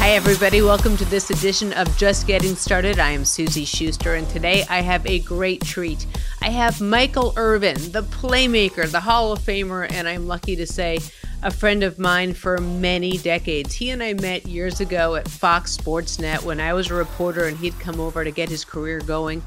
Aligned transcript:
Hi, 0.00 0.12
everybody. 0.12 0.62
Welcome 0.62 0.96
to 0.96 1.04
this 1.04 1.28
edition 1.28 1.74
of 1.74 1.94
Just 1.98 2.26
Getting 2.26 2.56
Started. 2.56 2.98
I 2.98 3.10
am 3.10 3.26
Suzy 3.26 3.66
Shuster, 3.66 4.14
and 4.14 4.26
today 4.30 4.64
I 4.70 4.80
have 4.80 5.06
a 5.06 5.18
great 5.18 5.60
treat. 5.60 6.06
I 6.40 6.48
have 6.48 6.80
Michael 6.80 7.34
Irvin, 7.36 7.76
the 7.92 8.04
playmaker, 8.04 8.90
the 8.90 9.00
Hall 9.00 9.30
of 9.30 9.40
Famer, 9.40 9.92
and 9.92 10.08
I'm 10.08 10.26
lucky 10.26 10.56
to 10.56 10.66
say 10.66 11.00
a 11.42 11.50
friend 11.50 11.82
of 11.82 11.98
mine 11.98 12.32
for 12.32 12.56
many 12.56 13.18
decades. 13.18 13.74
He 13.74 13.90
and 13.90 14.02
I 14.02 14.14
met 14.14 14.46
years 14.46 14.80
ago 14.80 15.16
at 15.16 15.28
Fox 15.28 15.72
Sports 15.72 16.18
Net 16.18 16.42
when 16.44 16.60
I 16.60 16.72
was 16.72 16.90
a 16.90 16.94
reporter 16.94 17.44
and 17.44 17.58
he'd 17.58 17.78
come 17.78 18.00
over 18.00 18.24
to 18.24 18.30
get 18.30 18.48
his 18.48 18.64
career 18.64 19.00
going. 19.00 19.42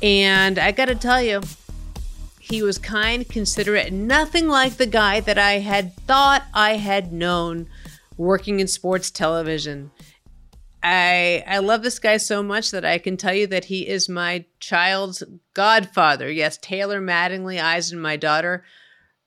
And 0.00 0.56
I 0.56 0.70
got 0.70 0.86
to 0.86 0.94
tell 0.94 1.20
you, 1.20 1.42
he 2.38 2.62
was 2.62 2.78
kind, 2.78 3.28
considerate, 3.28 3.92
nothing 3.92 4.46
like 4.46 4.74
the 4.74 4.86
guy 4.86 5.18
that 5.18 5.36
I 5.36 5.58
had 5.58 5.96
thought 5.96 6.44
I 6.54 6.76
had 6.76 7.12
known 7.12 7.66
working 8.16 8.60
in 8.60 8.68
sports 8.68 9.10
television. 9.10 9.90
I 10.82 11.42
I 11.46 11.58
love 11.58 11.82
this 11.82 11.98
guy 11.98 12.18
so 12.18 12.42
much 12.42 12.70
that 12.70 12.84
I 12.84 12.98
can 12.98 13.16
tell 13.16 13.34
you 13.34 13.46
that 13.48 13.66
he 13.66 13.88
is 13.88 14.08
my 14.08 14.44
child's 14.60 15.22
godfather. 15.54 16.30
Yes, 16.30 16.58
Taylor 16.58 17.00
Mattingly 17.00 17.62
Eisen, 17.62 17.98
my 17.98 18.16
daughter. 18.16 18.64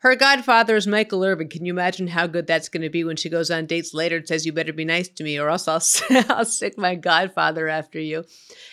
Her 0.02 0.16
godfather 0.16 0.76
is 0.76 0.86
Michael 0.86 1.26
Irvin. 1.26 1.50
Can 1.50 1.66
you 1.66 1.74
imagine 1.74 2.08
how 2.08 2.28
good 2.28 2.46
that's 2.46 2.70
going 2.70 2.84
to 2.84 2.90
be 2.90 3.04
when 3.04 3.16
she 3.16 3.30
goes 3.30 3.50
on 3.50 3.66
dates 3.66 3.96
later 3.96 4.18
and 4.18 4.28
says, 4.28 4.46
You 4.46 4.54
better 4.54 4.72
be 4.72 4.86
nice 4.86 5.10
to 5.10 5.24
me, 5.24 5.40
or 5.40 5.50
else 5.50 5.68
I'll, 5.68 5.82
I'll 6.30 6.46
sic 6.46 6.78
my 6.78 6.94
godfather 6.94 7.68
after 7.68 8.00
you? 8.00 8.24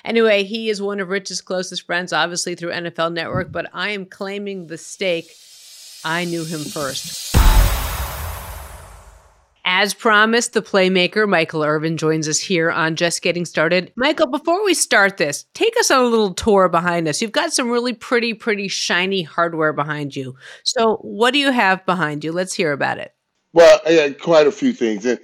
Anyway, 0.04 0.44
he 0.44 0.68
is 0.68 0.82
one 0.82 1.00
of 1.00 1.08
Rich's 1.08 1.40
closest 1.40 1.86
friends, 1.86 2.12
obviously 2.12 2.54
through 2.54 2.72
NFL 2.72 3.14
Network, 3.14 3.50
but 3.50 3.70
I 3.72 3.90
am 3.90 4.04
claiming 4.04 4.66
the 4.66 4.76
stake. 4.76 5.30
I 6.04 6.26
knew 6.26 6.44
him 6.44 6.60
first. 6.60 7.33
As 9.66 9.94
promised, 9.94 10.52
the 10.52 10.60
playmaker 10.60 11.26
Michael 11.26 11.64
Irvin 11.64 11.96
joins 11.96 12.28
us 12.28 12.38
here 12.38 12.70
on 12.70 12.96
Just 12.96 13.22
Getting 13.22 13.46
Started. 13.46 13.92
Michael, 13.96 14.26
before 14.26 14.62
we 14.62 14.74
start 14.74 15.16
this, 15.16 15.46
take 15.54 15.74
us 15.78 15.90
on 15.90 16.04
a 16.04 16.08
little 16.08 16.34
tour 16.34 16.68
behind 16.68 17.08
us. 17.08 17.22
You've 17.22 17.32
got 17.32 17.52
some 17.52 17.70
really 17.70 17.94
pretty, 17.94 18.34
pretty 18.34 18.68
shiny 18.68 19.22
hardware 19.22 19.72
behind 19.72 20.14
you. 20.14 20.36
So, 20.64 20.96
what 20.96 21.32
do 21.32 21.38
you 21.38 21.50
have 21.50 21.86
behind 21.86 22.24
you? 22.24 22.32
Let's 22.32 22.52
hear 22.52 22.72
about 22.72 22.98
it. 22.98 23.14
Well, 23.54 23.80
I 23.86 23.92
had 23.92 24.20
quite 24.20 24.46
a 24.46 24.52
few 24.52 24.74
things, 24.74 25.06
and 25.06 25.18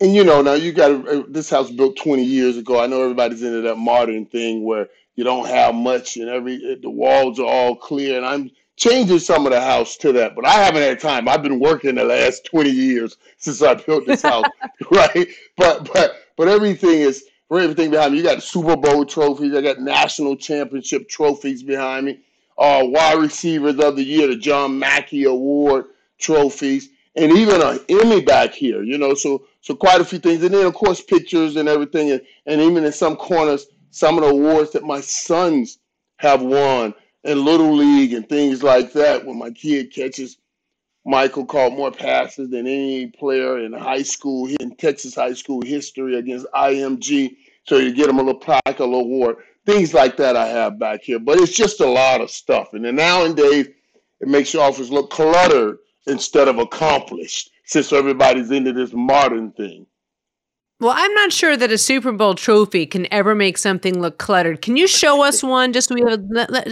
and 0.00 0.14
you 0.14 0.24
know 0.24 0.42
now 0.42 0.54
you 0.54 0.72
got 0.72 1.32
this 1.32 1.50
house 1.50 1.70
built 1.70 1.96
20 1.96 2.24
years 2.24 2.56
ago. 2.56 2.80
I 2.80 2.86
know 2.86 3.02
everybody's 3.02 3.42
into 3.42 3.60
that 3.60 3.76
modern 3.76 4.26
thing 4.26 4.64
where 4.64 4.88
you 5.14 5.22
don't 5.22 5.46
have 5.46 5.74
much, 5.74 6.16
and 6.16 6.28
every 6.28 6.78
the 6.82 6.90
walls 6.90 7.38
are 7.38 7.46
all 7.46 7.76
clear, 7.76 8.16
and 8.16 8.26
I'm 8.26 8.50
changing 8.78 9.18
some 9.18 9.44
of 9.44 9.52
the 9.52 9.60
house 9.60 9.96
to 9.96 10.12
that, 10.12 10.34
but 10.34 10.46
I 10.46 10.52
haven't 10.52 10.82
had 10.82 11.00
time. 11.00 11.28
I've 11.28 11.42
been 11.42 11.58
working 11.58 11.96
the 11.96 12.04
last 12.04 12.44
20 12.46 12.70
years 12.70 13.16
since 13.36 13.60
I 13.60 13.74
built 13.74 14.06
this 14.06 14.22
house, 14.22 14.46
right? 14.90 15.28
But 15.56 15.92
but 15.92 16.16
but 16.36 16.48
everything 16.48 17.00
is 17.00 17.24
for 17.48 17.60
everything 17.60 17.90
behind 17.90 18.12
me. 18.12 18.18
You 18.18 18.24
got 18.24 18.42
Super 18.42 18.76
Bowl 18.76 19.04
trophies. 19.04 19.54
I 19.54 19.60
got 19.60 19.80
national 19.80 20.36
championship 20.36 21.08
trophies 21.08 21.62
behind 21.62 22.06
me. 22.06 22.20
Uh, 22.56 22.82
wide 22.84 23.18
receivers 23.18 23.78
of 23.78 23.96
the 23.96 24.02
year, 24.02 24.28
the 24.28 24.36
John 24.36 24.78
Mackey 24.78 25.24
Award 25.24 25.86
trophies, 26.18 26.88
and 27.14 27.32
even 27.32 27.60
an 27.62 27.78
Emmy 27.88 28.20
back 28.20 28.52
here. 28.52 28.82
You 28.82 28.96
know, 28.96 29.14
so 29.14 29.46
so 29.60 29.74
quite 29.74 30.00
a 30.00 30.04
few 30.04 30.20
things, 30.20 30.42
and 30.42 30.54
then 30.54 30.66
of 30.66 30.74
course 30.74 31.02
pictures 31.02 31.56
and 31.56 31.68
everything, 31.68 32.12
and, 32.12 32.22
and 32.46 32.60
even 32.60 32.84
in 32.84 32.92
some 32.92 33.16
corners, 33.16 33.66
some 33.90 34.18
of 34.18 34.24
the 34.24 34.30
awards 34.30 34.70
that 34.72 34.84
my 34.84 35.00
sons 35.00 35.78
have 36.18 36.42
won 36.42 36.94
in 37.24 37.44
little 37.44 37.74
league 37.74 38.12
and 38.12 38.28
things 38.28 38.62
like 38.62 38.92
that 38.92 39.24
when 39.24 39.38
my 39.38 39.50
kid 39.50 39.92
catches 39.92 40.38
Michael 41.08 41.46
caught 41.46 41.72
more 41.72 41.90
passes 41.90 42.50
than 42.50 42.66
any 42.66 43.06
player 43.06 43.60
in 43.60 43.72
high 43.72 44.02
school 44.02 44.46
in 44.60 44.76
Texas 44.76 45.14
high 45.14 45.32
school 45.32 45.62
history 45.62 46.16
against 46.16 46.46
IMG. 46.54 47.34
So 47.64 47.78
you 47.78 47.94
get 47.94 48.10
him 48.10 48.18
a 48.18 48.22
little 48.22 48.38
plaque, 48.38 48.62
a 48.78 48.84
little 48.84 49.00
award, 49.00 49.36
things 49.64 49.94
like 49.94 50.18
that. 50.18 50.36
I 50.36 50.46
have 50.48 50.78
back 50.78 51.02
here, 51.02 51.18
but 51.18 51.40
it's 51.40 51.56
just 51.56 51.80
a 51.80 51.86
lot 51.86 52.20
of 52.20 52.30
stuff. 52.30 52.74
And 52.74 52.84
then 52.84 52.96
nowadays, 52.96 53.68
it 54.20 54.28
makes 54.28 54.52
your 54.52 54.64
office 54.64 54.90
look 54.90 55.10
cluttered 55.10 55.78
instead 56.06 56.46
of 56.46 56.58
accomplished, 56.58 57.52
since 57.64 57.92
everybody's 57.92 58.50
into 58.50 58.72
this 58.74 58.92
modern 58.92 59.52
thing. 59.52 59.86
Well, 60.80 60.94
I'm 60.96 61.12
not 61.14 61.32
sure 61.32 61.56
that 61.56 61.72
a 61.72 61.78
Super 61.78 62.12
Bowl 62.12 62.34
trophy 62.34 62.86
can 62.86 63.12
ever 63.12 63.34
make 63.34 63.58
something 63.58 64.00
look 64.00 64.18
cluttered. 64.18 64.62
Can 64.62 64.76
you 64.76 64.86
show 64.86 65.24
us 65.24 65.42
one? 65.42 65.72
Just 65.72 65.90
we 65.90 66.02
have, 66.02 66.22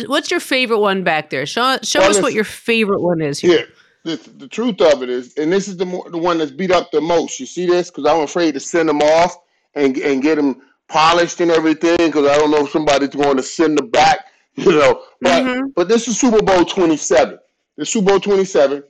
what's 0.06 0.30
your 0.30 0.40
favorite 0.40 0.78
one 0.78 1.02
back 1.02 1.30
there? 1.30 1.44
Show 1.44 1.78
show 1.82 2.00
well, 2.00 2.10
us 2.10 2.22
what 2.22 2.32
your 2.32 2.44
favorite 2.44 3.00
one 3.00 3.20
is 3.20 3.40
here. 3.40 3.58
Yeah, 3.58 4.14
the, 4.14 4.30
the 4.38 4.48
truth 4.48 4.80
of 4.80 5.02
it 5.02 5.08
is, 5.08 5.34
and 5.36 5.52
this 5.52 5.66
is 5.66 5.76
the 5.76 5.86
more, 5.86 6.08
the 6.10 6.18
one 6.18 6.38
that's 6.38 6.52
beat 6.52 6.70
up 6.70 6.92
the 6.92 7.00
most. 7.00 7.40
You 7.40 7.46
see 7.46 7.66
this? 7.66 7.90
Because 7.90 8.06
I'm 8.06 8.22
afraid 8.22 8.54
to 8.54 8.60
send 8.60 8.88
them 8.88 9.02
off 9.02 9.36
and 9.74 9.96
and 9.98 10.22
get 10.22 10.36
them 10.36 10.62
polished 10.88 11.40
and 11.40 11.50
everything. 11.50 11.96
Because 11.96 12.28
I 12.28 12.38
don't 12.38 12.52
know 12.52 12.64
if 12.64 12.70
somebody's 12.70 13.08
going 13.08 13.36
to 13.36 13.42
send 13.42 13.78
them 13.78 13.90
back. 13.90 14.20
You 14.58 14.72
know, 14.72 15.02
but 15.20 15.42
mm-hmm. 15.42 15.66
but 15.76 15.86
this 15.86 16.08
is 16.08 16.18
Super 16.18 16.40
Bowl 16.40 16.64
27. 16.64 17.38
The 17.76 17.84
Super 17.84 18.12
Bowl 18.12 18.20
27. 18.20 18.82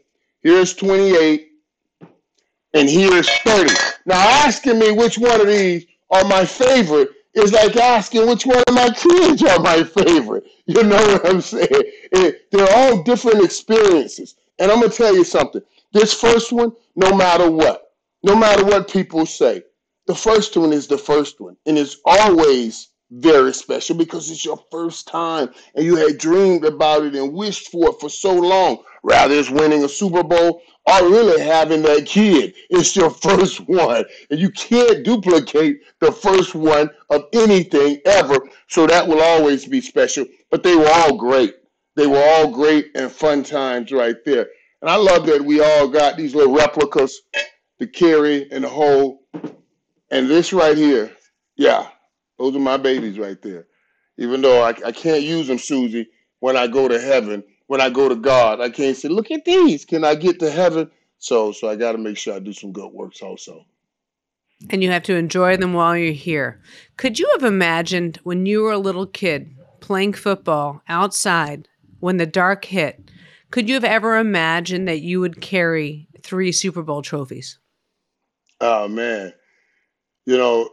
Here's 0.45 0.75
28, 0.75 1.49
and 2.77 2.91
here's 2.91 3.29
30. 3.39 3.73
Now, 4.05 4.21
asking 4.21 4.79
me 4.79 4.93
which 4.93 5.17
one 5.17 5.41
of 5.41 5.47
these 5.47 5.87
are 6.11 6.25
my 6.25 6.45
favorite 6.45 7.09
is 7.35 7.53
like 7.53 7.75
asking 7.75 8.29
which 8.29 8.45
one 8.45 8.63
of 8.69 8.75
my 8.75 8.91
kids 8.91 9.43
are 9.43 9.59
my 9.59 9.83
favorite. 9.83 10.45
You 10.69 10.83
know 10.83 10.97
what 10.97 11.25
I'm 11.25 11.41
saying? 11.41 11.69
It, 11.71 12.51
they're 12.51 12.67
all 12.69 13.05
different 13.05 13.45
experiences. 13.45 14.35
And 14.59 14.69
I'm 14.69 14.81
going 14.81 14.91
to 14.91 14.97
tell 14.97 15.15
you 15.15 15.23
something. 15.23 15.63
This 15.93 16.13
first 16.13 16.53
one, 16.53 16.73
no 16.97 17.17
matter 17.17 17.49
what, 17.49 17.93
no 18.25 18.35
matter 18.35 18.65
what 18.65 18.91
people 18.91 19.27
say, 19.27 19.63
the 20.09 20.15
first 20.17 20.57
one 20.57 20.73
is 20.73 20.89
the 20.89 20.99
first 20.99 21.41
one. 21.41 21.57
And 21.67 21.79
it's 21.79 21.99
always 22.05 22.89
very 23.11 23.55
special 23.55 23.95
because 23.97 24.29
it's 24.29 24.45
your 24.45 24.59
first 24.73 25.07
time 25.07 25.49
and 25.77 25.85
you 25.85 25.95
had 25.95 26.19
dreamed 26.19 26.65
about 26.65 27.05
it 27.05 27.15
and 27.15 27.33
wished 27.33 27.69
for 27.69 27.91
it 27.91 28.01
for 28.01 28.11
so 28.11 28.35
long. 28.35 28.83
Rather, 29.05 29.35
it's 29.37 29.51
winning 29.51 29.85
a 29.85 29.89
Super 29.89 30.25
Bowl 30.25 30.63
or 30.87 31.11
really 31.11 31.43
having 31.43 31.83
that 31.83 32.03
uh, 32.03 32.05
kid. 32.05 32.55
It's 32.71 32.95
your 32.95 33.11
first 33.11 33.61
one. 33.69 34.05
And 34.31 34.39
you 34.39 34.51
can't 34.51 35.05
duplicate 35.05 35.81
the 36.01 36.13
first 36.13 36.55
one 36.55 36.91
of 37.11 37.25
anything 37.33 38.01
ever. 38.07 38.39
So 38.69 38.87
that 38.87 39.07
will 39.07 39.21
always 39.21 39.67
be 39.67 39.81
special. 39.81 40.27
But 40.51 40.63
they 40.63 40.77
were 40.77 40.89
all 40.89 41.17
great. 41.17 41.55
They 41.97 42.07
were 42.07 42.23
all 42.23 42.51
great 42.51 42.91
and 42.95 43.11
fun 43.11 43.43
times 43.43 43.91
right 43.91 44.17
there. 44.25 44.47
And 44.81 44.91
I 44.91 44.97
love 44.97 45.27
that 45.27 45.45
we 45.45 45.61
all 45.61 45.89
got 45.89 46.17
these 46.17 46.35
little 46.35 46.55
replicas 46.55 47.23
to 47.81 47.87
carry 47.87 48.51
and 48.53 48.65
the. 48.65 49.19
And 50.11 50.29
this 50.29 50.53
right 50.53 50.77
here, 50.77 51.11
yeah, 51.57 51.89
those 52.39 52.55
are 52.55 52.61
my 52.61 52.77
babies 52.77 53.19
right 53.19 53.41
there. 53.43 53.67
Even 54.19 54.41
though 54.41 54.63
I, 54.63 54.69
I 54.85 54.93
can't 54.93 55.23
use 55.23 55.49
them, 55.49 55.59
Suzy, 55.59 56.09
when 56.41 56.57
I 56.57 56.69
go 56.69 56.87
to 56.87 57.01
heaven 57.01 57.43
when 57.67 57.81
I 57.81 57.91
go 57.91 58.09
to 58.09 58.17
God. 58.17 58.61
I 58.61 58.71
can't 58.71 58.97
say, 58.97 59.09
look 59.09 59.31
at 59.31 59.45
these. 59.45 59.85
Can 59.85 60.05
I 60.05 60.15
get 60.15 60.39
to 60.41 60.51
heaven? 60.51 60.91
So 61.19 61.53
so 61.53 61.69
I 61.69 61.77
got 61.77 61.93
to 61.93 61.99
make 61.99 62.17
sure 62.17 62.35
I 62.35 62.39
do 62.39 62.53
some 62.53 62.73
good 62.73 62.93
works 62.93 63.23
also. 63.23 63.65
And 64.71 64.83
you 64.83 64.91
have 64.91 65.03
to 65.05 65.17
enjoy 65.17 65.57
them 65.57 65.75
while 65.75 65.97
you're 65.97 66.13
here. 66.13 66.63
Could 66.97 67.19
you 67.19 67.29
have 67.35 67.45
imagined 67.45 68.19
when 68.23 68.47
you 68.47 68.63
were 68.63 68.73
a 68.73 68.79
little 68.79 69.07
kid 69.07 69.55
playing 69.81 70.15
football 70.15 70.83
outside 70.89 71.69
when 72.01 72.17
the 72.17 72.27
dark 72.27 72.65
hit? 72.65 73.11
Could 73.51 73.69
you 73.69 73.75
have 73.75 73.85
ever 73.85 74.17
imagined 74.17 74.89
that 74.89 75.03
you 75.03 75.21
would 75.21 75.41
carry 75.41 76.09
three 76.23 76.53
Super 76.53 76.83
Bowl 76.83 77.03
trophies? 77.03 77.59
Oh 78.61 78.89
man. 78.89 79.33
You 80.25 80.37
know, 80.37 80.71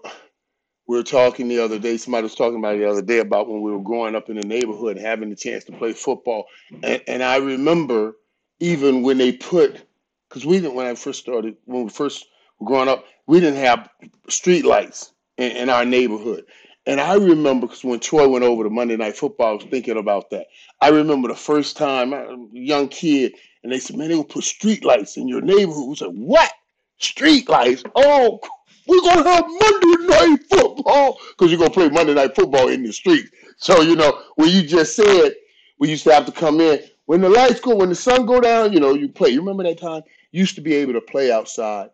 we 0.88 0.98
were 0.98 1.04
talking 1.04 1.48
the 1.48 1.60
other 1.60 1.80
day, 1.80 1.98
somebody 1.98 2.24
was 2.24 2.36
talking 2.36 2.60
about 2.60 2.78
the 2.78 2.90
other 2.90 3.02
day 3.02 3.20
about 3.20 3.50
when 3.50 3.62
we 3.62 3.72
were 3.72 3.82
growing 3.82 4.16
up 4.16 4.30
in 4.30 4.36
the 4.36 4.48
neighborhood, 4.48 4.98
having 4.98 5.30
the 5.30 5.36
chance 5.36 5.64
to 5.66 5.72
play 5.72 5.94
football. 5.94 6.46
And, 6.84 7.02
and 7.08 7.24
I 7.24 7.38
remember 7.38 8.16
even 8.60 9.02
when 9.02 9.18
they 9.18 9.32
put, 9.32 9.82
because 10.28 10.46
we 10.46 10.60
didn't, 10.60 10.76
when 10.76 10.86
I 10.86 10.96
first 10.96 11.20
started, 11.20 11.56
when 11.66 11.84
we 11.84 11.90
first 11.90 12.26
were 12.60 12.68
growing 12.68 12.90
up, 12.90 13.06
we 13.28 13.40
didn't 13.40 13.60
have 13.60 13.90
street 14.30 14.66
lights 14.66 15.14
in, 15.38 15.52
in 15.52 15.70
our 15.70 15.86
neighborhood. 15.86 16.46
And 16.86 17.00
I 17.00 17.16
remember 17.16 17.68
because 17.68 17.84
when 17.84 18.02
Troy 18.02 18.28
went 18.28 18.44
over 18.44 18.64
to 18.64 18.70
Monday 18.70 18.98
Night 18.98 19.16
Football, 19.16 19.48
I 19.48 19.54
was 19.54 19.64
thinking 19.64 19.98
about 19.98 20.30
that. 20.32 20.48
I 20.82 20.90
remember 20.90 21.30
the 21.30 21.36
first 21.36 21.78
time, 21.78 22.50
young 22.52 22.90
kid, 22.90 23.36
and 23.64 23.72
they 23.72 23.80
said, 23.80 23.96
"Man, 23.96 24.10
they 24.10 24.16
will 24.16 24.26
put 24.26 24.44
street 24.44 24.84
lights 24.84 25.16
in 25.16 25.30
your 25.30 25.40
neighborhood." 25.40 25.88
We 25.88 25.96
said, 25.96 26.10
"What? 26.10 26.52
Street 27.00 27.48
lights? 27.48 27.84
Oh, 27.96 28.42
we're 28.88 29.02
gonna 29.02 29.30
have 29.30 29.46
Monday 29.48 30.06
Night 30.08 30.40
Football 30.50 31.20
because 31.30 31.52
you're 31.52 31.60
gonna 31.60 31.72
play 31.72 31.90
Monday 31.90 32.14
Night 32.14 32.36
Football 32.36 32.70
in 32.70 32.84
the 32.84 32.94
street." 32.94 33.26
So 33.58 33.82
you 33.82 33.96
know, 33.96 34.22
when 34.36 34.50
you 34.50 34.64
just 34.64 34.96
said 34.96 35.34
we 35.80 35.90
used 35.90 36.04
to 36.06 36.14
have 36.14 36.26
to 36.26 36.32
come 36.32 36.62
in 36.62 36.80
when 37.06 37.22
the 37.22 37.30
lights 37.30 37.60
go, 37.60 37.76
when 37.76 37.90
the 37.90 37.96
sun 37.96 38.26
go 38.26 38.40
down, 38.40 38.74
you 38.74 38.80
know, 38.80 38.94
you 38.94 39.10
play. 39.10 39.30
You 39.30 39.40
remember 39.42 39.64
that 39.64 39.80
time? 39.80 40.04
You 40.32 40.40
used 40.40 40.56
to 40.56 40.62
be 40.62 40.74
able 40.76 40.94
to 40.94 41.02
play 41.02 41.32
outside 41.32 41.90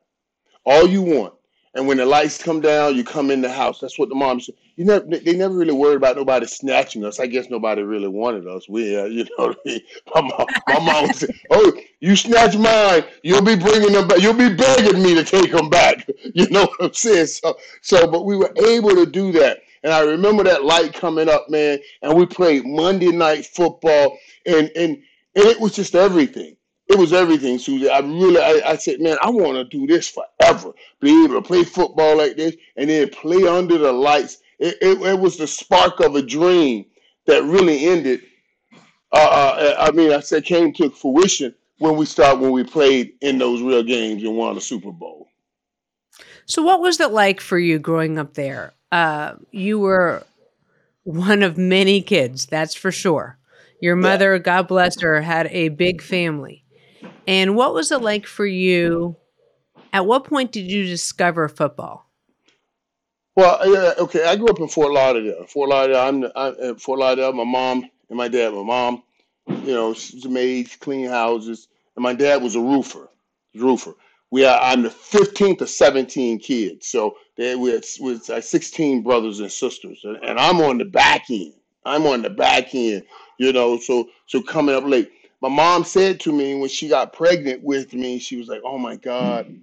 all 0.65 0.88
you 0.88 1.01
want. 1.01 1.33
And 1.75 1.88
when 1.88 1.98
the 1.98 2.06
lights 2.06 2.42
come 2.42 2.62
down, 2.62 2.95
you 2.95 3.04
come 3.04 3.31
in 3.31 3.42
the 3.42 3.51
house. 3.51 3.80
That's 3.80 3.98
what 4.00 4.10
the 4.10 4.16
mom 4.16 4.42
said. 4.42 4.56
You 4.75 4.86
never, 4.86 5.06
they 5.06 5.36
never 5.38 5.56
really 5.56 5.74
worried 5.74 5.98
about 5.98 6.18
nobody 6.18 6.48
snatching 6.48 7.06
us. 7.06 7.19
I 7.19 7.27
guess 7.27 7.50
nobody 7.50 7.83
really 7.83 8.07
wanted 8.07 8.48
us. 8.48 8.68
We, 8.68 8.98
uh, 8.98 9.06
you 9.06 9.25
know, 9.38 9.56
my 10.16 10.21
mom, 10.21 10.48
my 10.68 10.80
mom 10.80 11.12
"Oh, 11.51 11.74
you 12.00 12.16
snatch 12.16 12.57
mine, 12.57 13.06
you'll 13.24 13.44
be 13.44 13.56
bringing 13.56 13.94
them 13.94 14.07
back. 14.07 14.19
You'll 14.21 14.33
be 14.33 14.54
begging 14.54 15.01
me 15.04 15.16
to 15.16 15.24
take 15.24 15.51
them 15.51 15.69
back." 15.69 16.07
You 16.33 16.50
know 16.50 16.66
what 16.66 16.81
I'm 16.81 16.94
saying? 16.94 17.27
So, 17.27 17.57
so, 17.81 18.07
but 18.07 18.25
we 18.25 18.38
were 18.38 18.54
able 18.68 18.95
to 18.95 19.06
do 19.06 19.31
that. 19.33 19.60
And 19.83 19.92
I 19.94 20.01
remember 20.01 20.44
that 20.45 20.63
light 20.65 20.94
coming 20.94 21.30
up, 21.30 21.50
man. 21.50 21.80
And 22.01 22.18
we 22.18 22.25
played 22.25 22.65
Monday 22.65 23.12
night 23.12 23.45
football, 23.45 24.18
and 24.45 24.72
and 24.75 24.98
and 25.36 25.45
it 25.45 25.60
was 25.60 25.74
just 25.75 25.95
everything 25.95 26.56
it 26.89 26.97
was 26.97 27.13
everything, 27.13 27.59
Suzy. 27.59 27.88
I 27.88 28.00
really, 28.00 28.39
I, 28.41 28.71
I 28.71 28.75
said, 28.75 29.00
man, 29.00 29.18
I 29.21 29.30
want 29.30 29.56
to 29.56 29.63
do 29.63 29.86
this 29.86 30.09
forever. 30.09 30.74
Be 31.00 31.24
able 31.24 31.36
to 31.36 31.41
play 31.41 31.63
football 31.63 32.18
like 32.18 32.36
this 32.36 32.56
and 32.77 32.89
then 32.89 33.09
play 33.09 33.47
under 33.47 33.77
the 33.77 33.91
lights. 33.91 34.39
It, 34.57 34.75
it, 34.81 35.00
it 35.00 35.19
was 35.19 35.38
the 35.38 35.45
spark 35.45 36.00
of 36.00 36.15
a 36.15 36.21
dream 36.24 36.86
that 37.27 37.44
really 37.44 37.86
ended. 37.86 38.21
Uh, 39.12 39.18
uh, 39.18 39.75
I 39.80 39.91
mean, 39.91 40.12
I 40.12 40.19
said 40.19 40.45
came 40.45 40.74
to 40.74 40.89
fruition 40.89 41.53
when 41.77 41.95
we 41.95 42.06
started 42.06 42.41
when 42.41 42.51
we 42.51 42.63
played 42.63 43.13
in 43.21 43.38
those 43.38 43.62
real 43.62 43.83
games 43.83 44.24
and 44.24 44.36
won 44.36 44.56
the 44.56 44.62
Super 44.62 44.91
Bowl. 44.91 45.27
So, 46.47 46.63
what 46.63 46.81
was 46.81 47.00
it 47.00 47.12
like 47.12 47.39
for 47.39 47.59
you 47.59 47.77
growing 47.77 48.18
up 48.18 48.33
there? 48.33 48.74
Uh, 48.91 49.36
you 49.51 49.77
were 49.77 50.24
one 51.03 51.44
of 51.44 51.56
many 51.56 52.01
kids, 52.01 52.47
that's 52.47 52.74
for 52.74 52.91
sure. 52.91 53.38
Your 53.80 53.95
mother, 53.95 54.33
yeah. 54.33 54.39
God 54.39 54.68
bless 54.68 55.00
her, 55.01 55.21
had 55.21 55.47
a 55.47 55.69
big 55.69 56.01
family. 56.01 56.65
And 57.29 57.55
what 57.55 57.75
was 57.75 57.91
it 57.91 58.01
like 58.01 58.25
for 58.25 58.47
you? 58.47 59.15
At 59.93 60.07
what 60.07 60.23
point 60.23 60.51
did 60.51 60.71
you 60.71 60.87
discover 60.87 61.47
football? 61.47 62.09
Well, 63.35 63.59
yeah, 63.71 63.79
uh, 63.79 63.93
okay. 63.99 64.25
I 64.25 64.35
grew 64.35 64.47
up 64.47 64.59
in 64.59 64.67
Fort 64.67 64.91
Lauderdale. 64.91 65.45
Fort 65.45 65.69
Lauderdale. 65.69 66.01
I'm, 66.01 66.25
I'm 66.35 66.75
Fort 66.77 66.97
Lauderdale. 66.97 67.33
My 67.33 67.43
mom 67.43 67.87
and 68.09 68.17
my 68.17 68.29
dad. 68.29 68.51
My 68.55 68.63
mom, 68.63 69.03
you 69.47 69.75
know, 69.75 69.93
she's 69.93 70.25
a 70.25 70.29
maid, 70.29 70.71
clean 70.79 71.07
houses, 71.07 71.67
and 71.95 72.01
my 72.01 72.13
dad 72.13 72.41
was 72.41 72.55
a 72.55 72.59
roofer. 72.59 73.07
Roofer. 73.53 73.93
We 74.31 74.43
are. 74.45 74.59
I'm 74.59 74.81
the 74.81 74.89
15th 74.89 75.61
of 75.61 75.69
17 75.69 76.39
kids, 76.39 76.87
so 76.87 77.15
they 77.37 77.55
we 77.55 77.69
had, 77.69 77.85
with 77.99 78.23
16 78.23 79.03
brothers 79.03 79.39
and 79.39 79.51
sisters, 79.51 80.01
and, 80.03 80.17
and 80.23 80.39
I'm 80.39 80.61
on 80.61 80.79
the 80.79 80.85
back 80.85 81.29
end. 81.29 81.53
I'm 81.85 82.07
on 82.07 82.23
the 82.23 82.31
back 82.31 82.73
end, 82.73 83.03
you 83.37 83.53
know. 83.53 83.77
So 83.79 84.09
so 84.25 84.41
coming 84.41 84.73
up 84.73 84.83
late 84.83 85.11
my 85.41 85.50
mom 85.50 85.83
said 85.86 86.19
to 86.21 86.33
me 86.33 86.56
when 86.56 86.69
she 86.69 86.89
got 86.89 87.13
pregnant 87.13 87.63
with 87.63 87.94
me, 87.94 88.19
she 88.19 88.36
was 88.38 88.47
like, 88.47 88.62
"Oh 88.65 88.77
my 88.77 88.95
God, 88.97 89.53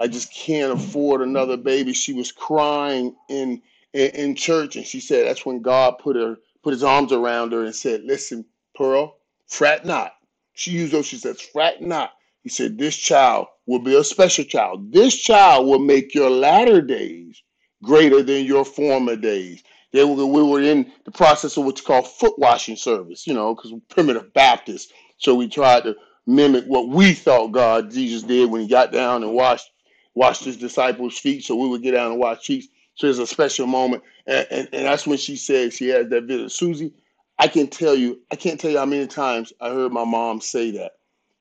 I 0.00 0.06
just 0.06 0.32
can't 0.32 0.72
afford 0.72 1.20
another 1.20 1.56
baby." 1.56 1.92
She 1.92 2.12
was 2.12 2.32
crying 2.32 3.14
in 3.28 3.62
in, 3.92 4.10
in 4.10 4.34
church, 4.34 4.76
and 4.76 4.86
she 4.86 5.00
said 5.00 5.26
that's 5.26 5.44
when 5.44 5.60
God 5.60 5.98
put 5.98 6.16
her 6.16 6.36
put 6.62 6.72
His 6.72 6.82
arms 6.82 7.12
around 7.12 7.52
her 7.52 7.64
and 7.64 7.74
said, 7.74 8.04
"Listen, 8.04 8.44
Pearl, 8.74 9.18
fret 9.46 9.84
not." 9.84 10.12
She 10.54 10.70
used 10.70 10.92
those. 10.92 11.06
She 11.06 11.18
says, 11.18 11.40
"Fret 11.40 11.82
not." 11.82 12.12
He 12.42 12.48
said, 12.48 12.78
"This 12.78 12.96
child 12.96 13.48
will 13.66 13.80
be 13.80 13.96
a 13.96 14.04
special 14.04 14.44
child. 14.44 14.92
This 14.92 15.14
child 15.16 15.66
will 15.66 15.78
make 15.78 16.14
your 16.14 16.30
latter 16.30 16.80
days 16.80 17.42
greater 17.82 18.22
than 18.22 18.46
your 18.46 18.64
former 18.64 19.16
days." 19.16 19.62
They 19.92 20.04
were, 20.04 20.26
we 20.26 20.42
were 20.42 20.60
in 20.60 20.92
the 21.04 21.10
process 21.10 21.56
of 21.56 21.64
what's 21.64 21.80
called 21.80 22.06
foot 22.06 22.38
washing 22.38 22.76
service, 22.76 23.26
you 23.26 23.32
know, 23.32 23.54
because 23.54 23.72
primitive 23.88 24.32
Baptists. 24.34 24.92
So 25.18 25.34
we 25.34 25.48
tried 25.48 25.84
to 25.84 25.96
mimic 26.26 26.64
what 26.66 26.88
we 26.88 27.14
thought 27.14 27.48
God 27.52 27.90
Jesus 27.90 28.22
did 28.22 28.50
when 28.50 28.62
he 28.62 28.68
got 28.68 28.92
down 28.92 29.22
and 29.22 29.34
washed 29.34 29.70
washed 30.14 30.44
his 30.44 30.56
disciples' 30.56 31.18
feet. 31.18 31.44
So 31.44 31.56
we 31.56 31.68
would 31.68 31.82
get 31.82 31.92
down 31.92 32.12
and 32.12 32.20
wash 32.20 32.44
feet. 32.44 32.66
So 32.94 33.06
it's 33.06 33.18
a 33.18 33.26
special 33.26 33.66
moment. 33.66 34.02
And, 34.26 34.46
and, 34.50 34.68
and 34.72 34.86
that's 34.86 35.06
when 35.06 35.18
she 35.18 35.36
said 35.36 35.72
she 35.72 35.88
had 35.88 36.10
that 36.10 36.24
visit. 36.24 36.50
Susie, 36.50 36.92
I 37.38 37.48
can 37.48 37.68
tell 37.68 37.94
you, 37.94 38.20
I 38.32 38.36
can't 38.36 38.58
tell 38.60 38.70
you 38.70 38.78
how 38.78 38.86
many 38.86 39.06
times 39.06 39.52
I 39.60 39.70
heard 39.70 39.92
my 39.92 40.04
mom 40.04 40.40
say 40.40 40.72
that 40.72 40.92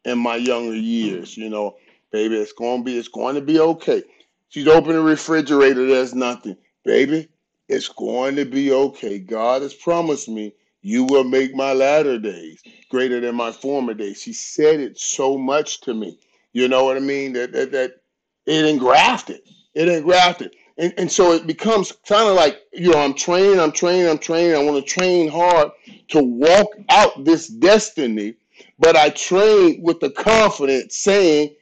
in 0.05 0.19
my 0.19 0.35
younger 0.35 0.75
years, 0.75 1.37
you 1.37 1.49
know, 1.49 1.77
baby, 2.11 2.37
it's 2.37 2.53
gonna 2.53 2.83
be, 2.83 2.97
it's 2.97 3.07
going 3.07 3.35
to 3.35 3.41
be 3.41 3.59
okay. 3.59 4.03
She's 4.49 4.67
opened 4.67 4.95
the 4.95 5.01
refrigerator, 5.01 5.87
there's 5.87 6.15
nothing. 6.15 6.57
Baby, 6.85 7.29
it's 7.67 7.89
going 7.89 8.35
to 8.37 8.45
be 8.45 8.71
okay. 8.71 9.19
God 9.19 9.63
has 9.63 9.73
promised 9.73 10.29
me 10.29 10.53
you 10.87 11.03
will 11.03 11.25
make 11.25 11.53
my 11.53 11.73
latter 11.73 12.17
days 12.17 12.63
greater 12.89 13.19
than 13.19 13.35
my 13.35 13.51
former 13.51 13.93
days. 13.93 14.21
She 14.21 14.31
said 14.31 14.79
it 14.79 14.97
so 14.97 15.37
much 15.37 15.81
to 15.81 15.93
me. 15.93 16.17
You 16.53 16.69
know 16.69 16.85
what 16.85 16.95
I 16.95 17.01
mean? 17.01 17.33
That 17.33 17.51
that, 17.51 17.73
that 17.73 17.91
it 18.45 18.65
engrafted. 18.65 19.41
It 19.73 19.89
engrafted. 19.89 20.55
And, 20.77 20.93
and 20.97 21.11
so 21.11 21.33
it 21.33 21.45
becomes 21.45 21.91
kind 22.07 22.29
of 22.29 22.35
like, 22.35 22.61
you 22.71 22.91
know, 22.91 22.99
I'm 22.99 23.15
training, 23.15 23.59
I'm 23.59 23.73
training, 23.73 24.07
I'm 24.07 24.17
training. 24.17 24.55
I 24.55 24.63
want 24.63 24.77
to 24.77 24.89
train 24.89 25.27
hard 25.27 25.71
to 26.09 26.23
walk 26.23 26.69
out 26.87 27.25
this 27.25 27.47
destiny, 27.47 28.35
but 28.79 28.95
I 28.95 29.09
train 29.09 29.81
with 29.81 29.99
the 29.99 30.11
confidence 30.11 30.95
saying 30.95 31.53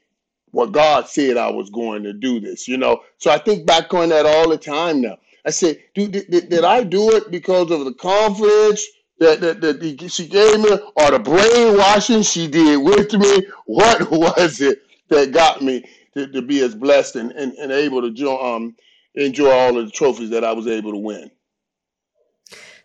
what 0.51 0.71
God 0.71 1.07
said 1.07 1.35
I 1.35 1.49
was 1.49 1.71
going 1.71 2.03
to 2.03 2.13
do 2.13 2.39
this, 2.39 2.67
you 2.67 2.77
know. 2.77 3.01
So 3.17 3.31
I 3.31 3.39
think 3.39 3.65
back 3.65 3.91
on 3.95 4.09
that 4.09 4.27
all 4.27 4.49
the 4.49 4.57
time 4.57 5.01
now. 5.01 5.17
I 5.47 5.49
said, 5.49 5.79
did, 5.95 6.11
did, 6.11 6.29
did 6.29 6.63
I 6.63 6.83
do 6.83 7.15
it 7.15 7.31
because 7.31 7.71
of 7.71 7.85
the 7.85 7.93
confidence 7.93 8.85
that, 9.19 9.41
that, 9.41 9.61
that 9.61 10.11
she 10.11 10.27
gave 10.27 10.59
me 10.59 10.71
or 10.95 11.11
the 11.11 11.19
brainwashing 11.19 12.21
she 12.21 12.47
did 12.47 12.77
with 12.77 13.13
me? 13.13 13.47
What 13.65 14.11
was 14.11 14.61
it 14.61 14.81
that 15.09 15.31
got 15.31 15.61
me 15.61 15.85
to, 16.15 16.27
to 16.27 16.41
be 16.41 16.61
as 16.61 16.75
blessed 16.75 17.15
and, 17.15 17.31
and, 17.31 17.53
and 17.53 17.71
able 17.71 18.01
to 18.01 18.11
jo- 18.11 18.39
um, 18.39 18.75
enjoy 19.15 19.49
all 19.49 19.77
of 19.77 19.85
the 19.85 19.91
trophies 19.91 20.29
that 20.31 20.43
I 20.43 20.51
was 20.51 20.67
able 20.67 20.91
to 20.91 20.97
win? 20.97 21.31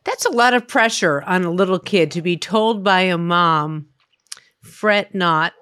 That's 0.04 0.24
a 0.24 0.30
lot 0.30 0.54
of 0.54 0.66
pressure 0.66 1.22
on 1.22 1.44
a 1.44 1.50
little 1.50 1.78
kid 1.78 2.10
to 2.12 2.22
be 2.22 2.36
told 2.36 2.82
by 2.82 3.02
a 3.02 3.18
mom, 3.18 3.88
fret 4.62 5.14
not. 5.14 5.52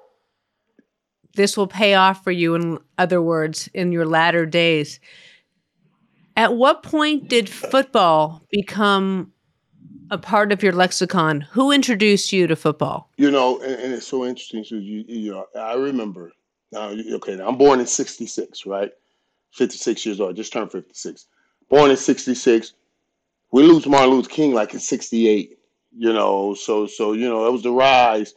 This 1.34 1.56
will 1.56 1.66
pay 1.66 1.94
off 1.94 2.22
for 2.22 2.30
you, 2.30 2.54
in 2.54 2.78
other 2.96 3.22
words, 3.22 3.68
in 3.74 3.92
your 3.92 4.06
latter 4.06 4.46
days. 4.46 5.00
At 6.36 6.54
what 6.54 6.82
point 6.82 7.28
did 7.28 7.48
football 7.48 8.42
become 8.50 9.32
a 10.10 10.18
part 10.18 10.52
of 10.52 10.62
your 10.62 10.72
lexicon. 10.72 11.42
Who 11.52 11.70
introduced 11.70 12.32
you 12.32 12.46
to 12.46 12.56
football? 12.56 13.10
You 13.16 13.30
know, 13.30 13.60
and, 13.60 13.80
and 13.80 13.92
it's 13.92 14.06
so 14.06 14.24
interesting. 14.24 14.64
So 14.64 14.76
you, 14.76 15.04
you 15.06 15.32
know, 15.32 15.46
I 15.58 15.74
remember. 15.74 16.32
Now, 16.70 16.88
okay, 16.90 17.38
I'm 17.40 17.56
born 17.56 17.80
in 17.80 17.86
'66, 17.86 18.66
right? 18.66 18.92
56 19.52 20.04
years 20.04 20.20
old. 20.20 20.36
Just 20.36 20.52
turned 20.52 20.70
56. 20.70 21.26
Born 21.68 21.90
in 21.90 21.96
'66. 21.96 22.74
We 23.50 23.62
lose 23.62 23.86
Martin 23.86 24.10
Luther 24.10 24.28
King 24.28 24.52
like 24.52 24.74
in 24.74 24.80
'68. 24.80 25.58
You 25.96 26.12
know, 26.12 26.54
so 26.54 26.86
so 26.86 27.12
you 27.12 27.28
know 27.28 27.44
that 27.44 27.52
was 27.52 27.62
the 27.62 27.72
rise 27.72 28.34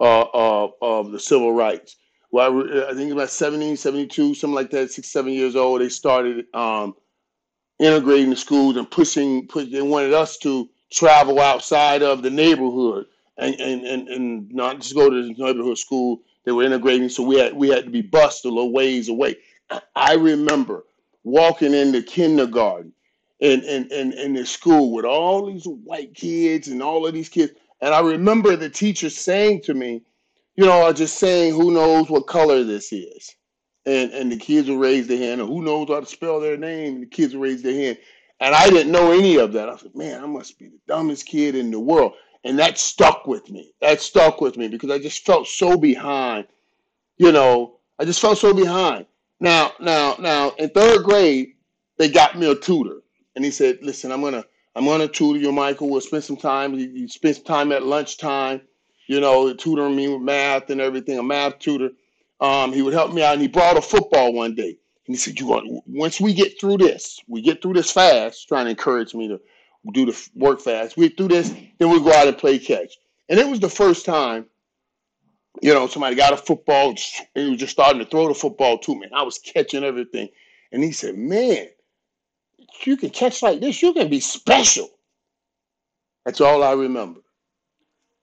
uh, 0.00 0.22
uh, 0.22 0.68
of 0.80 1.10
the 1.10 1.20
civil 1.20 1.52
rights. 1.52 1.96
Well, 2.30 2.66
I, 2.66 2.90
I 2.90 2.94
think 2.94 3.12
about 3.12 3.30
70, 3.30 3.76
72, 3.76 4.34
something 4.34 4.54
like 4.54 4.70
that. 4.70 4.90
Six, 4.90 5.08
seven 5.08 5.32
years 5.32 5.54
old, 5.54 5.80
they 5.80 5.88
started 5.88 6.46
um, 6.52 6.96
integrating 7.78 8.30
the 8.30 8.36
schools 8.36 8.76
and 8.76 8.90
pushing. 8.90 9.46
Push, 9.46 9.70
they 9.70 9.82
wanted 9.82 10.14
us 10.14 10.38
to 10.38 10.68
travel 10.92 11.40
outside 11.40 12.02
of 12.02 12.22
the 12.22 12.30
neighborhood 12.30 13.06
and, 13.36 13.54
and, 13.56 13.84
and, 13.84 14.08
and 14.08 14.52
not 14.52 14.80
just 14.80 14.94
go 14.94 15.10
to 15.10 15.22
the 15.22 15.34
neighborhood 15.42 15.78
school. 15.78 16.20
They 16.44 16.52
were 16.52 16.64
integrating, 16.64 17.08
so 17.08 17.22
we 17.22 17.38
had 17.38 17.54
we 17.54 17.68
had 17.68 17.84
to 17.84 17.90
be 17.90 18.02
bused 18.02 18.44
a 18.44 18.48
little 18.48 18.72
ways 18.72 19.08
away. 19.08 19.36
I 19.96 20.14
remember 20.14 20.84
walking 21.24 21.72
into 21.72 22.02
kindergarten 22.02 22.92
and 23.40 23.62
in, 23.64 23.90
in, 23.90 24.12
in 24.12 24.34
the 24.34 24.44
school 24.46 24.92
with 24.92 25.04
all 25.04 25.46
these 25.46 25.64
white 25.64 26.14
kids 26.14 26.68
and 26.68 26.82
all 26.82 27.06
of 27.06 27.14
these 27.14 27.28
kids. 27.28 27.52
And 27.80 27.94
I 27.94 28.00
remember 28.00 28.56
the 28.56 28.70
teacher 28.70 29.10
saying 29.10 29.62
to 29.62 29.74
me, 29.74 30.02
you 30.56 30.64
know, 30.64 30.86
I 30.86 30.92
just 30.92 31.18
saying, 31.18 31.54
who 31.54 31.72
knows 31.72 32.08
what 32.08 32.26
color 32.26 32.62
this 32.62 32.92
is? 32.92 33.34
And 33.86 34.12
and 34.12 34.30
the 34.30 34.36
kids 34.36 34.68
would 34.68 34.80
raise 34.80 35.06
their 35.06 35.18
hand, 35.18 35.40
who 35.40 35.62
knows 35.62 35.88
how 35.88 36.00
to 36.00 36.06
spell 36.06 36.40
their 36.40 36.56
name? 36.56 36.94
And 36.94 37.02
the 37.02 37.06
kids 37.06 37.34
would 37.34 37.42
raise 37.42 37.62
their 37.62 37.74
hand. 37.74 37.98
And 38.40 38.54
I 38.54 38.68
didn't 38.70 38.92
know 38.92 39.12
any 39.12 39.36
of 39.36 39.52
that. 39.52 39.68
I 39.68 39.76
said, 39.76 39.94
man, 39.94 40.22
I 40.22 40.26
must 40.26 40.58
be 40.58 40.66
the 40.68 40.80
dumbest 40.88 41.26
kid 41.26 41.54
in 41.54 41.70
the 41.70 41.80
world. 41.80 42.14
And 42.44 42.58
that 42.58 42.78
stuck 42.78 43.26
with 43.26 43.50
me. 43.50 43.72
That 43.80 44.00
stuck 44.00 44.40
with 44.40 44.56
me 44.56 44.68
because 44.68 44.90
I 44.90 44.98
just 44.98 45.24
felt 45.24 45.46
so 45.46 45.76
behind. 45.78 46.46
You 47.16 47.32
know, 47.32 47.78
I 47.98 48.04
just 48.04 48.20
felt 48.20 48.38
so 48.38 48.52
behind. 48.52 49.06
Now, 49.40 49.72
now, 49.80 50.16
now, 50.18 50.50
in 50.58 50.70
third 50.70 51.04
grade, 51.04 51.54
they 51.98 52.08
got 52.08 52.38
me 52.38 52.50
a 52.50 52.54
tutor. 52.54 53.02
and 53.36 53.44
he 53.44 53.50
said, 53.50 53.78
"Listen, 53.82 54.12
I'm 54.12 54.22
gonna 54.22 54.44
I'm 54.74 54.84
gonna 54.86 55.08
tutor 55.08 55.38
you, 55.38 55.52
Michael. 55.52 55.90
We'll 55.90 56.00
spend 56.00 56.24
some 56.24 56.36
time. 56.36 56.74
You, 56.74 56.88
you 56.88 57.08
spend 57.08 57.36
some 57.36 57.44
time 57.44 57.72
at 57.72 57.84
lunchtime, 57.84 58.62
you 59.08 59.20
know, 59.20 59.52
tutoring 59.54 59.96
me 59.96 60.08
with 60.08 60.22
math 60.22 60.70
and 60.70 60.80
everything. 60.80 61.18
A 61.18 61.22
math 61.22 61.58
tutor. 61.58 61.90
Um, 62.40 62.72
he 62.72 62.82
would 62.82 62.94
help 62.94 63.12
me 63.12 63.22
out, 63.22 63.34
and 63.34 63.42
he 63.42 63.48
brought 63.48 63.76
a 63.76 63.82
football 63.82 64.32
one 64.32 64.54
day, 64.54 64.78
he 65.06 65.16
said, 65.16 65.38
"You 65.38 65.46
want 65.46 65.84
once 65.86 66.20
we 66.20 66.32
get 66.34 66.58
through 66.60 66.78
this, 66.78 67.20
we 67.28 67.42
get 67.42 67.60
through 67.60 67.74
this 67.74 67.90
fast." 67.90 68.48
Trying 68.48 68.64
to 68.66 68.70
encourage 68.70 69.14
me 69.14 69.28
to 69.28 69.40
do 69.92 70.06
the 70.06 70.28
work 70.34 70.60
fast. 70.60 70.96
We 70.96 71.08
do 71.10 71.28
this, 71.28 71.52
then 71.78 71.90
we 71.90 72.02
go 72.02 72.12
out 72.12 72.28
and 72.28 72.38
play 72.38 72.58
catch. 72.58 72.96
And 73.28 73.38
it 73.38 73.46
was 73.46 73.60
the 73.60 73.68
first 73.68 74.04
time, 74.06 74.46
you 75.62 75.72
know, 75.72 75.86
somebody 75.86 76.16
got 76.16 76.32
a 76.32 76.36
football 76.36 76.90
and 76.90 76.98
he 77.34 77.50
was 77.50 77.60
just 77.60 77.72
starting 77.72 78.00
to 78.00 78.06
throw 78.06 78.28
the 78.28 78.34
football 78.34 78.78
to 78.78 78.98
me. 78.98 79.08
I 79.14 79.22
was 79.22 79.38
catching 79.38 79.84
everything. 79.84 80.28
And 80.72 80.82
he 80.82 80.92
said, 80.92 81.16
Man, 81.16 81.68
you 82.84 82.96
can 82.96 83.10
catch 83.10 83.42
like 83.42 83.60
this, 83.60 83.82
you 83.82 83.92
can 83.92 84.08
be 84.08 84.20
special. 84.20 84.88
That's 86.24 86.40
all 86.40 86.62
I 86.62 86.72
remember. 86.72 87.20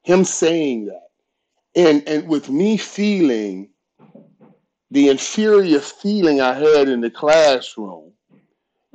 Him 0.03 0.23
saying 0.23 0.87
that. 0.87 1.07
And 1.73 2.05
and 2.07 2.27
with 2.27 2.49
me 2.49 2.75
feeling 2.75 3.69
the 4.91 5.07
inferior 5.07 5.79
feeling 5.79 6.41
I 6.41 6.53
had 6.53 6.89
in 6.89 7.01
the 7.01 7.09
classroom, 7.09 8.11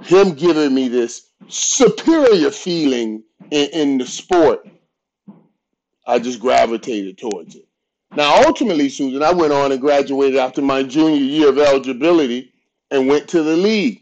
him 0.03 0.35
giving 0.35 0.75
me 0.75 0.89
this 0.89 1.31
superior 1.49 2.51
feeling 2.51 3.23
in, 3.51 3.69
in 3.73 3.99
the 3.99 4.07
sport, 4.07 4.69
I 6.07 6.19
just 6.19 6.39
gravitated 6.39 7.19
towards 7.19 7.57
it. 7.57 7.67
Now, 8.15 8.45
ultimately, 8.47 8.89
Susan, 8.89 9.23
I 9.23 9.33
went 9.33 9.53
on 9.53 9.73
and 9.73 9.81
graduated 9.81 10.39
after 10.39 10.63
my 10.63 10.83
junior 10.83 11.17
year 11.17 11.49
of 11.49 11.59
eligibility 11.59 12.53
and 12.91 13.09
went 13.09 13.27
to 13.29 13.43
the 13.43 13.57
league. 13.57 14.01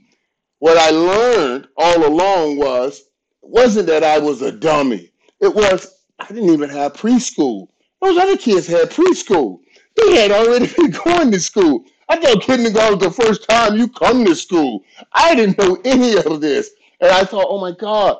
What 0.58 0.76
I 0.76 0.90
learned 0.90 1.68
all 1.76 2.06
along 2.06 2.58
was 2.58 3.04
wasn't 3.40 3.86
that 3.86 4.04
I 4.04 4.18
was 4.18 4.42
a 4.42 4.52
dummy. 4.52 5.10
It 5.40 5.54
was 5.54 5.94
I 6.18 6.28
didn't 6.28 6.50
even 6.50 6.70
have 6.70 6.92
preschool. 6.94 7.68
Those 8.00 8.18
other 8.18 8.36
kids 8.36 8.66
had 8.66 8.90
preschool. 8.90 9.60
They 9.96 10.16
had 10.16 10.30
already 10.30 10.66
been 10.76 10.90
going 10.90 11.30
to 11.32 11.40
school. 11.40 11.84
I 12.08 12.16
thought 12.16 12.42
kindergarten 12.42 12.98
was 12.98 13.16
the 13.16 13.22
first 13.22 13.48
time 13.48 13.76
you 13.76 13.88
come 13.88 14.24
to 14.24 14.34
school. 14.34 14.84
I 15.12 15.34
didn't 15.34 15.58
know 15.58 15.78
any 15.84 16.16
of 16.16 16.40
this. 16.40 16.70
And 17.00 17.10
I 17.10 17.24
thought, 17.24 17.46
oh 17.48 17.60
my 17.60 17.72
God, 17.72 18.18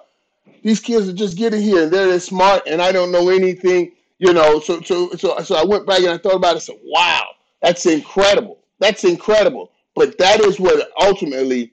these 0.62 0.80
kids 0.80 1.08
are 1.08 1.12
just 1.12 1.36
getting 1.36 1.62
here 1.62 1.84
and 1.84 1.92
they're 1.92 2.12
as 2.12 2.24
smart 2.24 2.62
and 2.66 2.80
I 2.80 2.92
don't 2.92 3.12
know 3.12 3.28
anything, 3.28 3.92
you 4.18 4.32
know. 4.32 4.60
So 4.60 4.80
so 4.80 5.10
so 5.12 5.38
so 5.40 5.54
I 5.54 5.64
went 5.64 5.86
back 5.86 6.00
and 6.00 6.08
I 6.08 6.18
thought 6.18 6.36
about 6.36 6.50
it 6.50 6.54
and 6.54 6.62
said, 6.62 6.78
wow, 6.84 7.24
that's 7.62 7.86
incredible. 7.86 8.58
That's 8.78 9.04
incredible. 9.04 9.70
But 9.94 10.18
that 10.18 10.40
is 10.40 10.58
what 10.58 10.90
ultimately 11.00 11.72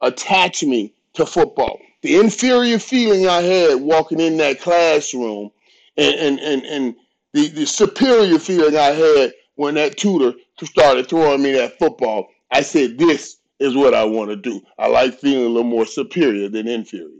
attached 0.00 0.64
me 0.64 0.94
to 1.14 1.26
football. 1.26 1.78
The 2.02 2.16
inferior 2.16 2.78
feeling 2.78 3.28
I 3.28 3.42
had 3.42 3.80
walking 3.80 4.20
in 4.20 4.38
that 4.38 4.60
classroom 4.60 5.50
and 5.96 6.14
and 6.14 6.40
and, 6.40 6.62
and 6.64 6.96
the, 7.32 7.48
the 7.48 7.66
superior 7.66 8.38
feeling 8.38 8.76
I 8.76 8.86
had 8.92 9.32
when 9.60 9.74
that 9.74 9.98
tutor 9.98 10.32
started 10.64 11.06
throwing 11.06 11.42
me 11.42 11.52
that 11.52 11.78
football, 11.78 12.28
I 12.50 12.62
said, 12.62 12.96
This 12.96 13.36
is 13.58 13.76
what 13.76 13.92
I 13.92 14.04
want 14.04 14.30
to 14.30 14.36
do. 14.36 14.62
I 14.78 14.88
like 14.88 15.18
feeling 15.18 15.44
a 15.44 15.48
little 15.48 15.64
more 15.64 15.84
superior 15.84 16.48
than 16.48 16.66
inferior. 16.66 17.10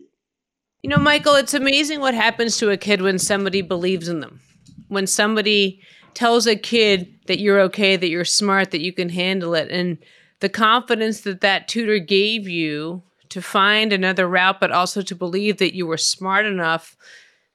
You 0.83 0.89
know, 0.89 0.97
Michael, 0.97 1.35
it's 1.35 1.53
amazing 1.53 2.01
what 2.01 2.15
happens 2.15 2.57
to 2.57 2.71
a 2.71 2.79
kid 2.79 3.03
when 3.03 3.19
somebody 3.19 3.61
believes 3.61 4.09
in 4.09 4.21
them. 4.21 4.41
When 4.89 5.07
somebody 5.07 5.83
tells 6.15 6.47
a 6.47 6.57
kid 6.57 7.15
that 7.27 7.41
you're 7.41 7.61
okay, 7.61 7.97
that 7.97 8.09
you're 8.09 8.25
smart, 8.25 8.71
that 8.71 8.81
you 8.81 8.95
can 8.95 9.11
handle 9.11 9.55
it. 9.55 9.71
And 9.71 9.99
the 10.39 10.49
confidence 10.49 11.21
that 11.21 11.43
that 11.43 11.69
tutor 11.69 11.99
gave 11.99 12.49
you 12.49 13.03
to 13.29 13.43
find 13.43 13.93
another 13.93 14.27
route, 14.27 14.61
but 14.61 14.73
also 14.73 15.03
to 15.03 15.15
believe 15.15 15.59
that 15.59 15.75
you 15.75 15.87
were 15.87 15.99
smart 15.99 16.47
enough 16.47 16.97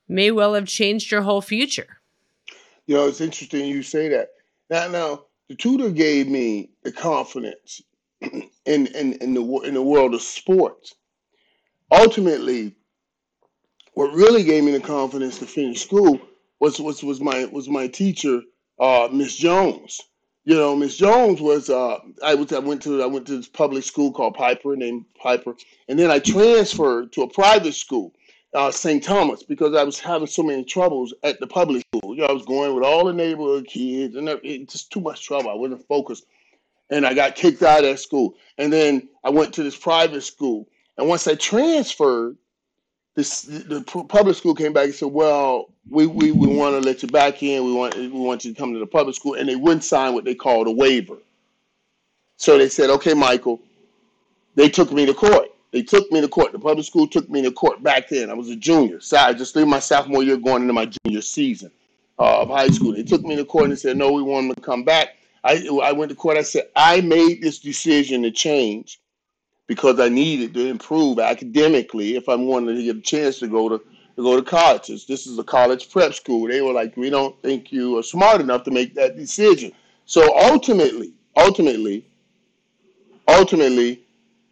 may 0.08 0.30
well 0.30 0.54
have 0.54 0.68
changed 0.68 1.10
your 1.10 1.24
whole 1.24 1.42
future. 1.42 1.98
You 2.86 2.94
know, 2.94 3.08
it's 3.08 3.20
interesting 3.20 3.66
you 3.66 3.82
say 3.82 4.10
that. 4.10 4.30
Now, 4.70 4.88
now 4.88 5.26
the 5.50 5.56
tutor 5.56 5.92
gave 5.92 6.28
me 6.28 6.70
the 6.84 6.92
confidence 6.92 7.82
in 8.22 8.42
in 8.66 9.14
in 9.14 9.34
the 9.34 9.44
in 9.64 9.74
the 9.74 9.84
world 9.84 10.14
of 10.14 10.22
sports. 10.22 10.96
Ultimately, 11.92 12.76
what 13.94 14.14
really 14.14 14.44
gave 14.44 14.64
me 14.64 14.72
the 14.72 14.80
confidence 14.80 15.40
to 15.40 15.46
finish 15.46 15.84
school 15.84 16.20
was 16.60 16.80
was 16.80 17.04
was 17.04 17.22
my 17.22 17.46
was 17.46 17.70
my 17.70 17.88
teacher, 17.88 18.42
uh, 18.80 19.08
Miss 19.12 19.36
Jones. 19.36 20.02
You 20.46 20.56
know, 20.56 20.76
Miss 20.76 20.98
Jones 20.98 21.42
was 21.42 21.70
uh, 21.70 21.98
I 22.24 22.36
was 22.36 22.52
I 22.52 22.60
went 22.60 22.82
to 22.84 23.04
I 23.04 23.08
went 23.08 23.28
to 23.28 23.38
this 23.38 23.48
public 23.48 23.84
school 23.84 24.12
called 24.12 24.36
Piper, 24.36 24.76
named 24.76 25.06
Piper, 25.22 25.56
and 25.88 25.98
then 25.98 26.10
I 26.10 26.20
transferred 26.20 27.12
to 27.14 27.22
a 27.22 27.30
private 27.30 27.74
school 27.74 28.14
uh, 28.56 28.72
St. 28.72 29.04
Thomas 29.04 29.44
because 29.44 29.76
I 29.76 29.84
was 29.84 30.00
having 30.00 30.28
so 30.28 30.42
many 30.42 30.64
troubles 30.64 31.14
at 31.24 31.40
the 31.40 31.48
public 31.48 31.86
school. 31.88 32.16
You 32.16 32.22
know, 32.22 32.28
I 32.28 32.32
was 32.32 32.46
going 32.46 32.74
with 32.74 32.84
all 32.84 33.06
the 33.06 33.14
neighborhood 33.14 33.68
kids 33.68 34.16
and 34.16 34.30
it, 34.30 34.70
just 34.70 34.92
too 34.92 35.02
much 35.02 35.26
trouble. 35.26 35.50
I 35.50 35.56
wasn't 35.56 35.86
focused. 35.88 36.26
And 36.90 37.06
I 37.06 37.14
got 37.14 37.36
kicked 37.36 37.62
out 37.64 37.80
of 37.80 37.86
that 37.86 38.00
school. 38.00 38.36
And 38.58 38.72
then 38.72 39.10
I 39.24 39.30
went 39.30 39.54
to 39.56 39.64
this 39.64 39.76
private 39.76 40.22
school. 40.22 40.68
And 40.98 41.10
once 41.10 41.28
I 41.28 41.36
transferred, 41.36 42.38
this 43.16 43.44
the 43.44 43.82
public 43.82 44.36
school 44.36 44.54
came 44.54 44.74
back 44.74 44.86
and 44.86 44.94
said, 44.94 45.08
"Well, 45.08 45.70
we, 45.90 46.06
we, 46.06 46.34
we 46.34 46.48
want 46.48 46.76
to 46.76 46.82
let 46.82 47.02
you 47.02 47.08
back 47.08 47.42
in. 47.42 47.64
We 47.64 47.74
want 47.74 47.96
we 47.96 48.10
want 48.10 48.44
you 48.44 48.54
to 48.54 48.60
come 48.60 48.74
to 48.74 48.80
the 48.80 48.86
public 48.86 49.16
school." 49.16 49.36
And 49.36 49.48
they 49.48 49.56
wouldn't 49.56 49.86
sign 49.86 50.14
what 50.14 50.26
they 50.26 50.36
called 50.36 50.68
a 50.68 50.72
waiver. 50.72 51.18
So 52.36 52.58
they 52.58 52.68
said, 52.68 52.90
"Okay, 52.90 53.14
Michael." 53.14 53.62
They 54.56 54.68
took 54.70 54.92
me 54.92 55.06
to 55.06 55.14
court. 55.14 55.55
They 55.76 55.84
took 55.84 56.10
me 56.10 56.22
to 56.22 56.30
court. 56.30 56.54
The 56.54 56.60
public 56.60 56.86
school 56.86 57.06
took 57.06 57.30
me 57.30 57.42
to 57.42 57.52
court 57.52 57.84
back 57.84 58.08
then. 58.08 58.30
I 58.30 58.34
was 58.34 58.50
a 58.50 58.56
junior. 58.56 59.02
So 59.02 59.18
I 59.18 59.34
just 59.34 59.58
leave 59.58 59.68
my 59.68 59.80
sophomore 59.80 60.24
year 60.24 60.38
going 60.38 60.62
into 60.62 60.74
my 60.74 60.86
junior 60.86 61.20
season 61.20 61.70
uh, 62.18 62.44
of 62.44 62.48
high 62.48 62.70
school. 62.70 62.94
They 62.94 63.04
took 63.04 63.24
me 63.24 63.36
to 63.36 63.44
court 63.44 63.66
and 63.66 63.78
said, 63.78 63.98
no, 63.98 64.10
we 64.10 64.22
want 64.22 64.48
them 64.48 64.56
to 64.56 64.62
come 64.62 64.86
back. 64.86 65.18
I, 65.44 65.68
I 65.84 65.92
went 65.92 66.08
to 66.12 66.16
court. 66.16 66.38
I 66.38 66.44
said, 66.44 66.70
I 66.78 67.02
made 67.02 67.42
this 67.42 67.60
decision 67.60 68.22
to 68.22 68.32
change 68.32 69.02
because 69.68 70.00
I 70.00 70.08
needed 70.08 70.54
to 70.54 70.66
improve 70.66 71.20
academically 71.20 72.16
if 72.16 72.30
I 72.30 72.36
wanted 72.36 72.76
to 72.76 72.84
get 72.84 72.96
a 72.96 73.02
chance 73.02 73.40
to 73.40 73.48
go 73.50 73.68
to 73.68 73.78
to 73.78 74.24
go 74.24 74.38
to 74.38 74.44
colleges. 74.44 75.06
This 75.06 75.28
is 75.28 75.38
a 75.40 75.44
college 75.44 75.92
prep 75.92 76.14
school. 76.14 76.48
They 76.48 76.62
were 76.62 76.72
like, 76.72 76.96
we 76.96 77.10
don't 77.10 77.38
think 77.42 77.74
you 77.74 77.98
are 77.98 78.04
smart 78.04 78.40
enough 78.40 78.64
to 78.64 78.72
make 78.72 78.94
that 78.94 79.18
decision. 79.18 79.74
So 80.06 80.34
ultimately, 80.40 81.12
ultimately, 81.36 82.06
ultimately, 83.28 84.05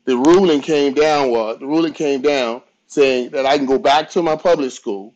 the 0.05 0.17
ruling 0.17 0.61
came 0.61 0.93
down 0.93 1.31
was 1.31 1.59
the 1.59 1.67
ruling 1.67 1.93
came 1.93 2.21
down 2.21 2.61
saying 2.87 3.29
that 3.31 3.45
I 3.45 3.57
can 3.57 3.65
go 3.65 3.79
back 3.79 4.09
to 4.11 4.21
my 4.21 4.35
public 4.35 4.71
school, 4.71 5.13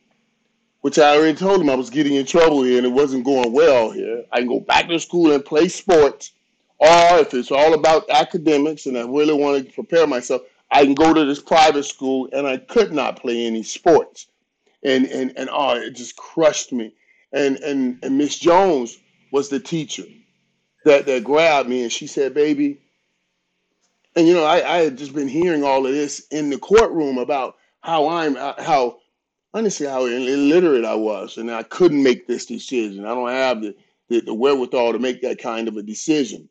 which 0.82 0.98
I 0.98 1.16
already 1.16 1.38
told 1.38 1.60
them 1.60 1.70
I 1.70 1.76
was 1.76 1.90
getting 1.90 2.16
in 2.16 2.26
trouble 2.26 2.64
here 2.64 2.78
and 2.78 2.86
it 2.86 2.92
wasn't 2.92 3.26
going 3.26 3.52
well 3.52 3.92
here. 3.92 4.24
I 4.32 4.40
can 4.40 4.48
go 4.48 4.60
back 4.60 4.88
to 4.88 5.00
school 5.00 5.32
and 5.32 5.44
play 5.44 5.68
sports, 5.68 6.32
or 6.80 7.20
if 7.20 7.34
it's 7.34 7.52
all 7.52 7.74
about 7.74 8.10
academics 8.10 8.86
and 8.86 8.98
I 8.98 9.02
really 9.02 9.34
want 9.34 9.66
to 9.66 9.74
prepare 9.74 10.08
myself, 10.08 10.44
I 10.72 10.84
can 10.84 10.96
go 10.96 11.14
to 11.14 11.26
this 11.26 11.42
private 11.42 11.84
school 11.84 12.30
and 12.34 12.48
I 12.48 12.58
could 12.58 12.92
not 12.92 13.22
play 13.22 13.46
any 13.46 13.64
sports. 13.64 14.28
And 14.84 15.06
and 15.06 15.34
and 15.38 15.50
oh, 15.52 15.76
it 15.76 15.96
just 15.96 16.16
crushed 16.16 16.72
me. 16.72 16.94
And 17.34 17.58
and 17.58 18.00
and 18.04 18.18
Miss 18.18 18.38
Jones 18.40 18.98
was 19.32 19.50
the 19.50 19.60
teacher 19.60 20.04
that 20.86 21.06
that 21.08 21.24
grabbed 21.24 21.68
me 21.68 21.84
and 21.84 21.92
she 21.92 22.08
said, 22.08 22.34
"Baby, 22.34 22.80
and 24.18 24.28
you 24.28 24.34
know, 24.34 24.44
I, 24.44 24.78
I 24.78 24.78
had 24.78 24.98
just 24.98 25.14
been 25.14 25.28
hearing 25.28 25.64
all 25.64 25.86
of 25.86 25.94
this 25.94 26.26
in 26.32 26.50
the 26.50 26.58
courtroom 26.58 27.20
about 27.20 27.56
how 27.82 28.10
I'm 28.10 28.36
uh, 28.36 28.62
how 28.62 28.98
honestly 29.54 29.86
how 29.86 30.06
illiterate 30.06 30.86
I 30.86 30.96
was, 30.96 31.38
and 31.38 31.52
I 31.52 31.62
couldn't 31.62 32.02
make 32.02 32.26
this 32.26 32.48
decision. 32.48 33.06
I 33.06 33.14
don't 33.14 33.30
have 33.30 33.62
the, 33.62 33.76
the, 34.10 34.22
the 34.22 34.34
wherewithal 34.34 34.94
to 34.94 35.00
make 35.00 35.22
that 35.22 35.38
kind 35.38 35.68
of 35.68 35.78
a 35.78 35.84
decision. 35.84 36.50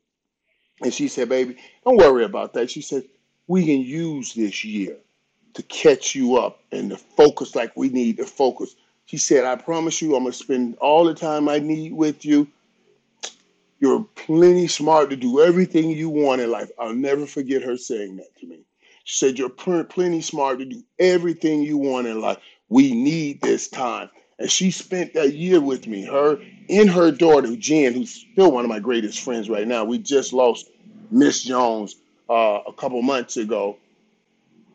And 0.81 0.95
she 0.95 1.09
said, 1.09 1.29
"Baby, 1.29 1.57
don't 1.85 1.97
worry 1.97 2.25
about 2.25 2.53
that." 2.53 2.71
She 2.71 2.83
said, 2.83 3.03
"We 3.49 3.67
can 3.67 3.81
use 3.81 4.33
this 4.33 4.65
year 4.65 4.97
to 5.55 5.63
catch 5.65 6.15
you 6.15 6.37
up 6.37 6.61
and 6.71 6.91
to 6.91 6.97
focus 6.97 7.57
like 7.57 7.77
we 7.77 7.89
need 7.89 8.19
to 8.19 8.27
focus." 8.27 8.77
She 9.07 9.17
said, 9.17 9.45
"I 9.45 9.57
promise 9.57 10.01
you, 10.01 10.15
I'm 10.15 10.23
gonna 10.23 10.35
spend 10.35 10.77
all 10.77 11.05
the 11.05 11.15
time 11.15 11.49
I 11.49 11.59
need 11.59 11.95
with 11.95 12.25
you." 12.25 12.47
You're 13.79 14.05
plenty 14.15 14.69
smart 14.69 15.11
to 15.11 15.17
do 15.17 15.41
everything 15.41 15.91
you 15.91 16.09
want 16.09 16.41
in 16.41 16.51
life. 16.51 16.71
I'll 16.79 16.95
never 16.95 17.27
forget 17.27 17.63
her 17.63 17.77
saying 17.77 18.17
that 18.17 18.35
to 18.41 18.47
me. 18.47 18.65
She 19.05 19.19
said, 19.19 19.39
You're 19.39 19.51
plenty 19.51 20.21
smart 20.21 20.59
to 20.59 20.65
do 20.65 20.83
everything 20.99 21.63
you 21.63 21.77
want 21.77 22.07
in 22.07 22.21
life. 22.21 22.39
We 22.69 22.93
need 22.95 23.41
this 23.43 23.69
time. 23.69 24.11
And 24.39 24.51
she 24.51 24.71
spent 24.71 25.15
that 25.15 25.35
year 25.35 25.61
with 25.61 25.87
me, 25.87 26.05
her 26.05 26.39
and 26.69 26.91
her 26.91 27.11
daughter, 27.11 27.55
Jen, 27.57 27.95
who's 27.95 28.27
still 28.33 28.53
one 28.53 28.65
of 28.65 28.69
my 28.69 28.81
greatest 28.81 29.21
friends 29.21 29.49
right 29.49 29.67
now. 29.67 29.85
We 29.85 29.99
just 29.99 30.33
lost 30.33 30.69
Miss 31.11 31.43
Jones 31.43 31.97
uh, 32.29 32.61
a 32.67 32.73
couple 32.73 33.01
months 33.03 33.37
ago. 33.37 33.79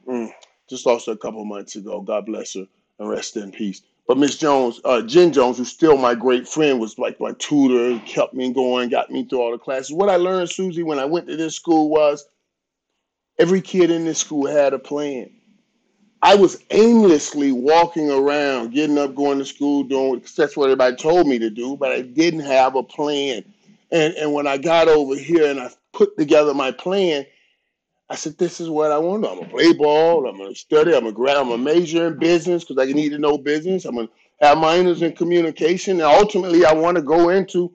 Mm, 0.08 0.32
just 0.70 0.86
lost 0.86 1.08
her 1.08 1.12
a 1.12 1.18
couple 1.18 1.44
months 1.46 1.76
ago. 1.76 2.02
God 2.02 2.26
bless 2.26 2.56
her 2.56 2.66
and 3.00 3.10
rest 3.10 3.38
in 3.38 3.52
peace. 3.52 3.82
But 4.12 4.18
Miss 4.18 4.36
Jones, 4.36 4.82
uh, 4.84 5.04
Jen 5.04 5.32
Jones, 5.32 5.58
who's 5.58 5.72
still 5.72 5.96
my 5.96 6.16
great 6.16 6.46
friend, 6.46 6.82
was 6.82 7.00
like 7.00 7.18
my 7.22 7.32
tutor, 7.40 7.98
kept 8.06 8.34
me 8.34 8.52
going, 8.52 8.90
got 8.90 9.10
me 9.10 9.24
through 9.24 9.40
all 9.40 9.52
the 9.52 9.58
classes. 9.58 9.94
What 9.94 10.10
I 10.10 10.18
learned, 10.18 10.50
Suzy, 10.50 10.84
when 10.84 11.00
I 11.00 11.06
went 11.06 11.28
to 11.28 11.38
this 11.38 11.56
school 11.56 11.88
was 11.88 12.28
every 13.40 13.62
kid 13.62 13.90
in 13.90 14.04
this 14.04 14.20
school 14.20 14.48
had 14.48 14.74
a 14.74 14.80
plan. 14.80 15.30
I 16.22 16.36
was 16.36 16.62
aimlessly 16.72 17.54
walking 17.54 18.12
around, 18.12 18.74
getting 18.74 18.98
up, 18.98 19.16
going 19.16 19.40
to 19.40 19.46
school, 19.46 19.84
doing 19.84 20.22
that's 20.36 20.58
what 20.58 20.66
everybody 20.66 20.98
told 20.98 21.26
me 21.26 21.40
to 21.40 21.50
do, 21.50 21.78
but 21.78 21.94
I 21.94 22.02
didn't 22.02 22.42
have 22.42 22.76
a 22.76 22.84
plan. 22.84 23.46
And 23.94 24.14
and 24.16 24.34
when 24.34 24.46
I 24.46 24.58
got 24.58 24.90
over 24.90 25.16
here 25.16 25.50
and 25.50 25.58
I 25.58 25.70
put 25.94 26.18
together 26.18 26.54
my 26.54 26.72
plan, 26.72 27.26
I 28.12 28.16
said, 28.16 28.38
"This 28.38 28.60
is 28.60 28.70
what 28.70 28.92
I 28.92 28.98
want. 28.98 29.26
I'm 29.26 29.38
gonna 29.38 29.50
play 29.50 29.72
ball. 29.72 30.28
I'm 30.28 30.38
gonna 30.38 30.54
study. 30.54 30.94
I'm 30.94 31.04
gonna 31.04 31.14
grad. 31.14 31.38
I'm 31.38 31.50
gonna 31.50 31.64
major 31.64 32.08
in 32.08 32.20
business 32.20 32.66
because 32.66 32.86
I 32.86 32.92
need 32.92 33.10
to 33.10 33.18
know 33.18 33.38
business. 33.38 33.86
I'm 33.86 33.96
gonna 33.96 34.10
have 34.42 34.58
minors 34.58 35.02
in 35.02 35.14
communication, 35.14 35.94
and 35.94 36.02
ultimately, 36.02 36.66
I 36.66 36.74
want 36.74 36.98
to 36.98 37.04
go 37.04 37.30
into 37.30 37.74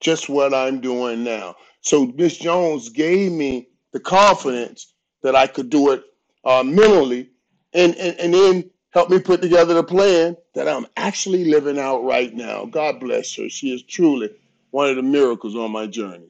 just 0.00 0.28
what 0.28 0.52
I'm 0.52 0.80
doing 0.80 1.24
now." 1.24 1.56
So 1.80 2.06
Miss 2.06 2.36
Jones 2.36 2.90
gave 2.90 3.32
me 3.32 3.68
the 3.92 4.00
confidence 4.00 4.92
that 5.22 5.34
I 5.34 5.46
could 5.46 5.70
do 5.70 5.92
it 5.92 6.04
uh, 6.44 6.62
mentally 6.62 7.30
and, 7.72 7.94
and, 7.96 8.18
and 8.20 8.34
then 8.34 8.70
help 8.90 9.10
me 9.10 9.18
put 9.20 9.40
together 9.40 9.74
the 9.74 9.84
plan 9.84 10.36
that 10.54 10.68
I'm 10.68 10.86
actually 10.96 11.46
living 11.46 11.78
out 11.78 12.04
right 12.04 12.34
now. 12.34 12.66
God 12.66 13.00
bless 13.00 13.34
her. 13.36 13.48
She 13.48 13.74
is 13.74 13.82
truly 13.82 14.30
one 14.70 14.90
of 14.90 14.96
the 14.96 15.02
miracles 15.02 15.56
on 15.56 15.72
my 15.72 15.86
journey. 15.86 16.28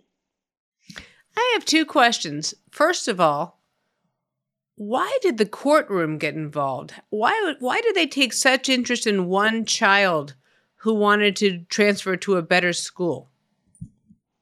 I 1.37 1.51
have 1.55 1.65
two 1.65 1.85
questions. 1.85 2.55
First 2.71 3.09
of 3.09 3.21
all, 3.21 3.61
why 4.77 5.17
did 5.23 5.39
the 5.39 5.47
courtroom 5.47 6.19
get 6.19 6.35
involved? 6.35 6.95
Why 7.11 7.55
why 7.61 7.81
did 7.81 7.95
they 7.95 8.07
take 8.07 8.33
such 8.33 8.69
interest 8.69 9.07
in 9.07 9.27
one 9.27 9.65
child 9.65 10.35
who 10.77 10.95
wanted 10.95 11.37
to 11.37 11.65
transfer 11.69 12.17
to 12.17 12.37
a 12.37 12.43
better 12.43 12.73
school? 12.73 13.31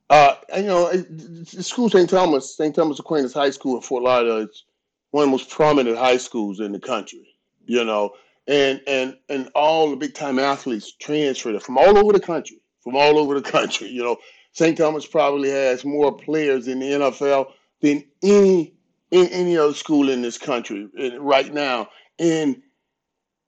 Uh, 0.08 0.34
you 0.56 0.64
know, 0.64 0.90
the 0.90 1.62
school 1.62 1.88
St. 1.88 2.08
Thomas, 2.08 2.56
St. 2.56 2.74
Thomas 2.74 2.98
Aquinas 2.98 3.32
High 3.32 3.50
School 3.50 3.76
in 3.76 3.82
Fort 3.82 4.02
Lauderdale, 4.02 4.38
it's 4.38 4.64
one 5.12 5.22
of 5.22 5.28
the 5.28 5.32
most 5.32 5.50
prominent 5.50 5.96
high 5.96 6.16
schools 6.16 6.58
in 6.58 6.72
the 6.72 6.80
country. 6.80 7.26
You 7.66 7.84
know, 7.84 8.14
and 8.48 8.80
and 8.86 9.16
and 9.28 9.50
all 9.54 9.90
the 9.90 9.96
big 9.96 10.14
time 10.14 10.38
athletes 10.38 10.92
transferred 10.92 11.62
from 11.62 11.78
all 11.78 11.96
over 11.98 12.12
the 12.12 12.20
country, 12.20 12.60
from 12.82 12.96
all 12.96 13.18
over 13.18 13.38
the 13.38 13.50
country. 13.58 13.88
You 13.88 14.02
know, 14.02 14.16
St. 14.52 14.76
Thomas 14.76 15.06
probably 15.06 15.50
has 15.50 15.84
more 15.84 16.12
players 16.12 16.68
in 16.68 16.80
the 16.80 16.86
NFL 16.86 17.52
than 17.80 18.04
any 18.22 18.74
in 19.10 19.26
any 19.28 19.56
other 19.56 19.74
school 19.74 20.08
in 20.08 20.22
this 20.22 20.38
country 20.38 20.88
right 21.18 21.52
now. 21.52 21.88
And 22.18 22.62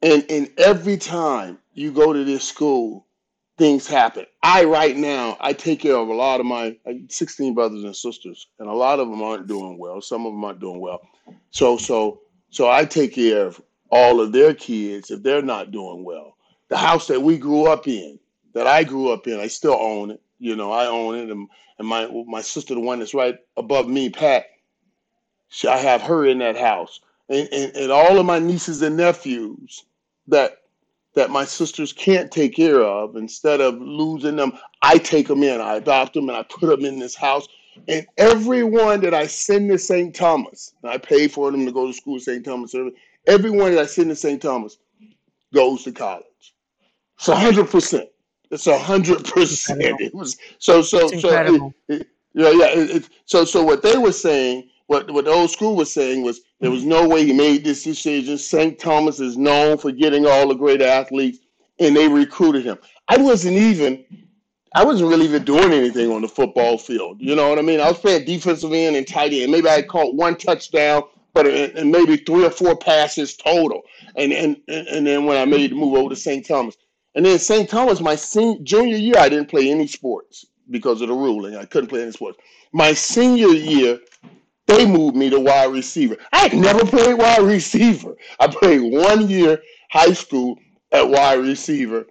and 0.01 0.25
and 0.29 0.51
every 0.59 0.97
time 0.97 1.59
you 1.75 1.93
go 1.93 2.13
to 2.13 2.25
this 2.25 2.45
school, 2.45 3.07
things 3.59 3.87
happen. 3.87 4.27
I 4.43 4.65
right 4.65 4.97
now 4.97 5.37
I 5.41 5.53
take 5.53 5.81
care 5.81 5.97
of 5.97 6.09
a 6.09 6.15
lot 6.15 6.41
of 6.41 6.47
my 6.47 6.77
16 7.09 7.55
brothers 7.55 7.85
and 7.85 7.95
sisters, 7.95 8.49
and 8.59 8.69
a 8.69 8.75
lot 8.75 8.99
of 8.99 9.09
them 9.09 9.23
aren't 9.23 9.47
doing 9.47 9.79
well. 9.79 10.01
Some 10.01 10.27
of 10.27 10.33
them 10.33 10.45
aren't 10.45 10.61
doing 10.61 10.81
well. 10.81 11.01
So 11.51 11.77
so 11.77 12.23
so 12.51 12.71
I 12.71 12.85
take 12.85 13.15
care 13.15 13.47
of 13.47 13.61
all 13.91 14.21
of 14.21 14.33
their 14.33 14.55
kids 14.55 15.11
if 15.11 15.23
they're 15.23 15.43
not 15.43 15.71
doing 15.71 16.05
well. 16.05 16.37
The 16.69 16.77
house 16.79 17.07
that 17.09 17.21
we 17.21 17.37
grew 17.37 17.67
up 17.67 17.87
in, 17.87 18.19
that 18.55 18.67
I 18.67 18.85
grew 18.85 19.11
up 19.11 19.27
in, 19.27 19.39
I 19.39 19.47
still 19.47 19.77
own 19.79 20.11
it. 20.13 20.23
You 20.43 20.57
know, 20.57 20.73
I 20.73 20.87
own 20.87 21.15
it, 21.15 21.31
and 21.31 21.49
and 21.79 21.87
my 21.87 22.09
my 22.27 22.41
sister, 22.41 22.75
the 22.75 22.81
one 22.81 22.99
that's 22.99 23.15
right 23.15 23.39
above 23.57 23.89
me, 23.89 24.11
Pat, 24.11 24.47
she, 25.49 25.69
I 25.69 25.77
have 25.77 26.03
her 26.03 26.27
in 26.27 26.39
that 26.39 26.57
house, 26.57 26.99
and, 27.29 27.49
and 27.53 27.77
and 27.77 27.93
all 27.93 28.19
of 28.19 28.27
my 28.27 28.41
nieces 28.41 28.83
and 28.83 28.97
nephews 28.97 29.85
that 30.27 30.59
that 31.15 31.31
my 31.31 31.45
sisters 31.45 31.93
can't 31.93 32.33
take 32.33 32.57
care 32.57 32.83
of. 32.83 33.15
Instead 33.15 33.61
of 33.61 33.81
losing 33.81 34.35
them, 34.35 34.59
I 34.83 34.99
take 34.99 35.29
them 35.29 35.45
in, 35.45 35.61
I 35.61 35.77
adopt 35.77 36.15
them, 36.15 36.29
and 36.29 36.37
I 36.37 36.43
put 36.43 36.67
them 36.69 36.85
in 36.85 36.99
this 36.99 37.15
house. 37.15 37.47
And 37.87 38.05
everyone 38.19 39.01
that 39.03 39.15
I 39.15 39.29
send 39.29 39.71
to 39.71 39.79
St. 39.79 40.13
Thomas, 40.13 40.75
I 40.83 40.99
pay 40.99 41.29
for 41.29 41.53
them 41.53 41.65
to 41.67 41.73
go 41.73 41.87
to 41.87 41.93
school 41.93 42.19
St. 42.19 42.45
Thomas. 42.45 42.75
Everyone 43.29 43.71
that 43.77 43.81
I 43.81 43.87
send 43.87 44.11
to 44.11 44.17
St. 44.17 44.43
Thomas 44.43 44.79
goes 45.55 45.85
to 45.85 45.93
college. 45.93 46.25
It's 47.17 47.29
hundred 47.29 47.71
percent. 47.71 48.09
It's 48.53 48.67
a 48.67 48.79
hundred 48.79 49.25
percent. 49.25 49.81
It 49.81 50.15
was 50.15 50.37
so 50.59 50.83
so 50.83 51.09
so. 51.09 51.73
It, 51.89 52.01
it, 52.01 52.09
yeah, 52.35 52.51
yeah. 52.51 52.67
It, 52.69 53.09
so 53.25 53.45
so 53.47 53.63
what 53.63 53.83
they 53.83 53.97
were 53.97 54.13
saying, 54.13 54.69
what 54.87 55.11
what 55.11 55.25
the 55.25 55.31
old 55.31 55.51
school 55.51 55.75
was 55.75 55.93
saying 55.93 56.23
was 56.23 56.43
there 56.61 56.71
was 56.71 56.85
no 56.85 57.09
way 57.09 57.25
he 57.25 57.33
made 57.33 57.65
this 57.65 57.83
decision. 57.83 58.37
St. 58.37 58.79
Thomas 58.79 59.21
is 59.21 59.39
known 59.39 59.79
for 59.79 59.91
getting 59.91 60.27
all 60.27 60.49
the 60.49 60.55
great 60.55 60.83
athletes, 60.83 61.39
and 61.79 61.97
they 61.97 62.09
recruited 62.09 62.65
him. 62.65 62.79
I 63.09 63.17
wasn't 63.17 63.57
even 63.57 64.05
I 64.75 64.85
wasn't 64.85 65.09
really 65.09 65.25
even 65.25 65.45
doing 65.45 65.73
anything 65.73 66.11
on 66.13 66.21
the 66.21 66.29
football 66.29 66.77
field. 66.77 67.19
You 67.21 67.35
know 67.35 67.49
what 67.49 67.59
I 67.59 67.63
mean? 67.63 67.81
I 67.81 67.89
was 67.89 67.99
playing 67.99 68.27
defensive 68.27 68.73
end 68.73 68.97
and 68.97 69.09
tight 69.09 69.33
end. 69.33 69.51
Maybe 69.51 69.69
I 69.69 69.81
caught 69.81 70.15
one 70.15 70.37
touchdown, 70.37 71.05
but 71.33 71.47
and 71.47 71.91
maybe 71.91 72.19
three 72.19 72.45
or 72.45 72.51
four 72.51 72.77
passes 72.77 73.35
total. 73.35 73.83
And 74.17 74.31
and 74.33 74.61
and 74.69 75.07
then 75.07 75.25
when 75.25 75.39
I 75.39 75.47
made 75.47 75.71
the 75.71 75.77
move 75.77 75.95
over 75.95 76.11
to 76.11 76.17
St. 76.17 76.47
Thomas, 76.47 76.77
and 77.15 77.27
then 77.27 77.39
St. 77.39 77.69
Thomas, 77.69 78.01
my 78.01 78.15
senior, 78.15 78.59
junior 78.63 78.97
year, 78.97 79.17
I 79.19 79.29
didn't 79.29 79.49
play 79.49 79.71
any 79.71 79.87
sports 79.87 80.47
because 80.71 81.03
of 81.03 81.09
the 81.09 81.15
ruling. 81.15 81.57
I 81.57 81.65
couldn't 81.65 81.89
play 81.89 82.03
any 82.03 82.13
sports. 82.13 82.39
My 82.73 82.95
senior 82.95 83.49
year, 83.49 83.99
they 84.67 84.87
moved 84.87 85.17
me 85.17 85.29
to 85.31 85.39
wide 85.39 85.73
receiver. 85.73 86.17
I 86.33 86.49
had 86.49 86.55
never 86.55 86.85
played 86.87 87.19
wide 87.19 87.43
receiver. 87.43 88.17
I 88.41 88.47
played 88.47 88.81
one 88.81 89.29
year 89.29 89.61
high 89.91 90.13
school 90.13 90.59
at 90.91 91.09
wide 91.09 91.41
receiver, 91.41 92.07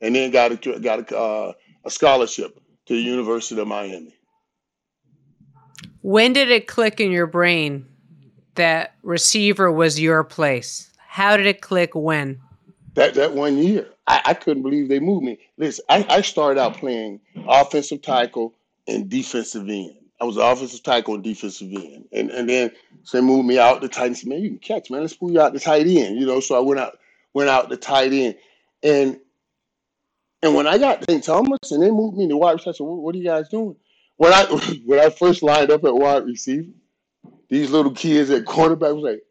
and 0.00 0.14
then 0.14 0.30
got 0.30 0.52
a 0.52 0.80
got 0.80 1.10
a 1.10 1.18
uh, 1.18 1.52
a 1.84 1.90
scholarship 1.90 2.60
to 2.86 2.94
the 2.94 3.00
University 3.00 3.60
of 3.60 3.66
Miami. 3.68 4.14
When 6.02 6.32
did 6.32 6.50
it 6.50 6.66
click 6.66 7.00
in 7.00 7.10
your 7.10 7.26
brain 7.26 7.86
that 8.54 8.94
receiver 9.02 9.72
was 9.72 9.98
your 9.98 10.24
place? 10.24 10.90
How 11.08 11.36
did 11.36 11.46
it 11.46 11.60
click 11.62 11.94
when? 11.94 12.40
That 12.96 13.14
that 13.14 13.34
one 13.34 13.58
year. 13.58 13.86
I, 14.06 14.22
I 14.24 14.34
couldn't 14.34 14.62
believe 14.62 14.88
they 14.88 15.00
moved 15.00 15.24
me. 15.24 15.38
Listen, 15.58 15.84
I, 15.88 16.06
I 16.08 16.20
started 16.22 16.58
out 16.58 16.78
playing 16.78 17.20
offensive 17.46 18.00
tackle 18.00 18.54
and 18.88 19.08
defensive 19.08 19.68
end. 19.68 19.96
I 20.18 20.24
was 20.24 20.38
offensive 20.38 20.82
tackle 20.82 21.14
and 21.14 21.22
defensive 21.22 21.70
end. 21.72 22.06
And 22.12 22.30
and 22.30 22.48
then 22.48 22.70
so 23.02 23.18
they 23.18 23.22
moved 23.22 23.46
me 23.46 23.58
out 23.58 23.82
the 23.82 23.88
tight 23.88 24.06
end. 24.06 24.18
Said, 24.18 24.30
man, 24.30 24.40
you 24.40 24.48
can 24.48 24.58
catch, 24.58 24.90
man. 24.90 25.02
Let's 25.02 25.20
move 25.20 25.32
you 25.32 25.40
out 25.40 25.52
the 25.52 25.60
tight 25.60 25.86
end. 25.86 26.18
You 26.18 26.24
know, 26.24 26.40
so 26.40 26.56
I 26.56 26.60
went 26.60 26.80
out 26.80 26.98
went 27.34 27.50
out 27.50 27.68
the 27.68 27.76
tight 27.76 28.12
end. 28.14 28.36
And 28.82 29.20
and 30.42 30.54
when 30.54 30.66
I 30.66 30.78
got 30.78 31.04
St. 31.08 31.22
Thomas 31.22 31.70
and 31.70 31.82
they 31.82 31.90
moved 31.90 32.16
me 32.16 32.26
to 32.28 32.36
wide 32.36 32.52
receiver, 32.52 32.72
said, 32.72 32.84
what 32.84 33.14
are 33.14 33.18
you 33.18 33.24
guys 33.24 33.50
doing? 33.50 33.76
When 34.16 34.32
I 34.32 34.44
when 34.86 35.00
I 35.00 35.10
first 35.10 35.42
lined 35.42 35.70
up 35.70 35.84
at 35.84 35.94
wide 35.94 36.24
receiver, 36.24 36.70
these 37.50 37.70
little 37.70 37.92
kids 37.92 38.30
at 38.30 38.46
quarterback 38.46 38.94
was 38.94 39.04
like, 39.04 39.22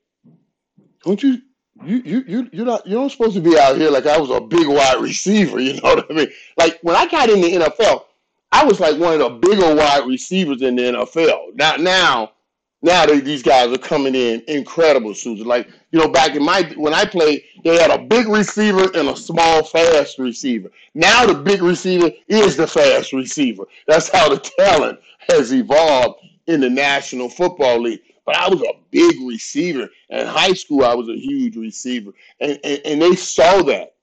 Don't 1.04 1.24
you 1.24 1.42
you 1.84 2.02
you 2.06 2.24
you 2.28 2.50
you're 2.54 2.66
not 2.66 2.88
you're 2.88 3.02
not 3.02 3.12
supposed 3.12 3.36
to 3.36 3.42
be 3.42 3.58
out 3.60 3.78
here 3.78 3.90
like 3.90 4.06
I 4.06 4.18
was 4.18 4.30
a 4.30 4.40
big 4.40 4.68
wide 4.68 5.02
receiver, 5.02 5.60
you 5.60 5.74
know 5.74 5.82
what 5.96 6.10
I 6.10 6.14
mean? 6.14 6.28
Like 6.58 6.80
when 6.82 6.96
I 6.96 7.08
got 7.08 7.30
in 7.30 7.42
the 7.42 7.52
NFL, 7.52 8.06
I 8.52 8.64
was 8.64 8.80
like 8.80 8.98
one 8.98 9.14
of 9.14 9.20
the 9.20 9.30
bigger 9.48 9.76
wide 9.76 10.08
receivers 10.08 10.62
in 10.62 10.76
the 10.76 10.84
NFL. 10.84 11.56
Now 11.56 11.76
now 11.76 12.32
now 12.82 13.06
they, 13.06 13.20
these 13.20 13.44
guys 13.44 13.74
are 13.74 13.80
coming 13.80 14.16
in 14.16 14.44
incredible, 14.48 15.14
Susan. 15.14 15.46
Like 15.46 15.68
you 15.92 16.00
know, 16.00 16.08
back 16.08 16.36
in 16.36 16.44
my 16.44 16.72
when 16.78 16.94
I 16.94 17.04
played, 17.06 17.44
they 17.64 17.78
had 17.78 17.92
a 17.92 17.98
big 17.98 18.28
receiver 18.28 18.90
and 18.96 19.10
a 19.10 19.16
small 19.18 19.64
fast 19.64 20.18
receiver. 20.18 20.72
Now 20.94 21.26
the 21.26 21.34
big 21.34 21.62
receiver 21.62 22.12
is 22.28 22.56
the 22.56 22.68
fast 22.68 23.12
receiver. 23.12 23.66
That's 23.88 24.10
how 24.10 24.30
the 24.30 24.38
talent 24.38 25.00
has 25.30 25.52
evolved 25.52 26.22
in 26.48 26.62
the 26.62 26.70
National 26.70 27.28
Football 27.28 27.82
League. 27.82 28.02
But 28.26 28.36
I 28.36 28.50
was 28.50 28.62
a 28.62 28.74
big 28.92 29.16
receiver. 29.22 29.90
In 30.10 30.26
high 30.26 30.54
school, 30.54 30.84
I 30.84 30.96
was 30.96 31.10
a 31.10 31.18
huge 31.18 31.56
receiver. 31.56 32.12
And, 32.40 32.60
and, 32.64 32.82
and 32.86 33.02
they 33.02 33.16
saw 33.16 33.62
that. 33.64 33.96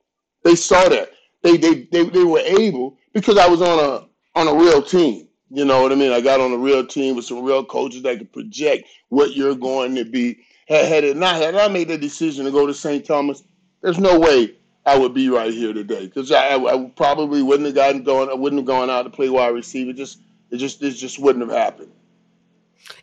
They 0.45 0.55
saw 0.55 0.89
that. 0.89 1.11
They, 1.43 1.57
they, 1.57 1.83
they, 1.91 2.05
they 2.05 2.25
were 2.25 2.39
able, 2.41 2.97
because 3.13 3.37
I 3.37 3.49
was 3.49 3.61
on 3.61 3.79
a 3.79 4.07
on 4.35 4.49
a 4.49 4.55
real 4.55 4.83
team. 4.83 5.29
You 5.51 5.67
know 5.67 5.83
what 5.83 5.93
I 5.93 5.97
mean? 5.97 6.13
I 6.13 6.21
got 6.21 6.41
on 6.41 6.53
a 6.53 6.57
real 6.57 6.87
team 6.87 7.15
with 7.15 7.27
some 7.27 7.45
real 7.45 7.65
coaches 7.65 8.03
that 8.03 8.17
could 8.19 8.33
project 8.33 8.89
what 9.11 9.37
you're 9.37 9.55
going 9.55 9.95
to 9.97 10.05
be. 10.05 10.39
Had, 10.67 10.87
had 10.87 11.05
it 11.05 11.17
not, 11.17 11.37
had 11.37 11.55
I 11.55 11.69
made 11.69 11.89
the 11.89 11.99
decision 11.99 12.47
to 12.47 12.51
go 12.51 12.67
to 12.67 12.73
St. 12.73 13.05
Thomas, 13.05 13.43
there's 13.83 13.99
no 13.99 14.19
way 14.19 14.55
I 14.87 14.97
would 14.97 15.13
be 15.13 15.29
right 15.29 15.53
here 15.53 15.73
today 15.73 16.07
because 16.07 16.33
I, 16.33 16.57
I, 16.57 16.91
probably 16.97 17.43
wouldn't 17.43 17.67
have 17.67 17.75
gotten 17.75 18.03
going. 18.03 18.31
I 18.31 18.35
wouldn't 18.35 18.61
have 18.61 18.67
gone 18.67 18.89
out 18.89 19.03
to 19.03 19.11
play 19.11 19.29
wide 19.29 19.49
receiver. 19.49 19.93
Just 19.93 20.21
it 20.51 20.57
just 20.57 20.83
it 20.83 20.93
just 20.93 21.19
wouldn't 21.19 21.49
have 21.49 21.57
happened. 21.57 21.93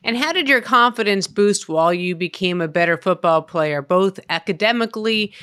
And 0.04 0.18
how 0.18 0.34
did 0.34 0.48
your 0.48 0.62
confidence 0.62 1.28
boost 1.28 1.70
while 1.70 1.94
you 1.94 2.16
became 2.16 2.62
a 2.62 2.68
better 2.68 2.98
football 2.98 3.42
player, 3.42 3.82
both 3.82 4.20
academically, 4.30 5.34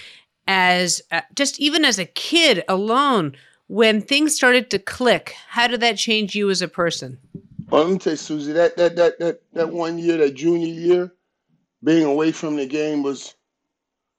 as 0.46 1.03
uh, 1.11 1.22
just 1.35 1.59
even 1.61 1.85
as 1.85 1.99
a 1.99 2.05
kid 2.07 2.64
alone? 2.68 3.37
when 3.68 4.01
things 4.01 4.35
started 4.35 4.70
to 4.70 4.79
click, 4.79 5.35
how 5.49 5.66
did 5.66 5.81
that 5.81 5.96
change 5.96 6.35
you 6.35 6.51
as 6.51 6.62
a 6.62 6.68
person? 6.68 7.18
Well, 7.70 7.83
let 7.83 7.92
me 7.92 7.99
tell 7.99 8.12
you, 8.12 8.16
Suzy, 8.16 8.53
that 8.53 8.77
that 8.77 8.96
that 8.96 9.18
that 9.18 9.40
that 9.55 9.72
one 9.72 9.99
year, 9.99 10.18
that 10.18 10.35
junior 10.35 10.68
year, 10.68 11.12
being 11.83 12.05
away 12.05 12.33
from 12.33 12.57
the 12.57 12.66
game 12.66 13.03
was 13.03 13.35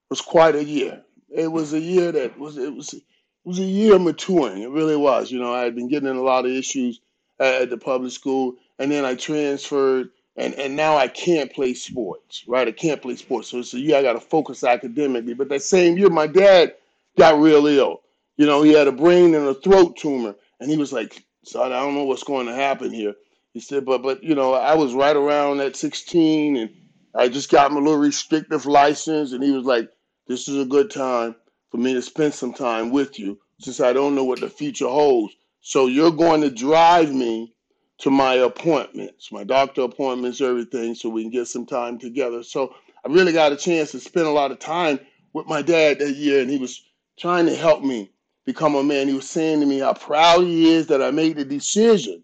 was 0.10 0.22
quite 0.22 0.56
a 0.56 0.64
year. 0.64 1.02
It 1.30 1.48
was 1.48 1.74
a 1.74 1.80
year 1.80 2.12
that 2.12 2.38
was 2.38 2.58
it 2.58 2.76
was 2.76 2.94
it 2.94 3.04
was 3.46 3.60
a 3.60 3.64
year 3.64 3.96
of 3.96 4.02
maturing. 4.02 4.64
It 4.64 4.70
really 4.70 4.98
was. 4.98 5.32
You 5.32 5.40
know, 5.40 5.54
I 5.54 5.64
had 5.64 5.76
been 5.76 5.88
getting 5.88 6.10
in 6.10 6.18
a 6.18 6.22
lot 6.22 6.46
of 6.46 6.52
issues 6.52 7.00
at, 7.40 7.62
at 7.62 7.70
the 7.70 7.78
public 7.78 8.12
school, 8.12 8.56
and 8.80 8.92
then 8.92 9.06
I 9.06 9.16
transferred 9.16 10.10
and 10.38 10.54
and 10.54 10.76
now 10.76 10.98
I 10.98 11.08
can't 11.08 11.52
play 11.52 11.74
sports, 11.74 12.44
right? 12.48 12.68
I 12.68 12.72
can't 12.72 13.02
play 13.02 13.16
sports. 13.16 13.50
So 13.50 13.62
so 13.64 13.78
yeah, 13.78 13.98
I 13.98 14.04
got 14.04 14.14
to 14.14 14.20
focus 14.20 14.64
academically. 14.64 15.34
But 15.34 15.50
that 15.50 15.64
same 15.64 15.98
year, 15.98 16.10
my 16.10 16.28
dad 16.28 16.76
got 17.18 17.40
real 17.40 17.66
ill. 17.66 18.02
You 18.38 18.46
know, 18.46 18.62
he 18.62 18.72
had 18.72 18.88
a 18.88 18.92
brain 18.92 19.34
and 19.34 19.48
a 19.48 19.56
throat 19.56 19.98
tumor, 19.98 20.36
and 20.60 20.70
he 20.70 20.78
was 20.78 20.94
like, 20.94 21.24
"Son, 21.44 21.72
I 21.72 21.80
don't 21.80 21.96
know 21.96 22.06
what's 22.06 22.24
going 22.24 22.46
to 22.46 22.54
happen 22.54 22.94
here." 22.94 23.16
He 23.54 23.60
said, 23.60 23.84
"But 23.84 24.04
but 24.04 24.24
you 24.24 24.36
know, 24.36 24.54
I 24.54 24.76
was 24.76 24.94
right 24.94 25.16
around 25.16 25.60
at 25.60 25.76
16, 25.76 26.58
and 26.58 26.70
I 27.16 27.30
just 27.30 27.50
got 27.50 27.72
my 27.72 27.80
little 27.80 27.98
restrictive 27.98 28.68
license." 28.68 29.32
And 29.32 29.44
he 29.44 29.52
was 29.52 29.66
like, 29.66 29.90
"This 30.28 30.48
is 30.48 30.62
a 30.62 30.66
good 30.66 30.92
time 30.92 31.36
for 31.72 31.78
me 31.78 31.96
to 31.96 32.02
spend 32.04 32.36
some 32.36 32.54
time 32.54 32.92
with 32.92 33.18
you, 33.18 33.40
since 33.60 33.80
I 33.82 33.92
don't 33.92 34.14
know 34.14 34.24
what 34.24 34.40
the 34.40 34.50
future 34.50 34.88
holds. 34.88 35.34
So 35.62 35.88
you're 35.88 36.12
going 36.12 36.42
to 36.42 36.52
drive 36.52 37.12
me." 37.12 37.56
To 38.00 38.12
my 38.12 38.36
appointments, 38.36 39.32
my 39.32 39.44
doctor 39.44 39.82
appointments, 39.82 40.42
everything, 40.42 40.94
so 40.94 41.10
we 41.10 41.24
can 41.24 41.32
get 41.32 41.48
some 41.48 41.66
time 41.66 41.98
together. 41.98 42.44
So 42.44 42.76
I 43.04 43.10
really 43.12 43.34
got 43.34 43.52
a 43.52 43.58
chance 43.58 43.92
to 43.92 44.00
spend 44.00 44.28
a 44.28 44.32
lot 44.32 44.52
of 44.52 44.60
time 44.60 45.00
with 45.34 45.48
my 45.48 45.62
dad 45.62 46.00
that 46.00 46.16
year, 46.16 46.42
and 46.42 46.50
he 46.50 46.58
was 46.58 46.84
trying 47.18 47.46
to 47.48 47.56
help 47.56 47.84
me 47.84 48.12
become 48.46 48.76
a 48.76 48.84
man. 48.84 49.08
He 49.08 49.14
was 49.14 49.30
saying 49.30 49.60
to 49.60 49.66
me 49.66 49.80
how 49.80 49.94
proud 49.94 50.42
he 50.42 50.72
is 50.72 50.88
that 50.88 51.02
I 51.02 51.12
made 51.12 51.38
the 51.38 51.46
decision 51.46 52.24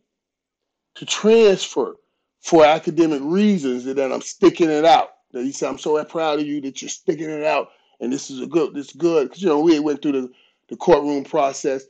to 0.96 1.06
transfer 1.06 1.96
for 2.40 2.66
academic 2.66 3.22
reasons, 3.24 3.86
and 3.86 3.98
that 3.98 4.12
I'm 4.12 4.22
sticking 4.22 4.70
it 4.70 4.86
out. 4.86 5.10
That 5.32 5.44
he 5.44 5.52
said, 5.52 5.70
"I'm 5.70 5.80
so 5.80 6.04
proud 6.06 6.40
of 6.40 6.46
you 6.46 6.62
that 6.62 6.82
you're 6.82 6.90
sticking 6.90 7.30
it 7.30 7.44
out, 7.44 7.70
and 8.00 8.14
this 8.14 8.30
is 8.30 8.42
a 8.42 8.48
good, 8.48 8.76
this 8.76 8.90
is 8.90 8.94
good." 8.94 9.30
Because 9.30 9.42
you 9.42 9.50
know 9.50 9.60
we 9.60 9.80
went 9.80 10.02
through 10.02 10.12
the, 10.12 10.32
the 10.70 10.76
courtroom 10.76 11.24
process, 11.24 11.86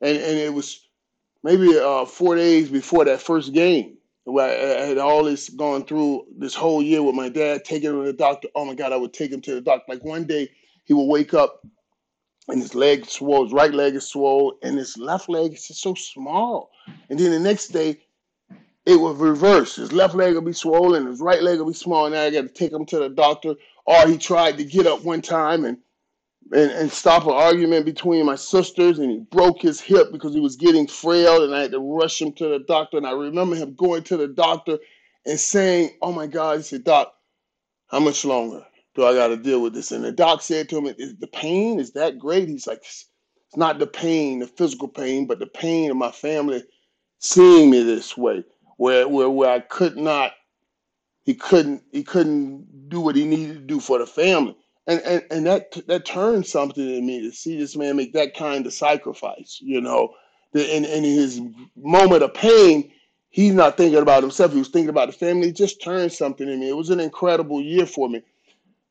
and 0.00 0.16
and 0.16 0.38
it 0.38 0.52
was 0.52 0.87
maybe 1.42 1.78
uh, 1.78 2.04
four 2.04 2.36
days 2.36 2.68
before 2.68 3.04
that 3.04 3.20
first 3.20 3.52
game. 3.52 3.96
Where 4.24 4.82
I 4.82 4.86
had 4.86 4.98
all 4.98 5.24
this 5.24 5.48
gone 5.48 5.86
through 5.86 6.26
this 6.36 6.54
whole 6.54 6.82
year 6.82 7.02
with 7.02 7.14
my 7.14 7.30
dad, 7.30 7.64
taking 7.64 7.88
him 7.88 8.00
to 8.00 8.06
the 8.06 8.12
doctor. 8.12 8.48
Oh 8.54 8.66
my 8.66 8.74
God, 8.74 8.92
I 8.92 8.96
would 8.96 9.14
take 9.14 9.32
him 9.32 9.40
to 9.40 9.54
the 9.54 9.62
doctor. 9.62 9.84
Like 9.88 10.04
one 10.04 10.24
day, 10.24 10.50
he 10.84 10.92
would 10.92 11.06
wake 11.06 11.32
up 11.32 11.62
and 12.48 12.60
his 12.60 12.74
leg 12.74 13.06
swole, 13.06 13.44
his 13.44 13.52
right 13.52 13.72
leg 13.72 13.94
is 13.94 14.06
swole, 14.06 14.58
and 14.62 14.76
his 14.76 14.96
left 14.96 15.28
leg 15.28 15.52
is 15.52 15.68
just 15.68 15.82
so 15.82 15.94
small. 15.94 16.70
And 17.10 17.18
then 17.18 17.30
the 17.30 17.38
next 17.38 17.68
day, 17.68 18.00
it 18.86 18.98
would 18.98 19.18
reverse. 19.18 19.76
His 19.76 19.92
left 19.92 20.14
leg 20.14 20.34
would 20.34 20.46
be 20.46 20.54
swollen, 20.54 21.06
his 21.06 21.20
right 21.20 21.42
leg 21.42 21.58
would 21.58 21.68
be 21.68 21.74
small. 21.74 22.06
And 22.06 22.14
now 22.14 22.22
I 22.22 22.30
got 22.30 22.42
to 22.42 22.48
take 22.48 22.72
him 22.72 22.86
to 22.86 22.98
the 22.98 23.10
doctor. 23.10 23.54
Or 23.84 24.06
he 24.06 24.16
tried 24.16 24.56
to 24.58 24.64
get 24.64 24.86
up 24.86 25.04
one 25.04 25.22
time 25.22 25.64
and 25.64 25.78
and, 26.52 26.70
and 26.70 26.92
stop 26.92 27.24
an 27.24 27.32
argument 27.32 27.84
between 27.84 28.26
my 28.26 28.36
sisters 28.36 28.98
and 28.98 29.10
he 29.10 29.18
broke 29.18 29.62
his 29.62 29.80
hip 29.80 30.12
because 30.12 30.34
he 30.34 30.40
was 30.40 30.56
getting 30.56 30.86
frail 30.86 31.44
and 31.44 31.54
I 31.54 31.62
had 31.62 31.72
to 31.72 31.80
rush 31.80 32.20
him 32.20 32.32
to 32.34 32.48
the 32.48 32.60
doctor. 32.60 32.96
And 32.96 33.06
I 33.06 33.12
remember 33.12 33.56
him 33.56 33.74
going 33.74 34.02
to 34.04 34.16
the 34.16 34.28
doctor 34.28 34.78
and 35.26 35.38
saying, 35.38 35.90
Oh 36.02 36.12
my 36.12 36.26
God, 36.26 36.58
he 36.58 36.62
said, 36.62 36.84
Doc, 36.84 37.12
how 37.88 38.00
much 38.00 38.24
longer 38.24 38.64
do 38.94 39.04
I 39.04 39.14
got 39.14 39.28
to 39.28 39.36
deal 39.36 39.62
with 39.62 39.74
this? 39.74 39.92
And 39.92 40.04
the 40.04 40.12
doc 40.12 40.42
said 40.42 40.68
to 40.70 40.78
him, 40.78 40.94
Is 40.98 41.16
the 41.18 41.26
pain 41.28 41.80
is 41.80 41.92
that 41.92 42.18
great? 42.18 42.48
He's 42.48 42.66
like, 42.66 42.78
It's 42.78 43.06
not 43.56 43.78
the 43.78 43.86
pain, 43.86 44.40
the 44.40 44.46
physical 44.46 44.88
pain, 44.88 45.26
but 45.26 45.38
the 45.38 45.46
pain 45.46 45.90
of 45.90 45.96
my 45.96 46.12
family 46.12 46.64
seeing 47.18 47.70
me 47.70 47.82
this 47.82 48.16
way, 48.16 48.44
where 48.76 49.08
where, 49.08 49.30
where 49.30 49.50
I 49.50 49.60
could 49.60 49.96
not, 49.96 50.32
he 51.24 51.34
couldn't, 51.34 51.82
he 51.92 52.04
couldn't 52.04 52.88
do 52.88 53.00
what 53.00 53.16
he 53.16 53.24
needed 53.24 53.54
to 53.54 53.60
do 53.60 53.80
for 53.80 53.98
the 53.98 54.06
family 54.06 54.56
and 54.88 55.00
and, 55.02 55.22
and 55.30 55.46
that 55.46 55.86
that 55.86 56.04
turned 56.04 56.46
something 56.46 56.96
in 56.96 57.06
me 57.06 57.20
to 57.20 57.30
see 57.30 57.56
this 57.56 57.76
man 57.76 57.96
make 57.96 58.12
that 58.14 58.34
kind 58.34 58.66
of 58.66 58.72
sacrifice 58.72 59.60
you 59.62 59.80
know 59.80 60.14
the, 60.52 60.76
in, 60.76 60.84
in 60.84 61.04
his 61.04 61.40
moment 61.76 62.22
of 62.22 62.34
pain 62.34 62.90
he's 63.28 63.52
not 63.52 63.76
thinking 63.76 64.00
about 64.00 64.22
himself 64.22 64.52
he 64.52 64.58
was 64.58 64.68
thinking 64.68 64.88
about 64.88 65.06
the 65.06 65.12
family 65.12 65.48
it 65.48 65.56
just 65.56 65.82
turned 65.82 66.10
something 66.10 66.48
in 66.48 66.58
me 66.58 66.70
it 66.70 66.76
was 66.76 66.90
an 66.90 67.00
incredible 67.00 67.60
year 67.60 67.86
for 67.86 68.08
me 68.08 68.22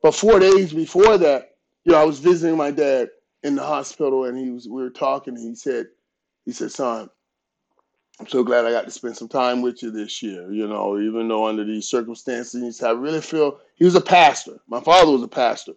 but 0.02 0.16
four 0.16 0.40
days 0.40 0.72
before 0.72 1.18
that 1.18 1.56
you 1.84 1.92
know 1.92 2.00
i 2.00 2.06
was 2.06 2.20
visiting 2.20 2.56
my 2.56 2.72
dad 2.72 3.10
in 3.44 3.56
the 3.56 3.64
hospital 3.64 4.26
and 4.26 4.38
he 4.38 4.52
was 4.52 4.68
we 4.68 4.82
were 4.82 4.90
talking 4.90 5.36
and 5.36 5.50
he 5.50 5.56
said 5.56 5.88
he 6.46 6.52
said 6.52 6.72
son 6.72 7.10
I'm 8.20 8.28
so 8.28 8.44
glad 8.44 8.66
I 8.66 8.72
got 8.72 8.86
to 8.86 8.92
spend 8.92 9.16
some 9.16 9.28
time 9.28 9.62
with 9.62 9.84
you 9.84 9.92
this 9.92 10.24
year. 10.24 10.52
You 10.52 10.68
know, 10.68 11.00
even 11.00 11.28
though 11.28 11.46
under 11.46 11.64
these 11.64 11.88
circumstances, 11.88 12.82
I 12.82 12.90
really 12.90 13.22
feel 13.22 13.60
he 13.76 13.86
was 13.86 13.94
a 13.94 14.02
pastor. 14.02 14.60
My 14.68 14.82
father 14.82 15.12
was 15.12 15.22
a 15.22 15.28
pastor, 15.28 15.74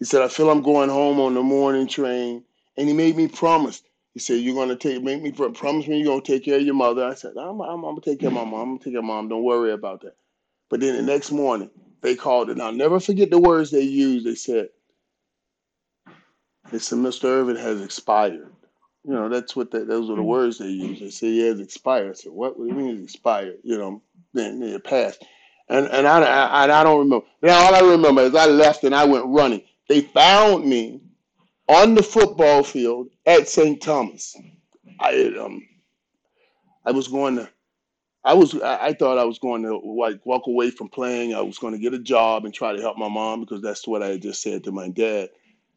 he 0.00 0.06
said, 0.06 0.22
I 0.22 0.28
feel 0.28 0.50
I'm 0.50 0.62
going 0.62 0.88
home 0.88 1.20
on 1.20 1.34
the 1.34 1.42
morning 1.42 1.86
train. 1.86 2.42
And 2.76 2.88
he 2.88 2.94
made 2.94 3.16
me 3.16 3.28
promise. 3.28 3.82
He 4.14 4.18
said, 4.20 4.40
You're 4.40 4.54
going 4.54 4.70
to 4.70 4.76
take, 4.76 5.02
make 5.02 5.22
me 5.22 5.30
promise 5.30 5.86
me 5.86 6.00
you're 6.00 6.20
to 6.20 6.26
take 6.26 6.44
care 6.44 6.56
of 6.56 6.64
your 6.64 6.74
mother. 6.74 7.04
I 7.04 7.14
said, 7.14 7.34
I'm, 7.38 7.60
I'm, 7.60 7.84
I'm 7.84 7.92
going 7.92 8.00
to 8.00 8.10
take 8.10 8.20
care 8.20 8.28
of 8.30 8.34
my 8.34 8.44
mom. 8.44 8.70
I'm 8.70 8.78
to 8.78 8.84
take 8.84 8.94
care 8.94 9.00
of 9.00 9.04
mom. 9.04 9.28
Don't 9.28 9.44
worry 9.44 9.72
about 9.72 10.00
that. 10.00 10.16
But 10.70 10.80
then 10.80 10.96
the 10.96 11.02
next 11.02 11.30
morning, 11.30 11.70
they 12.00 12.16
called 12.16 12.48
and 12.48 12.62
I'll 12.62 12.72
never 12.72 12.98
forget 12.98 13.30
the 13.30 13.38
words 13.38 13.70
they 13.70 13.82
used. 13.82 14.26
They 14.26 14.34
said, 14.34 14.70
they 16.72 16.78
said, 16.78 16.98
Mr. 16.98 17.24
Irvin 17.24 17.56
has 17.56 17.82
expired. 17.82 18.50
You 19.04 19.12
know, 19.12 19.28
that's 19.28 19.54
what 19.54 19.70
the, 19.70 19.84
those 19.84 20.08
were 20.08 20.16
the 20.16 20.22
words 20.22 20.58
they 20.58 20.68
used. 20.68 21.02
They 21.02 21.10
said 21.10 21.26
he 21.26 21.46
has 21.46 21.60
expired. 21.60 22.10
I 22.10 22.14
said, 22.14 22.32
what? 22.32 22.58
What 22.58 22.68
do 22.68 22.74
you 22.74 22.78
mean 22.78 22.96
he's 22.96 23.14
expired? 23.14 23.58
You 23.62 23.78
know, 23.78 24.02
then 24.32 24.62
it 24.62 24.84
passed. 24.84 25.24
And 25.68 25.86
and 25.86 26.06
I, 26.06 26.20
I 26.22 26.80
I 26.80 26.84
don't 26.84 26.98
remember. 26.98 27.26
Now 27.42 27.58
all 27.66 27.74
I 27.74 27.80
remember 27.92 28.22
is 28.22 28.34
I 28.34 28.46
left 28.46 28.84
and 28.84 28.94
I 28.94 29.04
went 29.04 29.26
running. 29.26 29.62
They 29.90 30.02
found 30.02 30.66
me 30.66 31.00
on 31.66 31.96
the 31.96 32.02
football 32.04 32.62
field 32.62 33.08
at 33.26 33.48
St. 33.48 33.82
Thomas. 33.82 34.36
I 35.00 35.34
um 35.36 35.66
I 36.86 36.92
was 36.92 37.08
going 37.08 37.34
to 37.34 37.48
I 38.22 38.34
was 38.34 38.54
I, 38.62 38.92
thought 38.92 39.18
I 39.18 39.24
was 39.24 39.40
going 39.40 39.64
to 39.64 39.78
like 39.78 40.24
walk 40.24 40.46
away 40.46 40.70
from 40.70 40.90
playing. 40.90 41.34
I 41.34 41.40
was 41.40 41.58
going 41.58 41.72
to 41.72 41.80
get 41.80 41.92
a 41.92 41.98
job 41.98 42.44
and 42.44 42.54
try 42.54 42.72
to 42.72 42.80
help 42.80 42.98
my 42.98 43.08
mom 43.08 43.40
because 43.40 43.62
that's 43.62 43.88
what 43.88 44.00
I 44.00 44.16
just 44.16 44.42
said 44.42 44.62
to 44.62 44.70
my 44.70 44.90
dad. 44.90 45.30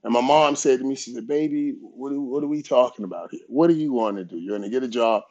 And 0.03 0.13
my 0.13 0.21
mom 0.21 0.55
said 0.57 0.77
to 0.77 0.85
me, 0.85 0.93
she 0.93 1.11
said, 1.15 1.25
"Baby, 1.25 1.71
what 1.81 2.11
are, 2.11 2.21
what 2.21 2.43
are 2.43 2.47
we 2.47 2.61
talking 2.61 3.05
about 3.05 3.31
here? 3.31 3.41
What 3.47 3.71
are 3.71 3.73
you 3.73 3.93
going 3.93 4.17
to 4.17 4.25
do? 4.25 4.37
You're 4.37 4.59
going 4.59 4.69
to 4.69 4.75
get 4.75 4.83
a 4.83 4.87
job. 4.87 5.23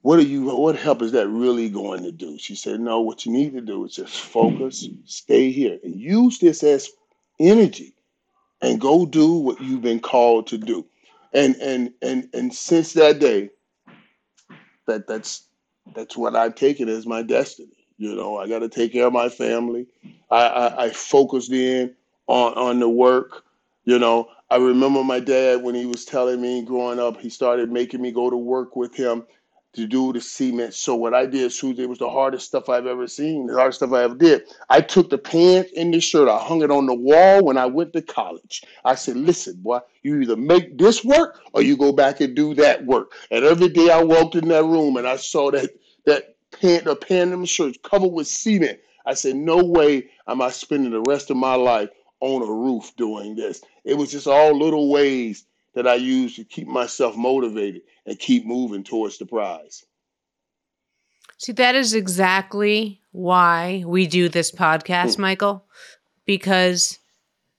What 0.00 0.18
are 0.18 0.22
you? 0.22 0.44
What 0.44 0.76
help 0.76 1.02
is 1.02 1.12
that 1.12 1.28
really 1.28 1.68
going 1.68 2.04
to 2.04 2.12
do?" 2.12 2.38
She 2.38 2.54
said, 2.54 2.80
"No. 2.80 3.02
What 3.02 3.26
you 3.26 3.32
need 3.32 3.52
to 3.52 3.60
do 3.60 3.84
is 3.84 3.94
just 3.94 4.18
focus, 4.18 4.88
stay 5.04 5.50
here, 5.50 5.78
and 5.84 5.94
use 5.94 6.38
this 6.38 6.62
as 6.62 6.88
energy 7.38 7.94
and 8.62 8.80
go 8.80 9.06
do 9.06 9.34
what 9.34 9.60
you've 9.60 9.82
been 9.82 10.00
called 10.00 10.46
to 10.48 10.58
do. 10.58 10.86
And 11.32 11.56
and 11.56 11.92
and 12.02 12.28
and 12.32 12.54
since 12.54 12.94
that 12.94 13.18
day, 13.18 13.50
that 14.86 15.06
that's 15.06 15.48
that's 15.94 16.16
what 16.16 16.36
I've 16.36 16.54
taken 16.54 16.88
as 16.88 17.06
my 17.06 17.22
destiny. 17.22 17.86
You 17.98 18.14
know, 18.14 18.38
I 18.38 18.48
got 18.48 18.60
to 18.60 18.68
take 18.68 18.92
care 18.92 19.06
of 19.06 19.12
my 19.12 19.28
family. 19.28 19.86
I, 20.30 20.46
I 20.46 20.84
I 20.84 20.90
focused 20.90 21.52
in 21.52 21.94
on 22.26 22.54
on 22.54 22.80
the 22.80 22.88
work. 22.88 23.44
You 23.84 23.98
know, 23.98 24.28
I 24.50 24.56
remember 24.56 25.04
my 25.04 25.20
dad 25.20 25.62
when 25.62 25.74
he 25.74 25.86
was 25.86 26.04
telling 26.04 26.40
me 26.40 26.62
growing 26.62 26.98
up, 26.98 27.20
he 27.20 27.28
started 27.28 27.70
making 27.70 28.02
me 28.02 28.12
go 28.12 28.30
to 28.30 28.36
work 28.36 28.76
with 28.76 28.94
him 28.94 29.24
to 29.76 29.86
do 29.86 30.12
the 30.12 30.20
cement. 30.20 30.74
So 30.74 30.94
what 30.94 31.14
I 31.14 31.26
did, 31.26 31.52
it 31.52 31.88
was 31.88 31.98
the 31.98 32.10
hardest 32.10 32.46
stuff 32.46 32.68
I've 32.68 32.86
ever 32.86 33.06
seen, 33.06 33.46
the 33.46 33.54
hardest 33.54 33.78
stuff 33.78 33.92
I 33.92 34.02
ever 34.02 34.14
did. 34.14 34.42
I 34.68 34.80
took 34.80 35.10
the 35.10 35.18
pants 35.18 35.70
and 35.76 35.94
the 35.94 36.00
shirt, 36.00 36.28
I 36.28 36.38
hung 36.38 36.62
it 36.62 36.70
on 36.70 36.86
the 36.86 36.94
wall 36.94 37.44
when 37.44 37.56
I 37.56 37.66
went 37.66 37.92
to 37.92 38.02
college. 38.02 38.62
I 38.84 38.94
said, 38.94 39.16
listen, 39.16 39.56
boy, 39.62 39.80
you 40.02 40.20
either 40.20 40.36
make 40.36 40.78
this 40.78 41.04
work 41.04 41.40
or 41.52 41.62
you 41.62 41.76
go 41.76 41.92
back 41.92 42.20
and 42.20 42.34
do 42.34 42.54
that 42.54 42.84
work. 42.84 43.12
And 43.30 43.44
every 43.44 43.68
day 43.68 43.90
I 43.90 44.02
walked 44.02 44.34
in 44.34 44.48
that 44.48 44.64
room 44.64 44.96
and 44.96 45.06
I 45.06 45.16
saw 45.16 45.50
that 45.52 45.70
that 46.06 46.36
pant, 46.52 46.84
the 46.84 46.96
pant 46.96 47.32
and 47.32 47.42
the 47.42 47.46
shirt 47.46 47.82
covered 47.82 48.12
with 48.12 48.26
cement. 48.26 48.80
I 49.04 49.14
said, 49.14 49.36
no 49.36 49.62
way 49.62 50.08
am 50.26 50.42
I 50.42 50.50
spending 50.50 50.90
the 50.92 51.02
rest 51.06 51.30
of 51.30 51.36
my 51.36 51.54
life 51.54 51.90
on 52.20 52.42
a 52.42 52.50
roof 52.50 52.92
doing 52.96 53.36
this. 53.36 53.60
It 53.84 53.94
was 53.94 54.10
just 54.10 54.26
all 54.26 54.58
little 54.58 54.90
ways 54.90 55.44
that 55.76 55.86
I 55.86 55.94
use 55.94 56.36
to 56.36 56.44
keep 56.44 56.66
myself 56.66 57.16
motivated 57.16 57.82
and 58.06 58.18
keep 58.18 58.46
moving 58.46 58.82
towards 58.82 59.18
the 59.18 59.26
prize. 59.26 59.84
See, 61.36 61.52
that 61.52 61.74
is 61.74 61.92
exactly 61.92 63.02
why 63.12 63.84
we 63.86 64.06
do 64.06 64.30
this 64.30 64.50
podcast, 64.50 65.16
hmm. 65.16 65.22
Michael, 65.22 65.66
because 66.24 66.98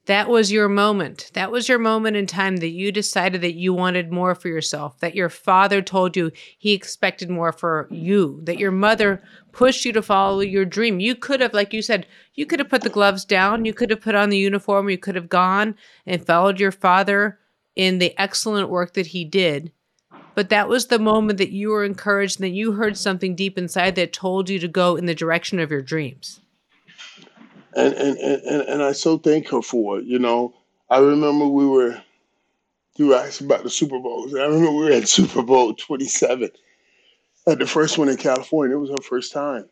that 0.08 0.30
was 0.30 0.52
your 0.52 0.68
moment. 0.68 1.30
That 1.36 1.52
was 1.52 1.70
your 1.70 1.78
moment 1.78 2.16
in 2.16 2.26
time 2.26 2.58
that 2.58 2.70
you 2.70 2.92
decided 2.92 3.42
that 3.42 3.54
you 3.54 3.72
wanted 3.72 4.12
more 4.12 4.34
for 4.34 4.48
yourself, 4.48 5.00
that 5.02 5.14
your 5.14 5.30
father 5.30 5.84
told 5.84 6.18
you 6.18 6.32
he 6.58 6.74
expected 6.74 7.30
more 7.30 7.52
for 7.52 7.88
you, 7.92 8.40
that 8.46 8.58
your 8.58 8.72
mother 8.72 9.22
pushed 9.52 9.86
you 9.86 9.94
to 9.94 10.02
follow 10.02 10.40
your 10.40 10.66
dream. 10.66 11.00
You 11.00 11.14
could 11.14 11.42
have, 11.42 11.54
like 11.54 11.72
you 11.72 11.84
said, 11.84 12.08
you 12.34 12.48
could 12.48 12.60
have 12.60 12.70
put 12.70 12.82
the 12.82 12.90
gloves 12.90 13.26
down, 13.26 13.66
you 13.66 13.76
could 13.76 13.92
have 13.92 14.02
put 14.02 14.16
on 14.16 14.30
the 14.30 14.40
uniform, 14.40 14.90
you 14.90 14.98
could 14.98 15.16
have 15.16 15.30
gone 15.30 15.76
and 16.08 16.26
followed 16.26 16.60
your 16.60 16.72
father 16.72 17.38
in 17.78 18.00
the 18.00 18.14
excellent 18.20 18.70
work 18.70 18.94
that 18.94 19.08
he 19.08 19.24
did 19.24 19.72
but 20.38 20.50
that 20.50 20.70
was 20.70 20.86
the 20.86 21.00
moment 21.00 21.40
that 21.40 21.50
you 21.50 21.70
were 21.70 21.84
encouraged 21.84 22.40
and 22.40 22.44
that 22.44 22.56
you 22.56 22.74
heard 22.74 22.96
something 22.96 23.36
deep 23.36 23.58
inside 23.58 23.96
that 23.96 24.14
told 24.14 24.52
you 24.52 24.60
to 24.60 24.68
go 24.68 24.96
in 24.96 25.08
the 25.08 25.16
direction 25.16 25.58
of 25.58 25.72
your 25.72 25.82
dreams. 25.82 26.42
And 27.76 27.92
and 27.96 28.20
and, 28.20 28.62
and 28.62 28.84
I 28.84 28.92
so 28.92 29.18
thank 29.18 29.50
her 29.50 29.64
for 29.64 29.98
it. 29.98 30.06
You 30.06 30.20
know, 30.20 30.54
I 30.92 31.00
remember 31.00 31.48
we 31.48 31.66
were 31.66 32.00
you 32.98 33.08
were 33.08 33.30
about 33.42 33.64
the 33.64 33.72
Super 33.72 33.98
Bowls. 33.98 34.36
I 34.36 34.44
remember 34.44 34.70
we 34.74 34.86
were 34.86 34.92
at 34.92 35.08
Super 35.08 35.42
Bowl 35.42 35.74
27 35.74 36.52
at 37.48 37.58
the 37.58 37.66
first 37.66 37.98
one 37.98 38.08
in 38.08 38.18
California. 38.18 38.78
It 38.78 38.80
was 38.80 38.92
her 38.92 39.02
first 39.02 39.34
time. 39.34 39.68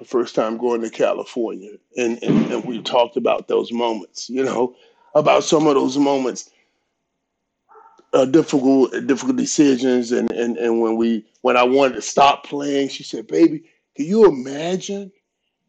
Her 0.00 0.04
first 0.04 0.34
time 0.34 0.58
going 0.58 0.80
to 0.80 0.90
California, 0.90 1.70
and, 1.96 2.20
and, 2.24 2.50
and 2.50 2.64
we 2.64 2.82
talked 2.82 3.16
about 3.16 3.46
those 3.46 3.70
moments, 3.70 4.28
you 4.28 4.42
know, 4.42 4.74
about 5.14 5.44
some 5.44 5.68
of 5.68 5.74
those 5.76 5.96
moments, 5.96 6.50
uh, 8.14 8.24
difficult 8.24 8.92
difficult 9.06 9.36
decisions, 9.36 10.12
and, 10.12 10.30
and 10.30 10.56
and 10.56 10.80
when 10.80 10.96
we 10.96 11.26
when 11.42 11.56
I 11.56 11.64
wanted 11.64 11.94
to 11.96 12.02
stop 12.02 12.46
playing, 12.46 12.88
she 12.88 13.02
said, 13.02 13.26
"Baby, 13.26 13.64
can 13.96 14.06
you 14.06 14.26
imagine 14.26 15.12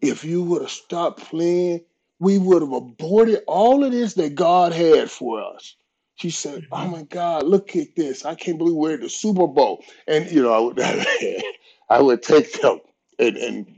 if 0.02 0.24
you 0.24 0.44
would 0.44 0.62
have 0.62 0.72
stopped 0.72 1.22
playing? 1.22 1.84
We 2.20 2.38
would 2.38 2.62
have 2.62 2.72
aborted 2.72 3.42
all 3.48 3.84
of 3.84 3.92
this 3.92 4.14
that 4.14 4.36
God 4.36 4.72
had 4.74 5.10
for 5.10 5.42
us." 5.42 5.76
She 6.16 6.30
said, 6.30 6.68
"Oh 6.72 6.88
my 6.88 7.04
God, 7.04 7.44
look 7.44 7.76
at 7.76 7.96
this! 7.96 8.24
I 8.26 8.36
can't 8.36 8.60
believe 8.60 8.76
we're 8.76 8.94
at 8.94 9.02
the 9.02 9.10
Super 9.10 9.48
Bowl." 9.48 9.84
And 10.08 10.30
you 10.32 10.44
know, 10.44 10.54
I 10.54 10.60
would 10.60 10.80
I 11.90 12.02
would 12.02 12.22
take 12.22 12.62
them 12.62 12.80
and 13.18 13.38
and 13.38 13.76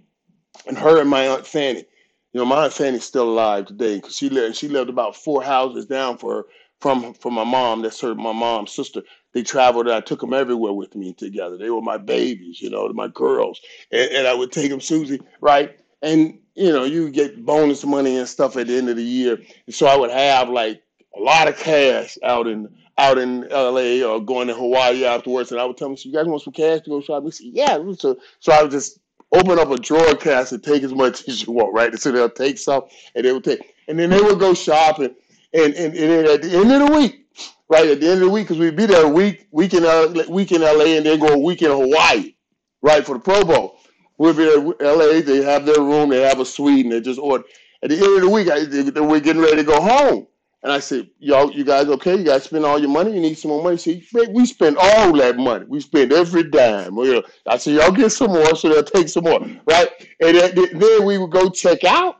and 0.68 0.78
her 0.78 1.00
and 1.00 1.10
my 1.10 1.28
aunt 1.28 1.48
Fanny. 1.48 1.86
You 2.34 2.42
know, 2.42 2.46
my 2.46 2.66
aunt 2.66 2.74
Fanny's 2.74 3.06
still 3.06 3.30
alive 3.30 3.66
today 3.66 3.96
because 3.96 4.18
she 4.18 4.30
lived 4.30 4.58
she 4.58 4.68
lived 4.68 4.90
about 4.90 5.16
four 5.16 5.42
houses 5.42 5.86
down 5.86 6.18
for 6.18 6.36
her 6.36 6.46
from 6.80 7.14
from 7.14 7.34
my 7.34 7.44
mom. 7.44 7.82
That's 7.82 8.02
her 8.02 8.16
my 8.16 8.34
mom's 8.34 8.72
sister. 8.72 9.02
They 9.34 9.44
traveled. 9.44 9.90
I 9.90 10.02
took 10.02 10.22
them 10.22 10.34
everywhere 10.34 10.74
with 10.74 10.96
me 10.96 11.14
together. 11.14 11.58
They 11.58 11.70
were 11.70 11.82
my 11.82 11.98
babies, 11.98 12.62
you 12.62 12.70
know, 12.70 12.88
my 12.94 13.08
girls, 13.08 13.62
and, 13.92 14.10
and 14.12 14.28
I 14.28 14.34
would 14.34 14.52
take 14.52 14.70
them, 14.70 14.82
Suzy, 14.82 15.22
right? 15.42 15.78
And 16.02 16.40
you 16.56 16.72
know, 16.72 16.84
you 16.86 17.10
get 17.12 17.46
bonus 17.46 17.86
money 17.86 18.18
and 18.18 18.28
stuff 18.28 18.58
at 18.58 18.68
the 18.68 18.78
end 18.78 18.90
of 18.90 18.96
the 18.96 19.04
year. 19.04 19.38
And 19.66 19.76
so 19.76 19.86
I 19.86 19.96
would 19.96 20.10
have 20.10 20.50
like 20.50 20.82
a 21.16 21.20
lot 21.22 21.48
of 21.48 21.58
cash 21.58 22.18
out 22.24 22.48
in 22.48 22.68
out 22.98 23.20
in 23.20 23.48
LA 23.50 24.02
or 24.04 24.20
going 24.20 24.48
to 24.48 24.56
Hawaii 24.56 25.06
afterwards. 25.06 25.52
And 25.52 25.62
I 25.62 25.66
would 25.66 25.78
tell 25.78 25.88
them, 25.88 25.98
so 25.98 26.10
you 26.10 26.16
guys 26.16 26.26
want 26.26 26.42
some 26.42 26.54
cash 26.54 26.82
to 26.82 26.90
go 26.90 27.02
shopping? 27.02 27.32
Say, 27.32 27.52
yeah. 27.54 27.78
So 27.98 28.18
so 28.40 28.52
I 28.52 28.64
would 28.64 28.72
just 28.72 29.00
open 29.32 29.60
up 29.60 29.70
a 29.70 29.78
drawer 29.78 30.16
cast 30.16 30.52
and 30.52 30.64
take 30.64 30.84
as 30.84 30.94
much 30.94 31.28
as 31.28 31.46
you 31.46 31.54
want, 31.54 31.74
right? 31.74 31.92
And 31.92 32.00
So 32.00 32.12
they'll 32.12 32.30
take 32.30 32.58
some 32.58 32.84
and 33.16 33.26
they 33.26 33.32
would 33.32 33.44
take, 33.44 33.76
and 33.88 34.00
then 34.00 34.10
they 34.10 34.22
would 34.22 34.40
go 34.40 34.54
shopping. 34.54 35.16
And, 35.54 35.74
and, 35.74 35.96
and 35.96 36.12
then 36.12 36.26
at 36.26 36.42
the 36.42 36.52
end 36.52 36.72
of 36.72 36.88
the 36.88 36.98
week, 36.98 37.26
right, 37.70 37.88
at 37.88 38.00
the 38.00 38.08
end 38.08 38.22
of 38.22 38.28
the 38.28 38.30
week, 38.30 38.48
because 38.48 38.60
we'd 38.60 38.76
be 38.76 38.86
there 38.86 39.06
a 39.06 39.10
week, 39.10 39.48
week 39.52 39.74
in, 39.74 39.84
LA, 39.84 40.24
week 40.30 40.52
in 40.52 40.62
LA 40.62 40.98
and 40.98 41.06
then 41.06 41.20
go 41.20 41.28
a 41.28 41.38
week 41.38 41.62
in 41.62 41.72
Hawaii, 41.72 42.36
right, 42.82 43.06
for 43.06 43.14
the 43.14 43.20
Pro 43.20 43.44
Bowl. 43.44 43.80
We'll 44.18 44.34
be 44.34 44.46
there 44.46 44.60
LA, 44.96 45.22
they 45.22 45.44
have 45.44 45.66
their 45.66 45.82
room, 45.82 46.10
they 46.10 46.22
have 46.22 46.40
a 46.40 46.46
suite, 46.46 46.86
and 46.86 46.92
they 46.92 47.02
just 47.02 47.20
order. 47.20 47.44
At 47.84 47.90
the 47.90 47.96
end 47.96 48.16
of 48.16 48.22
the 48.22 48.30
week, 48.30 48.50
I, 48.50 48.66
they, 48.66 49.00
we're 49.00 49.20
getting 49.20 49.42
ready 49.42 49.58
to 49.58 49.64
go 49.64 49.80
home. 49.80 50.28
And 50.64 50.72
I 50.72 50.80
said, 50.80 51.10
y'all, 51.20 51.52
you 51.52 51.64
guys 51.64 51.88
okay? 51.88 52.18
You 52.18 52.24
guys 52.24 52.44
spend 52.44 52.66
all 52.66 52.80
your 52.80 52.90
money? 52.90 53.14
You 53.14 53.22
need 53.22 53.38
some 53.38 53.52
more 53.52 53.64
money? 53.64 53.78
See, 53.78 54.06
we 54.32 54.46
spend 54.48 54.78
all 54.78 55.14
that 55.14 55.38
money. 55.38 55.66
We 55.68 55.80
spend 55.80 56.12
every 56.12 56.50
dime. 56.50 56.98
I 57.46 57.58
said, 57.58 57.76
y'all 57.76 57.92
get 57.92 58.10
some 58.10 58.32
more, 58.32 58.56
so 58.56 58.70
they'll 58.70 58.84
take 58.84 59.08
some 59.08 59.26
more, 59.26 59.40
right? 59.68 59.90
And 60.20 60.36
then 60.82 61.06
we 61.06 61.20
would 61.20 61.32
go 61.32 61.50
check 61.50 61.84
out, 61.84 62.18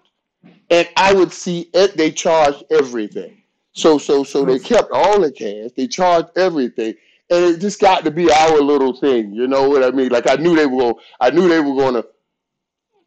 and 0.70 0.88
I 0.96 1.14
would 1.14 1.32
see 1.32 1.70
it. 1.74 1.98
They 1.98 2.12
charged 2.12 2.64
everything. 2.70 3.42
So, 3.74 3.98
so, 3.98 4.24
so 4.24 4.44
they 4.44 4.60
kept 4.60 4.92
all 4.92 5.22
the 5.22 5.32
cash. 5.32 5.72
They 5.76 5.88
charged 5.88 6.30
everything, 6.36 6.96
and 7.30 7.46
it 7.46 7.60
just 7.60 7.80
got 7.80 8.04
to 8.06 8.12
be 8.12 8.32
our 8.32 8.60
little 8.60 8.96
thing. 8.96 9.32
You 9.34 9.48
know 9.48 9.70
what 9.70 9.84
I 9.84 9.92
mean? 9.92 10.10
Like 10.10 10.30
I 10.30 10.36
knew 10.36 10.56
they 10.56 10.66
were. 10.66 10.80
Going. 10.80 10.96
I 11.20 11.30
knew 11.30 11.48
they 11.48 11.60
were 11.60 11.76
going 11.76 11.94
to 11.94 12.08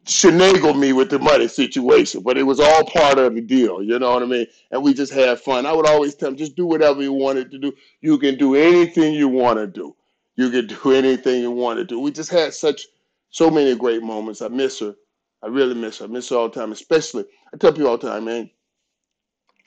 finagle 0.04 0.78
me 0.78 0.92
with 0.92 1.10
the 1.10 1.18
money 1.18 1.48
situation, 1.48 2.22
but 2.22 2.38
it 2.38 2.42
was 2.42 2.60
all 2.60 2.84
part 2.84 3.18
of 3.18 3.34
the 3.34 3.40
deal. 3.40 3.82
You 3.82 3.98
know 3.98 4.12
what 4.12 4.22
I 4.22 4.26
mean? 4.26 4.46
And 4.70 4.82
we 4.82 4.94
just 4.94 5.12
had 5.12 5.40
fun. 5.40 5.66
I 5.66 5.72
would 5.72 5.86
always 5.86 6.14
tell 6.14 6.30
them, 6.30 6.36
just 6.36 6.56
do 6.56 6.66
whatever 6.66 7.02
you 7.02 7.12
wanted 7.12 7.50
to 7.50 7.58
do. 7.58 7.72
You 8.00 8.18
can 8.18 8.36
do 8.36 8.54
anything 8.54 9.14
you 9.14 9.28
want 9.28 9.58
to 9.58 9.66
do. 9.66 9.94
You 10.36 10.50
can 10.50 10.66
do 10.66 10.92
anything 10.94 11.42
you 11.42 11.50
want 11.50 11.78
to 11.78 11.84
do. 11.84 12.00
We 12.00 12.10
just 12.10 12.30
had 12.30 12.54
such 12.54 12.86
so 13.30 13.50
many 13.50 13.74
great 13.76 14.02
moments. 14.02 14.42
I 14.42 14.48
miss 14.48 14.80
her. 14.80 14.94
I 15.42 15.48
really 15.48 15.74
miss 15.74 15.98
her. 15.98 16.04
I 16.04 16.08
miss 16.08 16.28
her 16.30 16.36
all 16.36 16.48
the 16.48 16.60
time. 16.60 16.72
Especially, 16.72 17.24
I 17.52 17.56
tell 17.56 17.72
people 17.72 17.88
all 17.88 17.98
the 17.98 18.10
time, 18.10 18.24
man. 18.26 18.50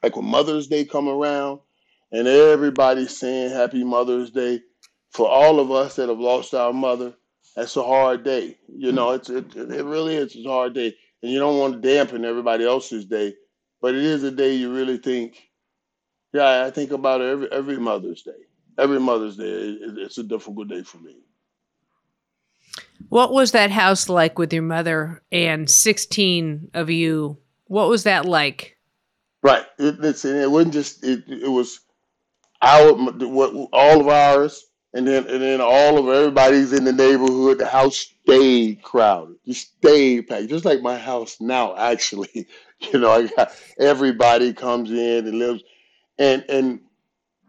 Like 0.02 0.16
when 0.16 0.26
Mother's 0.26 0.68
Day 0.68 0.86
come 0.86 1.08
around, 1.08 1.60
and 2.12 2.28
everybody's 2.28 3.18
saying 3.18 3.52
Happy 3.52 3.84
Mother's 3.84 4.32
Day. 4.32 4.62
For 5.12 5.30
all 5.30 5.60
of 5.60 5.72
us 5.72 5.96
that 5.98 6.10
have 6.10 6.20
lost 6.20 6.56
our 6.56 6.74
mother, 6.74 7.14
that's 7.56 7.76
a 7.78 7.84
hard 7.84 8.24
day. 8.24 8.58
You 8.68 8.92
know, 8.92 9.12
it's 9.12 9.30
it, 9.30 9.56
it 9.56 9.86
really 9.86 10.16
is 10.16 10.36
a 10.36 10.44
hard 10.44 10.74
day, 10.74 10.96
and 11.22 11.32
you 11.32 11.40
don't 11.40 11.60
want 11.60 11.76
to 11.76 11.88
dampen 11.88 12.26
everybody 12.26 12.66
else's 12.66 13.06
day, 13.06 13.36
but 13.82 13.94
it 13.94 14.04
is 14.04 14.24
a 14.24 14.32
day 14.32 14.56
you 14.56 14.74
really 14.74 14.98
think. 14.98 15.50
Yeah, 16.34 16.66
I 16.66 16.72
think 16.72 16.92
about 16.92 17.22
it 17.22 17.30
every 17.30 17.52
every 17.52 17.78
Mother's 17.78 18.24
Day. 18.24 18.32
Every 18.80 19.00
Mother's 19.00 19.38
Day, 19.38 19.46
it, 19.46 19.98
it's 20.00 20.18
a 20.18 20.24
difficult 20.24 20.68
day 20.68 20.82
for 20.82 20.98
me. 20.98 21.18
What 23.10 23.34
was 23.34 23.52
that 23.52 23.72
house 23.72 24.10
like 24.10 24.38
with 24.38 24.54
your 24.54 24.64
mother 24.64 25.22
and 25.32 25.70
sixteen 25.70 26.70
of 26.74 26.90
you? 26.90 27.38
What 27.66 27.90
was 27.90 28.04
that 28.04 28.26
like? 28.26 28.78
Right. 29.42 29.66
It, 29.78 30.00
it 30.26 30.52
wasn't 30.52 30.74
just 30.74 31.04
it. 31.04 31.24
It 31.28 31.50
was 31.50 31.80
our 32.62 32.94
what 32.94 33.70
all 33.74 34.02
of 34.02 34.08
ours 34.08 34.66
and 34.94 35.08
then 35.08 35.28
and 35.28 35.42
then 35.42 35.60
all 35.60 35.98
of 35.98 36.08
everybody's 36.08 36.72
in 36.72 36.86
the 36.86 36.94
neighborhood. 36.94 37.58
The 37.58 37.66
house 37.66 38.14
stayed 38.24 38.82
crowded, 38.84 39.38
just 39.46 39.74
stayed 39.78 40.28
packed, 40.28 40.50
just 40.50 40.66
like 40.66 40.82
my 40.82 40.98
house 40.98 41.38
now. 41.40 41.76
Actually, 41.76 42.48
you 42.80 43.00
know, 43.00 43.12
I 43.12 43.28
got 43.28 43.52
everybody 43.80 44.54
comes 44.54 44.92
in 44.92 45.28
and 45.28 45.40
lives, 45.40 45.64
and 46.18 46.46
and 46.48 46.82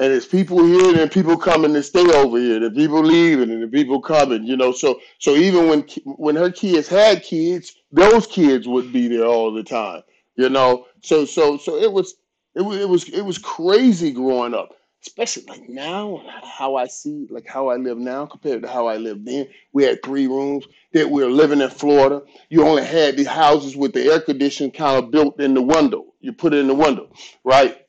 and 0.01 0.13
it's 0.13 0.27
people 0.27 0.65
here 0.65 1.01
and 1.01 1.11
people 1.11 1.37
coming 1.37 1.73
to 1.75 1.83
stay 1.83 2.05
over 2.15 2.39
here. 2.39 2.61
The 2.61 2.71
people 2.71 3.03
leaving 3.03 3.51
and 3.51 3.63
the 3.63 3.69
people 3.69 4.01
coming. 4.01 4.45
You 4.45 4.57
know, 4.57 4.73
so 4.73 5.01
so 5.19 5.35
even 5.37 5.69
when 5.69 5.87
when 6.05 6.37
her 6.37 6.51
kids 6.51 6.89
had 6.89 7.23
kids, 7.23 7.75
those 7.93 8.27
kids 8.27 8.67
would 8.67 8.93
be 8.93 9.09
there 9.09 9.27
all 9.27 9.53
the 9.53 9.63
time. 9.63 10.03
You 10.37 10.49
know, 10.49 10.87
so 11.03 11.25
so 11.25 11.57
so 11.57 11.77
it 11.77 11.93
was 11.93 12.15
it 12.55 12.63
was 12.63 12.77
it 12.79 12.89
was 12.89 13.09
it 13.09 13.23
was 13.23 13.39
crazy 13.39 14.11
growing 14.13 14.55
up 14.55 14.75
especially 15.07 15.45
like 15.47 15.69
now, 15.69 16.23
how 16.43 16.77
I 16.77 16.87
see, 16.87 17.27
like 17.31 17.47
how 17.47 17.69
I 17.69 17.77
live 17.77 17.99
now 17.99 18.27
compared 18.27 18.63
to 18.63 18.69
how 18.69 18.87
I 18.87 18.97
lived 18.97 19.27
then. 19.27 19.49
We 19.73 19.85
had 19.85 20.03
three 20.03 20.27
rooms. 20.27 20.67
That 20.93 21.11
we 21.11 21.25
were 21.25 21.31
living 21.31 21.61
in 21.61 21.71
Florida. 21.71 22.23
You 22.51 22.65
only 22.65 22.85
had 22.85 23.17
the 23.17 23.25
houses 23.25 23.77
with 23.77 23.93
the 23.93 24.05
air 24.05 24.21
conditioning 24.21 24.71
kind 24.71 25.03
of 25.03 25.11
built 25.11 25.41
in 25.41 25.53
the 25.53 25.63
window. 25.63 26.07
You 26.21 26.33
put 26.33 26.55
it 26.55 26.59
in 26.59 26.69
the 26.69 26.75
window, 26.75 27.11
right? 27.43 27.84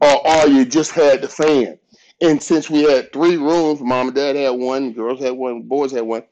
Or, 0.00 0.26
or 0.26 0.46
you 0.48 0.64
just 0.64 0.92
had 0.92 1.22
the 1.22 1.28
fan. 1.28 1.78
And 2.22 2.42
since 2.42 2.68
we 2.68 2.82
had 2.82 3.12
three 3.12 3.36
rooms, 3.36 3.80
mom 3.80 4.08
and 4.08 4.16
dad 4.16 4.36
had 4.36 4.50
one, 4.50 4.92
girls 4.92 5.20
had 5.20 5.32
one, 5.32 5.62
boys 5.62 5.92
had 5.92 6.02
one. 6.02 6.22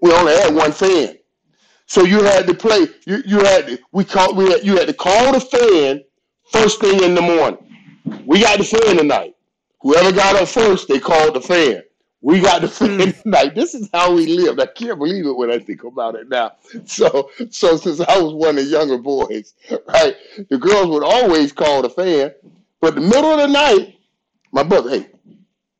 We 0.00 0.12
only 0.12 0.34
had 0.34 0.54
one 0.54 0.72
fan. 0.72 1.16
So 1.86 2.04
you 2.04 2.22
had 2.22 2.46
to 2.46 2.54
play. 2.54 2.86
You, 3.06 3.22
you 3.26 3.38
had 3.40 3.66
to, 3.66 3.78
we 3.92 4.04
call 4.04 4.34
we 4.34 4.50
had, 4.50 4.64
you 4.64 4.76
had 4.76 4.88
to 4.88 4.94
call 4.94 5.32
the 5.32 5.40
fan 5.40 6.02
first 6.50 6.80
thing 6.80 7.02
in 7.02 7.14
the 7.14 7.22
morning. 7.22 7.58
We 8.26 8.40
got 8.40 8.58
the 8.58 8.64
fan 8.64 8.96
tonight. 8.96 9.36
Whoever 9.80 10.12
got 10.12 10.40
up 10.40 10.48
first, 10.48 10.88
they 10.88 10.98
called 10.98 11.34
the 11.34 11.40
fan. 11.40 11.82
We 12.20 12.40
got 12.40 12.62
the 12.62 12.68
fan 12.68 13.00
hmm. 13.00 13.20
tonight. 13.22 13.54
This 13.54 13.74
is 13.74 13.90
how 13.92 14.14
we 14.14 14.26
lived. 14.26 14.60
I 14.60 14.66
can't 14.66 14.98
believe 14.98 15.26
it 15.26 15.36
when 15.36 15.50
I 15.50 15.58
think 15.58 15.82
about 15.82 16.14
it 16.14 16.28
now. 16.28 16.52
So, 16.86 17.30
so 17.50 17.76
since 17.76 18.00
I 18.00 18.18
was 18.18 18.32
one 18.32 18.50
of 18.50 18.64
the 18.64 18.70
younger 18.70 18.98
boys, 18.98 19.54
right, 19.88 20.16
the 20.48 20.58
girls 20.58 20.86
would 20.86 21.02
always 21.02 21.52
call 21.52 21.82
the 21.82 21.90
fan. 21.90 22.32
But 22.82 22.96
the 22.96 23.02
middle 23.02 23.32
of 23.32 23.38
the 23.38 23.48
night, 23.48 23.96
my 24.52 24.64
brother, 24.64 24.90
hey, 24.90 25.08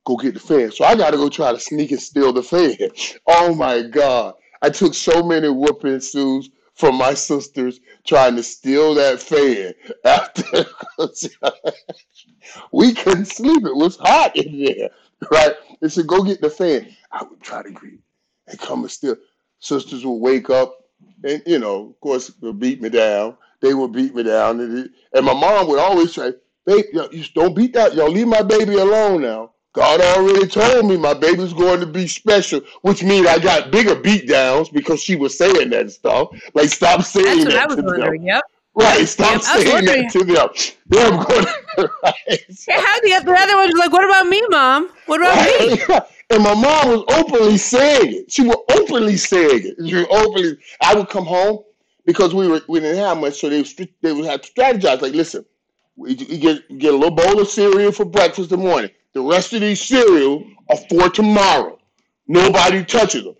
go 0.07 0.17
get 0.17 0.35
the 0.35 0.41
fan. 0.41 0.71
So 0.73 0.85
I 0.85 0.95
got 0.97 1.13
to 1.13 1.19
go 1.19 1.29
try 1.29 1.53
to 1.53 1.61
sneak 1.61 1.91
and 1.93 2.01
steal 2.01 2.33
the 2.33 2.45
fan. 2.45 2.77
Oh 3.27 3.55
my 3.55 3.83
God. 3.83 4.35
I 4.63 4.71
took 4.71 4.95
so 4.95 5.23
many 5.25 5.49
whooping 5.51 6.01
sues 6.01 6.51
from 6.75 6.97
my 6.97 7.15
sisters 7.15 7.81
trying 8.07 8.37
to 8.37 8.45
steal 8.45 8.95
that 8.95 9.21
fan 9.21 9.75
after 10.05 10.67
we 12.73 12.95
couldn't 12.95 13.27
sleep. 13.27 13.65
It 13.67 13.77
was 13.77 13.97
hot 13.97 14.37
in 14.37 14.65
there, 14.65 14.91
right? 15.33 15.55
They 15.81 15.89
said, 15.89 16.07
go 16.07 16.23
get 16.25 16.41
the 16.41 16.51
fan. 16.51 16.95
I 17.13 17.25
would 17.25 17.43
try 17.43 17.63
to 17.63 17.71
greet 17.73 18.01
and 18.49 18.59
come 18.61 18.83
and 18.83 18.91
steal. 18.91 19.17
Sisters 19.61 20.07
would 20.07 20.13
wake 20.15 20.51
up 20.51 20.77
and, 21.25 21.43
you 21.47 21.59
know, 21.59 21.91
of 21.91 22.01
course, 22.01 22.33
would 22.41 22.61
beat 22.61 22.81
me 22.81 22.91
down. 22.91 23.37
They 23.61 23.75
would 23.75 23.93
beat 23.93 24.15
me 24.15 24.25
down. 24.25 24.61
And, 24.61 24.91
and 25.15 25.27
my 25.27 25.35
mom 25.35 25.69
would 25.69 25.81
always 25.81 26.15
babe, 26.67 26.85
you 27.13 27.25
don't 27.35 27.55
beat 27.55 27.73
that. 27.75 27.95
Y'all 27.95 28.11
leave 28.11 28.29
my 28.29 28.43
baby 28.43 28.75
alone 28.75 29.23
now. 29.23 29.53
God 29.75 30.01
already 30.03 30.47
told 30.47 30.87
me 30.87 30.99
my 30.99 31.15
baby's 31.15 31.55
going 31.55 31.81
to 31.81 31.87
be 31.87 32.07
special, 32.07 32.61
which 32.83 33.03
means 33.03 33.27
I 33.27 33.39
got 33.39 33.71
bigger 33.71 33.97
beatdowns 33.97 34.71
because 34.71 35.03
she 35.03 35.17
was 35.17 35.37
saying 35.37 35.71
that 35.71 35.91
stuff. 35.91 36.29
Like, 36.53 36.69
stop 36.69 37.03
saying 37.03 37.45
That's 37.45 37.55
that. 37.55 37.63
I 37.63 37.67
was 37.67 37.77
wondering. 37.77 38.21
Them. 38.21 38.27
Yep. 38.27 38.43
Right, 38.75 39.07
stop 39.07 39.33
yep, 39.33 39.43
saying 39.43 39.85
that 39.85 40.11
to 40.13 40.25
them. 40.25 40.49
Them 40.87 41.25
going 41.25 41.89
right. 42.03 42.41
So, 42.51 42.73
how 42.73 43.01
the, 43.01 43.23
the 43.25 43.33
other 43.33 43.57
one 43.57 43.67
was 43.67 43.79
like, 43.79 43.93
"What 43.93 44.05
about 44.05 44.27
me, 44.27 44.43
mom? 44.49 44.89
What 45.07 45.21
about 45.21 45.37
right? 45.37 45.89
me?" 45.89 46.07
And 46.31 46.43
my 46.43 46.55
mom 46.55 46.89
was 46.89 47.05
openly 47.11 47.59
saying 47.59 48.15
it. 48.15 48.33
She 48.33 48.43
was 48.43 48.57
openly 48.71 49.19
saying 49.19 49.75
it. 49.77 49.87
She 49.87 49.95
was 49.95 50.07
openly. 50.11 50.57
I 50.81 50.95
would 50.95 51.11
come 51.11 51.27
home 51.27 51.59
because 52.07 52.35
we 52.35 52.49
were 52.49 52.63
we 52.69 52.81
didn't 52.81 52.97
have 52.97 53.19
much, 53.19 53.39
so 53.39 53.51
they 53.51 53.63
they 54.01 54.13
would 54.13 54.25
have 54.25 54.41
to 54.41 54.51
strategize. 54.51 55.03
Like, 55.03 55.13
listen, 55.13 55.45
you 55.97 56.39
get 56.39 56.79
get 56.79 56.95
a 56.95 56.97
little 56.97 57.15
bowl 57.15 57.41
of 57.41 57.49
cereal 57.49 57.93
for 57.93 58.05
breakfast 58.05 58.53
in 58.53 58.61
the 58.61 58.65
morning. 58.67 58.91
The 59.13 59.21
rest 59.21 59.53
of 59.53 59.61
these 59.61 59.81
cereal 59.81 60.45
are 60.71 60.77
for 60.89 61.09
tomorrow. 61.11 61.79
Nobody 62.27 62.85
touches 62.85 63.25
them. 63.25 63.35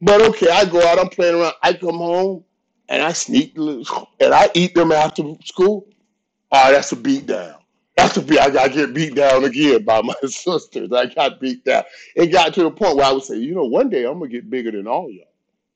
But 0.00 0.22
okay, 0.22 0.50
I 0.50 0.64
go 0.64 0.84
out, 0.86 0.98
I'm 0.98 1.08
playing 1.08 1.36
around. 1.40 1.54
I 1.62 1.74
come 1.74 1.96
home 1.98 2.44
and 2.88 3.02
I 3.02 3.12
sneak 3.12 3.56
and 3.56 4.34
I 4.34 4.50
eat 4.54 4.74
them 4.74 4.92
after 4.92 5.22
school. 5.44 5.86
Oh, 6.50 6.72
that's 6.72 6.92
a 6.92 6.96
beat 6.96 7.26
down. 7.26 7.56
That's 7.96 8.16
a 8.16 8.22
beat. 8.22 8.40
I 8.40 8.50
got 8.50 8.72
get 8.72 8.94
beat 8.94 9.14
down 9.14 9.44
again 9.44 9.84
by 9.84 10.02
my 10.02 10.14
sisters. 10.26 10.90
I 10.92 11.06
got 11.06 11.40
beat 11.40 11.64
down. 11.64 11.84
It 12.16 12.28
got 12.28 12.54
to 12.54 12.64
the 12.64 12.70
point 12.70 12.96
where 12.96 13.06
I 13.06 13.12
would 13.12 13.22
say, 13.22 13.36
you 13.36 13.54
know, 13.54 13.64
one 13.64 13.90
day 13.90 14.04
I'm 14.04 14.18
gonna 14.18 14.28
get 14.28 14.50
bigger 14.50 14.70
than 14.70 14.86
all 14.86 15.10
y'all. 15.10 15.26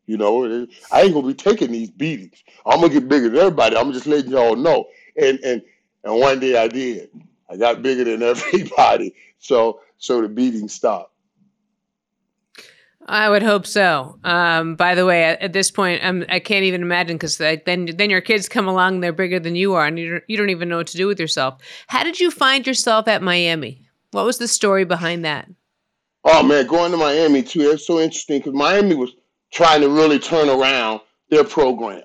You 0.07 0.17
know, 0.17 0.67
I 0.93 1.03
ain't 1.03 1.15
gonna 1.15 1.27
be 1.27 1.35
taking 1.35 1.73
these 1.73 1.91
beatings. 1.91 2.43
I'm 2.65 2.81
gonna 2.81 2.93
get 2.93 3.09
bigger 3.09 3.29
than 3.29 3.39
everybody. 3.39 3.77
I'm 3.77 3.93
just 3.93 4.07
letting 4.07 4.31
y'all 4.31 4.57
know. 4.57 4.87
And 5.21 5.39
and 5.41 5.63
and 6.07 6.19
one 6.19 6.41
day 6.41 6.57
I 6.57 6.69
did. 6.69 7.11
I 7.51 7.57
got 7.57 7.83
bigger 7.83 8.05
than 8.05 8.23
everybody. 8.23 9.15
So 9.39 9.81
so 9.99 10.23
the 10.23 10.29
beating 10.29 10.69
stopped. 10.69 11.13
I 13.09 13.31
would 13.31 13.43
hope 13.43 13.67
so. 13.67 14.19
Um, 14.25 14.75
by 14.75 14.97
the 14.97 15.07
way, 15.07 15.23
at, 15.25 15.41
at 15.41 15.53
this 15.53 15.71
point, 15.71 16.05
I'm, 16.05 16.25
I 16.29 16.41
can't 16.41 16.65
even 16.65 16.83
imagine 16.83 17.17
because 17.17 17.39
then 17.39 17.63
then 17.65 18.11
your 18.11 18.21
kids 18.21 18.49
come 18.49 18.67
along, 18.67 19.01
they're 19.01 19.13
bigger 19.13 19.39
than 19.39 19.55
you 19.55 19.75
are, 19.75 19.87
and 19.87 19.99
you 19.99 20.11
don't, 20.11 20.25
you 20.27 20.37
don't 20.37 20.51
even 20.51 20.69
know 20.69 20.79
what 20.79 20.89
to 20.89 20.97
do 20.97 21.07
with 21.07 21.21
yourself. 21.21 21.61
How 21.87 22.03
did 22.03 22.19
you 22.19 22.31
find 22.31 22.67
yourself 22.67 23.07
at 23.07 23.23
Miami? 23.23 23.83
What 24.11 24.25
was 24.25 24.39
the 24.39 24.49
story 24.49 24.85
behind 24.85 25.25
that? 25.25 25.49
Oh 26.25 26.43
man, 26.43 26.67
going 26.67 26.91
to 26.91 26.97
Miami 26.97 27.43
too. 27.43 27.71
It's 27.71 27.87
so 27.87 28.01
interesting 28.01 28.39
because 28.39 28.55
Miami 28.55 28.97
was 28.97 29.13
trying 29.53 29.83
to 29.83 29.89
really 29.89 30.19
turn 30.19 30.49
around 30.49 31.01
their 31.31 31.45
program, 31.45 32.03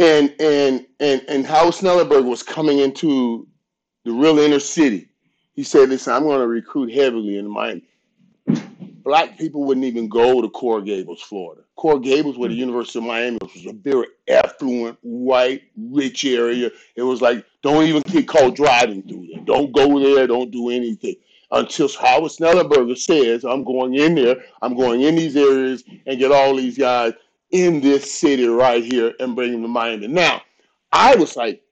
and 0.00 0.34
and 0.40 0.86
and 0.98 1.22
and 1.28 1.46
Howard 1.46 1.74
Schnellenberger 1.74 2.24
was 2.24 2.42
coming 2.42 2.78
into 2.78 3.46
the 4.04 4.12
real 4.12 4.38
inner 4.38 4.60
city. 4.60 5.08
He 5.54 5.62
said, 5.62 5.88
"Listen, 5.90 6.14
I'm 6.14 6.22
going 6.22 6.40
to 6.40 6.46
recruit 6.46 6.92
heavily 6.92 7.38
in 7.38 7.48
Miami." 7.48 7.84
black 9.10 9.36
people 9.38 9.64
wouldn't 9.64 9.86
even 9.86 10.08
go 10.08 10.40
to 10.40 10.48
Coral 10.48 10.82
Gables, 10.82 11.20
Florida. 11.20 11.62
Coral 11.76 11.98
Gables, 11.98 12.38
where 12.38 12.48
the 12.48 12.54
hmm. 12.54 12.60
University 12.60 12.98
of 12.98 13.06
Miami 13.06 13.38
was, 13.40 13.54
was 13.54 13.66
a 13.66 13.72
very 13.72 14.06
affluent, 14.28 14.98
white, 15.02 15.62
rich 15.76 16.24
area. 16.24 16.70
It 16.96 17.02
was 17.02 17.20
like, 17.20 17.44
don't 17.62 17.84
even 17.84 18.02
get 18.06 18.28
caught 18.28 18.54
driving 18.54 19.02
through 19.02 19.28
there. 19.32 19.44
Don't 19.44 19.72
go 19.72 19.98
there. 19.98 20.26
Don't 20.26 20.50
do 20.50 20.70
anything. 20.70 21.16
Until 21.50 21.88
Howard 21.88 22.30
Schnellenberger 22.30 22.96
says, 22.96 23.44
I'm 23.44 23.64
going 23.64 23.94
in 23.94 24.14
there, 24.14 24.36
I'm 24.62 24.76
going 24.76 25.00
in 25.00 25.16
these 25.16 25.36
areas 25.36 25.82
and 26.06 26.18
get 26.18 26.30
all 26.30 26.54
these 26.54 26.78
guys 26.78 27.14
in 27.50 27.80
this 27.80 28.12
city 28.12 28.46
right 28.46 28.84
here 28.84 29.12
and 29.20 29.34
bring 29.34 29.52
them 29.52 29.62
to 29.62 29.68
Miami. 29.68 30.06
Now, 30.06 30.42
I 30.92 31.16
was 31.16 31.36
like, 31.36 31.62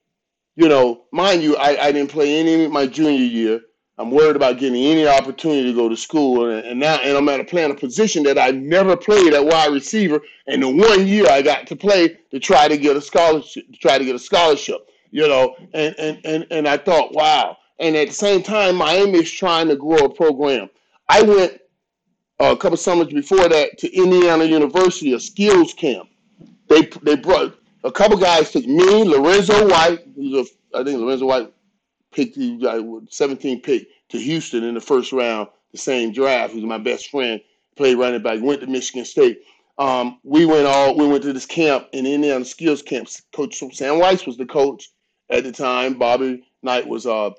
you 0.56 0.68
know, 0.68 1.04
mind 1.12 1.42
you, 1.42 1.56
I, 1.56 1.86
I 1.86 1.92
didn't 1.92 2.10
play 2.10 2.38
any 2.40 2.66
my 2.66 2.86
junior 2.86 3.24
year. 3.24 3.60
I'm 3.96 4.12
worried 4.12 4.36
about 4.36 4.58
getting 4.58 4.80
any 4.80 5.08
opportunity 5.08 5.64
to 5.64 5.74
go 5.74 5.88
to 5.88 5.96
school, 5.96 6.50
and, 6.50 6.64
and 6.64 6.78
now 6.78 6.96
and 6.96 7.16
I'm 7.16 7.28
at 7.28 7.40
a 7.40 7.44
playing 7.44 7.72
a 7.72 7.74
position 7.74 8.22
that 8.24 8.38
I 8.38 8.52
never 8.52 8.96
played 8.96 9.34
at 9.34 9.44
wide 9.44 9.72
receiver. 9.72 10.20
And 10.46 10.62
the 10.62 10.68
one 10.68 11.06
year 11.06 11.26
I 11.28 11.42
got 11.42 11.66
to 11.66 11.76
play 11.76 12.16
to 12.30 12.38
try 12.38 12.68
to 12.68 12.76
get 12.76 12.96
a 12.96 13.00
scholarship, 13.00 13.66
to 13.72 13.78
try 13.78 13.98
to 13.98 14.04
get 14.04 14.14
a 14.14 14.18
scholarship, 14.20 14.88
you 15.10 15.26
know. 15.26 15.56
And 15.74 15.94
and 15.98 16.20
and 16.24 16.46
and 16.50 16.68
I 16.68 16.76
thought, 16.76 17.12
wow. 17.12 17.56
And 17.80 17.96
at 17.96 18.08
the 18.08 18.14
same 18.14 18.42
time, 18.42 18.76
Miami 18.76 19.18
is 19.18 19.30
trying 19.30 19.68
to 19.68 19.76
grow 19.76 19.98
a 19.98 20.08
program. 20.08 20.70
I 21.08 21.22
went 21.22 21.60
uh, 22.40 22.52
a 22.52 22.56
couple 22.56 22.76
summers 22.76 23.08
before 23.08 23.48
that 23.48 23.78
to 23.78 23.92
Indiana 23.92 24.44
University, 24.44 25.12
a 25.12 25.20
skills 25.20 25.74
camp. 25.74 26.08
They 26.68 26.82
they 27.02 27.16
brought 27.16 27.58
a 27.84 27.92
couple 27.92 28.16
guys 28.16 28.50
took 28.50 28.66
me, 28.66 29.04
Lorenzo 29.04 29.68
White, 29.68 30.00
who's 30.14 30.34
a 30.34 30.78
I 30.78 30.84
think 30.84 31.00
Lorenzo 31.00 31.26
White 31.26 31.52
picked 32.12 32.36
the 32.36 33.06
17 33.10 33.60
pick 33.62 33.88
to 34.10 34.18
Houston 34.18 34.64
in 34.64 34.74
the 34.74 34.80
first 34.80 35.12
round, 35.12 35.48
the 35.72 35.78
same 35.78 36.12
draft. 36.12 36.52
Who's 36.52 36.64
my 36.64 36.78
best 36.78 37.10
friend, 37.10 37.40
played 37.76 37.96
running 37.96 38.22
back, 38.22 38.40
went 38.42 38.60
to 38.60 38.66
Michigan 38.66 39.04
State. 39.04 39.42
Um, 39.78 40.18
we 40.24 40.44
went 40.44 40.66
all 40.66 40.96
we 40.96 41.06
went 41.06 41.22
to 41.22 41.32
this 41.32 41.46
camp 41.46 41.88
in 41.92 42.06
Indiana 42.06 42.44
Skills 42.44 42.82
Camp. 42.82 43.08
Coach 43.32 43.56
Sam 43.56 44.00
Wyche 44.00 44.26
was 44.26 44.36
the 44.36 44.46
coach 44.46 44.90
at 45.30 45.44
the 45.44 45.52
time. 45.52 45.94
Bobby 45.94 46.42
Knight 46.62 46.86
was 46.86 47.06
uh, 47.06 47.30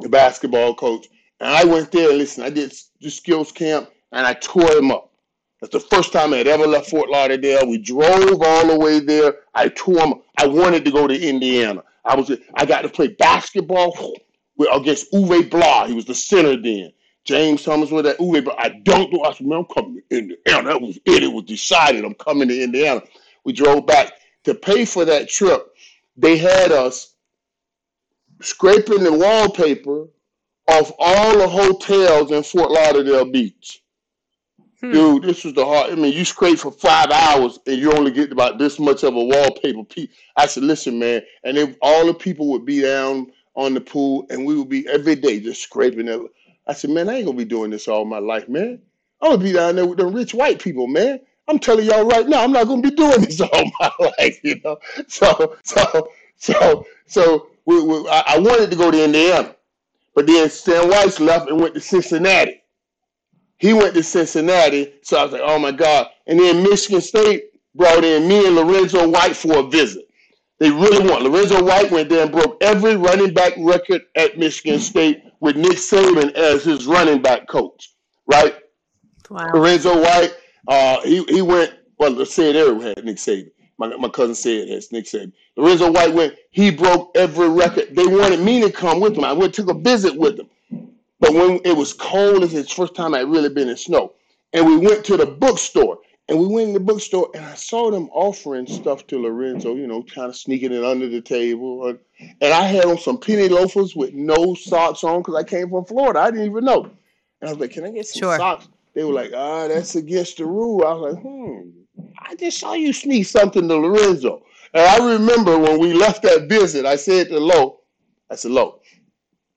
the 0.00 0.08
basketball 0.08 0.74
coach, 0.74 1.06
and 1.40 1.50
I 1.50 1.64
went 1.64 1.92
there. 1.92 2.08
And 2.08 2.18
listen, 2.18 2.42
I 2.42 2.50
did 2.50 2.74
the 3.00 3.10
skills 3.10 3.52
camp, 3.52 3.90
and 4.12 4.26
I 4.26 4.34
tore 4.34 4.70
him 4.72 4.90
up. 4.90 5.10
That's 5.60 5.72
the 5.72 5.80
first 5.80 6.12
time 6.12 6.34
I 6.34 6.38
had 6.38 6.48
ever 6.48 6.66
left 6.66 6.90
Fort 6.90 7.08
Lauderdale. 7.08 7.68
We 7.68 7.78
drove 7.78 8.42
all 8.42 8.66
the 8.66 8.78
way 8.78 9.00
there. 9.00 9.36
I 9.54 9.68
tore 9.68 10.00
him. 10.00 10.14
I 10.36 10.46
wanted 10.46 10.84
to 10.84 10.90
go 10.90 11.06
to 11.06 11.28
Indiana. 11.28 11.82
I 12.04 12.16
was 12.16 12.32
I 12.54 12.66
got 12.66 12.82
to 12.82 12.88
play 12.88 13.08
basketball 13.08 13.96
against 14.72 15.12
Uwe 15.12 15.48
Blab. 15.48 15.88
He 15.88 15.94
was 15.94 16.04
the 16.04 16.14
center 16.14 16.56
then. 16.60 16.92
James 17.24 17.62
Thomas 17.62 17.92
with 17.92 18.04
that 18.06 18.18
Uwe 18.18 18.44
Blab. 18.44 18.56
I 18.58 18.70
don't 18.70 19.12
know. 19.12 19.22
I 19.22 19.32
said, 19.32 19.46
man, 19.46 19.58
I'm 19.60 19.64
coming 19.66 20.02
to 20.10 20.18
Indiana. 20.18 20.68
That 20.68 20.82
was 20.82 20.98
it. 21.04 21.22
It 21.22 21.32
was 21.32 21.44
decided. 21.44 22.04
I'm 22.04 22.14
coming 22.14 22.48
to 22.48 22.62
Indiana. 22.62 23.02
We 23.44 23.52
drove 23.52 23.86
back 23.86 24.14
to 24.44 24.54
pay 24.54 24.84
for 24.84 25.04
that 25.04 25.28
trip. 25.28 25.74
They 26.16 26.36
had 26.36 26.72
us 26.72 27.14
scraping 28.40 29.04
the 29.04 29.12
wallpaper 29.12 30.08
off 30.68 30.92
all 30.98 31.38
the 31.38 31.48
hotels 31.48 32.32
in 32.32 32.42
Fort 32.42 32.70
Lauderdale 32.70 33.24
Beach. 33.24 33.81
Hmm. 34.82 34.92
Dude, 34.92 35.22
this 35.22 35.44
was 35.44 35.54
the 35.54 35.64
hard. 35.64 35.92
I 35.92 35.94
mean, 35.94 36.12
you 36.12 36.24
scrape 36.24 36.58
for 36.58 36.72
five 36.72 37.10
hours 37.10 37.58
and 37.66 37.76
you 37.76 37.92
only 37.92 38.10
get 38.10 38.32
about 38.32 38.58
this 38.58 38.78
much 38.78 39.04
of 39.04 39.14
a 39.14 39.24
wallpaper 39.24 39.84
piece. 39.84 40.10
I 40.36 40.46
said, 40.46 40.64
listen, 40.64 40.98
man, 40.98 41.22
and 41.44 41.56
if 41.56 41.76
all 41.80 42.06
the 42.06 42.14
people 42.14 42.48
would 42.50 42.66
be 42.66 42.82
down 42.82 43.30
on 43.54 43.74
the 43.74 43.80
pool 43.80 44.26
and 44.30 44.44
we 44.44 44.56
would 44.56 44.68
be 44.68 44.88
every 44.88 45.14
day 45.14 45.40
just 45.40 45.62
scraping 45.62 46.08
it. 46.08 46.20
I 46.66 46.72
said, 46.72 46.90
man, 46.90 47.08
I 47.08 47.16
ain't 47.16 47.26
gonna 47.26 47.36
be 47.36 47.44
doing 47.44 47.70
this 47.70 47.88
all 47.88 48.04
my 48.04 48.18
life, 48.18 48.48
man. 48.48 48.80
I'm 49.20 49.32
gonna 49.32 49.42
be 49.42 49.52
down 49.52 49.76
there 49.76 49.86
with 49.86 49.98
the 49.98 50.06
rich 50.06 50.34
white 50.34 50.60
people, 50.60 50.86
man. 50.86 51.20
I'm 51.48 51.58
telling 51.58 51.86
y'all 51.86 52.04
right 52.06 52.26
now, 52.26 52.42
I'm 52.42 52.52
not 52.52 52.66
gonna 52.66 52.82
be 52.82 52.90
doing 52.90 53.20
this 53.20 53.40
all 53.40 53.70
my 53.80 53.90
life, 54.18 54.40
you 54.42 54.60
know. 54.64 54.78
So, 55.08 55.56
so, 55.64 56.08
so, 56.36 56.86
so 57.06 57.48
we, 57.66 57.82
we, 57.82 58.08
I, 58.08 58.22
I 58.28 58.38
wanted 58.38 58.70
to 58.70 58.76
go 58.76 58.90
to 58.90 59.04
Indiana, 59.04 59.54
but 60.14 60.26
then 60.26 60.48
Stan 60.48 60.90
Wyche 60.90 61.20
left 61.20 61.48
and 61.48 61.60
went 61.60 61.74
to 61.74 61.80
Cincinnati. 61.80 62.61
He 63.62 63.72
went 63.72 63.94
to 63.94 64.02
Cincinnati, 64.02 64.92
so 65.02 65.18
I 65.18 65.22
was 65.22 65.32
like, 65.34 65.42
oh 65.44 65.56
my 65.56 65.70
God. 65.70 66.08
And 66.26 66.40
then 66.40 66.64
Michigan 66.64 67.00
State 67.00 67.44
brought 67.76 68.02
in 68.02 68.26
me 68.26 68.44
and 68.44 68.56
Lorenzo 68.56 69.08
White 69.08 69.36
for 69.36 69.60
a 69.60 69.62
visit. 69.62 70.08
They 70.58 70.68
really 70.68 71.08
want. 71.08 71.22
Lorenzo 71.22 71.62
White 71.62 71.92
went 71.92 72.08
there 72.08 72.24
and 72.24 72.32
broke 72.32 72.56
every 72.60 72.96
running 72.96 73.32
back 73.32 73.52
record 73.56 74.02
at 74.16 74.36
Michigan 74.36 74.80
State 74.80 75.22
with 75.38 75.54
Nick 75.54 75.76
Saban 75.78 76.32
as 76.32 76.64
his 76.64 76.86
running 76.86 77.22
back 77.22 77.46
coach, 77.46 77.94
right? 78.26 78.56
Wow. 79.30 79.46
Lorenzo 79.54 79.94
White, 80.02 80.34
uh, 80.66 81.00
he, 81.02 81.22
he 81.26 81.40
went, 81.40 81.72
well, 82.00 82.10
let's 82.10 82.34
say 82.34 82.50
it 82.50 82.56
everywhere 82.56 82.94
had 82.96 83.04
Nick 83.04 83.18
Saban. 83.18 83.52
My, 83.78 83.94
my 83.96 84.08
cousin 84.08 84.34
said 84.34 84.68
it 84.68 84.70
has 84.70 84.90
Nick 84.90 85.04
Saban. 85.04 85.32
Lorenzo 85.56 85.92
White 85.92 86.12
went, 86.12 86.34
he 86.50 86.72
broke 86.72 87.12
every 87.16 87.48
record. 87.48 87.94
They 87.94 88.08
wanted 88.08 88.40
me 88.40 88.60
to 88.62 88.72
come 88.72 88.98
with 88.98 89.14
them. 89.14 89.22
I 89.22 89.32
went, 89.32 89.54
took 89.54 89.70
a 89.70 89.74
visit 89.74 90.16
with 90.16 90.36
them. 90.36 90.48
But 91.22 91.34
when 91.34 91.60
it 91.64 91.76
was 91.76 91.92
cold, 91.92 92.42
it's 92.42 92.52
the 92.52 92.64
first 92.64 92.96
time 92.96 93.14
I'd 93.14 93.28
really 93.28 93.48
been 93.48 93.68
in 93.68 93.76
snow. 93.76 94.14
And 94.52 94.66
we 94.66 94.76
went 94.76 95.04
to 95.04 95.16
the 95.16 95.24
bookstore. 95.24 95.98
And 96.28 96.36
we 96.36 96.46
went 96.46 96.68
in 96.68 96.74
the 96.74 96.80
bookstore 96.80 97.30
and 97.34 97.44
I 97.44 97.54
saw 97.54 97.92
them 97.92 98.08
offering 98.12 98.66
stuff 98.66 99.06
to 99.06 99.22
Lorenzo, 99.22 99.76
you 99.76 99.86
know, 99.86 100.02
kind 100.02 100.28
of 100.28 100.36
sneaking 100.36 100.72
it 100.72 100.84
under 100.84 101.08
the 101.08 101.20
table. 101.20 101.86
And, 101.86 101.98
and 102.40 102.52
I 102.52 102.62
had 102.62 102.86
on 102.86 102.98
some 102.98 103.18
penny 103.18 103.48
loafers 103.48 103.94
with 103.94 104.14
no 104.14 104.54
socks 104.54 105.04
on 105.04 105.20
because 105.20 105.36
I 105.36 105.44
came 105.44 105.70
from 105.70 105.84
Florida. 105.84 106.18
I 106.18 106.32
didn't 106.32 106.46
even 106.46 106.64
know. 106.64 106.90
And 107.40 107.48
I 107.48 107.50
was 107.50 107.58
like, 107.60 107.70
can 107.70 107.84
I 107.84 107.90
get 107.92 108.06
some 108.06 108.20
sure. 108.20 108.36
socks? 108.36 108.68
They 108.94 109.04
were 109.04 109.12
like, 109.12 109.32
ah, 109.32 109.68
that's 109.68 109.94
against 109.94 110.38
the 110.38 110.46
rule. 110.46 110.84
I 110.84 110.92
was 110.92 111.14
like, 111.14 111.22
hmm, 111.22 111.70
I 112.18 112.34
just 112.34 112.58
saw 112.58 112.72
you 112.72 112.92
sneak 112.92 113.26
something 113.26 113.68
to 113.68 113.76
Lorenzo. 113.76 114.42
And 114.74 114.84
I 114.84 115.12
remember 115.12 115.56
when 115.56 115.78
we 115.78 115.92
left 115.92 116.24
that 116.24 116.48
visit, 116.48 116.84
I 116.84 116.96
said 116.96 117.28
to 117.28 117.38
Lo, 117.38 117.78
I 118.28 118.34
said, 118.34 118.50
Lo, 118.50 118.80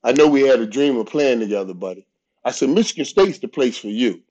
I 0.06 0.12
know 0.12 0.28
we 0.28 0.42
had 0.42 0.60
a 0.60 0.68
dream 0.68 0.98
of 0.98 1.08
playing 1.08 1.40
together, 1.40 1.74
buddy. 1.74 2.06
I 2.46 2.52
said, 2.52 2.70
Michigan 2.70 3.06
State's 3.06 3.40
the 3.40 3.48
place 3.48 3.76
for 3.76 3.88
you, 3.88 4.22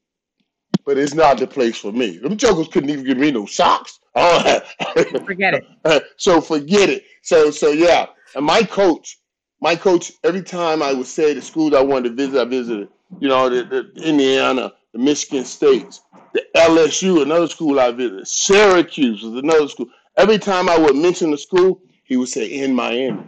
but 0.87 0.97
it's 0.97 1.15
not 1.15 1.39
the 1.39 1.49
place 1.49 1.77
for 1.77 1.91
me. 1.91 2.17
Them 2.19 2.37
jokers 2.37 2.69
couldn't 2.69 2.91
even 2.91 3.05
give 3.05 3.19
me 3.19 3.33
no 3.33 3.45
socks. 3.47 3.99
forget 4.15 5.55
it. 5.55 6.05
so 6.17 6.41
forget 6.41 6.89
it. 6.91 7.05
So 7.23 7.51
so 7.51 7.73
yeah. 7.73 8.07
And 8.37 8.47
my 8.47 8.63
coach, 8.63 9.19
my 9.61 9.75
coach, 9.75 10.13
every 10.23 10.43
time 10.43 10.81
I 10.81 10.93
would 10.93 11.09
say 11.09 11.35
the 11.35 11.43
schools 11.43 11.75
I 11.75 11.83
wanted 11.83 12.11
to 12.11 12.15
visit, 12.15 12.41
I 12.41 12.45
visited. 12.45 12.89
You 13.19 13.29
know, 13.29 13.49
the, 13.49 13.65
the 13.65 14.03
Indiana, 14.09 14.73
the 14.93 15.01
Michigan 15.01 15.45
States, 15.45 16.03
the 16.35 16.45
LSU, 16.55 17.23
another 17.23 17.49
school 17.49 17.81
I 17.81 17.91
visited. 17.91 18.29
Syracuse 18.29 19.25
was 19.25 19.35
another 19.35 19.67
school. 19.67 19.87
Every 20.17 20.39
time 20.39 20.69
I 20.69 20.79
would 20.79 20.95
mention 20.95 21.33
the 21.33 21.39
school, 21.39 21.81
he 22.05 22.17
would 22.17 22.29
say 22.29 22.47
in 22.47 22.73
Miami. 22.75 23.25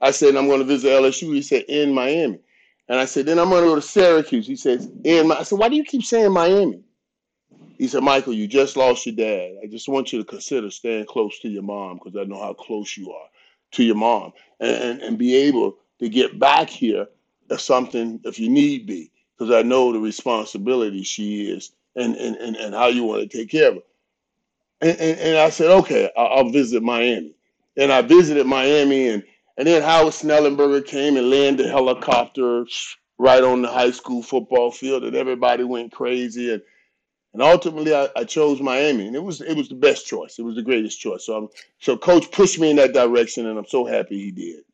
I 0.00 0.10
said, 0.10 0.36
I'm 0.36 0.46
going 0.46 0.60
to 0.60 0.64
visit 0.64 0.88
LSU. 0.88 1.34
He 1.34 1.42
said, 1.42 1.64
in 1.68 1.92
Miami. 1.92 2.40
And 2.88 2.98
I 2.98 3.04
said, 3.04 3.26
then 3.26 3.38
I'm 3.38 3.50
going 3.50 3.62
to 3.62 3.68
go 3.68 3.74
to 3.76 3.82
Syracuse. 3.82 4.46
He 4.46 4.56
says, 4.56 4.90
in 5.04 5.28
my, 5.28 5.36
I 5.36 5.42
said, 5.44 5.58
why 5.58 5.68
do 5.68 5.76
you 5.76 5.84
keep 5.84 6.02
saying 6.02 6.32
Miami? 6.32 6.82
He 7.78 7.86
said, 7.88 8.02
Michael, 8.02 8.32
you 8.32 8.46
just 8.46 8.76
lost 8.76 9.06
your 9.06 9.14
dad. 9.14 9.58
I 9.62 9.66
just 9.66 9.88
want 9.88 10.12
you 10.12 10.18
to 10.18 10.24
consider 10.24 10.70
staying 10.70 11.06
close 11.06 11.38
to 11.40 11.48
your 11.48 11.62
mom 11.62 11.98
because 11.98 12.18
I 12.20 12.24
know 12.24 12.40
how 12.40 12.52
close 12.52 12.96
you 12.96 13.12
are 13.12 13.28
to 13.72 13.84
your 13.84 13.94
mom 13.94 14.32
and, 14.58 14.76
and, 14.76 15.02
and 15.02 15.18
be 15.18 15.36
able 15.36 15.76
to 16.00 16.08
get 16.08 16.38
back 16.38 16.68
here 16.68 17.06
if 17.48 17.60
something, 17.60 18.20
if 18.24 18.38
you 18.38 18.48
need 18.48 18.86
be, 18.86 19.10
because 19.38 19.54
I 19.54 19.62
know 19.62 19.92
the 19.92 19.98
responsibility 19.98 21.02
she 21.02 21.50
is 21.50 21.72
and, 21.96 22.16
and, 22.16 22.36
and, 22.36 22.56
and 22.56 22.74
how 22.74 22.88
you 22.88 23.04
want 23.04 23.22
to 23.22 23.38
take 23.38 23.50
care 23.50 23.68
of 23.68 23.74
her. 23.76 23.80
And, 24.82 24.98
and, 24.98 25.20
and 25.20 25.38
I 25.38 25.50
said, 25.50 25.70
okay, 25.70 26.10
I'll, 26.16 26.26
I'll 26.26 26.50
visit 26.50 26.82
Miami. 26.82 27.34
And 27.76 27.92
I 27.92 28.02
visited 28.02 28.46
Miami, 28.46 29.08
and, 29.08 29.22
and 29.56 29.66
then 29.66 29.82
Howard 29.82 30.12
Schnellenberger 30.12 30.84
came 30.86 31.16
and 31.16 31.30
landed 31.30 31.66
a 31.66 31.70
helicopter 31.70 32.64
right 33.18 33.42
on 33.42 33.62
the 33.62 33.68
high 33.68 33.90
school 33.90 34.22
football 34.22 34.70
field, 34.70 35.04
and 35.04 35.14
everybody 35.14 35.64
went 35.64 35.92
crazy. 35.92 36.52
And 36.52 36.62
and 37.32 37.42
ultimately, 37.42 37.94
I, 37.94 38.08
I 38.16 38.24
chose 38.24 38.60
Miami, 38.60 39.06
and 39.06 39.14
it 39.14 39.22
was 39.22 39.40
it 39.40 39.56
was 39.56 39.68
the 39.68 39.74
best 39.74 40.06
choice. 40.06 40.38
It 40.38 40.42
was 40.42 40.56
the 40.56 40.62
greatest 40.62 41.00
choice. 41.00 41.26
So 41.26 41.36
I'm, 41.36 41.48
so 41.78 41.96
coach 41.96 42.30
pushed 42.32 42.58
me 42.58 42.70
in 42.70 42.76
that 42.76 42.92
direction, 42.92 43.46
and 43.46 43.58
I'm 43.58 43.66
so 43.66 43.84
happy 43.84 44.18
he 44.18 44.30
did. 44.30 44.64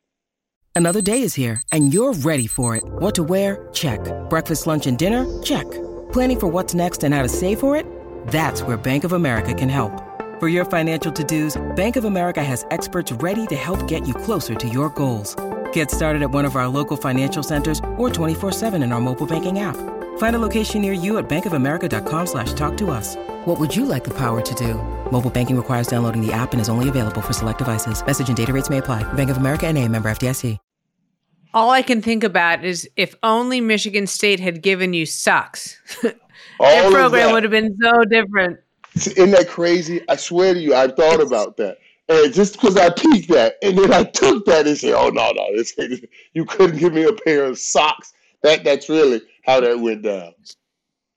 Another 0.75 1.01
day 1.01 1.21
is 1.23 1.33
here, 1.33 1.61
and 1.71 1.93
you're 1.93 2.13
ready 2.13 2.47
for 2.47 2.75
it. 2.75 2.83
What 2.85 3.15
to 3.15 3.23
wear? 3.23 3.67
Check. 3.73 3.99
Breakfast, 4.29 4.67
lunch, 4.67 4.85
and 4.87 4.97
dinner? 4.97 5.25
Check. 5.41 5.65
Planning 6.11 6.39
for 6.39 6.47
what's 6.47 6.73
next 6.73 7.03
and 7.03 7.13
how 7.13 7.23
to 7.23 7.29
save 7.29 7.59
for 7.59 7.75
it? 7.75 7.85
That's 8.27 8.61
where 8.61 8.77
Bank 8.77 9.03
of 9.03 9.13
America 9.13 9.53
can 9.53 9.69
help. 9.69 10.06
For 10.39 10.47
your 10.47 10.65
financial 10.65 11.11
to-dos, 11.11 11.59
Bank 11.75 11.95
of 11.95 12.05
America 12.05 12.43
has 12.43 12.63
experts 12.69 13.11
ready 13.13 13.47
to 13.47 13.55
help 13.55 13.87
get 13.87 14.07
you 14.07 14.13
closer 14.13 14.53
to 14.53 14.69
your 14.69 14.91
goals. 14.91 15.35
Get 15.73 15.89
started 15.89 16.21
at 16.21 16.29
one 16.29 16.45
of 16.45 16.55
our 16.55 16.67
local 16.67 16.95
financial 16.95 17.41
centers 17.41 17.79
or 17.97 18.07
24-7 18.09 18.75
in 18.83 18.91
our 18.91 19.01
mobile 19.01 19.25
banking 19.25 19.57
app. 19.61 19.75
Find 20.19 20.35
a 20.35 20.39
location 20.39 20.83
near 20.83 20.93
you 20.93 21.17
at 21.17 21.27
bankofamerica.com 21.27 22.27
slash 22.27 22.53
talk 22.53 22.77
to 22.77 22.91
us. 22.91 23.15
What 23.45 23.59
would 23.59 23.75
you 23.75 23.87
like 23.87 24.03
the 24.03 24.13
power 24.13 24.41
to 24.41 24.55
do? 24.55 24.75
Mobile 25.11 25.31
banking 25.31 25.57
requires 25.57 25.87
downloading 25.87 26.23
the 26.23 26.31
app 26.31 26.51
and 26.51 26.61
is 26.61 26.69
only 26.69 26.87
available 26.87 27.21
for 27.21 27.33
select 27.33 27.57
devices. 27.57 28.05
Message 28.05 28.27
and 28.27 28.37
data 28.37 28.53
rates 28.53 28.69
may 28.69 28.77
apply. 28.77 29.11
Bank 29.13 29.31
of 29.31 29.37
America 29.37 29.65
and 29.65 29.75
a 29.75 29.87
member 29.87 30.07
FDIC. 30.07 30.59
All 31.53 31.71
I 31.71 31.81
can 31.81 32.03
think 32.03 32.23
about 32.23 32.63
is 32.63 32.87
if 32.95 33.15
only 33.23 33.59
Michigan 33.59 34.05
State 34.05 34.39
had 34.39 34.61
given 34.61 34.93
you 34.93 35.07
socks. 35.07 35.81
Their 36.03 36.91
program 36.91 37.33
would 37.33 37.41
have 37.41 37.51
been 37.51 37.75
so 37.81 38.03
different. 38.03 38.59
Isn't 39.07 39.31
that 39.31 39.47
crazy? 39.47 40.01
I 40.09 40.15
swear 40.15 40.53
to 40.53 40.59
you, 40.59 40.73
I 40.73 40.87
thought 40.87 41.21
about 41.21 41.57
that. 41.57 41.77
And 42.09 42.33
just 42.33 42.53
because 42.53 42.77
I 42.77 42.89
peeked 42.89 43.29
that, 43.29 43.55
and 43.61 43.77
then 43.77 43.91
I 43.91 44.03
took 44.03 44.45
that 44.45 44.65
and 44.65 44.77
said, 44.77 44.93
"Oh 44.93 45.09
no, 45.09 45.31
no, 45.31 45.55
this, 45.55 45.73
you 46.33 46.45
couldn't 46.45 46.77
give 46.77 46.93
me 46.93 47.03
a 47.03 47.11
pair 47.11 47.43
of 47.43 47.59
socks." 47.59 48.13
That 48.43 48.63
that's 48.63 48.87
really 48.87 49.21
how 49.45 49.59
that 49.59 49.79
went 49.79 50.03
down. 50.03 50.33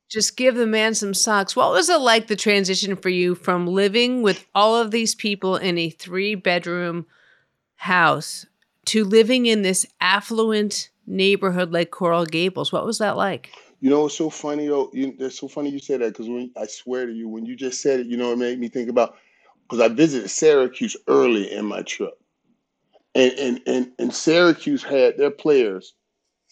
Just 0.08 0.36
give 0.36 0.56
the 0.56 0.66
man 0.66 0.94
some 0.94 1.14
socks. 1.14 1.54
What 1.54 1.70
was 1.70 1.88
it 1.88 2.00
like 2.00 2.26
the 2.26 2.34
transition 2.34 2.96
for 2.96 3.08
you 3.08 3.36
from 3.36 3.68
living 3.68 4.22
with 4.22 4.46
all 4.52 4.76
of 4.76 4.90
these 4.90 5.14
people 5.14 5.56
in 5.56 5.78
a 5.78 5.90
three 5.90 6.34
bedroom 6.34 7.06
house 7.76 8.46
to 8.86 9.04
living 9.04 9.46
in 9.46 9.62
this 9.62 9.86
affluent 10.00 10.90
neighborhood 11.06 11.72
like 11.72 11.92
Coral 11.92 12.26
Gables? 12.26 12.72
What 12.72 12.84
was 12.84 12.98
that 12.98 13.16
like? 13.16 13.50
You 13.80 13.88
know, 13.88 14.06
it's 14.06 14.16
so 14.16 14.28
funny 14.28 14.68
though. 14.68 14.90
You, 14.92 15.14
it's 15.18 15.38
so 15.38 15.48
funny 15.48 15.70
you 15.70 15.78
said 15.78 16.00
that 16.00 16.12
because 16.12 16.28
when 16.28 16.50
I 16.56 16.66
swear 16.66 17.06
to 17.06 17.12
you, 17.12 17.28
when 17.28 17.46
you 17.46 17.56
just 17.56 17.80
said 17.80 18.00
it, 18.00 18.06
you 18.06 18.16
know, 18.16 18.32
it 18.32 18.38
made 18.38 18.58
me 18.58 18.68
think 18.68 18.90
about 18.90 19.16
because 19.62 19.80
I 19.80 19.88
visited 19.88 20.28
Syracuse 20.28 20.96
early 21.08 21.52
in 21.52 21.64
my 21.64 21.82
trip, 21.82 22.20
and 23.14 23.32
and 23.32 23.60
and, 23.66 23.92
and 23.98 24.14
Syracuse 24.14 24.82
had 24.82 25.16
their 25.16 25.30
players 25.30 25.94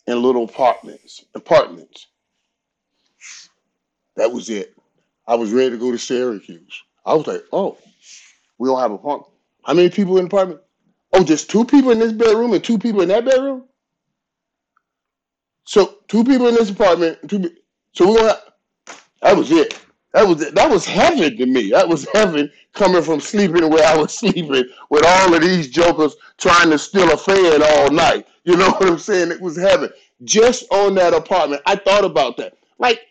in 0.07 0.23
little 0.23 0.45
apartments. 0.45 1.25
Apartments. 1.35 2.07
That 4.17 4.33
was 4.33 4.49
it. 4.49 4.75
I 5.27 5.35
was 5.35 5.53
ready 5.53 5.71
to 5.71 5.77
go 5.77 5.93
to 5.93 5.99
Syracuse. 5.99 6.83
I 7.05 7.15
was 7.15 7.27
like, 7.27 7.43
oh, 7.53 7.77
we 8.57 8.69
don't 8.69 8.81
have 8.81 8.91
a 8.91 8.95
apartment. 8.95 9.33
How 9.65 9.75
many 9.75 9.91
people 9.91 10.17
in 10.17 10.25
the 10.25 10.29
apartment? 10.29 10.61
Oh, 11.13 11.23
just 11.23 11.51
two 11.51 11.65
people 11.67 11.91
in 11.91 11.99
this 11.99 12.13
bedroom 12.13 12.55
and 12.55 12.65
two 12.65 12.79
people 12.79 13.03
in 13.03 13.09
that 13.09 13.25
bedroom. 13.27 13.65
So 15.69 15.99
two 16.09 16.25
people 16.25 16.49
in 16.49 16.55
this 16.55 16.71
apartment. 16.71 17.19
Two. 17.29 17.41
pe- 17.41 17.57
So 17.93 18.09
we're 18.09 18.17
gonna. 18.17 18.29
Have, 18.31 18.43
that 19.21 19.37
was 19.37 19.53
it. 19.53 19.79
That 20.15 20.27
was 20.27 20.41
it. 20.41 20.55
That 20.55 20.71
was 20.71 20.87
heaven 20.87 21.37
to 21.37 21.45
me. 21.47 21.71
That 21.73 21.87
was 21.87 22.09
heaven 22.15 22.51
coming 22.73 23.03
from 23.03 23.21
sleeping 23.21 23.69
where 23.69 23.87
I 23.87 23.95
was 23.95 24.15
sleeping 24.19 24.65
with 24.89 25.05
all 25.07 25.35
of 25.35 25.43
these 25.43 25.69
jokers 25.69 26.17
trying 26.39 26.71
to 26.71 26.79
steal 26.79 27.13
a 27.13 27.19
fan 27.19 27.63
all 27.63 27.91
night. 27.91 28.27
You 28.45 28.57
know 28.57 28.71
what 28.79 28.89
I'm 28.89 28.99
saying? 28.99 29.31
It 29.31 29.43
was 29.43 29.59
heaven. 29.59 29.91
Just 30.25 30.65
on 30.73 30.95
that 30.95 31.13
apartment, 31.13 31.61
I 31.67 31.77
thought 31.77 32.07
about 32.07 32.39
that. 32.39 32.55
Like, 32.79 33.03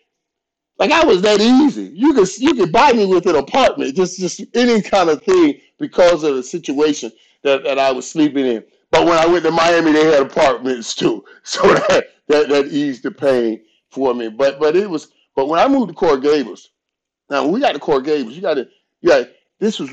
like 0.78 0.90
I 0.90 1.04
was 1.04 1.22
that 1.22 1.40
easy. 1.40 1.92
You 1.94 2.14
could 2.14 2.28
you 2.38 2.54
could 2.54 2.72
buy 2.72 2.92
me 2.92 3.06
with 3.06 3.26
an 3.26 3.36
apartment, 3.36 3.96
just 3.96 4.18
just 4.18 4.42
any 4.54 4.82
kind 4.82 5.10
of 5.10 5.22
thing 5.22 5.60
because 5.78 6.24
of 6.24 6.36
the 6.36 6.42
situation 6.42 7.12
that, 7.44 7.64
that 7.64 7.78
I 7.78 7.92
was 7.92 8.10
sleeping 8.10 8.46
in. 8.46 8.64
But 8.90 9.06
when 9.06 9.18
I 9.18 9.26
went 9.26 9.44
to 9.44 9.52
Miami, 9.52 9.92
they 9.92 10.06
had 10.06 10.22
apartments 10.22 10.94
too, 10.94 11.24
so 11.44 11.62
that 11.74 12.08
that, 12.28 12.48
that 12.48 12.66
eased 12.66 13.02
the 13.02 13.10
pain 13.10 13.60
for 13.90 14.14
me. 14.14 14.28
But 14.28 14.60
but 14.60 14.76
it 14.76 14.88
was. 14.88 15.08
But 15.34 15.48
when 15.48 15.60
I 15.60 15.68
moved 15.68 15.88
to 15.88 15.94
Coral 15.94 16.18
Gables, 16.18 16.70
now 17.30 17.44
when 17.44 17.52
we 17.52 17.60
got 17.60 17.72
to 17.72 17.78
Coral 17.78 18.00
Gables, 18.00 18.34
you 18.34 18.42
got 18.42 18.54
to 18.54 18.68
got 19.04 19.28
this 19.60 19.78
was 19.78 19.90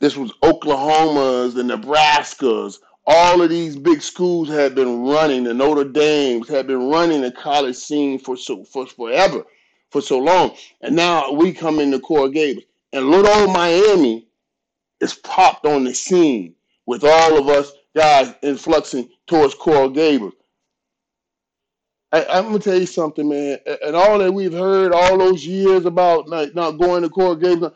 this 0.00 0.16
was 0.16 0.32
Oklahoma's, 0.42 1.54
the 1.54 1.62
Nebraskas. 1.62 2.78
All 3.06 3.42
of 3.42 3.50
these 3.50 3.76
big 3.76 4.00
schools 4.00 4.48
had 4.48 4.74
been 4.74 5.02
running. 5.02 5.44
The 5.44 5.52
Notre 5.52 5.84
Dames 5.84 6.48
had 6.48 6.66
been 6.66 6.88
running 6.88 7.20
the 7.20 7.30
college 7.30 7.76
scene 7.76 8.18
for 8.18 8.36
so 8.36 8.64
for 8.64 8.86
forever, 8.86 9.44
for 9.90 10.00
so 10.00 10.18
long. 10.18 10.56
And 10.80 10.96
now 10.96 11.30
we 11.32 11.52
come 11.52 11.78
into 11.80 12.00
Coral 12.00 12.30
Gables, 12.30 12.64
and 12.92 13.10
little 13.10 13.28
old 13.28 13.52
Miami 13.52 14.26
is 15.00 15.14
popped 15.14 15.66
on 15.66 15.84
the 15.84 15.94
scene 15.94 16.54
with 16.86 17.04
all 17.04 17.38
of 17.38 17.48
us 17.48 17.72
guys 17.94 18.34
influxing 18.42 19.08
towards 19.26 19.54
Coral 19.54 19.90
Gables. 19.90 20.32
I, 22.14 22.24
I'm 22.38 22.44
gonna 22.44 22.60
tell 22.60 22.78
you 22.78 22.86
something, 22.86 23.28
man. 23.28 23.58
And 23.84 23.96
all 23.96 24.18
that 24.18 24.32
we've 24.32 24.52
heard 24.52 24.92
all 24.92 25.18
those 25.18 25.44
years 25.44 25.84
about 25.84 26.28
like 26.28 26.54
not 26.54 26.78
going 26.78 27.02
to 27.02 27.08
Coral 27.08 27.34
Gables, 27.34 27.72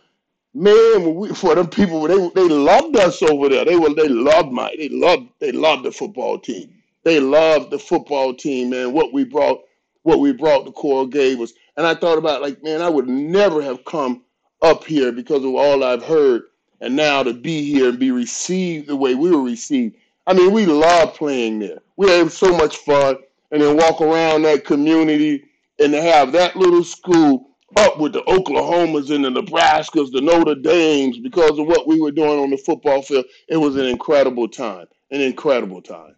man, 0.54 1.16
we, 1.16 1.28
for 1.34 1.56
them 1.56 1.66
people, 1.66 2.02
they 2.02 2.30
they 2.40 2.48
loved 2.48 2.96
us 2.96 3.20
over 3.20 3.48
there. 3.48 3.64
They 3.64 3.76
were 3.76 3.92
they 3.94 4.06
loved 4.08 4.52
my 4.52 4.72
they 4.78 4.90
loved 4.90 5.28
they 5.40 5.50
loved 5.50 5.84
the 5.84 5.90
football 5.90 6.38
team. 6.38 6.72
They 7.02 7.18
loved 7.18 7.72
the 7.72 7.80
football 7.80 8.32
team, 8.32 8.70
man. 8.70 8.92
What 8.92 9.12
we 9.12 9.24
brought, 9.24 9.62
what 10.02 10.20
we 10.20 10.32
brought 10.32 10.66
to 10.66 10.72
Coral 10.72 11.06
Gables. 11.06 11.54
And 11.76 11.84
I 11.84 11.94
thought 11.96 12.18
about 12.18 12.40
like, 12.40 12.62
man, 12.62 12.80
I 12.80 12.88
would 12.88 13.08
never 13.08 13.60
have 13.60 13.84
come 13.84 14.22
up 14.62 14.84
here 14.84 15.10
because 15.10 15.44
of 15.44 15.54
all 15.54 15.82
I've 15.82 16.04
heard, 16.04 16.42
and 16.80 16.94
now 16.94 17.24
to 17.24 17.32
be 17.34 17.64
here 17.64 17.88
and 17.88 17.98
be 17.98 18.12
received 18.12 18.86
the 18.86 18.96
way 18.96 19.16
we 19.16 19.32
were 19.32 19.42
received. 19.42 19.96
I 20.28 20.34
mean, 20.34 20.52
we 20.52 20.66
love 20.66 21.14
playing 21.14 21.58
there. 21.58 21.78
We 21.96 22.08
had 22.08 22.30
so 22.30 22.56
much 22.56 22.76
fun, 22.76 23.16
and 23.50 23.62
then 23.62 23.76
walk 23.76 24.00
around 24.00 24.42
that 24.42 24.64
community 24.64 25.44
and 25.78 25.92
to 25.92 26.02
have 26.02 26.32
that 26.32 26.56
little 26.56 26.84
school 26.84 27.48
up 27.76 27.98
with 27.98 28.12
the 28.12 28.22
Oklahomas 28.22 29.14
and 29.14 29.24
the 29.24 29.30
Nebraskas, 29.30 30.10
the 30.10 30.20
Notre 30.20 30.54
Dames, 30.54 31.18
because 31.18 31.58
of 31.58 31.66
what 31.66 31.86
we 31.86 32.00
were 32.00 32.10
doing 32.10 32.38
on 32.38 32.50
the 32.50 32.56
football 32.56 33.02
field. 33.02 33.26
It 33.48 33.56
was 33.56 33.76
an 33.76 33.86
incredible 33.86 34.48
time, 34.48 34.86
an 35.10 35.20
incredible 35.20 35.82
time. 35.82 36.16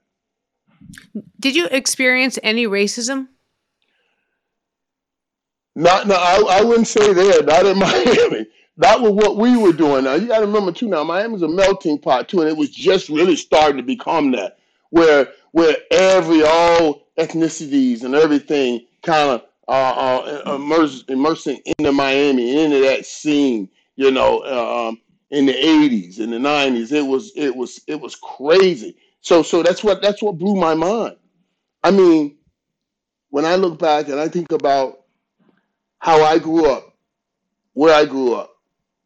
Did 1.39 1.57
you 1.57 1.67
experience 1.67 2.39
any 2.43 2.67
racism? 2.67 3.29
Not, 5.77 6.07
no, 6.07 6.15
I, 6.15 6.59
I 6.61 6.65
wouldn't 6.65 6.89
say 6.89 7.13
there. 7.13 7.43
Not 7.43 7.67
in 7.67 7.79
Miami. 7.79 8.47
Not 8.77 9.03
with 9.03 9.15
what 9.15 9.37
we 9.37 9.57
were 9.57 9.73
doing. 9.73 10.05
Now 10.05 10.15
you 10.15 10.29
got 10.29 10.41
to 10.41 10.47
remember 10.47 10.73
too. 10.73 10.89
Now 10.89 11.05
Miami's 11.05 11.43
a 11.43 11.49
melting 11.49 11.99
pot 11.99 12.29
too, 12.29 12.41
and 12.41 12.49
it 12.49 12.57
was 12.57 12.71
just 12.71 13.09
really 13.09 13.37
starting 13.37 13.77
to 13.77 13.83
become 13.83 14.31
that, 14.33 14.59
where 14.89 15.29
where 15.53 15.77
every 15.91 16.43
all 16.43 17.07
ethnicities 17.19 18.05
and 18.05 18.15
everything 18.15 18.87
kind 19.03 19.31
of 19.31 19.43
uh, 19.69 20.43
uh, 20.47 20.55
immerse, 20.57 21.05
immersing 21.09 21.61
into 21.79 21.93
Miami, 21.93 22.63
into 22.63 22.81
that 22.81 23.07
scene. 23.07 23.69
You 23.97 24.11
know, 24.11 24.43
um, 24.45 25.01
in 25.31 25.47
the 25.47 25.53
'80s, 25.53 26.19
in 26.19 26.31
the 26.31 26.39
'90s, 26.39 26.93
it 26.93 27.03
was 27.03 27.33
it 27.37 27.55
was 27.55 27.81
it 27.87 28.01
was 28.01 28.17
crazy. 28.17 28.97
So 29.21 29.43
so 29.43 29.63
that's 29.63 29.85
what 29.85 30.03
that's 30.03 30.23
what 30.23 30.39
blew 30.39 30.57
my 30.57 30.75
mind. 30.75 31.17
I 31.85 31.91
mean, 31.91 32.37
when 33.31 33.45
I 33.45 33.57
look 33.57 33.79
back 33.79 34.09
and 34.09 34.19
I 34.19 34.29
think 34.29 34.53
about 34.53 35.01
how 35.99 36.23
I 36.23 36.39
grew 36.39 36.67
up, 36.67 36.97
where 37.75 37.95
I 37.95 38.05
grew 38.05 38.35
up, 38.35 38.57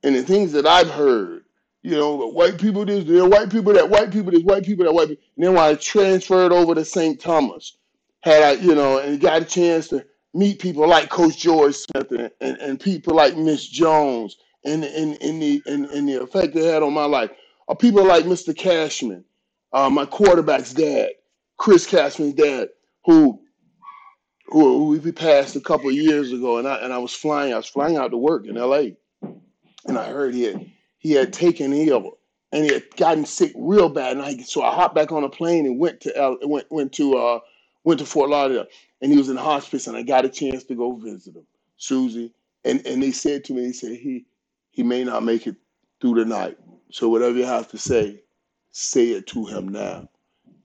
and 0.03 0.15
the 0.15 0.23
things 0.23 0.53
that 0.53 0.67
I've 0.67 0.91
heard, 0.91 1.44
you 1.85 1.95
know, 1.99 2.17
white 2.17 2.59
people 2.59 2.87
this, 2.87 3.05
there, 3.05 3.27
white 3.27 3.51
people 3.51 3.75
that, 3.75 3.91
white 3.91 4.11
people 4.11 4.33
this, 4.33 4.43
white 4.43 4.65
people 4.65 4.87
that, 4.87 4.95
white 4.95 5.09
people. 5.09 5.25
And 5.37 5.45
then 5.45 5.55
when 5.55 5.63
I 5.63 5.75
transferred 5.75 6.51
over 6.51 6.75
to 6.75 6.83
St. 6.83 7.21
Thomas, 7.21 7.77
had 8.23 8.43
I, 8.43 8.53
you 8.53 8.75
know, 8.75 8.99
and 8.99 9.21
got 9.21 9.43
a 9.43 9.45
chance 9.45 9.89
to 9.89 10.05
meet 10.33 10.61
people 10.61 10.89
like 10.89 11.11
Coach 11.11 11.37
George 11.37 11.75
Smith 11.75 12.11
and, 12.11 12.31
and, 12.41 12.57
and 12.57 12.81
people 12.81 13.15
like 13.15 13.37
Miss 13.37 13.69
Jones 13.69 14.39
and, 14.65 14.83
and, 14.83 15.21
and, 15.21 15.43
the, 15.43 15.63
and, 15.67 15.85
and 15.85 16.09
the 16.09 16.23
effect 16.23 16.55
they 16.55 16.65
had 16.65 16.83
on 16.83 16.95
my 16.95 17.05
life, 17.05 17.31
or 17.69 17.77
people 17.77 18.03
like 18.03 18.25
Mr. 18.25 18.57
Cashman, 18.57 19.23
uh, 19.75 19.91
my 19.91 20.07
quarterback's 20.07 20.73
dad, 20.73 21.11
Chris 21.59 21.87
Cashman's 21.87 22.35
dad, 22.35 22.71
who 23.05 23.41
who, 24.49 24.89
we 24.89 25.11
passed 25.11 25.57
a 25.57 25.61
couple 25.61 25.91
years 25.91 26.31
ago, 26.31 26.59
and 26.59 26.69
I 26.69 26.77
and 26.77 26.93
I 26.93 26.99
was 26.99 27.15
flying. 27.15 27.55
I 27.55 27.57
was 27.57 27.67
flying 27.67 27.97
out 27.97 28.11
to 28.11 28.19
work 28.19 28.47
in 28.47 28.59
L.A. 28.59 28.95
and 29.23 29.99
I 29.99 30.09
heard 30.11 30.35
he 30.35 30.43
had 30.43 30.71
he 31.05 31.13
had 31.13 31.35
taken 31.35 31.75
ill 31.75 32.19
and 32.53 32.65
he 32.67 32.75
had 32.75 32.85
gotten 32.97 33.27
sick 33.27 33.53
real 33.57 33.91
bad. 33.91 34.15
And 34.19 34.23
I 34.27 34.39
so 34.39 34.65
I 34.65 34.75
hopped 34.75 34.97
back 34.97 35.13
on 35.13 35.25
a 35.25 35.31
plane 35.31 35.67
and 35.67 35.81
went 35.81 36.03
to 36.03 36.17
L, 36.19 36.39
went 36.45 36.69
went 36.73 36.93
to 36.95 37.17
uh 37.19 37.41
went 37.85 38.01
to 38.01 38.07
Fort 38.07 38.31
Lauderdale, 38.31 38.67
and 39.03 39.13
he 39.13 39.19
was 39.19 39.31
in 39.31 39.39
hospice, 39.39 39.89
and 39.89 39.97
I 39.99 40.03
got 40.05 40.27
a 40.27 40.31
chance 40.31 40.65
to 40.67 40.77
go 40.77 40.95
visit 40.97 41.37
him, 41.37 41.47
Suzy. 41.79 42.33
And 42.67 42.87
and 42.87 43.03
they 43.03 43.13
said 43.13 43.45
to 43.47 43.55
me, 43.55 43.67
they 43.69 43.73
said 43.73 43.93
he 43.99 44.27
he 44.73 44.85
may 44.85 45.05
not 45.05 45.25
make 45.25 45.49
it 45.49 45.57
through 46.03 46.17
the 46.17 46.27
night. 46.27 46.59
So 46.93 47.11
whatever 47.11 47.39
you 47.39 47.47
have 47.47 47.69
to 47.71 47.79
say, 47.79 48.23
say 48.73 49.11
it 49.13 49.29
to 49.29 49.47
him 49.47 49.71
now. 49.71 50.11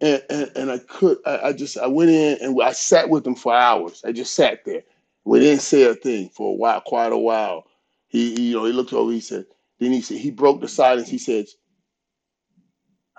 And 0.01 0.23
and, 0.29 0.51
and 0.55 0.71
I 0.71 0.79
could 0.79 1.19
I, 1.25 1.39
I 1.49 1.53
just 1.53 1.77
I 1.77 1.87
went 1.87 2.11
in 2.11 2.39
and 2.41 2.61
I 2.63 2.73
sat 2.73 3.09
with 3.09 3.27
him 3.27 3.35
for 3.35 3.55
hours. 3.55 4.03
I 4.05 4.13
just 4.13 4.35
sat 4.35 4.65
there. 4.65 4.83
We 5.25 5.41
didn't 5.41 5.61
say 5.63 5.83
a 5.83 5.95
thing 5.95 6.29
for 6.29 6.51
a 6.51 6.55
while, 6.55 6.81
quite 6.81 7.13
a 7.13 7.17
while. 7.17 7.65
He, 8.09 8.35
he 8.35 8.41
you 8.49 8.55
know 8.57 8.65
he 8.65 8.73
looked 8.73 8.93
over. 8.93 9.11
He 9.11 9.21
said. 9.21 9.45
Then 9.80 9.91
he 9.93 10.01
said 10.01 10.17
he 10.17 10.32
broke 10.32 10.61
the 10.61 10.67
silence. 10.67 11.09
He 11.09 11.17
said, 11.17 11.45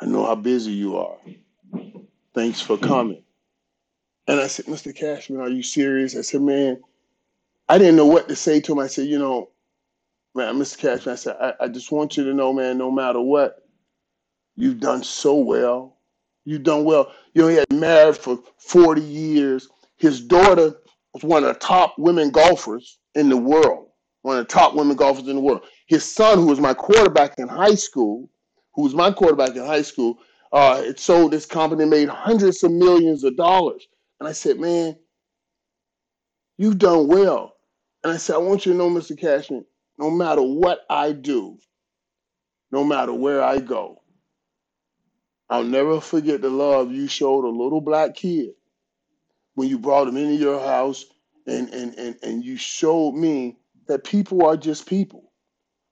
"I 0.00 0.06
know 0.06 0.24
how 0.24 0.34
busy 0.34 0.72
you 0.72 0.96
are. 0.96 1.16
Thanks 2.34 2.60
for 2.60 2.76
coming." 2.76 3.24
And 4.26 4.40
I 4.40 4.46
said, 4.46 4.66
"Mr. 4.66 4.94
Cashman, 4.94 5.40
are 5.40 5.48
you 5.48 5.62
serious?" 5.62 6.16
I 6.16 6.20
said, 6.20 6.42
"Man, 6.42 6.82
I 7.70 7.78
didn't 7.78 7.94
know 7.94 8.06
what 8.06 8.28
to 8.28 8.34
say 8.34 8.60
to 8.62 8.72
him. 8.72 8.80
I 8.80 8.88
said, 8.88 9.06
you 9.06 9.16
know, 9.16 9.50
man, 10.34 10.56
Mr. 10.56 10.76
Cashman, 10.76 11.12
I 11.12 11.16
said, 11.16 11.36
I, 11.40 11.52
I 11.60 11.68
just 11.68 11.92
want 11.92 12.16
you 12.16 12.24
to 12.24 12.34
know, 12.34 12.52
man, 12.52 12.76
no 12.76 12.90
matter 12.90 13.20
what, 13.20 13.64
you've 14.56 14.80
done 14.80 15.04
so 15.04 15.36
well. 15.36 15.98
You've 16.44 16.64
done 16.64 16.82
well. 16.82 17.12
You 17.32 17.42
know, 17.42 17.48
he 17.48 17.54
had 17.54 17.72
married 17.72 18.16
for 18.16 18.40
40 18.58 19.00
years. 19.00 19.68
His 19.98 20.20
daughter 20.20 20.74
was 21.14 21.22
one 21.22 21.44
of 21.44 21.54
the 21.54 21.60
top 21.60 21.96
women 21.96 22.32
golfers 22.32 22.98
in 23.14 23.28
the 23.28 23.36
world, 23.36 23.86
one 24.22 24.38
of 24.38 24.48
the 24.48 24.52
top 24.52 24.74
women 24.74 24.96
golfers 24.96 25.28
in 25.28 25.36
the 25.36 25.40
world. 25.40 25.62
His 25.90 26.04
son, 26.04 26.38
who 26.38 26.46
was 26.46 26.60
my 26.60 26.72
quarterback 26.72 27.36
in 27.40 27.48
high 27.48 27.74
school, 27.74 28.30
who 28.76 28.82
was 28.84 28.94
my 28.94 29.10
quarterback 29.10 29.56
in 29.56 29.66
high 29.66 29.82
school, 29.82 30.18
uh, 30.52 30.80
it 30.84 31.00
sold 31.00 31.32
this 31.32 31.46
company, 31.46 31.84
made 31.84 32.08
hundreds 32.08 32.62
of 32.62 32.70
millions 32.70 33.24
of 33.24 33.36
dollars. 33.36 33.88
And 34.20 34.28
I 34.28 34.30
said, 34.30 34.60
man, 34.60 34.96
you've 36.58 36.78
done 36.78 37.08
well. 37.08 37.54
And 38.04 38.12
I 38.12 38.18
said, 38.18 38.36
I 38.36 38.38
want 38.38 38.66
you 38.66 38.72
to 38.72 38.78
know, 38.78 38.88
Mr. 38.88 39.18
Cashman, 39.18 39.64
no 39.98 40.12
matter 40.12 40.42
what 40.42 40.78
I 40.88 41.10
do, 41.10 41.58
no 42.70 42.84
matter 42.84 43.12
where 43.12 43.42
I 43.42 43.58
go, 43.58 44.00
I'll 45.48 45.64
never 45.64 46.00
forget 46.00 46.40
the 46.40 46.50
love 46.50 46.92
you 46.92 47.08
showed 47.08 47.44
a 47.44 47.48
little 47.48 47.80
black 47.80 48.14
kid 48.14 48.50
when 49.56 49.68
you 49.68 49.76
brought 49.76 50.06
him 50.06 50.16
into 50.16 50.36
your 50.36 50.60
house 50.60 51.04
and, 51.48 51.68
and, 51.74 51.94
and, 51.96 52.16
and 52.22 52.44
you 52.44 52.56
showed 52.56 53.16
me 53.16 53.56
that 53.88 54.04
people 54.04 54.46
are 54.46 54.56
just 54.56 54.86
people. 54.86 55.29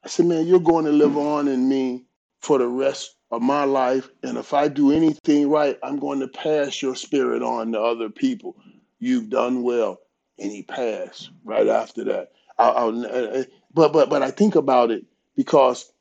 I 0.04 0.08
said, 0.08 0.26
man, 0.26 0.46
you're 0.46 0.60
going 0.60 0.84
to 0.84 0.92
live 0.92 1.16
on 1.16 1.48
in 1.48 1.68
me 1.68 2.04
for 2.40 2.58
the 2.58 2.68
rest 2.68 3.16
of 3.30 3.42
my 3.42 3.64
life. 3.64 4.08
And 4.22 4.38
if 4.38 4.54
I 4.54 4.68
do 4.68 4.92
anything 4.92 5.50
right, 5.50 5.78
I'm 5.82 5.98
going 5.98 6.20
to 6.20 6.28
pass 6.28 6.80
your 6.80 6.96
spirit 6.96 7.42
on 7.42 7.72
to 7.72 7.80
other 7.80 8.08
people. 8.08 8.56
You've 9.00 9.30
done 9.30 9.62
well 9.62 10.00
and 10.38 10.50
he 10.50 10.62
passed 10.62 11.30
right 11.44 11.66
after 11.66 12.04
that. 12.04 12.32
I, 12.58 12.68
I, 12.70 13.46
but 13.72 13.92
but 13.92 14.10
but 14.10 14.22
I 14.22 14.30
think 14.30 14.54
about 14.54 14.90
it 14.90 15.04
because 15.36 15.92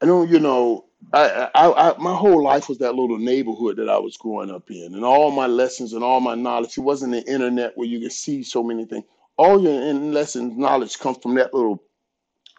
I 0.00 0.06
know 0.06 0.24
you 0.24 0.40
know 0.40 0.86
I, 1.12 1.48
I, 1.54 1.90
I 1.90 1.98
my 1.98 2.14
whole 2.14 2.42
life 2.42 2.68
was 2.68 2.78
that 2.78 2.94
little 2.94 3.18
neighborhood 3.18 3.76
that 3.76 3.88
I 3.88 3.98
was 3.98 4.16
growing 4.16 4.50
up 4.50 4.70
in, 4.70 4.94
and 4.94 5.04
all 5.04 5.30
my 5.30 5.46
lessons 5.46 5.92
and 5.92 6.02
all 6.02 6.20
my 6.20 6.34
knowledge. 6.34 6.76
It 6.76 6.82
wasn't 6.82 7.12
the 7.12 7.24
internet 7.32 7.76
where 7.76 7.86
you 7.86 8.00
could 8.00 8.12
see 8.12 8.42
so 8.42 8.62
many 8.62 8.84
things. 8.84 9.04
All 9.36 9.60
your 9.60 9.72
lessons, 9.94 10.56
knowledge 10.56 10.98
comes 10.98 11.18
from 11.22 11.34
that 11.36 11.54
little 11.54 11.82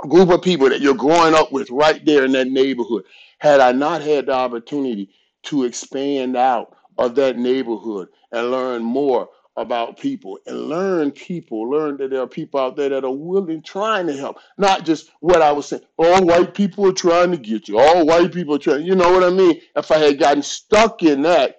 group 0.07 0.29
of 0.29 0.41
people 0.41 0.69
that 0.69 0.81
you're 0.81 0.95
growing 0.95 1.33
up 1.33 1.51
with 1.51 1.69
right 1.69 2.03
there 2.05 2.25
in 2.25 2.31
that 2.33 2.47
neighborhood. 2.47 3.03
Had 3.39 3.59
I 3.59 3.71
not 3.71 4.01
had 4.01 4.27
the 4.27 4.33
opportunity 4.33 5.09
to 5.43 5.63
expand 5.63 6.35
out 6.35 6.75
of 6.97 7.15
that 7.15 7.37
neighborhood 7.37 8.09
and 8.31 8.51
learn 8.51 8.83
more 8.83 9.29
about 9.57 9.99
people 9.99 10.39
and 10.45 10.69
learn 10.69 11.11
people, 11.11 11.69
learn 11.69 11.97
that 11.97 12.09
there 12.09 12.21
are 12.21 12.27
people 12.27 12.59
out 12.59 12.75
there 12.75 12.89
that 12.89 13.03
are 13.03 13.11
willing, 13.11 13.61
trying 13.61 14.07
to 14.07 14.15
help. 14.15 14.37
Not 14.57 14.85
just 14.85 15.11
what 15.19 15.41
I 15.41 15.51
was 15.51 15.67
saying, 15.67 15.83
all 15.97 16.25
white 16.25 16.53
people 16.53 16.87
are 16.87 16.93
trying 16.93 17.31
to 17.31 17.37
get 17.37 17.67
you, 17.67 17.77
all 17.77 18.05
white 18.05 18.31
people 18.31 18.55
are 18.55 18.59
trying, 18.59 18.85
you 18.85 18.95
know 18.95 19.11
what 19.11 19.23
I 19.23 19.29
mean? 19.29 19.59
If 19.75 19.91
I 19.91 19.97
had 19.97 20.19
gotten 20.19 20.41
stuck 20.41 21.03
in 21.03 21.23
that, 21.23 21.57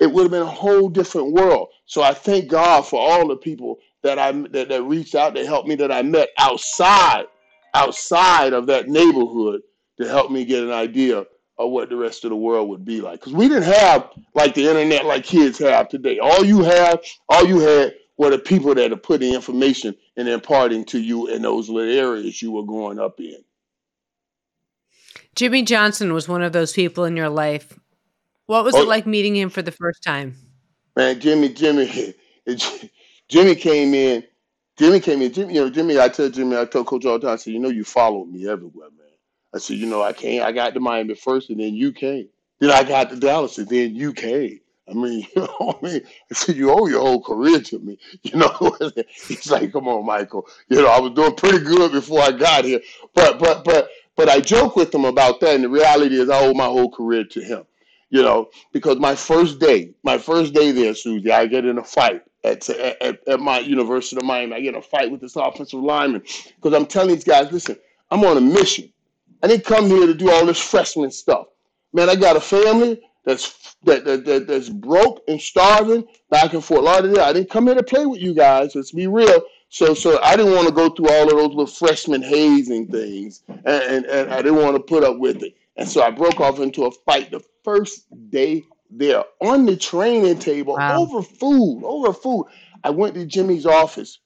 it 0.00 0.10
would 0.10 0.22
have 0.22 0.30
been 0.30 0.42
a 0.42 0.46
whole 0.46 0.88
different 0.88 1.32
world. 1.32 1.68
So 1.84 2.02
I 2.02 2.14
thank 2.14 2.48
God 2.48 2.86
for 2.86 2.98
all 2.98 3.28
the 3.28 3.36
people 3.36 3.78
that 4.02 4.18
I 4.18 4.32
that, 4.32 4.70
that 4.70 4.82
reached 4.84 5.14
out 5.14 5.34
to 5.34 5.44
help 5.44 5.66
me 5.66 5.74
that 5.76 5.92
I 5.92 6.00
met 6.02 6.30
outside, 6.38 7.26
outside 7.74 8.52
of 8.52 8.66
that 8.66 8.88
neighborhood 8.88 9.62
to 9.98 10.08
help 10.08 10.30
me 10.30 10.44
get 10.44 10.64
an 10.64 10.72
idea 10.72 11.24
of 11.58 11.70
what 11.70 11.90
the 11.90 11.96
rest 11.96 12.24
of 12.24 12.30
the 12.30 12.36
world 12.36 12.68
would 12.70 12.84
be 12.84 13.00
like. 13.00 13.20
Because 13.20 13.34
we 13.34 13.48
didn't 13.48 13.64
have 13.64 14.10
like 14.34 14.54
the 14.54 14.66
internet 14.66 15.04
like 15.04 15.24
kids 15.24 15.58
have 15.58 15.88
today. 15.88 16.18
All 16.18 16.44
you 16.44 16.62
have, 16.62 17.00
all 17.28 17.46
you 17.46 17.60
had 17.60 17.94
were 18.16 18.30
the 18.30 18.38
people 18.38 18.74
that 18.74 18.92
are 18.92 18.96
putting 18.96 19.34
information 19.34 19.94
and 20.16 20.28
imparting 20.28 20.84
to 20.86 21.00
you 21.00 21.28
in 21.28 21.42
those 21.42 21.68
little 21.68 21.92
areas 21.92 22.40
you 22.40 22.52
were 22.52 22.64
growing 22.64 22.98
up 22.98 23.20
in. 23.20 23.36
Jimmy 25.36 25.62
Johnson 25.62 26.12
was 26.12 26.28
one 26.28 26.42
of 26.42 26.52
those 26.52 26.72
people 26.72 27.04
in 27.04 27.16
your 27.16 27.28
life. 27.28 27.78
What 28.46 28.64
was 28.64 28.74
oh, 28.74 28.82
it 28.82 28.88
like 28.88 29.06
meeting 29.06 29.36
him 29.36 29.48
for 29.48 29.62
the 29.62 29.70
first 29.70 30.02
time? 30.02 30.34
Man, 30.96 31.20
Jimmy, 31.20 31.50
Jimmy, 31.50 32.14
Jimmy 33.28 33.54
came 33.54 33.94
in. 33.94 34.24
Jimmy 34.80 34.98
came 35.00 35.20
in. 35.20 35.30
Jimmy, 35.30 35.54
you 35.56 35.60
know, 35.60 35.68
Jimmy. 35.68 36.00
I 36.00 36.08
tell 36.08 36.30
Jimmy, 36.30 36.56
I 36.56 36.64
told 36.64 36.86
Coach 36.86 37.04
all 37.04 37.18
the 37.18 37.26
time. 37.26 37.34
I 37.34 37.36
said, 37.36 37.52
you 37.52 37.58
know, 37.58 37.68
you 37.68 37.84
followed 37.84 38.30
me 38.30 38.48
everywhere, 38.48 38.88
man. 38.88 39.08
I 39.54 39.58
said, 39.58 39.76
you 39.76 39.84
know, 39.84 40.00
I 40.00 40.14
came, 40.14 40.42
I 40.42 40.52
got 40.52 40.72
to 40.72 40.80
Miami 40.80 41.14
first, 41.14 41.50
and 41.50 41.60
then 41.60 41.74
you 41.74 41.92
came. 41.92 42.30
Then 42.60 42.70
I 42.70 42.82
got 42.82 43.10
to 43.10 43.16
Dallas, 43.16 43.58
and 43.58 43.68
then 43.68 43.94
you 43.94 44.14
came. 44.14 44.58
I 44.88 44.94
mean, 44.94 45.26
you 45.36 45.42
know 45.42 45.78
I 45.82 45.84
mean? 45.84 46.00
I 46.30 46.34
said, 46.34 46.56
you 46.56 46.70
owe 46.70 46.86
your 46.86 47.02
whole 47.02 47.22
career 47.22 47.60
to 47.60 47.78
me. 47.78 47.98
You 48.22 48.38
know, 48.38 48.78
he's 49.28 49.50
like, 49.50 49.70
come 49.70 49.86
on, 49.86 50.06
Michael. 50.06 50.46
You 50.70 50.80
know, 50.80 50.88
I 50.88 50.98
was 50.98 51.12
doing 51.12 51.34
pretty 51.34 51.58
good 51.58 51.92
before 51.92 52.22
I 52.22 52.30
got 52.30 52.64
here. 52.64 52.80
But, 53.14 53.38
but, 53.38 53.64
but, 53.64 53.90
but 54.16 54.30
I 54.30 54.40
joke 54.40 54.76
with 54.76 54.94
him 54.94 55.04
about 55.04 55.40
that, 55.40 55.56
and 55.56 55.64
the 55.64 55.68
reality 55.68 56.18
is 56.18 56.30
I 56.30 56.40
owe 56.40 56.54
my 56.54 56.64
whole 56.64 56.90
career 56.90 57.24
to 57.24 57.40
him. 57.42 57.64
You 58.08 58.22
know, 58.22 58.48
because 58.72 58.98
my 58.98 59.14
first 59.14 59.60
day, 59.60 59.92
my 60.04 60.16
first 60.16 60.54
day 60.54 60.72
there, 60.72 60.94
Suzy, 60.94 61.30
I 61.30 61.44
get 61.46 61.66
in 61.66 61.76
a 61.76 61.84
fight 61.84 62.22
at, 62.44 62.68
at, 62.68 63.26
at 63.26 63.40
my 63.40 63.58
University 63.58 64.16
of 64.16 64.24
Miami. 64.24 64.54
I 64.54 64.60
get 64.60 64.74
a 64.74 64.82
fight 64.82 65.10
with 65.10 65.20
this 65.20 65.36
offensive 65.36 65.80
lineman 65.80 66.22
because 66.56 66.74
I'm 66.74 66.86
telling 66.86 67.14
these 67.14 67.24
guys, 67.24 67.52
listen, 67.52 67.76
I'm 68.10 68.24
on 68.24 68.36
a 68.36 68.40
mission. 68.40 68.92
I 69.42 69.46
didn't 69.46 69.64
come 69.64 69.86
here 69.86 70.06
to 70.06 70.14
do 70.14 70.30
all 70.30 70.46
this 70.46 70.60
freshman 70.60 71.10
stuff. 71.10 71.46
Man, 71.92 72.08
I 72.08 72.14
got 72.14 72.36
a 72.36 72.40
family 72.40 73.00
that's 73.24 73.76
that, 73.84 74.04
that, 74.04 74.24
that 74.26 74.46
that's 74.46 74.68
broke 74.68 75.22
and 75.28 75.40
starving 75.40 76.04
back 76.30 76.52
in 76.54 76.60
Fort 76.60 76.84
Lauderdale. 76.84 77.24
I 77.24 77.32
didn't 77.32 77.50
come 77.50 77.66
here 77.66 77.74
to 77.74 77.82
play 77.82 78.06
with 78.06 78.20
you 78.20 78.34
guys. 78.34 78.74
Let's 78.74 78.92
be 78.92 79.06
real. 79.06 79.42
So 79.68 79.94
so 79.94 80.20
I 80.22 80.36
didn't 80.36 80.52
want 80.52 80.68
to 80.68 80.74
go 80.74 80.90
through 80.90 81.10
all 81.10 81.24
of 81.24 81.30
those 81.30 81.48
little 81.48 81.66
freshman 81.66 82.22
hazing 82.22 82.88
things, 82.88 83.42
and, 83.48 83.64
and, 83.66 84.06
and 84.06 84.32
I 84.32 84.42
didn't 84.42 84.62
want 84.62 84.76
to 84.76 84.82
put 84.82 85.04
up 85.04 85.18
with 85.18 85.42
it. 85.42 85.54
And 85.76 85.88
so 85.88 86.02
I 86.02 86.10
broke 86.10 86.40
off 86.40 86.60
into 86.60 86.84
a 86.84 86.90
fight 86.90 87.30
the 87.30 87.40
first 87.64 88.06
day 88.30 88.64
there 88.90 89.24
on 89.40 89.66
the 89.66 89.76
training 89.76 90.38
table 90.38 90.74
wow. 90.74 91.00
over 91.00 91.22
food, 91.22 91.82
over 91.84 92.12
food. 92.12 92.46
I 92.82 92.90
went 92.90 93.14
to 93.14 93.26
Jimmy's 93.26 93.66
office, 93.66 94.18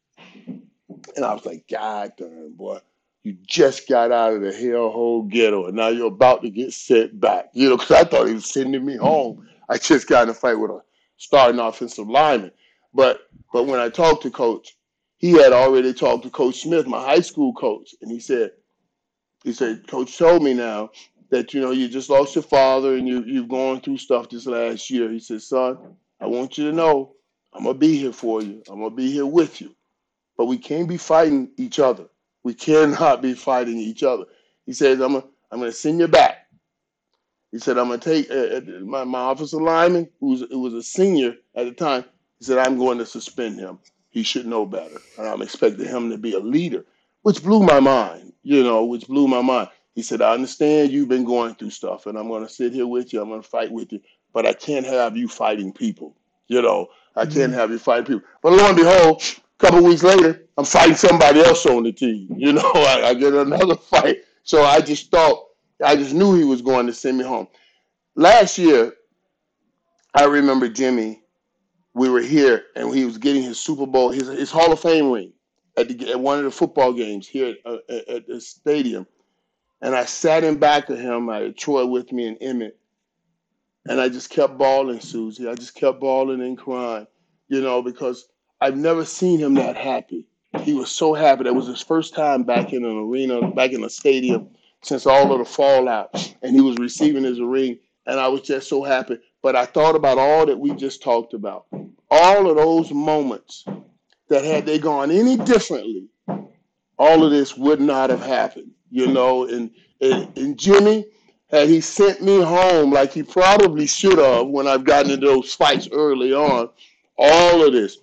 and 0.46 1.24
I 1.24 1.32
was 1.34 1.44
like, 1.44 1.64
God 1.68 2.12
damn, 2.16 2.52
boy. 2.52 2.78
You 3.22 3.36
just 3.46 3.88
got 3.88 4.12
out 4.12 4.34
of 4.34 4.42
the 4.42 4.50
hellhole 4.50 5.26
ghetto, 5.30 5.66
and 5.66 5.76
now 5.76 5.88
you're 5.88 6.08
about 6.08 6.42
to 6.42 6.50
get 6.50 6.74
sent 6.74 7.18
back. 7.18 7.46
You 7.54 7.70
know, 7.70 7.78
because 7.78 7.92
I 7.92 8.04
thought 8.04 8.28
he 8.28 8.34
was 8.34 8.50
sending 8.50 8.84
me 8.84 8.96
home. 8.96 9.48
I 9.70 9.78
just 9.78 10.06
got 10.06 10.24
in 10.24 10.28
a 10.28 10.34
fight 10.34 10.58
with 10.58 10.70
a 10.70 10.82
starting 11.16 11.58
offensive 11.58 12.08
lineman. 12.08 12.52
But 12.92 13.20
but 13.50 13.66
when 13.66 13.80
I 13.80 13.88
talked 13.88 14.22
to 14.24 14.30
Coach, 14.30 14.76
he 15.16 15.32
had 15.32 15.54
already 15.54 15.94
talked 15.94 16.24
to 16.24 16.30
Coach 16.30 16.60
Smith, 16.60 16.86
my 16.86 17.02
high 17.02 17.20
school 17.20 17.54
coach, 17.54 17.94
and 18.02 18.10
he 18.10 18.20
said, 18.20 18.50
he 19.42 19.54
said, 19.54 19.86
Coach 19.86 20.18
told 20.18 20.42
me 20.42 20.52
now 20.52 20.90
that 21.30 21.54
you 21.54 21.60
know 21.60 21.70
you 21.70 21.88
just 21.88 22.10
lost 22.10 22.34
your 22.34 22.44
father 22.44 22.96
and 22.96 23.08
you 23.08 23.22
you've 23.24 23.48
gone 23.48 23.80
through 23.80 23.98
stuff 23.98 24.28
this 24.28 24.46
last 24.46 24.90
year. 24.90 25.10
He 25.10 25.20
said, 25.20 25.42
son, 25.42 25.78
I 26.20 26.26
want 26.26 26.58
you 26.58 26.70
to 26.70 26.76
know 26.76 27.14
I'm 27.52 27.64
gonna 27.64 27.78
be 27.78 27.96
here 27.98 28.12
for 28.12 28.42
you. 28.42 28.62
I'm 28.68 28.80
gonna 28.80 28.94
be 28.94 29.10
here 29.10 29.26
with 29.26 29.60
you, 29.60 29.74
but 30.36 30.46
we 30.46 30.58
can't 30.58 30.88
be 30.88 30.96
fighting 30.96 31.50
each 31.56 31.78
other. 31.78 32.06
We 32.42 32.54
cannot 32.54 33.22
be 33.22 33.34
fighting 33.34 33.78
each 33.78 34.02
other. 34.02 34.24
He 34.66 34.72
says, 34.72 35.00
I'm 35.00 35.12
gonna 35.12 35.24
I'm 35.50 35.60
gonna 35.60 35.72
send 35.72 36.00
you 36.00 36.08
back. 36.08 36.44
He 37.54 37.60
said, 37.60 37.78
I'm 37.78 37.88
to 37.90 37.98
take 37.98 38.28
uh, 38.32 38.56
uh, 38.56 38.80
my, 38.80 39.04
my 39.04 39.20
officer 39.20 39.62
lineman, 39.62 40.08
who 40.18 40.30
was, 40.30 40.40
who 40.50 40.58
was 40.58 40.74
a 40.74 40.82
senior 40.82 41.36
at 41.54 41.66
the 41.66 41.72
time, 41.72 42.04
he 42.40 42.44
said, 42.44 42.58
I'm 42.58 42.76
going 42.76 42.98
to 42.98 43.06
suspend 43.06 43.60
him. 43.60 43.78
He 44.10 44.24
should 44.24 44.44
know 44.44 44.66
better. 44.66 44.96
And 45.16 45.28
I'm 45.28 45.40
expecting 45.40 45.86
him 45.86 46.10
to 46.10 46.18
be 46.18 46.34
a 46.34 46.40
leader, 46.40 46.84
which 47.22 47.44
blew 47.44 47.62
my 47.62 47.78
mind, 47.78 48.32
you 48.42 48.64
know, 48.64 48.84
which 48.84 49.06
blew 49.06 49.28
my 49.28 49.40
mind. 49.40 49.68
He 49.94 50.02
said, 50.02 50.22
I 50.22 50.34
understand 50.34 50.90
you've 50.90 51.08
been 51.08 51.24
going 51.24 51.54
through 51.54 51.70
stuff, 51.70 52.06
and 52.06 52.18
I'm 52.18 52.28
going 52.28 52.44
to 52.44 52.52
sit 52.52 52.72
here 52.72 52.86
with 52.86 53.12
you. 53.12 53.22
I'm 53.22 53.28
going 53.28 53.42
to 53.42 53.48
fight 53.48 53.70
with 53.70 53.92
you, 53.92 54.00
but 54.32 54.44
I 54.44 54.52
can't 54.52 54.84
have 54.86 55.16
you 55.16 55.28
fighting 55.28 55.72
people. 55.72 56.16
You 56.48 56.62
know, 56.62 56.88
I 57.16 57.24
can't 57.24 57.36
mm-hmm. 57.36 57.52
have 57.54 57.70
you 57.70 57.78
fighting 57.78 58.06
people. 58.06 58.28
But 58.42 58.52
lo 58.52 58.66
and 58.66 58.76
behold, 58.76 59.22
a 59.22 59.58
couple 59.58 59.84
weeks 59.84 60.02
later, 60.02 60.46
I'm 60.58 60.64
fighting 60.64 60.96
somebody 60.96 61.40
else 61.40 61.64
on 61.66 61.84
the 61.84 61.92
team. 61.92 62.28
You 62.36 62.52
know, 62.52 62.70
I, 62.74 63.08
I 63.10 63.14
get 63.14 63.34
another 63.34 63.76
fight. 63.92 64.18
So 64.42 64.62
I 64.62 64.80
just 64.80 65.10
thought, 65.10 65.46
I 65.82 65.96
just 65.96 66.12
knew 66.12 66.34
he 66.34 66.44
was 66.44 66.60
going 66.60 66.86
to 66.86 66.92
send 66.92 67.18
me 67.18 67.24
home. 67.24 67.48
Last 68.16 68.58
year, 68.58 68.92
I 70.14 70.24
remember 70.24 70.68
Jimmy. 70.68 71.22
We 71.94 72.08
were 72.08 72.20
here, 72.20 72.64
and 72.74 72.92
he 72.92 73.04
was 73.04 73.18
getting 73.18 73.44
his 73.44 73.60
Super 73.60 73.86
Bowl, 73.86 74.10
his, 74.10 74.26
his 74.26 74.50
Hall 74.50 74.72
of 74.72 74.80
Fame 74.80 75.12
ring. 75.12 75.32
at, 75.76 75.88
the, 75.88 76.10
at 76.10 76.18
one 76.18 76.38
of 76.38 76.44
the 76.44 76.50
football 76.50 76.92
games 76.92 77.28
here 77.28 77.54
at, 77.64 77.72
uh, 77.72 77.78
at, 77.88 78.08
at 78.08 78.26
the 78.26 78.40
stadium, 78.40 79.06
and 79.84 79.94
I 79.94 80.06
sat 80.06 80.44
in 80.44 80.56
back 80.56 80.88
of 80.88 80.98
him. 80.98 81.28
I 81.28 81.40
had 81.40 81.58
Troy 81.58 81.84
with 81.84 82.10
me 82.10 82.26
and 82.26 82.40
Emmitt, 82.40 82.72
and 83.86 84.00
I 84.00 84.08
just 84.08 84.30
kept 84.30 84.56
bawling, 84.56 85.00
Suzy. 85.00 85.46
I 85.46 85.54
just 85.54 85.74
kept 85.74 86.00
bawling 86.00 86.40
and 86.40 86.56
crying, 86.56 87.06
you 87.48 87.60
know, 87.60 87.82
because 87.82 88.26
I've 88.62 88.78
never 88.78 89.04
seen 89.04 89.38
him 89.38 89.54
that 89.54 89.76
happy. 89.76 90.26
He 90.60 90.72
was 90.72 90.90
so 90.90 91.12
happy. 91.12 91.44
That 91.44 91.54
was 91.54 91.66
his 91.66 91.82
first 91.82 92.14
time 92.14 92.44
back 92.44 92.72
in 92.72 92.82
an 92.82 92.96
arena, 92.96 93.50
back 93.50 93.72
in 93.72 93.84
a 93.84 93.90
stadium 93.90 94.48
since 94.82 95.06
all 95.06 95.30
of 95.32 95.38
the 95.38 95.44
fallout, 95.44 96.34
and 96.42 96.54
he 96.54 96.62
was 96.62 96.78
receiving 96.78 97.24
his 97.24 97.40
ring, 97.40 97.78
and 98.06 98.18
I 98.18 98.28
was 98.28 98.40
just 98.40 98.68
so 98.68 98.82
happy. 98.82 99.18
But 99.42 99.54
I 99.54 99.66
thought 99.66 99.96
about 99.96 100.16
all 100.16 100.46
that 100.46 100.58
we 100.58 100.72
just 100.74 101.02
talked 101.02 101.34
about, 101.34 101.66
all 102.10 102.48
of 102.48 102.56
those 102.56 102.90
moments 102.90 103.66
that 104.28 104.44
had 104.44 104.64
they 104.64 104.78
gone 104.78 105.10
any 105.10 105.36
differently, 105.36 106.08
all 106.98 107.22
of 107.22 107.30
this 107.30 107.54
would 107.54 107.82
not 107.82 108.08
have 108.08 108.22
happened, 108.22 108.70
you 108.94 109.08
know. 109.08 109.46
And 109.48 109.70
and, 110.00 110.38
and 110.38 110.58
Jimmy, 110.58 111.06
had 111.50 111.68
he 111.68 111.80
sent 111.80 112.22
me 112.22 112.40
home 112.40 112.92
like 112.92 113.12
he 113.12 113.22
probably 113.22 113.86
should 113.86 114.18
have 114.18 114.46
when 114.46 114.68
I've 114.68 114.84
gotten 114.84 115.10
into 115.10 115.26
those 115.26 115.52
fights 115.52 115.88
early 115.92 116.32
on, 116.32 116.70
all 117.18 117.66
of 117.66 117.72
this 117.72 117.98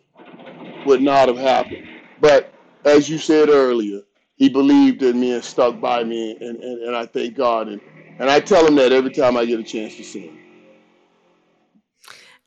would 0.85 1.01
not 1.01 1.29
have 1.29 1.37
happened. 1.37 1.87
But 2.19 2.53
as 2.85 3.09
you 3.09 3.17
said 3.17 3.49
earlier, 3.49 4.01
he 4.35 4.49
believed 4.49 5.01
in 5.01 5.19
me 5.19 5.33
and 5.33 5.43
stuck 5.43 5.79
by 5.79 6.03
me, 6.03 6.31
and, 6.31 6.57
and, 6.61 6.83
and 6.83 6.95
I 6.95 7.05
thank 7.05 7.35
God. 7.35 7.67
And, 7.67 7.79
and 8.19 8.29
I 8.29 8.39
tell 8.39 8.65
him 8.65 8.75
that 8.75 8.91
every 8.91 9.11
time 9.11 9.37
I 9.37 9.45
get 9.45 9.59
a 9.59 9.63
chance 9.63 9.95
to 9.97 10.03
see 10.03 10.27
him. 10.27 10.37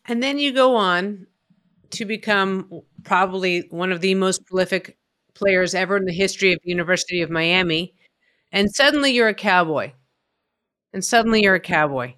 And 0.07 0.23
then 0.23 0.39
you 0.39 0.53
go 0.53 0.77
on 0.77 1.27
to 1.91 2.05
become 2.05 2.83
probably 3.05 3.61
one 3.71 3.93
of 3.93 4.01
the 4.01 4.15
most 4.15 4.45
prolific 4.45 4.99
players 5.35 5.75
ever 5.75 5.97
in 5.97 6.05
the 6.05 6.13
history 6.13 6.53
of 6.53 6.59
the 6.63 6.71
University 6.71 7.23
of 7.23 7.31
Miami. 7.31 7.95
And 8.55 8.73
suddenly 8.73 9.11
you're 9.11 9.27
a 9.27 9.35
cowboy. 9.35 9.93
And 10.93 11.05
suddenly 11.05 11.43
you're 11.43 11.57
a 11.57 11.61
cowboy. 11.61 12.15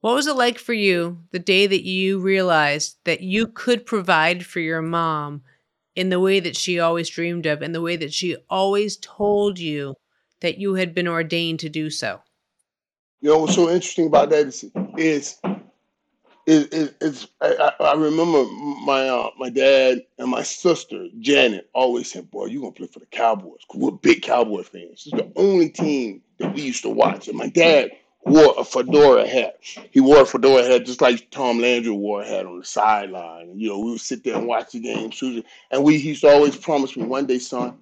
What 0.00 0.16
was 0.16 0.26
it 0.26 0.34
like 0.34 0.58
for 0.58 0.72
you 0.72 1.18
the 1.30 1.38
day 1.38 1.68
that 1.68 1.84
you 1.84 2.18
realized 2.18 2.98
that 3.04 3.20
you 3.20 3.46
could 3.46 3.86
provide 3.86 4.44
for 4.44 4.58
your 4.58 4.82
mom 4.82 5.42
in 5.94 6.08
the 6.08 6.18
way 6.18 6.40
that 6.40 6.56
she 6.56 6.80
always 6.80 7.08
dreamed 7.08 7.46
of, 7.46 7.62
in 7.62 7.70
the 7.70 7.80
way 7.80 7.94
that 7.94 8.12
she 8.12 8.36
always 8.50 8.96
told 8.96 9.60
you 9.60 9.94
that 10.40 10.58
you 10.58 10.74
had 10.74 10.96
been 10.96 11.06
ordained 11.06 11.60
to 11.60 11.68
do 11.68 11.90
so? 11.90 12.20
You 13.20 13.30
know 13.30 13.38
what's 13.38 13.54
so 13.54 13.68
interesting 13.68 14.08
about 14.08 14.30
that 14.30 14.48
is, 14.48 14.64
is 14.96 15.36
it, 16.48 16.72
it, 16.72 16.96
it's 17.02 17.26
I, 17.42 17.72
I 17.78 17.92
remember 17.92 18.44
my 18.82 19.06
uh, 19.06 19.30
my 19.38 19.50
dad 19.50 20.00
and 20.16 20.30
my 20.30 20.42
sister 20.42 21.08
Janet 21.20 21.68
always 21.74 22.10
said, 22.10 22.30
"Boy, 22.30 22.46
you 22.46 22.60
gonna 22.60 22.72
play 22.72 22.86
for 22.86 23.00
the 23.00 23.06
Cowboys? 23.06 23.60
We're 23.74 23.90
big 23.90 24.22
Cowboy 24.22 24.62
fans. 24.62 25.06
It's 25.06 25.10
the 25.10 25.30
only 25.36 25.68
team 25.68 26.22
that 26.38 26.54
we 26.54 26.62
used 26.62 26.82
to 26.84 26.88
watch." 26.88 27.28
And 27.28 27.36
my 27.36 27.48
dad 27.48 27.90
wore 28.24 28.54
a 28.56 28.64
fedora 28.64 29.28
hat. 29.28 29.58
He 29.90 30.00
wore 30.00 30.22
a 30.22 30.26
fedora 30.26 30.64
hat 30.64 30.86
just 30.86 31.02
like 31.02 31.30
Tom 31.30 31.58
Landry 31.58 31.92
wore 31.92 32.22
a 32.22 32.26
hat 32.26 32.46
on 32.46 32.60
the 32.60 32.64
sideline. 32.64 33.52
You 33.58 33.68
know, 33.68 33.80
we 33.80 33.90
would 33.90 34.00
sit 34.00 34.24
there 34.24 34.36
and 34.36 34.46
watch 34.46 34.72
the 34.72 34.80
game, 34.80 35.12
Susan, 35.12 35.44
and 35.70 35.84
we 35.84 35.98
he 35.98 36.08
used 36.08 36.22
to 36.22 36.28
always 36.28 36.56
promise 36.56 36.96
me, 36.96 37.04
"One 37.04 37.26
day, 37.26 37.40
son, 37.40 37.76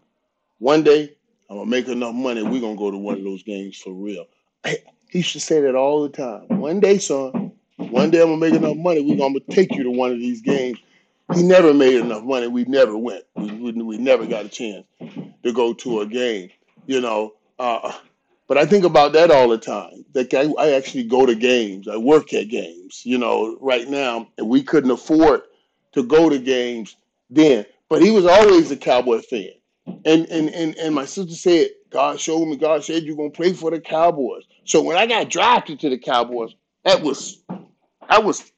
one 0.58 0.82
day 0.82 1.14
I'm 1.48 1.58
gonna 1.58 1.70
make 1.70 1.86
enough 1.86 2.16
money. 2.16 2.42
We're 2.42 2.60
gonna 2.60 2.74
go 2.74 2.90
to 2.90 2.98
one 2.98 3.18
of 3.18 3.22
those 3.22 3.44
games 3.44 3.76
for 3.76 3.92
real." 3.92 4.26
He 5.08 5.18
used 5.18 5.34
to 5.34 5.40
say 5.40 5.60
that 5.60 5.76
all 5.76 6.02
the 6.02 6.08
time. 6.08 6.58
One 6.58 6.80
day, 6.80 6.98
son 6.98 7.45
one 7.90 8.10
day 8.10 8.20
I'm 8.20 8.28
gonna 8.28 8.38
make 8.38 8.54
enough 8.54 8.76
money. 8.76 9.00
We're 9.00 9.16
gonna 9.16 9.40
take 9.50 9.74
you 9.74 9.84
to 9.84 9.90
one 9.90 10.12
of 10.12 10.18
these 10.18 10.40
games. 10.42 10.78
He 11.34 11.42
never 11.42 11.74
made 11.74 11.94
enough 11.94 12.22
money. 12.22 12.46
We 12.46 12.64
never 12.64 12.96
went. 12.96 13.24
We, 13.34 13.50
we, 13.52 13.72
we 13.72 13.98
never 13.98 14.26
got 14.26 14.44
a 14.44 14.48
chance 14.48 14.86
to 15.42 15.52
go 15.52 15.74
to 15.74 16.00
a 16.00 16.06
game. 16.06 16.50
You 16.86 17.00
know. 17.00 17.34
Uh, 17.58 17.92
but 18.48 18.58
I 18.58 18.66
think 18.66 18.84
about 18.84 19.12
that 19.14 19.30
all 19.30 19.48
the 19.48 19.58
time. 19.58 20.04
Like 20.14 20.32
I, 20.34 20.44
I 20.58 20.72
actually 20.72 21.04
go 21.04 21.26
to 21.26 21.34
games. 21.34 21.88
I 21.88 21.96
work 21.96 22.32
at 22.32 22.48
games. 22.48 23.02
You 23.04 23.18
know, 23.18 23.56
right 23.60 23.88
now, 23.88 24.28
and 24.38 24.48
we 24.48 24.62
couldn't 24.62 24.90
afford 24.90 25.42
to 25.92 26.02
go 26.04 26.28
to 26.28 26.38
games 26.38 26.96
then. 27.30 27.66
But 27.88 28.02
he 28.02 28.10
was 28.10 28.26
always 28.26 28.70
a 28.70 28.76
Cowboy 28.76 29.20
fan. 29.20 29.50
And 30.04 30.26
and 30.26 30.48
and, 30.50 30.76
and 30.76 30.94
my 30.94 31.06
sister 31.06 31.34
said, 31.34 31.70
God 31.90 32.20
showed 32.20 32.46
me, 32.46 32.56
God 32.56 32.84
said 32.84 33.04
you're 33.04 33.16
gonna 33.16 33.30
play 33.30 33.52
for 33.52 33.70
the 33.70 33.80
Cowboys. 33.80 34.44
So 34.64 34.82
when 34.82 34.96
I 34.96 35.06
got 35.06 35.30
drafted 35.30 35.80
to 35.80 35.90
the 35.90 35.98
Cowboys, 35.98 36.54
that 36.84 37.02
was 37.02 37.42
I 38.08 38.18
was 38.18 38.52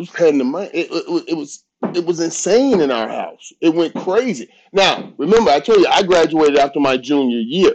was 0.00 0.10
paying 0.10 0.38
the 0.38 0.44
money. 0.44 0.70
It, 0.72 0.88
it, 0.90 1.24
it, 1.28 1.34
was 1.34 1.64
it 1.94 2.04
was 2.04 2.20
insane 2.20 2.80
in 2.80 2.90
our 2.90 3.08
house. 3.08 3.52
It 3.60 3.72
went 3.72 3.94
crazy. 3.94 4.48
Now, 4.72 5.12
remember, 5.18 5.50
I 5.50 5.60
told 5.60 5.78
you 5.78 5.86
I 5.88 6.02
graduated 6.02 6.58
after 6.58 6.80
my 6.80 6.96
junior 6.96 7.38
year, 7.38 7.74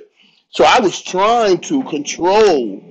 so 0.50 0.66
I 0.66 0.80
was 0.80 1.02
trying 1.02 1.60
to 1.62 1.84
control. 1.84 2.82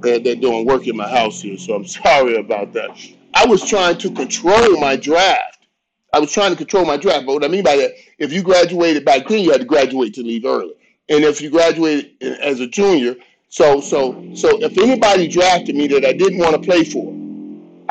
They're, 0.00 0.18
they're 0.18 0.36
doing 0.36 0.66
work 0.66 0.86
in 0.86 0.96
my 0.96 1.08
house 1.08 1.40
here, 1.40 1.56
so 1.56 1.74
I'm 1.74 1.86
sorry 2.04 2.36
about 2.36 2.72
that. 2.74 2.90
I 3.32 3.46
was 3.46 3.64
trying 3.64 3.98
to 3.98 4.10
control 4.12 4.78
my 4.78 4.94
draft. 4.96 5.66
I 6.12 6.20
was 6.20 6.30
trying 6.30 6.50
to 6.50 6.56
control 6.56 6.84
my 6.84 6.96
draft. 6.96 7.26
But 7.26 7.34
what 7.34 7.44
I 7.44 7.48
mean 7.48 7.64
by 7.64 7.76
that, 7.76 7.92
if 8.18 8.32
you 8.32 8.42
graduated 8.42 9.04
back 9.04 9.26
then, 9.26 9.42
you 9.42 9.50
had 9.50 9.62
to 9.62 9.66
graduate 9.66 10.14
to 10.14 10.22
leave 10.22 10.44
early, 10.44 10.74
and 11.08 11.24
if 11.24 11.40
you 11.40 11.50
graduated 11.50 12.22
as 12.22 12.60
a 12.60 12.66
junior, 12.66 13.16
so 13.48 13.80
so 13.80 14.34
so 14.34 14.60
if 14.62 14.76
anybody 14.78 15.28
drafted 15.28 15.74
me 15.76 15.86
that 15.88 16.04
I 16.04 16.12
didn't 16.12 16.38
want 16.38 16.52
to 16.52 16.60
play 16.60 16.84
for, 16.84 17.23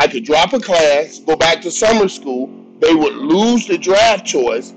I 0.03 0.07
could 0.07 0.25
drop 0.25 0.51
a 0.51 0.59
class, 0.59 1.19
go 1.19 1.37
back 1.37 1.61
to 1.61 1.71
summer 1.71 2.09
school. 2.09 2.49
They 2.81 2.93
would 2.93 3.15
lose 3.15 3.65
the 3.65 3.77
draft 3.77 4.25
choice, 4.25 4.71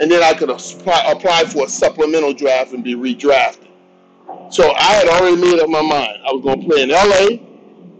and 0.00 0.10
then 0.10 0.22
I 0.22 0.32
could 0.32 0.48
apply, 0.48 1.04
apply 1.12 1.44
for 1.44 1.66
a 1.66 1.68
supplemental 1.68 2.32
draft 2.32 2.72
and 2.72 2.82
be 2.82 2.94
redrafted. 2.94 3.68
So 4.50 4.72
I 4.72 4.94
had 4.94 5.06
already 5.06 5.36
made 5.36 5.60
up 5.60 5.68
my 5.68 5.82
mind. 5.82 6.16
I 6.26 6.32
was 6.32 6.42
going 6.42 6.62
to 6.62 6.66
play 6.66 6.82
in 6.82 6.88
LA, 6.88 7.44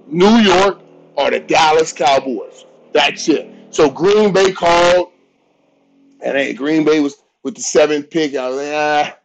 New 0.07 0.43
York, 0.43 0.81
or 1.17 1.31
the 1.31 1.41
Dallas 1.41 1.93
Cowboys. 1.93 2.65
That's 2.95 3.29
it. 3.29 3.47
So 3.69 3.91
Green 3.91 4.33
Bay 4.33 4.51
called, 4.51 5.13
and 6.23 6.35
hey, 6.35 6.55
Green 6.55 6.83
Bay 6.83 7.01
was 7.01 7.17
with 7.43 7.57
the 7.57 7.61
seventh 7.61 8.09
pick. 8.09 8.35
I 8.37 8.49
was 8.49 8.57
like, 8.57 8.73
ah, 8.73 9.19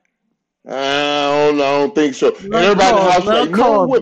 I 0.68 1.48
don't, 1.48 1.56
I 1.56 1.72
don't 1.72 1.96
think 1.96 2.16
so. 2.16 2.36
And 2.36 2.54
everybody 2.54 2.90
in 2.90 2.96
the 3.06 3.12
house 3.12 3.26
was 3.26 3.48
like, 3.48 3.52
no 3.52 3.88
way. 3.88 4.02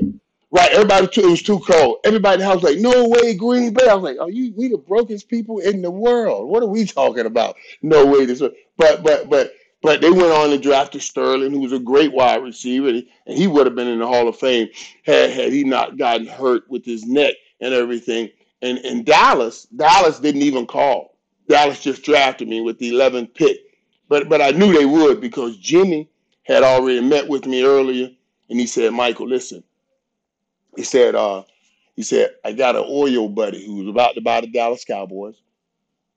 Right, 0.50 0.72
everybody 0.72 1.08
it 1.22 1.26
was 1.26 1.44
too 1.44 1.60
cold. 1.60 1.98
Everybody 2.06 2.36
in 2.36 2.40
the 2.40 2.46
house 2.46 2.62
was 2.62 2.72
like, 2.76 2.82
no 2.82 3.10
way, 3.10 3.36
Green 3.36 3.74
Bay. 3.74 3.88
I 3.90 3.94
was 3.94 4.04
like, 4.04 4.18
are 4.18 4.30
you 4.30 4.54
we 4.56 4.70
the 4.70 4.78
brokest 4.78 5.28
people 5.28 5.60
in 5.60 5.82
the 5.82 5.92
world? 5.92 6.50
What 6.50 6.64
are 6.64 6.68
we 6.68 6.86
talking 6.86 7.26
about? 7.26 7.58
No 7.82 8.06
way 8.06 8.26
this 8.26 8.42
but 8.78 9.04
but 9.04 9.30
but 9.30 9.52
but 9.82 10.00
they 10.00 10.10
went 10.10 10.32
on 10.32 10.50
to 10.52 10.58
draft 10.58 11.00
Sterling, 11.02 11.52
who 11.52 11.60
was 11.60 11.74
a 11.74 11.80
great 11.80 12.14
wide 12.14 12.42
receiver, 12.44 12.88
and 12.88 13.06
he 13.38 13.46
would 13.46 13.68
have 13.68 13.76
been 13.76 13.90
in 13.90 14.00
the 14.00 14.08
Hall 14.08 14.28
of 14.30 14.38
Fame 14.38 14.70
had 15.06 15.32
had 15.32 15.52
he 15.52 15.66
not 15.66 15.98
gotten 15.98 16.28
hurt 16.28 16.64
with 16.70 16.86
his 16.86 17.06
neck 17.06 17.36
and 17.60 17.74
everything. 17.74 18.30
And 18.62 18.78
in 18.80 19.04
Dallas, 19.04 19.66
Dallas 19.66 20.20
didn't 20.20 20.44
even 20.44 20.66
call. 20.66 21.18
Dallas 21.50 21.82
just 21.82 22.04
drafted 22.04 22.48
me 22.48 22.62
with 22.62 22.80
the 22.80 22.92
11th 22.92 23.34
pick. 23.34 23.58
But 24.08 24.30
but 24.30 24.42
I 24.42 24.52
knew 24.52 24.72
they 24.72 24.86
would 24.86 25.20
because 25.20 25.58
Jimmy 25.58 26.10
had 26.44 26.64
already 26.64 27.02
met 27.02 27.28
with 27.28 27.46
me 27.46 27.64
earlier, 27.66 28.10
and 28.50 28.60
he 28.60 28.66
said, 28.66 28.94
Michael, 28.94 29.28
listen, 29.28 29.62
he 30.78 30.84
said, 30.84 31.16
uh, 31.16 31.44
he 31.96 32.04
said, 32.04 32.36
I 32.46 32.54
got 32.54 32.76
an 32.76 32.86
oil 32.88 33.28
buddy 33.28 33.66
who 33.66 33.78
was 33.78 33.88
about 33.88 34.14
to 34.14 34.22
buy 34.22 34.42
the 34.42 34.48
Dallas 34.48 34.86
Cowboys, 34.86 35.36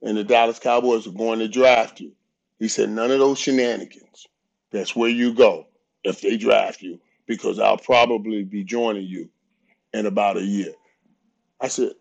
and 0.03 0.17
the 0.17 0.23
Dallas 0.23 0.59
Cowboys 0.59 1.07
are 1.07 1.13
going 1.13 1.39
to 1.39 1.49
draft 1.49 1.99
you. 1.99 2.13
He 2.59 2.69
said, 2.69 2.91
none 2.91 3.11
of 3.11 3.19
those 3.19 3.39
shenanigans. 3.39 4.27
That's 4.71 4.95
where 4.95 5.09
you 5.09 5.33
go 5.33 5.67
if 6.05 6.21
they 6.21 6.37
draft 6.37 6.83
you, 6.83 7.01
because 7.27 7.59
I'll 7.59 7.79
probably 7.79 8.45
be 8.45 8.63
joining 8.63 9.07
you 9.07 9.31
in 9.95 10.05
about 10.05 10.37
a 10.37 10.45
year. 10.45 10.75
I 11.59 11.69
said, 11.69 11.93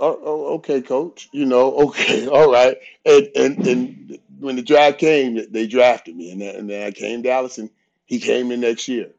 oh, 0.00 0.20
oh 0.20 0.54
okay, 0.54 0.82
coach. 0.82 1.28
You 1.32 1.46
know, 1.46 1.72
okay, 1.88 2.26
all 2.26 2.50
right. 2.52 2.76
And 3.06 3.28
and 3.36 3.66
and 3.66 4.18
when 4.40 4.56
the 4.56 4.62
draft 4.62 4.98
came, 4.98 5.40
they 5.52 5.68
drafted 5.68 6.16
me, 6.16 6.32
and 6.32 6.40
then, 6.40 6.56
and 6.56 6.68
then 6.68 6.84
I 6.84 6.90
came 6.90 7.22
to 7.22 7.28
Dallas, 7.28 7.58
and 7.58 7.70
he 8.06 8.18
came 8.18 8.48
the 8.48 8.56
next 8.56 8.88
year. 8.88 9.10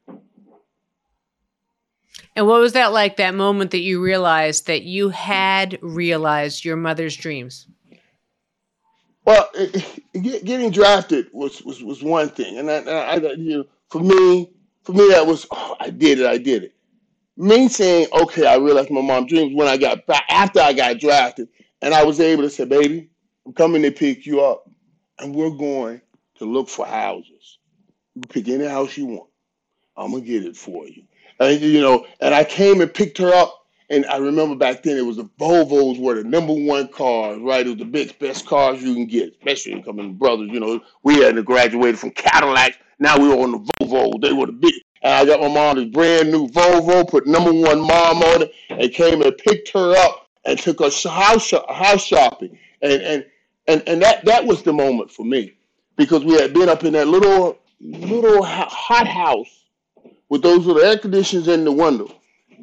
And 2.39 2.47
what 2.47 2.61
was 2.61 2.71
that 2.71 2.93
like, 2.93 3.17
that 3.17 3.35
moment 3.35 3.71
that 3.71 3.81
you 3.81 4.01
realized 4.01 4.67
that 4.67 4.83
you 4.83 5.09
had 5.09 5.77
realized 5.81 6.63
your 6.63 6.77
mother's 6.77 7.17
dreams? 7.17 7.67
Well, 9.25 9.49
it, 9.55 10.45
getting 10.45 10.71
drafted 10.71 11.27
was, 11.33 11.61
was, 11.63 11.83
was 11.83 12.01
one 12.01 12.29
thing. 12.29 12.57
And 12.57 12.71
I, 12.71 12.77
I, 12.77 13.15
you 13.33 13.57
know, 13.57 13.65
for 13.89 13.99
me, 13.99 14.53
for 14.83 14.93
me, 14.93 15.09
that 15.09 15.27
was, 15.27 15.47
oh, 15.51 15.75
I 15.81 15.89
did 15.89 16.21
it, 16.21 16.27
I 16.27 16.37
did 16.37 16.63
it. 16.63 16.75
Me 17.35 17.67
saying, 17.67 18.07
okay, 18.13 18.45
I 18.45 18.55
realized 18.55 18.89
my 18.89 19.01
mom's 19.01 19.29
dreams 19.29 19.53
when 19.53 19.67
I 19.67 19.75
got 19.75 20.05
back, 20.05 20.23
after 20.29 20.61
I 20.61 20.71
got 20.71 20.97
drafted, 20.97 21.49
and 21.81 21.93
I 21.93 22.05
was 22.05 22.21
able 22.21 22.43
to 22.43 22.49
say, 22.49 22.63
baby, 22.63 23.09
I'm 23.45 23.51
coming 23.51 23.81
to 23.81 23.91
pick 23.91 24.25
you 24.25 24.39
up, 24.39 24.71
and 25.19 25.35
we're 25.35 25.49
going 25.49 25.99
to 26.35 26.45
look 26.45 26.69
for 26.69 26.85
houses. 26.85 27.57
You 28.15 28.21
pick 28.29 28.47
any 28.47 28.65
house 28.65 28.95
you 28.95 29.07
want. 29.07 29.29
I'm 29.97 30.11
going 30.11 30.23
to 30.23 30.29
get 30.29 30.45
it 30.45 30.55
for 30.55 30.87
you. 30.87 31.03
And, 31.39 31.61
you 31.61 31.81
know, 31.81 32.05
and 32.19 32.33
I 32.33 32.43
came 32.43 32.81
and 32.81 32.93
picked 32.93 33.17
her 33.19 33.33
up 33.33 33.59
and 33.91 34.05
I 34.05 34.17
remember 34.17 34.55
back 34.55 34.83
then 34.83 34.97
it 34.97 35.05
was 35.05 35.17
the 35.17 35.29
Volvos 35.39 35.99
were 35.99 36.13
the 36.15 36.23
number 36.23 36.53
one 36.53 36.87
cars, 36.89 37.39
right? 37.41 37.65
It 37.65 37.69
was 37.69 37.79
the 37.79 37.85
big 37.85 38.17
best 38.19 38.45
cars 38.45 38.83
you 38.83 38.93
can 38.93 39.07
get, 39.07 39.33
especially 39.37 39.81
coming 39.81 40.13
brothers. 40.13 40.49
You 40.51 40.59
know, 40.59 40.81
we 41.03 41.21
had 41.21 41.43
graduated 41.43 41.99
from 41.99 42.11
Cadillacs. 42.11 42.77
Now 42.99 43.17
we 43.17 43.29
were 43.29 43.41
on 43.41 43.51
the 43.51 43.71
Volvo. 43.81 44.21
They 44.21 44.31
were 44.31 44.45
the 44.45 44.51
big. 44.51 44.73
And 45.01 45.13
I 45.13 45.25
got 45.25 45.41
my 45.41 45.47
mom 45.47 45.77
this 45.77 45.85
brand 45.85 46.31
new 46.31 46.47
Volvo, 46.49 47.09
put 47.09 47.25
number 47.25 47.51
one 47.51 47.79
mom 47.79 48.21
on 48.21 48.43
it, 48.43 48.53
and 48.69 48.93
came 48.93 49.21
and 49.21 49.35
picked 49.37 49.69
her 49.69 49.95
up 49.97 50.29
and 50.45 50.59
took 50.59 50.81
us 50.81 51.03
house 51.03 51.51
house 51.69 52.03
shopping. 52.03 52.59
And 52.83 53.01
and 53.01 53.25
and 53.67 53.83
and 53.87 54.01
that 54.03 54.23
that 54.25 54.45
was 54.45 54.61
the 54.61 54.73
moment 54.73 55.09
for 55.09 55.25
me 55.25 55.53
because 55.95 56.23
we 56.23 56.33
had 56.33 56.53
been 56.53 56.69
up 56.69 56.83
in 56.83 56.93
that 56.93 57.07
little 57.07 57.57
little 57.79 58.43
hot 58.43 59.07
house 59.07 59.58
with 60.29 60.41
those 60.41 60.65
little 60.65 60.81
air 60.81 60.97
conditioners 60.97 61.47
in 61.47 61.65
the 61.65 61.71
window 61.71 62.09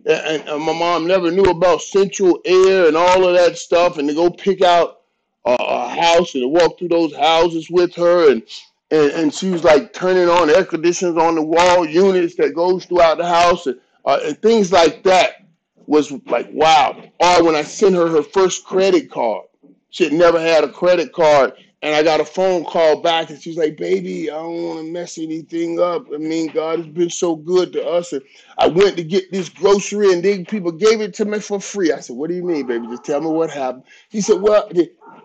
and, 0.06 0.48
and 0.48 0.62
my 0.62 0.72
mom 0.72 1.06
never 1.06 1.30
knew 1.30 1.44
about 1.44 1.82
central 1.82 2.40
air 2.44 2.86
and 2.86 2.96
all 2.96 3.26
of 3.26 3.34
that 3.34 3.58
stuff, 3.58 3.98
and 3.98 4.08
to 4.08 4.14
go 4.14 4.30
pick 4.30 4.62
out 4.62 5.00
a, 5.44 5.56
a 5.58 5.88
house 5.88 6.34
and 6.34 6.42
to 6.42 6.48
walk 6.48 6.78
through 6.78 6.88
those 6.88 7.14
houses 7.14 7.68
with 7.70 7.94
her, 7.94 8.30
and, 8.30 8.42
and 8.90 9.10
and 9.12 9.34
she 9.34 9.50
was 9.50 9.64
like 9.64 9.92
turning 9.92 10.28
on 10.28 10.50
air 10.50 10.64
conditioners 10.64 11.16
on 11.16 11.34
the 11.34 11.42
wall 11.42 11.84
units 11.84 12.36
that 12.36 12.54
goes 12.54 12.84
throughout 12.84 13.18
the 13.18 13.26
house, 13.26 13.66
and, 13.66 13.80
uh, 14.04 14.20
and 14.24 14.40
things 14.42 14.70
like 14.70 15.02
that 15.02 15.46
was 15.86 16.12
like 16.26 16.48
wow. 16.52 17.02
Or 17.20 17.44
when 17.44 17.56
I 17.56 17.62
sent 17.62 17.96
her 17.96 18.08
her 18.08 18.22
first 18.22 18.64
credit 18.64 19.10
card, 19.10 19.46
she 19.90 20.04
had 20.04 20.12
never 20.12 20.40
had 20.40 20.62
a 20.62 20.68
credit 20.68 21.12
card, 21.12 21.52
and 21.82 21.94
I 21.94 22.02
got 22.02 22.20
a 22.20 22.24
phone 22.24 22.64
call 22.64 23.02
back, 23.02 23.30
and 23.30 23.40
she's 23.40 23.56
like, 23.56 23.76
"Baby, 23.76 24.30
I 24.30 24.34
don't 24.34 24.62
want 24.62 24.78
to 24.86 24.92
mess 24.92 25.18
anything 25.18 25.78
up. 25.78 26.06
I 26.12 26.16
mean, 26.16 26.50
God 26.50 26.78
has 26.78 26.88
been 26.88 27.10
so 27.10 27.36
good 27.36 27.72
to 27.74 27.86
us." 27.86 28.12
And 28.12 28.22
I 28.58 28.66
went 28.68 28.96
to 28.96 29.04
get 29.04 29.30
this 29.30 29.48
grocery, 29.48 30.12
and 30.12 30.22
then 30.22 30.46
people 30.46 30.72
gave 30.72 31.00
it 31.00 31.14
to 31.14 31.24
me 31.24 31.38
for 31.38 31.60
free. 31.60 31.92
I 31.92 32.00
said, 32.00 32.16
"What 32.16 32.30
do 32.30 32.36
you 32.36 32.42
mean, 32.42 32.66
baby? 32.66 32.86
Just 32.86 33.04
tell 33.04 33.20
me 33.20 33.28
what 33.28 33.50
happened." 33.50 33.84
He 34.08 34.20
said, 34.20 34.40
"Well, 34.40 34.70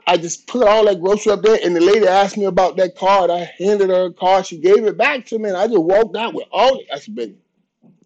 I 0.07 0.17
just 0.17 0.45
put 0.47 0.67
all 0.67 0.85
that 0.85 1.01
grocery 1.01 1.31
up 1.31 1.41
there, 1.41 1.59
and 1.63 1.75
the 1.75 1.81
lady 1.81 2.05
asked 2.05 2.37
me 2.37 2.45
about 2.45 2.75
that 2.77 2.97
card. 2.97 3.31
I 3.31 3.49
handed 3.57 3.89
her 3.89 4.05
a 4.05 4.13
card. 4.13 4.45
She 4.45 4.57
gave 4.57 4.85
it 4.85 4.97
back 4.97 5.25
to 5.27 5.39
me, 5.39 5.49
and 5.49 5.57
I 5.57 5.67
just 5.67 5.81
walked 5.81 6.17
out 6.17 6.33
with 6.33 6.47
all. 6.51 6.79
It. 6.79 6.87
I 6.93 6.99
said, 6.99 7.15
"Baby, 7.15 7.35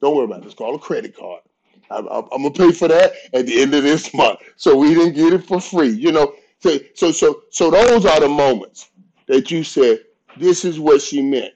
don't 0.01 0.15
worry 0.15 0.25
about 0.25 0.43
it. 0.43 0.45
It's 0.45 0.55
called 0.55 0.75
a 0.75 0.83
credit 0.83 1.17
card. 1.17 1.41
I'm, 1.89 2.07
I'm 2.07 2.27
gonna 2.29 2.51
pay 2.51 2.71
for 2.71 2.87
that 2.87 3.13
at 3.33 3.47
the 3.47 3.61
end 3.61 3.73
of 3.73 3.83
this 3.83 4.13
month." 4.13 4.39
So 4.55 4.75
we 4.77 4.93
didn't 4.93 5.13
get 5.13 5.33
it 5.33 5.43
for 5.45 5.59
free, 5.59 5.89
you 5.89 6.11
know. 6.11 6.33
So, 6.59 6.79
so, 6.95 7.11
so, 7.11 7.41
so 7.51 7.69
those 7.69 8.05
are 8.05 8.19
the 8.19 8.29
moments 8.29 8.89
that 9.27 9.51
you 9.51 9.63
said, 9.63 9.99
this 10.37 10.65
is 10.65 10.79
what 10.79 11.01
she 11.01 11.21
meant 11.21 11.53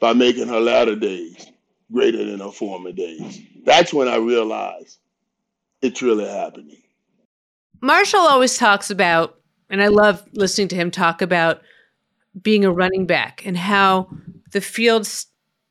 by 0.00 0.12
making 0.12 0.48
her 0.48 0.60
latter 0.60 0.96
days 0.96 1.46
greater 1.92 2.24
than 2.24 2.40
her 2.40 2.50
former 2.50 2.92
days. 2.92 3.40
That's 3.64 3.92
when 3.92 4.08
I 4.08 4.16
realized 4.16 4.98
it's 5.80 6.02
really 6.02 6.26
happening. 6.26 6.82
Marshall 7.80 8.20
always 8.20 8.56
talks 8.56 8.90
about, 8.90 9.38
and 9.70 9.82
I 9.82 9.88
love 9.88 10.22
listening 10.32 10.68
to 10.68 10.76
him 10.76 10.90
talk 10.90 11.22
about 11.22 11.62
being 12.40 12.64
a 12.64 12.72
running 12.72 13.06
back 13.06 13.44
and 13.46 13.56
how 13.56 14.08
the 14.50 14.60
field 14.60 15.08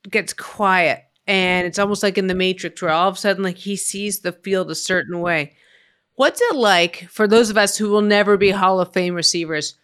gets 0.09 0.33
quiet 0.33 1.03
and 1.27 1.65
it's 1.65 1.79
almost 1.79 2.03
like 2.03 2.17
in 2.17 2.27
the 2.27 2.35
matrix 2.35 2.81
where 2.81 2.91
all 2.91 3.09
of 3.09 3.15
a 3.15 3.17
sudden 3.17 3.43
like 3.43 3.57
he 3.57 3.75
sees 3.75 4.19
the 4.19 4.31
field 4.31 4.69
a 4.69 4.75
certain 4.75 5.19
way 5.19 5.53
What's 6.15 6.41
it 6.41 6.55
like 6.55 7.07
for 7.09 7.27
those 7.27 7.49
of 7.49 7.57
us 7.57 7.77
who 7.77 7.89
will 7.89 8.01
never 8.01 8.37
be 8.37 8.51
Hall 8.51 8.79
of 8.79 8.93
Fame 8.93 9.15
receivers? 9.15 9.75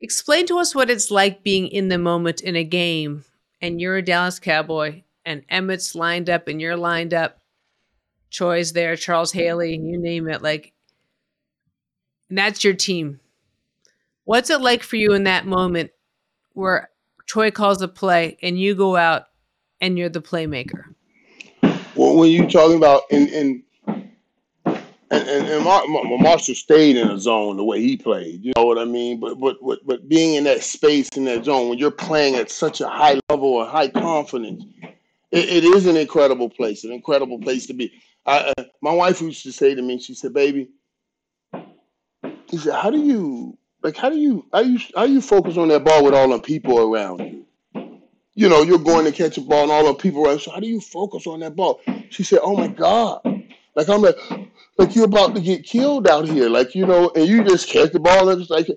Explain 0.00 0.46
to 0.46 0.58
us 0.58 0.74
what 0.74 0.90
it's 0.90 1.10
like 1.10 1.42
being 1.42 1.68
in 1.68 1.88
the 1.88 1.98
moment 1.98 2.42
in 2.42 2.56
a 2.56 2.64
game 2.64 3.24
and 3.60 3.80
you're 3.80 3.96
a 3.96 4.02
Dallas 4.02 4.38
Cowboy 4.38 5.02
and 5.24 5.42
Emmitt's 5.48 5.94
lined 5.94 6.28
up 6.28 6.48
and 6.48 6.60
you're 6.60 6.76
lined 6.76 7.14
up. 7.14 7.38
Troy's 8.30 8.72
there, 8.72 8.96
Charles 8.96 9.32
Haley, 9.32 9.76
you 9.76 9.98
name 9.98 10.28
it. 10.28 10.42
Like, 10.42 10.72
that's 12.28 12.62
your 12.62 12.74
team. 12.74 13.20
What's 14.24 14.50
it 14.50 14.60
like 14.60 14.82
for 14.82 14.96
you 14.96 15.14
in 15.14 15.24
that 15.24 15.46
moment 15.46 15.90
where 16.52 16.90
Troy 17.26 17.50
calls 17.50 17.82
a 17.82 17.88
play 17.88 18.38
and 18.42 18.60
you 18.60 18.74
go 18.74 18.96
out 18.96 19.24
and 19.80 19.98
you're 19.98 20.08
the 20.08 20.22
playmaker? 20.22 20.94
Well, 21.96 22.16
when 22.16 22.30
you 22.30 22.48
talking 22.48 22.76
about 22.76 23.02
in 23.10 23.28
in 23.28 23.62
and 25.10 25.28
and, 25.28 25.48
and 25.48 25.64
Mar- 25.64 25.86
Mar- 25.88 26.18
Marshall 26.18 26.54
stayed 26.54 26.96
in 26.96 27.08
a 27.08 27.18
zone 27.18 27.56
the 27.56 27.64
way 27.64 27.80
he 27.80 27.96
played. 27.96 28.44
You 28.44 28.52
know 28.56 28.64
what 28.64 28.78
I 28.78 28.84
mean? 28.84 29.20
But 29.20 29.38
but 29.40 29.56
but 29.62 29.80
but 29.84 30.08
being 30.08 30.34
in 30.34 30.44
that 30.44 30.62
space 30.62 31.08
in 31.16 31.24
that 31.24 31.44
zone 31.44 31.68
when 31.68 31.78
you're 31.78 31.90
playing 31.90 32.36
at 32.36 32.50
such 32.50 32.80
a 32.80 32.88
high 32.88 33.18
level 33.28 33.60
of 33.60 33.68
high 33.68 33.88
confidence, 33.88 34.64
it, 35.32 35.48
it 35.48 35.64
is 35.64 35.86
an 35.86 35.96
incredible 35.96 36.48
place, 36.48 36.84
an 36.84 36.92
incredible 36.92 37.38
place 37.38 37.66
to 37.66 37.74
be. 37.74 37.92
I, 38.26 38.52
uh, 38.56 38.64
my 38.82 38.92
wife 38.92 39.20
used 39.20 39.42
to 39.44 39.52
say 39.52 39.74
to 39.74 39.82
me, 39.82 39.98
she 39.98 40.14
said, 40.14 40.32
"Baby," 40.32 40.68
she 42.50 42.58
said, 42.58 42.74
"How 42.74 42.90
do 42.90 42.98
you 42.98 43.58
like? 43.82 43.96
How 43.96 44.10
do 44.10 44.16
you 44.16 44.46
how 44.52 44.60
you 44.60 44.78
how 44.94 45.04
you 45.04 45.20
focus 45.20 45.56
on 45.56 45.68
that 45.68 45.84
ball 45.84 46.04
with 46.04 46.14
all 46.14 46.28
the 46.28 46.38
people 46.38 46.78
around 46.78 47.20
you?" 47.20 47.46
You 48.34 48.48
know, 48.48 48.62
you're 48.62 48.78
going 48.78 49.04
to 49.04 49.12
catch 49.12 49.36
a 49.38 49.40
ball 49.40 49.64
and 49.64 49.72
all 49.72 49.86
the 49.86 49.94
people 49.94 50.24
around. 50.24 50.34
You, 50.34 50.40
so 50.40 50.50
how 50.52 50.60
do 50.60 50.66
you 50.68 50.80
focus 50.80 51.26
on 51.26 51.40
that 51.40 51.56
ball? 51.56 51.80
She 52.10 52.22
said, 52.22 52.38
"Oh 52.42 52.56
my 52.56 52.68
God." 52.68 53.22
Like 53.74 53.88
I'm 53.88 54.02
like, 54.02 54.16
like 54.78 54.94
you're 54.94 55.04
about 55.04 55.34
to 55.34 55.40
get 55.40 55.64
killed 55.64 56.08
out 56.08 56.28
here, 56.28 56.48
like 56.48 56.74
you 56.74 56.86
know, 56.86 57.10
and 57.14 57.26
you 57.26 57.44
just 57.44 57.68
catch 57.68 57.92
the 57.92 58.00
ball 58.00 58.28
and 58.28 58.40
it's 58.40 58.50
like, 58.50 58.68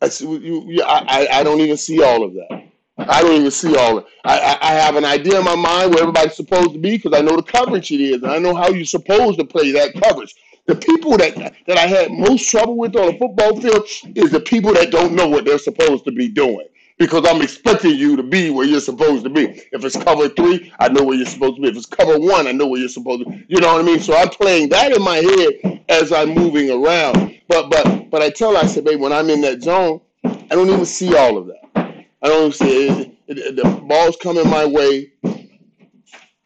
I 0.00 0.08
see, 0.08 0.26
you, 0.26 0.64
you, 0.68 0.82
I, 0.82 1.28
I 1.32 1.42
don't 1.42 1.60
even 1.60 1.76
see 1.76 2.02
all 2.02 2.24
of 2.24 2.34
that. 2.34 2.64
I 2.98 3.22
don't 3.22 3.32
even 3.32 3.50
see 3.50 3.76
all 3.76 3.98
of 3.98 4.04
it. 4.04 4.10
I, 4.24 4.58
I 4.60 4.74
have 4.74 4.96
an 4.96 5.04
idea 5.04 5.38
in 5.38 5.44
my 5.44 5.56
mind 5.56 5.92
where 5.92 6.02
everybody's 6.02 6.36
supposed 6.36 6.72
to 6.72 6.78
be 6.78 6.96
because 6.96 7.18
I 7.18 7.22
know 7.22 7.36
the 7.36 7.42
coverage 7.42 7.90
it 7.90 8.00
is, 8.00 8.22
and 8.22 8.30
I 8.30 8.38
know 8.38 8.54
how 8.54 8.68
you're 8.68 8.84
supposed 8.84 9.38
to 9.38 9.44
play 9.44 9.72
that 9.72 9.94
coverage. 10.02 10.34
The 10.66 10.76
people 10.76 11.16
that 11.16 11.54
that 11.66 11.78
I 11.78 11.86
had 11.86 12.12
most 12.12 12.48
trouble 12.48 12.76
with 12.76 12.94
on 12.94 13.06
the 13.12 13.18
football 13.18 13.60
field 13.60 13.86
is 14.16 14.30
the 14.30 14.40
people 14.40 14.72
that 14.74 14.92
don't 14.92 15.14
know 15.14 15.28
what 15.28 15.44
they're 15.44 15.58
supposed 15.58 16.04
to 16.04 16.12
be 16.12 16.28
doing 16.28 16.68
because 17.02 17.26
I'm 17.26 17.42
expecting 17.42 17.96
you 17.96 18.16
to 18.16 18.22
be 18.22 18.50
where 18.50 18.64
you're 18.64 18.80
supposed 18.80 19.24
to 19.24 19.30
be. 19.30 19.60
If 19.72 19.84
it's 19.84 19.96
cover 19.96 20.28
three, 20.28 20.72
I 20.78 20.88
know 20.88 21.02
where 21.02 21.16
you're 21.16 21.26
supposed 21.26 21.56
to 21.56 21.62
be. 21.62 21.68
If 21.68 21.76
it's 21.76 21.86
cover 21.86 22.16
one, 22.16 22.46
I 22.46 22.52
know 22.52 22.68
where 22.68 22.78
you're 22.78 22.88
supposed 22.88 23.24
to 23.24 23.30
be. 23.30 23.44
You 23.48 23.60
know 23.60 23.72
what 23.72 23.82
I 23.82 23.84
mean? 23.84 23.98
So 23.98 24.16
I'm 24.16 24.28
playing 24.28 24.68
that 24.68 24.96
in 24.96 25.02
my 25.02 25.16
head 25.16 25.84
as 25.88 26.12
I'm 26.12 26.30
moving 26.30 26.70
around. 26.70 27.40
But 27.48 27.70
but 27.70 28.08
but 28.08 28.22
I 28.22 28.30
tell 28.30 28.56
I 28.56 28.66
said, 28.66 28.84
babe, 28.84 29.00
when 29.00 29.12
I'm 29.12 29.30
in 29.30 29.40
that 29.40 29.62
zone, 29.62 30.00
I 30.24 30.46
don't 30.50 30.70
even 30.70 30.86
see 30.86 31.16
all 31.16 31.36
of 31.36 31.46
that. 31.48 32.06
I 32.22 32.28
don't 32.28 32.40
even 32.40 32.52
see 32.52 32.88
it. 32.88 33.16
it, 33.26 33.38
it 33.38 33.56
the 33.56 33.64
ball's 33.88 34.16
coming 34.16 34.48
my 34.48 34.64
way. 34.64 35.12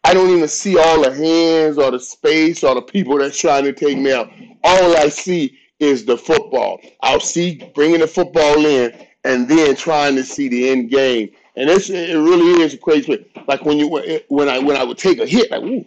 I 0.03 0.15
don't 0.15 0.35
even 0.35 0.47
see 0.47 0.79
all 0.79 1.03
the 1.03 1.13
hands 1.13 1.77
or 1.77 1.91
the 1.91 1.99
space 1.99 2.63
or 2.63 2.73
the 2.73 2.81
people 2.81 3.19
that's 3.19 3.39
trying 3.39 3.65
to 3.65 3.73
take 3.73 3.99
me 3.99 4.11
out. 4.11 4.31
All 4.63 4.97
I 4.97 5.09
see 5.09 5.55
is 5.79 6.05
the 6.05 6.17
football. 6.17 6.81
I'll 7.03 7.19
see 7.19 7.71
bringing 7.75 7.99
the 7.99 8.07
football 8.07 8.65
in 8.65 9.06
and 9.27 9.47
then 9.47 9.75
trying 9.75 10.15
to 10.15 10.23
see 10.23 10.47
the 10.47 10.69
end 10.69 10.89
game. 10.89 11.29
And 11.55 11.69
it's 11.69 11.89
it 11.89 12.15
really 12.15 12.61
is 12.63 12.73
a 12.73 12.77
crazy. 12.77 13.17
Thing. 13.17 13.25
Like 13.47 13.65
when 13.65 13.77
you 13.77 13.87
when 14.29 14.47
I 14.47 14.59
when 14.59 14.77
I 14.77 14.83
would 14.83 14.97
take 14.97 15.19
a 15.19 15.25
hit, 15.25 15.51
like 15.51 15.63
ooh, 15.63 15.85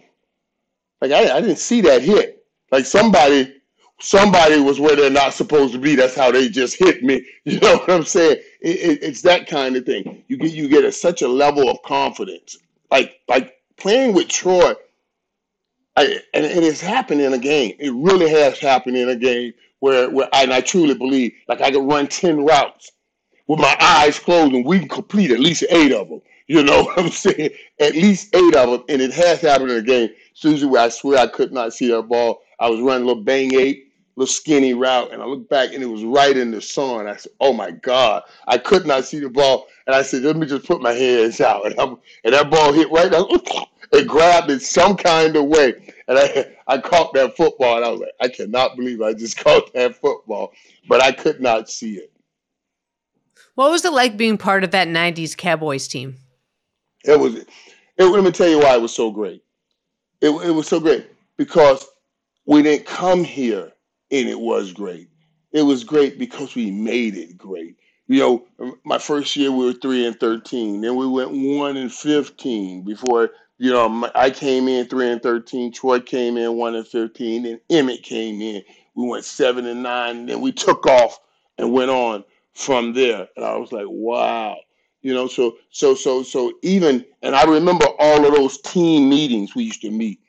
like 1.01 1.11
I, 1.11 1.37
I 1.37 1.41
didn't 1.41 1.57
see 1.57 1.81
that 1.81 2.01
hit. 2.01 2.45
Like 2.71 2.85
somebody 2.85 3.55
somebody 3.99 4.59
was 4.59 4.79
where 4.79 4.95
they're 4.95 5.09
not 5.09 5.33
supposed 5.33 5.73
to 5.73 5.79
be. 5.79 5.95
That's 5.95 6.15
how 6.15 6.31
they 6.31 6.49
just 6.49 6.77
hit 6.77 7.03
me. 7.03 7.25
You 7.43 7.59
know 7.59 7.77
what 7.77 7.89
I'm 7.89 8.03
saying? 8.03 8.37
It, 8.61 8.77
it, 8.77 9.03
it's 9.03 9.23
that 9.23 9.47
kind 9.47 9.75
of 9.75 9.85
thing. 9.85 10.23
You 10.27 10.37
get 10.37 10.51
you 10.51 10.67
get 10.67 10.83
a, 10.85 10.91
such 10.91 11.23
a 11.23 11.27
level 11.27 11.69
of 11.69 11.81
confidence. 11.83 12.57
Like 12.91 13.21
like 13.27 13.55
playing 13.77 14.13
with 14.13 14.27
Troy. 14.27 14.73
I, 15.97 16.19
and 16.33 16.45
it 16.45 16.63
has 16.63 16.79
happened 16.79 17.19
in 17.21 17.33
a 17.33 17.37
game. 17.37 17.75
It 17.79 17.91
really 17.93 18.29
has 18.29 18.59
happened 18.59 18.95
in 18.95 19.09
a 19.09 19.15
game 19.15 19.53
where, 19.79 20.09
where 20.09 20.29
I, 20.31 20.43
and 20.43 20.53
I 20.53 20.61
truly 20.61 20.93
believe, 20.93 21.33
like 21.49 21.59
I 21.59 21.71
could 21.71 21.85
run 21.85 22.07
ten 22.07 22.45
routes 22.45 22.91
with 23.51 23.59
my 23.59 23.75
eyes 23.81 24.17
closed 24.17 24.53
and 24.53 24.65
we 24.65 24.79
can 24.79 24.87
complete 24.87 25.29
at 25.29 25.41
least 25.41 25.65
eight 25.71 25.91
of 25.91 26.07
them. 26.07 26.21
You 26.47 26.63
know 26.63 26.83
what 26.85 26.97
I'm 26.97 27.09
saying? 27.09 27.49
At 27.81 27.95
least 27.95 28.33
eight 28.33 28.55
of 28.55 28.71
them. 28.71 28.83
And 28.87 29.01
it 29.01 29.11
has 29.11 29.41
happened 29.41 29.71
in 29.71 29.75
the 29.75 29.83
game. 29.83 30.09
Suzy, 30.33 30.65
where 30.65 30.83
I 30.83 30.87
swear 30.87 31.19
I 31.19 31.27
could 31.27 31.51
not 31.51 31.73
see 31.73 31.89
that 31.89 32.03
ball. 32.03 32.43
I 32.61 32.69
was 32.69 32.79
running 32.79 33.03
a 33.03 33.07
little 33.07 33.23
bang 33.23 33.53
eight, 33.53 33.91
little 34.15 34.31
skinny 34.31 34.73
route, 34.73 35.11
and 35.11 35.21
I 35.21 35.25
looked 35.25 35.49
back 35.49 35.73
and 35.73 35.83
it 35.83 35.87
was 35.87 36.05
right 36.05 36.35
in 36.37 36.51
the 36.51 36.61
sun. 36.61 37.07
I 37.07 37.17
said, 37.17 37.33
Oh 37.41 37.51
my 37.51 37.71
God. 37.71 38.23
I 38.47 38.57
could 38.57 38.87
not 38.87 39.03
see 39.03 39.19
the 39.19 39.29
ball. 39.29 39.67
And 39.85 39.93
I 39.93 40.01
said, 40.01 40.21
Let 40.21 40.37
me 40.37 40.47
just 40.47 40.65
put 40.65 40.81
my 40.81 40.93
hands 40.93 41.41
out. 41.41 41.65
And, 41.65 41.77
I'm, 41.77 41.97
and 42.23 42.33
that 42.33 42.49
ball 42.49 42.71
hit 42.71 42.89
right 42.89 43.11
down. 43.11 43.27
It 43.93 44.07
grabbed 44.07 44.49
it 44.49 44.61
some 44.61 44.95
kind 44.95 45.35
of 45.35 45.47
way. 45.47 45.73
And 46.07 46.17
I, 46.17 46.55
I 46.65 46.77
caught 46.77 47.13
that 47.15 47.35
football. 47.35 47.75
And 47.75 47.83
I 47.83 47.89
was 47.89 47.99
like, 47.99 48.13
I 48.21 48.29
cannot 48.29 48.77
believe 48.77 49.01
I 49.01 49.11
just 49.11 49.35
caught 49.35 49.73
that 49.73 49.97
football. 49.97 50.53
But 50.87 51.03
I 51.03 51.11
could 51.11 51.41
not 51.41 51.69
see 51.69 51.95
it. 51.95 52.09
What 53.55 53.71
was 53.71 53.83
it 53.85 53.93
like 53.93 54.17
being 54.17 54.37
part 54.37 54.63
of 54.63 54.71
that 54.71 54.87
90s 54.87 55.35
Cowboys 55.35 55.87
team? 55.87 56.17
It 57.03 57.19
was, 57.19 57.35
it, 57.35 57.47
let 57.97 58.23
me 58.23 58.31
tell 58.31 58.47
you 58.47 58.59
why 58.59 58.75
it 58.75 58.81
was 58.81 58.93
so 58.93 59.11
great. 59.11 59.43
It, 60.21 60.29
it 60.29 60.51
was 60.51 60.67
so 60.67 60.79
great 60.79 61.07
because 61.37 61.85
we 62.45 62.61
didn't 62.61 62.85
come 62.85 63.23
here 63.23 63.71
and 64.11 64.29
it 64.29 64.39
was 64.39 64.71
great. 64.71 65.09
It 65.51 65.63
was 65.63 65.83
great 65.83 66.17
because 66.17 66.55
we 66.55 66.71
made 66.71 67.17
it 67.17 67.37
great. 67.37 67.77
You 68.07 68.19
know, 68.19 68.75
my 68.83 68.97
first 68.97 69.35
year 69.35 69.51
we 69.51 69.65
were 69.65 69.73
three 69.73 70.05
and 70.05 70.19
thirteen. 70.19 70.81
Then 70.81 70.95
we 70.95 71.07
went 71.07 71.31
one 71.31 71.77
and 71.77 71.91
fifteen 71.91 72.83
before 72.83 73.31
You 73.57 73.71
know, 73.71 74.11
I 74.15 74.31
came 74.31 74.67
in 74.67 74.87
three 74.87 75.09
and 75.09 75.21
thirteen. 75.21 75.71
Troy 75.71 75.99
came 75.99 76.37
in 76.37 76.57
one 76.57 76.75
and 76.75 76.87
fifteen, 76.87 77.45
and 77.45 77.59
Emmitt 77.69 78.03
came 78.03 78.41
in. 78.41 78.63
We 78.95 79.07
went 79.07 79.23
seven 79.23 79.65
and 79.65 79.81
nine, 79.81 80.17
and 80.17 80.29
then 80.29 80.41
we 80.41 80.51
took 80.51 80.85
off 80.87 81.19
and 81.57 81.71
went 81.71 81.91
on 81.91 82.23
from 82.53 82.93
there. 82.93 83.27
And 83.35 83.45
I 83.45 83.55
was 83.57 83.71
like, 83.71 83.85
wow. 83.87 84.57
You 85.01 85.13
know, 85.13 85.27
so 85.27 85.57
so 85.71 85.95
so 85.95 86.21
so 86.21 86.53
even 86.61 87.03
and 87.23 87.35
I 87.35 87.43
remember 87.43 87.85
all 87.97 88.25
of 88.25 88.33
those 88.33 88.61
team 88.61 89.09
meetings 89.09 89.55
we 89.55 89.63
used 89.63 89.81
to 89.81 89.89
meet. 89.89 90.19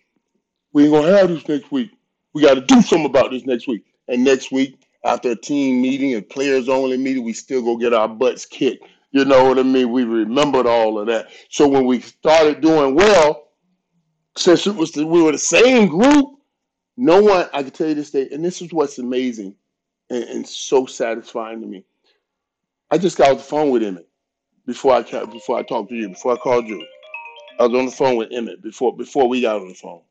We 0.72 0.84
ain't 0.84 0.92
gonna 0.92 1.16
have 1.16 1.28
this 1.28 1.46
next 1.46 1.70
week. 1.70 1.90
We 2.32 2.40
got 2.40 2.54
to 2.54 2.62
do 2.62 2.80
something 2.80 3.04
about 3.04 3.30
this 3.30 3.44
next 3.44 3.68
week. 3.68 3.84
And 4.08 4.24
next 4.24 4.50
week, 4.50 4.82
after 5.04 5.32
a 5.32 5.36
team 5.36 5.82
meeting 5.82 6.14
and 6.14 6.26
players 6.26 6.70
only 6.70 6.96
meeting, 6.96 7.24
we 7.24 7.34
still 7.34 7.60
go 7.60 7.76
get 7.76 7.92
our 7.92 8.08
butts 8.08 8.46
kicked 8.46 8.86
you 9.12 9.26
know 9.26 9.44
what 9.44 9.58
I 9.58 9.62
mean? 9.62 9.92
We 9.92 10.04
remembered 10.04 10.66
all 10.66 10.98
of 10.98 11.06
that. 11.06 11.28
So 11.50 11.68
when 11.68 11.84
we 11.84 12.00
started 12.00 12.62
doing 12.62 12.94
well, 12.94 13.48
since 14.36 14.66
it 14.66 14.74
was 14.74 14.90
the, 14.92 15.06
we 15.06 15.22
were 15.22 15.32
the 15.32 15.38
same 15.38 15.86
group, 15.86 16.30
no 16.96 17.22
one 17.22 17.48
I 17.52 17.62
can 17.62 17.72
tell 17.72 17.88
you 17.88 17.94
this 17.94 18.10
day, 18.10 18.28
and 18.32 18.42
this 18.42 18.62
is 18.62 18.72
what's 18.72 18.98
amazing 18.98 19.54
and, 20.08 20.24
and 20.24 20.48
so 20.48 20.86
satisfying 20.86 21.60
to 21.60 21.66
me. 21.66 21.84
I 22.92 22.98
just 22.98 23.16
got 23.16 23.30
off 23.30 23.38
the 23.38 23.44
phone 23.44 23.70
with 23.70 23.82
Emmitt 23.82 24.04
before 24.66 24.92
I 24.92 25.02
before 25.24 25.58
I 25.58 25.62
talked 25.62 25.88
to 25.88 25.94
you, 25.94 26.10
before 26.10 26.34
I 26.34 26.36
called 26.36 26.68
you. 26.68 26.86
I 27.58 27.66
was 27.66 27.74
on 27.74 27.86
the 27.86 27.90
phone 27.90 28.16
with 28.16 28.30
Emmitt 28.30 28.60
before 28.60 28.94
before 28.94 29.28
we 29.28 29.40
got 29.40 29.62
on 29.62 29.68
the 29.68 29.74
phone. 29.74 30.02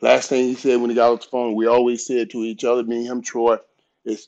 Last 0.00 0.28
thing 0.28 0.48
he 0.48 0.56
said 0.56 0.80
when 0.80 0.90
he 0.90 0.96
got 0.96 1.12
off 1.12 1.20
the 1.20 1.28
phone, 1.28 1.54
we 1.54 1.68
always 1.68 2.04
said 2.04 2.30
to 2.30 2.38
each 2.38 2.64
other, 2.64 2.82
me 2.82 2.96
and 2.96 3.06
him, 3.06 3.22
Troy, 3.22 3.58
is 4.04 4.26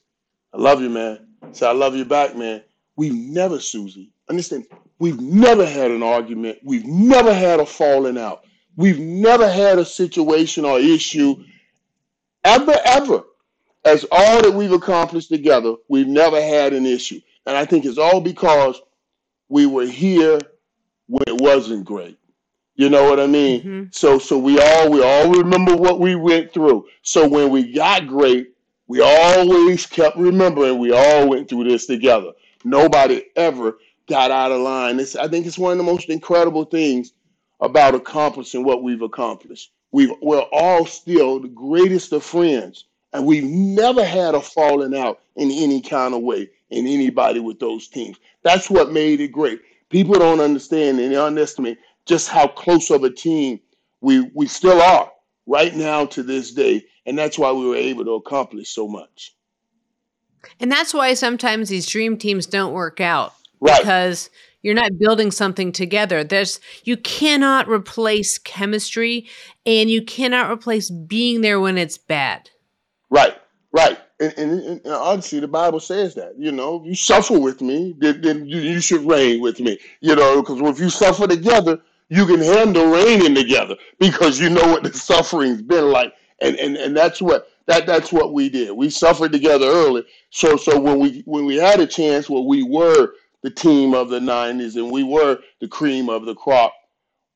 I 0.54 0.58
love 0.58 0.80
you, 0.80 0.88
man. 0.88 1.26
Say 1.50 1.66
I 1.66 1.72
love 1.72 1.96
you 1.96 2.04
back, 2.04 2.36
man. 2.36 2.62
We've 2.94 3.12
never, 3.12 3.58
Suzy, 3.58 4.12
understand, 4.28 4.66
we've 5.00 5.20
never 5.20 5.66
had 5.66 5.90
an 5.90 6.04
argument. 6.04 6.58
We've 6.62 6.86
never 6.86 7.34
had 7.34 7.58
a 7.58 7.66
falling 7.66 8.18
out. 8.18 8.44
We've 8.76 9.00
never 9.00 9.50
had 9.50 9.80
a 9.80 9.84
situation 9.84 10.64
or 10.64 10.78
issue 10.78 11.42
ever, 12.44 12.76
ever. 12.84 13.24
As 13.84 14.06
all 14.12 14.42
that 14.42 14.54
we've 14.54 14.72
accomplished 14.72 15.28
together, 15.28 15.74
we've 15.88 16.06
never 16.06 16.40
had 16.40 16.72
an 16.72 16.86
issue. 16.86 17.20
And 17.48 17.56
I 17.56 17.64
think 17.64 17.86
it's 17.86 17.96
all 17.96 18.20
because 18.20 18.78
we 19.48 19.64
were 19.64 19.86
here 19.86 20.38
when 21.06 21.24
it 21.26 21.40
wasn't 21.40 21.86
great. 21.86 22.18
You 22.74 22.90
know 22.90 23.08
what 23.08 23.18
I 23.18 23.26
mean? 23.26 23.60
Mm-hmm. 23.60 23.84
So 23.90 24.18
so 24.18 24.36
we 24.38 24.60
all 24.60 24.90
we 24.90 25.02
all 25.02 25.32
remember 25.32 25.74
what 25.74 25.98
we 25.98 26.14
went 26.14 26.52
through. 26.52 26.86
So 27.00 27.26
when 27.26 27.48
we 27.48 27.72
got 27.72 28.06
great, 28.06 28.52
we 28.86 29.00
always 29.00 29.86
kept 29.86 30.18
remembering 30.18 30.78
we 30.78 30.92
all 30.92 31.26
went 31.26 31.48
through 31.48 31.64
this 31.64 31.86
together. 31.86 32.32
Nobody 32.64 33.24
ever 33.34 33.78
got 34.08 34.30
out 34.30 34.52
of 34.52 34.60
line. 34.60 35.00
It's, 35.00 35.16
I 35.16 35.26
think 35.26 35.46
it's 35.46 35.58
one 35.58 35.72
of 35.72 35.78
the 35.78 35.84
most 35.84 36.10
incredible 36.10 36.66
things 36.66 37.14
about 37.60 37.94
accomplishing 37.94 38.62
what 38.62 38.82
we've 38.82 39.02
accomplished. 39.02 39.72
We've, 39.90 40.12
we're 40.20 40.46
all 40.52 40.84
still 40.84 41.40
the 41.40 41.48
greatest 41.48 42.12
of 42.12 42.22
friends, 42.22 42.84
and 43.14 43.24
we've 43.24 43.44
never 43.44 44.04
had 44.04 44.34
a 44.34 44.40
falling 44.40 44.94
out 44.94 45.20
in 45.36 45.50
any 45.50 45.80
kind 45.80 46.14
of 46.14 46.20
way 46.20 46.50
in 46.70 46.86
anybody 46.86 47.40
with 47.40 47.58
those 47.58 47.88
teams. 47.88 48.18
That's 48.42 48.70
what 48.70 48.92
made 48.92 49.20
it 49.20 49.32
great. 49.32 49.60
People 49.90 50.14
don't 50.14 50.40
understand 50.40 51.00
and 51.00 51.12
they 51.12 51.16
underestimate 51.16 51.78
just 52.06 52.28
how 52.28 52.46
close 52.46 52.90
of 52.90 53.04
a 53.04 53.10
team 53.10 53.60
we 54.00 54.30
we 54.34 54.46
still 54.46 54.80
are 54.80 55.10
right 55.46 55.74
now 55.74 56.06
to 56.06 56.22
this 56.22 56.52
day, 56.52 56.84
and 57.06 57.18
that's 57.18 57.38
why 57.38 57.50
we 57.52 57.66
were 57.66 57.76
able 57.76 58.04
to 58.04 58.12
accomplish 58.12 58.68
so 58.68 58.86
much. 58.86 59.34
And 60.60 60.70
that's 60.70 60.94
why 60.94 61.14
sometimes 61.14 61.68
these 61.68 61.86
dream 61.86 62.16
teams 62.16 62.46
don't 62.46 62.72
work 62.72 63.00
out. 63.00 63.34
Right. 63.60 63.80
Because 63.80 64.30
you're 64.62 64.74
not 64.74 64.98
building 64.98 65.30
something 65.30 65.72
together. 65.72 66.22
There's 66.22 66.60
you 66.84 66.96
cannot 66.96 67.68
replace 67.68 68.38
chemistry 68.38 69.28
and 69.66 69.90
you 69.90 70.02
cannot 70.02 70.50
replace 70.50 70.90
being 70.90 71.40
there 71.40 71.60
when 71.60 71.78
it's 71.78 71.98
bad. 71.98 72.50
Right. 73.10 73.36
Right. 73.72 73.98
And, 74.20 74.34
and, 74.36 74.60
and 74.84 74.86
honestly, 74.86 75.40
the 75.40 75.48
Bible 75.48 75.80
says 75.80 76.14
that, 76.16 76.34
you 76.36 76.50
know, 76.50 76.82
you 76.84 76.94
suffer 76.94 77.38
with 77.38 77.60
me, 77.60 77.94
then, 77.98 78.20
then 78.20 78.46
you, 78.46 78.60
you 78.60 78.80
should 78.80 79.06
reign 79.08 79.40
with 79.40 79.60
me, 79.60 79.78
you 80.00 80.16
know, 80.16 80.42
because 80.42 80.60
if 80.60 80.80
you 80.80 80.90
suffer 80.90 81.28
together, 81.28 81.80
you 82.08 82.26
can 82.26 82.40
handle 82.40 82.90
reigning 82.90 83.34
together 83.34 83.76
because 83.98 84.40
you 84.40 84.50
know 84.50 84.66
what 84.66 84.82
the 84.82 84.92
suffering's 84.92 85.62
been 85.62 85.90
like. 85.90 86.14
And, 86.40 86.56
and, 86.56 86.76
and 86.76 86.96
that's 86.96 87.20
what 87.20 87.48
that 87.66 87.86
that's 87.86 88.12
what 88.12 88.32
we 88.32 88.48
did. 88.48 88.72
We 88.72 88.90
suffered 88.90 89.32
together 89.32 89.66
early. 89.66 90.04
So 90.30 90.56
so 90.56 90.80
when 90.80 90.98
we 90.98 91.22
when 91.26 91.44
we 91.44 91.56
had 91.56 91.80
a 91.80 91.86
chance 91.86 92.28
where 92.30 92.42
we 92.42 92.62
were 92.62 93.12
the 93.42 93.50
team 93.50 93.94
of 93.94 94.08
the 94.08 94.20
'90s 94.20 94.76
and 94.76 94.90
we 94.90 95.02
were 95.02 95.40
the 95.60 95.68
cream 95.68 96.08
of 96.08 96.24
the 96.24 96.34
crop, 96.34 96.72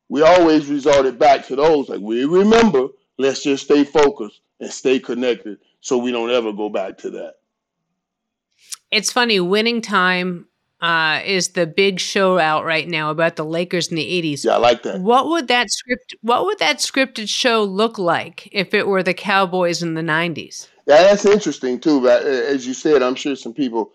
we 0.09 0.23
always 0.23 0.67
resorted 0.67 1.19
back 1.19 1.45
to 1.47 1.55
those. 1.55 1.89
Like 1.89 2.01
we 2.01 2.25
remember, 2.25 2.87
let's 3.19 3.43
just 3.43 3.65
stay 3.65 3.83
focused 3.83 4.41
and 4.59 4.71
stay 4.71 4.99
connected, 4.99 5.59
so 5.83 5.97
we 5.97 6.13
don't 6.13 6.31
ever 6.31 6.53
go 6.53 6.69
back 6.69 6.97
to 6.99 7.09
that. 7.11 7.33
It's 8.89 9.11
funny, 9.11 9.41
winning 9.41 9.81
time 9.81 10.47
uh, 10.81 11.19
is 11.25 11.49
the 11.49 11.67
big 11.67 11.99
show 11.99 12.39
out 12.39 12.63
right 12.63 12.87
now 12.87 13.11
about 13.11 13.35
the 13.35 13.43
Lakers 13.43 13.89
in 13.89 13.97
the 13.97 14.21
80s. 14.21 14.45
Yeah, 14.45 14.53
I 14.53 14.57
like 14.57 14.83
that. 14.83 15.01
What 15.01 15.27
would 15.27 15.49
that 15.49 15.69
script 15.69 16.15
what 16.21 16.45
would 16.45 16.59
that 16.59 16.77
scripted 16.77 17.27
show 17.27 17.63
look 17.63 17.99
like 17.99 18.47
if 18.53 18.73
it 18.73 18.87
were 18.87 19.03
the 19.03 19.13
Cowboys 19.13 19.83
in 19.83 19.93
the 19.93 20.01
90s? 20.01 20.69
Yeah, 20.87 21.03
that's 21.03 21.25
interesting 21.25 21.81
too. 21.81 22.01
But 22.01 22.23
uh, 22.23 22.27
as 22.27 22.65
you 22.65 22.73
said, 22.73 23.03
I'm 23.03 23.15
sure 23.15 23.35
some 23.35 23.53
people 23.53 23.91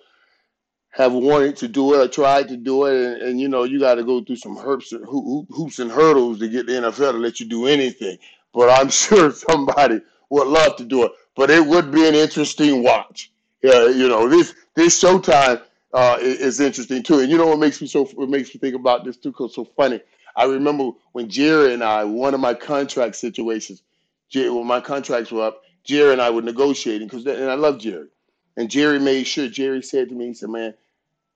have 0.90 1.14
wanted 1.14 1.56
to 1.56 1.68
do 1.68 1.94
it 1.94 2.04
or 2.04 2.08
tried 2.08 2.48
to 2.48 2.56
do 2.58 2.84
it, 2.84 2.96
and, 2.96 3.22
and 3.22 3.40
you 3.40 3.48
know 3.48 3.64
you 3.64 3.80
got 3.80 3.94
to 3.94 4.04
go 4.04 4.22
through 4.22 4.36
some 4.36 4.56
hoops, 4.56 4.90
hoops 4.90 5.78
and 5.78 5.90
hurdles 5.90 6.38
to 6.40 6.48
get 6.48 6.66
the 6.66 6.72
NFL 6.72 7.12
to 7.12 7.18
let 7.18 7.40
you 7.40 7.46
do 7.46 7.66
anything. 7.66 8.18
But 8.52 8.68
I'm 8.68 8.90
sure 8.90 9.30
somebody 9.30 10.02
would 10.28 10.48
love 10.48 10.76
to 10.76 10.84
do 10.84 11.04
it. 11.04 11.12
But 11.38 11.50
it 11.52 11.64
would 11.64 11.92
be 11.92 12.08
an 12.08 12.16
interesting 12.16 12.82
watch. 12.82 13.30
You 13.62 14.08
know 14.08 14.28
this 14.28 14.56
this 14.74 15.00
Showtime 15.00 15.62
uh, 15.94 16.18
is, 16.20 16.58
interesting 16.58 17.04
too. 17.04 17.20
And 17.20 17.30
you 17.30 17.38
know 17.38 17.46
what 17.46 17.60
makes 17.60 17.80
me 17.80 17.86
so 17.86 18.06
what 18.06 18.28
makes 18.28 18.52
me 18.52 18.58
think 18.58 18.74
about 18.74 19.04
this 19.04 19.16
too? 19.16 19.30
Cause 19.30 19.54
so 19.54 19.64
funny. 19.64 20.00
I 20.34 20.46
remember 20.46 20.90
when 21.12 21.30
Jerry 21.30 21.74
and 21.74 21.84
I, 21.84 22.02
one 22.02 22.34
of 22.34 22.40
my 22.40 22.54
contract 22.54 23.14
situations, 23.14 23.82
Jerry, 24.28 24.50
when 24.50 24.66
my 24.66 24.80
contracts 24.80 25.30
were 25.30 25.44
up, 25.46 25.62
Jerry 25.84 26.12
and 26.12 26.20
I 26.20 26.30
were 26.30 26.42
negotiating 26.42 27.06
because, 27.06 27.24
and 27.24 27.48
I 27.50 27.54
love 27.54 27.78
Jerry, 27.78 28.08
and 28.56 28.68
Jerry 28.68 28.98
made 28.98 29.24
sure. 29.24 29.48
Jerry 29.48 29.80
said 29.80 30.08
to 30.08 30.16
me, 30.16 30.26
he 30.26 30.34
said, 30.34 30.50
"Man, 30.50 30.74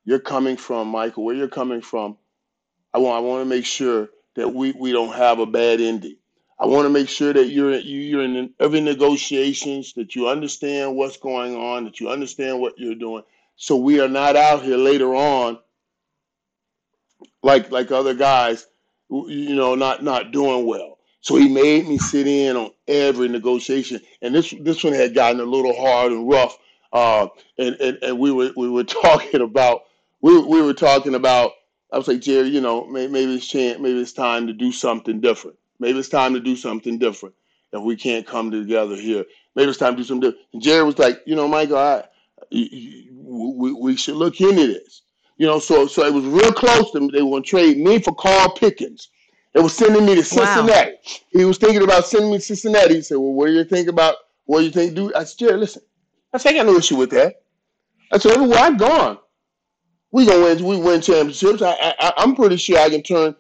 you're 0.05 0.19
coming 0.19 0.57
from 0.57 0.89
Michael. 0.89 1.25
Where 1.25 1.37
you're 1.37 1.47
coming 1.47 1.81
from, 1.81 2.17
I 2.93 2.99
want 2.99 3.25
I 3.25 3.29
want 3.29 3.43
to 3.43 3.49
make 3.49 3.67
sure 3.67 4.11
that 4.35 4.53
we 4.53 4.73
we 4.73 4.91
don't 4.91 5.15
have 5.15 5.39
a 5.39 5.47
bad 5.47 5.81
ending. 5.81 6.17
I 6.59 6.67
want 6.67 6.87
to 6.87 6.91
make 6.91 7.09
sure 7.09 7.33
that 7.33 7.47
you're 7.49 7.75
you're 7.77 8.23
in 8.23 8.55
every 8.61 8.81
negotiations 8.81 9.95
that 9.95 10.15
you 10.17 10.29
understand 10.29 10.97
what's 10.97 11.17
going 11.17 11.57
on, 11.57 11.85
that 11.85 12.01
you 12.01 12.09
understand 12.11 12.61
what 12.61 12.79
you're 12.79 12.95
doing, 12.95 13.25
so 13.57 13.77
we 13.77 14.01
are 14.01 14.09
not 14.09 14.37
out 14.37 14.63
here 14.63 14.77
later 14.79 15.15
on 15.15 15.59
like 17.45 17.71
like 17.73 17.93
other 17.93 18.15
guys, 18.15 18.67
you 19.11 19.57
know, 19.57 19.77
not 19.77 20.05
not 20.05 20.33
doing 20.33 20.67
well. 20.67 20.99
So 21.23 21.37
he 21.37 21.49
made 21.49 21.89
me 21.89 21.99
sit 21.99 22.29
in 22.29 22.57
on 22.57 22.73
every 22.89 23.29
negotiation, 23.29 24.01
and 24.23 24.35
this 24.35 24.55
this 24.61 24.85
one 24.85 24.95
had 24.95 25.15
gotten 25.15 25.41
a 25.41 25.45
little 25.45 25.77
hard 25.77 26.13
and 26.13 26.29
rough. 26.29 26.59
Uh, 26.93 27.29
and, 27.59 27.77
and 27.77 27.99
and 28.03 28.21
we 28.21 28.33
were 28.33 28.53
we 28.57 28.69
were 28.71 28.85
talking 29.03 29.43
about 29.43 29.83
we 30.21 30.39
we 30.41 30.63
were 30.63 30.75
talking 30.75 31.17
about. 31.17 31.53
I 31.93 31.99
was 31.99 32.09
like 32.09 32.21
Jerry, 32.23 32.49
you 32.49 32.63
know, 32.63 32.87
maybe, 32.87 33.13
maybe 33.13 33.37
it's 33.37 33.49
chance, 33.49 33.81
maybe 33.81 34.01
it's 34.01 34.15
time 34.15 34.47
to 34.47 34.55
do 34.55 34.73
something 34.73 35.21
different. 35.21 35.59
Maybe 35.83 35.99
it's 35.99 36.09
time 36.09 36.33
to 36.35 36.41
do 36.41 36.57
something 36.57 36.97
different. 36.99 37.35
If 37.73 37.83
we 37.83 37.97
can't 37.97 38.27
come 38.27 38.51
together 38.51 38.97
here, 38.97 39.25
maybe 39.57 39.69
it's 39.71 39.79
time 39.79 39.95
to 39.95 39.97
do 39.97 40.05
something 40.05 40.31
different. 40.31 40.47
And 40.53 40.63
Jerry 40.63 40.85
was 40.85 40.99
like, 40.99 41.23
you 41.27 41.35
know, 41.35 41.49
Michael, 41.49 41.79
I 41.79 42.05
we, 42.51 43.73
we 43.73 43.97
should 43.97 44.17
look 44.17 44.41
into 44.41 44.67
this. 44.67 45.03
You 45.39 45.47
know, 45.47 45.59
so 45.59 45.87
so 45.87 46.05
it 46.05 46.13
was 46.13 46.25
real 46.25 46.53
close 46.53 46.93
to 46.93 47.01
They 47.09 47.23
were 47.23 47.31
going 47.31 47.43
to 47.43 47.49
trade 47.49 47.79
me 47.79 47.99
for 47.99 48.15
Carl 48.15 48.53
Pickens. 48.55 49.09
They 49.55 49.61
were 49.61 49.69
sending 49.69 50.07
me 50.07 50.15
to 50.15 50.23
Cincinnati. 50.23 50.93
Wow. 50.93 51.13
He 51.33 51.45
was 51.45 51.59
thinking 51.59 51.83
about 51.83 52.07
sending 52.07 52.31
me 52.31 52.39
to 52.39 52.43
Cincinnati. 52.43 52.97
He 52.97 53.03
said, 53.03 53.17
"Well, 53.17 53.33
what 53.33 53.47
do 53.47 53.53
you 53.53 53.65
think 53.65 53.89
about? 53.89 54.17
What 54.45 54.61
do 54.61 54.65
you 54.67 54.71
think, 54.71 54.95
dude?" 54.95 55.15
I 55.15 55.25
said, 55.25 55.39
"Jerry, 55.39 55.59
listen. 55.59 55.83
I 56.33 56.39
said, 56.39 56.55
I 56.55 56.59
got 56.59 56.67
no 56.67 56.77
issue 56.77 56.97
with 56.97 57.11
that. 57.11 57.43
I 58.13 58.19
said, 58.19 58.33
everywhere 58.33 58.59
I've 58.59 58.79
gone, 58.79 59.19
we 60.13 60.27
gonna 60.27 60.45
win. 60.45 60.65
We 60.65 60.77
win 60.79 61.01
championships. 61.01 61.63
I, 61.63 61.75
I 61.99 62.13
I'm 62.19 62.37
pretty 62.37 62.57
sure 62.57 62.79
I 62.79 62.91
can 62.91 63.03
turn 63.03 63.35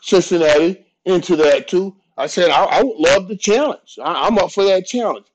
Cincinnati 0.00 0.84
into 1.04 1.36
that 1.36 1.68
too. 1.68 1.96
I 2.16 2.26
said, 2.26 2.50
I, 2.50 2.64
I 2.64 2.82
would 2.82 2.98
love 2.98 3.28
the 3.28 3.36
challenge. 3.36 3.98
I, 4.02 4.26
I'm 4.26 4.38
up 4.38 4.52
for 4.52 4.64
that 4.64 4.86
challenge. 4.86 5.26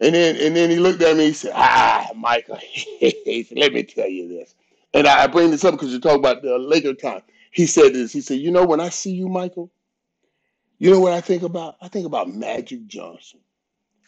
And 0.00 0.14
then 0.14 0.36
and 0.36 0.56
then 0.56 0.70
he 0.70 0.76
looked 0.76 1.02
at 1.02 1.16
me. 1.16 1.26
He 1.26 1.32
said, 1.32 1.52
"Ah, 1.54 2.10
Michael, 2.16 2.58
let 3.00 3.72
me 3.72 3.84
tell 3.84 4.08
you 4.08 4.28
this." 4.28 4.54
And 4.92 5.06
I, 5.06 5.26
bring 5.28 5.50
this 5.50 5.64
up 5.64 5.72
because 5.72 5.92
you 5.92 6.00
talk 6.00 6.18
about 6.18 6.42
the 6.42 6.58
Laker 6.58 6.94
time. 6.94 7.22
He 7.52 7.66
said 7.66 7.94
this. 7.94 8.12
He 8.12 8.20
said, 8.20 8.40
"You 8.40 8.50
know, 8.50 8.66
when 8.66 8.80
I 8.80 8.88
see 8.88 9.12
you, 9.12 9.28
Michael, 9.28 9.70
you 10.78 10.90
know 10.90 10.98
what 10.98 11.12
I 11.12 11.20
think 11.20 11.42
about? 11.44 11.76
I 11.80 11.88
think 11.88 12.06
about 12.06 12.28
Magic 12.28 12.86
Johnson." 12.86 13.40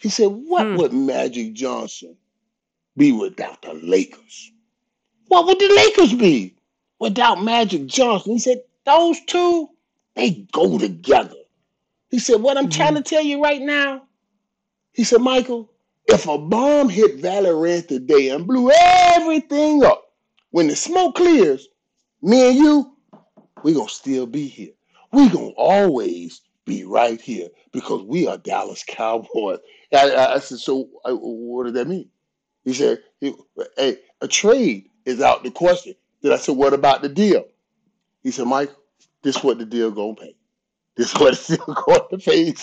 He 0.00 0.08
said, 0.08 0.26
"What 0.26 0.66
hmm. 0.66 0.76
would 0.76 0.92
Magic 0.92 1.54
Johnson 1.54 2.16
be 2.96 3.12
without 3.12 3.62
the 3.62 3.74
Lakers? 3.74 4.52
What 5.28 5.46
would 5.46 5.58
the 5.58 5.68
Lakers 5.68 6.14
be 6.14 6.56
without 6.98 7.42
Magic 7.42 7.86
Johnson?" 7.86 8.32
He 8.32 8.38
said, 8.40 8.62
"Those 8.84 9.20
two 9.26 9.70
they 10.16 10.46
go 10.52 10.78
together. 10.78 11.36
He 12.10 12.18
said, 12.18 12.40
What 12.40 12.56
I'm 12.56 12.68
trying 12.68 12.94
to 12.94 13.02
tell 13.02 13.22
you 13.22 13.42
right 13.42 13.60
now, 13.60 14.02
he 14.92 15.04
said, 15.04 15.20
Michael, 15.20 15.70
if 16.06 16.26
a 16.26 16.38
bomb 16.38 16.88
hit 16.88 17.16
Valley 17.16 17.52
Ranch 17.52 17.88
today 17.88 18.30
and 18.30 18.46
blew 18.46 18.70
everything 18.72 19.84
up, 19.84 20.04
when 20.50 20.68
the 20.68 20.76
smoke 20.76 21.16
clears, 21.16 21.68
me 22.22 22.48
and 22.48 22.56
you, 22.56 22.96
we 23.62 23.74
gonna 23.74 23.88
still 23.88 24.26
be 24.26 24.46
here. 24.46 24.72
We 25.12 25.28
gonna 25.28 25.48
always 25.48 26.40
be 26.64 26.84
right 26.84 27.20
here 27.20 27.48
because 27.72 28.02
we 28.02 28.26
are 28.26 28.38
Dallas 28.38 28.84
Cowboys. 28.86 29.58
I, 29.92 30.10
I, 30.10 30.34
I 30.34 30.38
said, 30.38 30.58
so 30.58 30.88
uh, 31.04 31.12
what 31.12 31.64
does 31.64 31.74
that 31.74 31.88
mean? 31.88 32.08
He 32.64 32.72
said, 32.72 33.02
hey, 33.20 33.98
a 34.20 34.28
trade 34.28 34.88
is 35.04 35.20
out 35.20 35.44
the 35.44 35.50
question. 35.50 35.94
Then 36.22 36.32
I 36.32 36.36
said, 36.36 36.56
what 36.56 36.72
about 36.72 37.02
the 37.02 37.08
deal? 37.08 37.44
He 38.22 38.30
said, 38.30 38.46
Mike, 38.46 38.72
this 39.22 39.42
what 39.42 39.58
the 39.58 39.66
deal 39.66 39.90
gonna 39.90 40.14
pay. 40.14 40.36
This 40.96 41.14
what 41.14 41.34
it's 41.34 41.56
going 41.56 42.00
to 42.10 42.18
pay. 42.18 42.54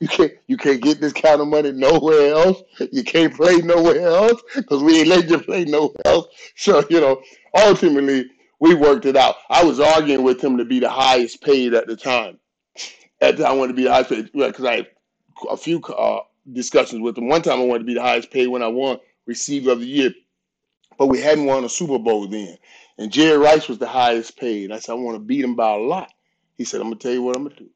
You 0.00 0.08
can't 0.08 0.32
you 0.48 0.56
can't 0.56 0.82
get 0.82 1.00
this 1.00 1.12
kind 1.12 1.40
of 1.40 1.48
money 1.48 1.72
nowhere 1.72 2.32
else. 2.32 2.62
You 2.92 3.04
can't 3.04 3.34
play 3.34 3.58
nowhere 3.58 4.00
else 4.00 4.42
because 4.54 4.82
we 4.82 5.00
ain't 5.00 5.08
letting 5.08 5.30
you 5.30 5.38
play 5.38 5.64
nowhere 5.64 5.94
else. 6.04 6.26
So, 6.56 6.84
you 6.90 7.00
know, 7.00 7.22
ultimately 7.54 8.30
we 8.60 8.74
worked 8.74 9.06
it 9.06 9.16
out. 9.16 9.36
I 9.50 9.62
was 9.62 9.78
arguing 9.78 10.24
with 10.24 10.42
him 10.42 10.56
to 10.56 10.64
be 10.64 10.80
the 10.80 10.90
highest 10.90 11.42
paid 11.42 11.74
at 11.74 11.86
the 11.86 11.96
time. 11.96 12.38
At 13.20 13.36
the 13.36 13.44
time 13.44 13.52
I 13.52 13.54
wanted 13.56 13.72
to 13.72 13.76
be 13.76 13.84
the 13.84 13.92
highest 13.92 14.10
paid 14.10 14.32
because 14.32 14.64
I 14.64 14.76
had 14.76 14.86
a 15.50 15.56
few 15.56 15.80
uh, 15.82 16.20
discussions 16.52 17.02
with 17.02 17.18
him. 17.18 17.28
One 17.28 17.42
time 17.42 17.60
I 17.60 17.64
wanted 17.64 17.80
to 17.80 17.84
be 17.84 17.94
the 17.94 18.02
highest 18.02 18.30
paid 18.30 18.48
when 18.48 18.62
I 18.62 18.68
won 18.68 18.98
receiver 19.26 19.72
of 19.72 19.80
the 19.80 19.86
year, 19.86 20.10
but 20.98 21.06
we 21.06 21.20
hadn't 21.20 21.46
won 21.46 21.64
a 21.64 21.68
Super 21.68 21.98
Bowl 21.98 22.26
then. 22.26 22.56
And 22.98 23.12
Jerry 23.12 23.36
Rice 23.36 23.68
was 23.68 23.78
the 23.78 23.86
highest 23.86 24.38
paid. 24.38 24.72
I 24.72 24.78
said, 24.78 24.92
I 24.92 24.96
want 24.96 25.16
to 25.16 25.20
beat 25.20 25.44
him 25.44 25.54
by 25.54 25.74
a 25.74 25.78
lot. 25.78 26.12
He 26.56 26.64
said, 26.64 26.80
I'm 26.80 26.86
gonna 26.88 26.96
tell 26.96 27.12
you 27.12 27.22
what 27.22 27.36
I'm 27.36 27.44
gonna 27.44 27.56
do. 27.56 27.68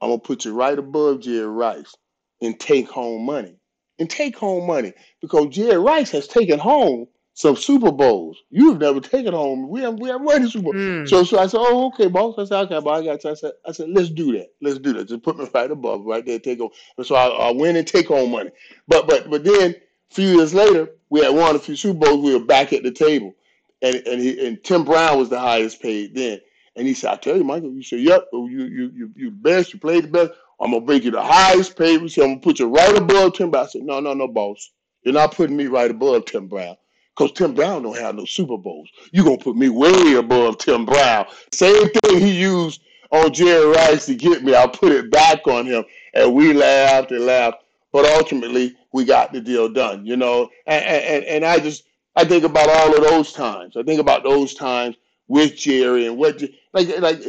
I'm 0.00 0.10
gonna 0.10 0.18
put 0.18 0.44
you 0.44 0.54
right 0.54 0.78
above 0.78 1.20
Jerry 1.20 1.46
Rice 1.46 1.94
and 2.40 2.58
take 2.58 2.88
home 2.88 3.24
money. 3.24 3.56
And 3.98 4.10
take 4.10 4.36
home 4.36 4.66
money 4.66 4.92
because 5.22 5.54
Jerry 5.54 5.78
Rice 5.78 6.10
has 6.10 6.28
taken 6.28 6.58
home 6.58 7.06
some 7.32 7.56
Super 7.56 7.92
Bowls. 7.92 8.42
You've 8.50 8.78
never 8.78 9.00
taken 9.00 9.32
home. 9.32 9.68
We 9.68 9.80
haven't 9.80 10.00
we 10.00 10.08
haven't 10.08 10.24
won 10.24 10.42
the 10.42 10.50
Super 10.50 10.64
Bowl. 10.64 10.74
Mm. 10.74 11.08
So 11.08 11.24
so 11.24 11.38
I 11.38 11.46
said, 11.46 11.60
Oh, 11.60 11.86
okay, 11.88 12.08
boss. 12.08 12.34
I 12.38 12.44
said, 12.44 12.60
okay, 12.64 12.80
boss, 12.80 13.00
I 13.00 13.04
got 13.04 13.24
you. 13.24 13.30
I 13.30 13.34
said, 13.34 13.52
I 13.66 13.72
said, 13.72 13.90
let's 13.90 14.10
do 14.10 14.32
that. 14.32 14.48
Let's 14.60 14.78
do 14.78 14.92
that. 14.94 15.08
Just 15.08 15.22
put 15.22 15.38
me 15.38 15.46
right 15.54 15.70
above, 15.70 16.04
right 16.04 16.24
there, 16.24 16.38
take 16.38 16.58
home. 16.58 16.70
And 16.96 17.06
so 17.06 17.14
I, 17.14 17.28
I 17.28 17.52
win 17.52 17.76
and 17.76 17.86
take 17.86 18.08
home 18.08 18.32
money. 18.32 18.50
But 18.88 19.06
but 19.06 19.30
but 19.30 19.44
then 19.44 19.74
a 20.10 20.14
few 20.14 20.28
years 20.36 20.54
later, 20.54 20.90
we 21.10 21.20
had 21.20 21.34
won 21.34 21.56
a 21.56 21.58
few 21.58 21.76
Super 21.76 21.98
Bowls, 22.00 22.24
we 22.24 22.34
were 22.34 22.44
back 22.44 22.72
at 22.72 22.82
the 22.82 22.90
table. 22.90 23.34
And 23.82 23.96
and 23.96 24.20
he 24.20 24.46
and 24.46 24.62
Tim 24.64 24.84
Brown 24.84 25.18
was 25.18 25.28
the 25.28 25.38
highest 25.38 25.82
paid 25.82 26.14
then. 26.14 26.40
And 26.76 26.86
he 26.86 26.94
said, 26.94 27.12
I 27.12 27.16
tell 27.16 27.36
you, 27.36 27.44
Michael, 27.44 27.72
you 27.72 27.82
said, 27.82 28.00
Yep, 28.00 28.28
you 28.32 28.64
you 28.64 28.90
you 28.94 29.10
you 29.14 29.30
best, 29.30 29.72
you 29.72 29.78
played 29.78 30.04
the 30.04 30.08
best. 30.08 30.32
I'm 30.60 30.70
gonna 30.72 30.84
bring 30.84 31.02
you 31.02 31.10
the 31.10 31.22
highest 31.22 31.76
paid. 31.76 32.00
He 32.00 32.08
said, 32.08 32.24
I'm 32.24 32.30
gonna 32.30 32.40
put 32.40 32.58
you 32.58 32.68
right 32.68 32.96
above 32.96 33.34
Tim 33.34 33.50
Brown. 33.50 33.64
I 33.64 33.68
said, 33.68 33.82
No, 33.82 34.00
no, 34.00 34.14
no, 34.14 34.28
boss. 34.28 34.70
You're 35.02 35.14
not 35.14 35.34
putting 35.34 35.56
me 35.56 35.66
right 35.66 35.90
above 35.90 36.24
Tim 36.24 36.48
Brown. 36.48 36.76
Because 37.16 37.32
Tim 37.32 37.54
Brown 37.54 37.82
don't 37.82 37.98
have 37.98 38.14
no 38.14 38.24
Super 38.24 38.58
Bowls. 38.58 38.90
You're 39.12 39.24
gonna 39.24 39.38
put 39.38 39.56
me 39.56 39.68
way 39.68 40.14
above 40.14 40.58
Tim 40.58 40.84
Brown. 40.84 41.26
Same 41.52 41.88
thing 41.88 42.18
he 42.18 42.38
used 42.38 42.80
on 43.10 43.32
Jerry 43.32 43.66
Rice 43.66 44.06
to 44.06 44.14
get 44.14 44.42
me. 44.42 44.54
I 44.54 44.66
put 44.66 44.92
it 44.92 45.10
back 45.10 45.46
on 45.46 45.66
him. 45.66 45.84
And 46.14 46.34
we 46.34 46.52
laughed 46.52 47.10
and 47.12 47.24
laughed. 47.24 47.58
But 47.92 48.04
ultimately 48.04 48.74
we 48.96 49.04
got 49.04 49.32
the 49.32 49.40
deal 49.42 49.68
done, 49.68 50.06
you 50.06 50.16
know. 50.16 50.50
And 50.66 50.84
and, 50.84 51.24
and 51.24 51.44
I 51.44 51.60
just 51.60 51.84
I 52.16 52.24
think 52.24 52.44
about 52.44 52.70
all 52.70 52.96
of 52.96 53.02
those 53.02 53.32
times. 53.32 53.76
I 53.76 53.82
think 53.82 54.00
about 54.00 54.24
those 54.24 54.54
times 54.54 54.96
with 55.28 55.56
Jerry 55.56 56.06
and 56.06 56.16
what 56.16 56.42
like 56.72 56.88
like 57.00 57.22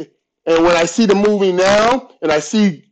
and 0.46 0.64
when 0.64 0.76
I 0.76 0.86
see 0.86 1.06
the 1.06 1.14
movie 1.14 1.52
now 1.52 2.10
and 2.22 2.32
I 2.32 2.40
see 2.40 2.86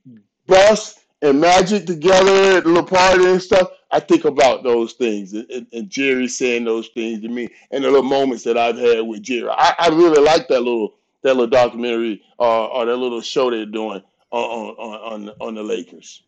Buss 0.47 1.01
and 1.23 1.41
Magic 1.41 1.87
together 1.87 2.59
at 2.59 2.65
the 2.65 2.83
party 2.85 3.25
and 3.25 3.43
stuff, 3.43 3.71
I 3.91 4.01
think 4.01 4.27
about 4.27 4.63
those 4.63 4.93
things 4.93 5.33
and, 5.33 5.51
and, 5.51 5.67
and 5.73 5.91
Jerry 5.91 6.29
saying 6.29 6.65
those 6.65 6.89
things 6.89 7.23
to 7.23 7.29
me 7.29 7.49
and 7.71 7.83
the 7.83 7.91
little 7.91 8.05
moments 8.09 8.45
that 8.45 8.59
I've 8.59 8.79
had 8.79 9.01
with 9.01 9.23
Jerry. 9.23 9.49
I, 9.51 9.75
I 9.79 9.89
really 9.89 10.23
like 10.23 10.49
that 10.49 10.61
little 10.61 10.97
that 11.23 11.35
little 11.35 11.49
documentary 11.49 12.23
uh, 12.39 12.67
or 12.67 12.85
that 12.85 12.97
little 12.97 13.23
show 13.23 13.51
they're 13.51 13.67
doing 13.67 14.03
on 14.31 14.45
on 14.45 15.29
on, 15.31 15.35
on 15.41 15.55
the 15.55 15.63
Lakers. 15.63 16.23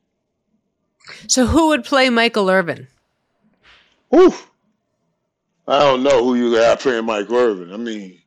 So 1.26 1.46
who 1.46 1.68
would 1.68 1.84
play 1.84 2.10
Michael 2.10 2.50
Irvin? 2.50 2.86
Oof. 4.14 4.50
I 5.66 5.80
don't 5.80 6.02
know 6.02 6.24
who 6.24 6.34
you 6.34 6.54
got 6.54 6.80
playing 6.80 7.04
Michael 7.04 7.36
Irvin. 7.36 7.72
I 7.72 7.76
mean, 7.76 8.18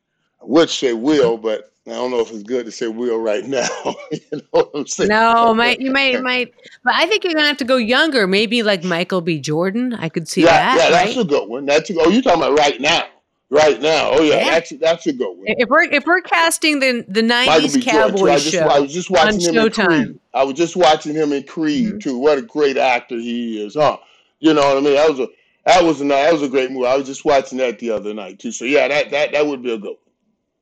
I 0.42 0.46
would 0.46 0.70
say 0.70 0.94
Will, 0.94 1.38
but 1.38 1.72
I 1.88 1.92
don't 1.92 2.12
know 2.12 2.20
if 2.20 2.30
it's 2.30 2.44
good 2.44 2.66
to 2.68 2.72
say 2.72 2.88
Will 2.88 3.18
right 3.18 3.44
now. 3.46 3.68
you 4.12 4.20
know 4.32 4.42
what 4.52 4.70
I'm 4.76 4.86
saying? 4.86 5.10
No, 5.10 5.52
might 5.56 5.80
you 5.80 5.92
might 5.92 6.22
might, 6.22 6.54
but 6.84 6.94
I 6.94 7.08
think 7.08 7.24
you're 7.24 7.34
gonna 7.34 7.48
have 7.48 7.58
to 7.58 7.66
go 7.66 7.78
younger. 7.78 8.28
Maybe 8.28 8.62
like 8.62 8.84
Michael 8.84 9.22
B. 9.22 9.40
Jordan. 9.40 9.96
I 9.96 10.08
could 10.08 10.28
see 10.28 10.42
yeah, 10.42 10.48
that. 10.48 10.78
yeah, 10.78 10.90
that's 10.92 11.16
right? 11.18 11.26
a 11.26 11.28
good 11.28 11.50
one. 11.50 11.66
That's 11.66 11.90
a, 11.90 11.96
oh, 12.00 12.10
you're 12.10 12.22
talking 12.22 12.44
about 12.44 12.58
right 12.58 12.80
now, 12.80 13.06
right 13.52 13.80
now. 13.80 14.10
Oh 14.12 14.22
yeah, 14.24 14.38
Yeah. 14.38 14.49
that's 14.52 14.70
that's 14.80 15.06
a 15.08 15.14
good 15.14 15.38
one. 15.38 15.43
If 15.45 15.70
we're 15.70 15.84
if 15.84 16.06
we're 16.08 16.22
casting 16.22 16.80
the 16.80 17.06
the 17.08 17.22
'90s 17.22 17.76
B. 17.76 17.82
Jordan, 17.82 17.82
too. 17.82 17.89
I 17.89 17.91
Cowboys 17.91 18.43
just 18.43 18.56
show, 18.56 18.68
I 18.68 18.80
was 18.80 18.93
just 18.93 19.12
watching 19.12 19.41
him 19.41 19.58
in 19.58 19.70
Creed. 19.72 20.20
I 20.34 20.43
was 20.43 20.56
just 20.56 20.76
watching 20.76 21.14
him 21.14 21.32
in 21.34 21.43
Creed 21.43 21.93
Mhm. 21.93 22.02
too. 22.02 22.18
What 22.18 22.39
a 22.39 22.41
great 22.41 22.78
actor 22.78 23.18
he 23.18 23.64
is, 23.64 23.76
huh? 23.76 23.97
You 24.39 24.54
know 24.56 24.62
what 24.62 24.78
I 24.78 24.80
mean? 24.80 24.95
That 24.95 25.10
was 25.10 25.20
a 25.20 25.28
that 25.66 25.84
was 25.84 26.02
a 26.02 26.06
that 26.06 26.34
was 26.34 26.41
a 26.41 26.49
great 26.49 26.72
movie. 26.72 26.88
I 26.88 26.95
was 26.95 27.06
just 27.06 27.26
watching 27.26 27.60
that 27.60 27.78
the 27.78 27.91
other 27.91 28.14
night 28.14 28.39
too. 28.39 28.52
So 28.52 28.66
yeah, 28.66 28.88
that 28.88 29.12
that 29.12 29.34
that 29.34 29.45
would 29.45 29.62
be 29.62 29.74
a 29.74 29.78
good 29.78 29.89
one. 29.89 29.97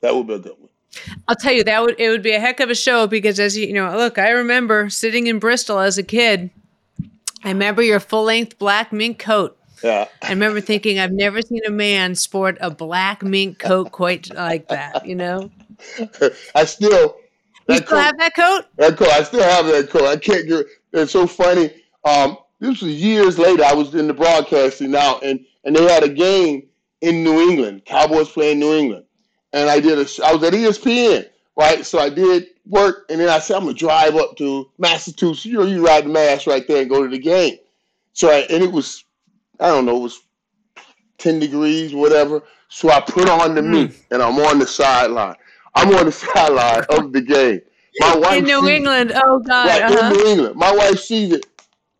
That 0.01 0.15
would 0.15 0.27
be 0.27 0.33
a 0.33 0.39
good 0.39 0.55
one. 0.59 0.69
I'll 1.27 1.35
tell 1.35 1.53
you 1.53 1.63
that 1.63 1.81
would 1.83 1.95
it 1.99 2.09
would 2.09 2.23
be 2.23 2.31
a 2.33 2.39
heck 2.39 2.59
of 2.59 2.69
a 2.71 2.75
show 2.75 3.05
because 3.05 3.39
as 3.39 3.55
you 3.55 3.67
you 3.67 3.73
know, 3.73 3.95
look, 3.95 4.17
I 4.17 4.31
remember 4.31 4.89
sitting 4.89 5.27
in 5.27 5.37
Bristol 5.39 5.79
as 5.79 5.97
a 5.97 6.03
kid. 6.03 6.49
I 7.43 7.49
remember 7.49 7.81
your 7.81 7.99
full 8.01 8.23
length 8.23 8.57
black 8.59 8.91
mink 8.91 9.19
coat. 9.19 9.55
Yeah. 9.83 10.07
I 10.21 10.29
remember 10.29 10.61
thinking 10.61 10.99
I've 10.99 11.11
never 11.11 11.41
seen 11.41 11.61
a 11.65 11.71
man 11.71 12.15
sport 12.15 12.57
a 12.61 12.71
black 12.71 13.23
mink 13.23 13.59
coat 13.59 13.91
quite 13.91 14.33
like 14.33 14.67
that. 14.69 15.05
You 15.05 15.15
know, 15.15 15.51
I 16.55 16.65
still 16.65 17.17
you 17.69 17.75
still 17.75 17.87
coat, 17.87 17.97
have 17.97 18.17
that 18.17 18.35
coat? 18.35 18.65
that 18.77 18.97
coat. 18.97 19.09
I 19.09 19.23
still 19.23 19.43
have 19.43 19.65
that 19.67 19.89
coat. 19.89 20.05
I 20.05 20.17
can't 20.17 20.47
get. 20.47 20.65
It's 20.93 21.11
so 21.11 21.27
funny. 21.27 21.71
Um, 22.03 22.37
this 22.59 22.81
was 22.81 22.93
years 22.93 23.37
later. 23.37 23.63
I 23.63 23.73
was 23.73 23.93
in 23.93 24.07
the 24.07 24.13
broadcasting 24.13 24.91
now, 24.91 25.19
and 25.19 25.45
and 25.63 25.75
they 25.75 25.83
had 25.83 26.03
a 26.03 26.09
game 26.09 26.67
in 27.01 27.23
New 27.23 27.39
England. 27.39 27.85
Cowboys 27.85 28.29
playing 28.29 28.59
New 28.59 28.73
England, 28.73 29.05
and 29.53 29.69
I 29.69 29.79
did 29.79 29.97
a. 29.97 30.25
I 30.25 30.33
was 30.33 30.43
at 30.43 30.53
ESPN, 30.53 31.27
right? 31.55 31.85
So 31.85 31.99
I 31.99 32.09
did 32.09 32.47
work, 32.65 33.05
and 33.09 33.19
then 33.19 33.29
I 33.29 33.39
said 33.39 33.57
I'm 33.57 33.63
gonna 33.63 33.75
drive 33.75 34.15
up 34.15 34.35
to 34.37 34.69
Massachusetts. 34.77 35.45
You 35.45 35.59
know, 35.59 35.65
you 35.65 35.85
ride 35.85 36.05
the 36.05 36.09
mass 36.09 36.47
right 36.47 36.67
there 36.67 36.81
and 36.81 36.89
go 36.89 37.03
to 37.03 37.09
the 37.09 37.19
game. 37.19 37.57
So 38.13 38.29
I, 38.29 38.39
and 38.49 38.63
it 38.63 38.71
was, 38.71 39.05
I 39.59 39.67
don't 39.67 39.85
know, 39.85 39.97
it 39.97 40.01
was 40.01 40.21
ten 41.17 41.39
degrees, 41.39 41.93
whatever. 41.93 42.43
So 42.69 42.89
I 42.89 43.01
put 43.01 43.27
on 43.29 43.55
the 43.55 43.61
Mm. 43.61 43.71
meat, 43.71 44.05
and 44.11 44.21
I'm 44.21 44.37
on 44.39 44.59
the 44.59 44.67
sideline. 44.67 45.35
I'm 45.75 45.93
on 45.95 46.05
the 46.05 46.11
sideline 46.25 46.83
of 46.89 47.13
the 47.13 47.21
game. 47.21 47.61
My 47.99 48.15
wife 48.15 48.37
In 48.39 48.43
New 48.45 48.67
England. 48.69 49.11
Oh 49.15 49.39
God. 49.39 49.67
Right 49.67 49.81
uh-huh. 49.81 50.13
in 50.13 50.13
New 50.13 50.27
England. 50.29 50.55
My 50.55 50.71
wife 50.71 50.99
sees 50.99 51.33
it. 51.33 51.45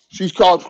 She's 0.09 0.31
called. 0.31 0.63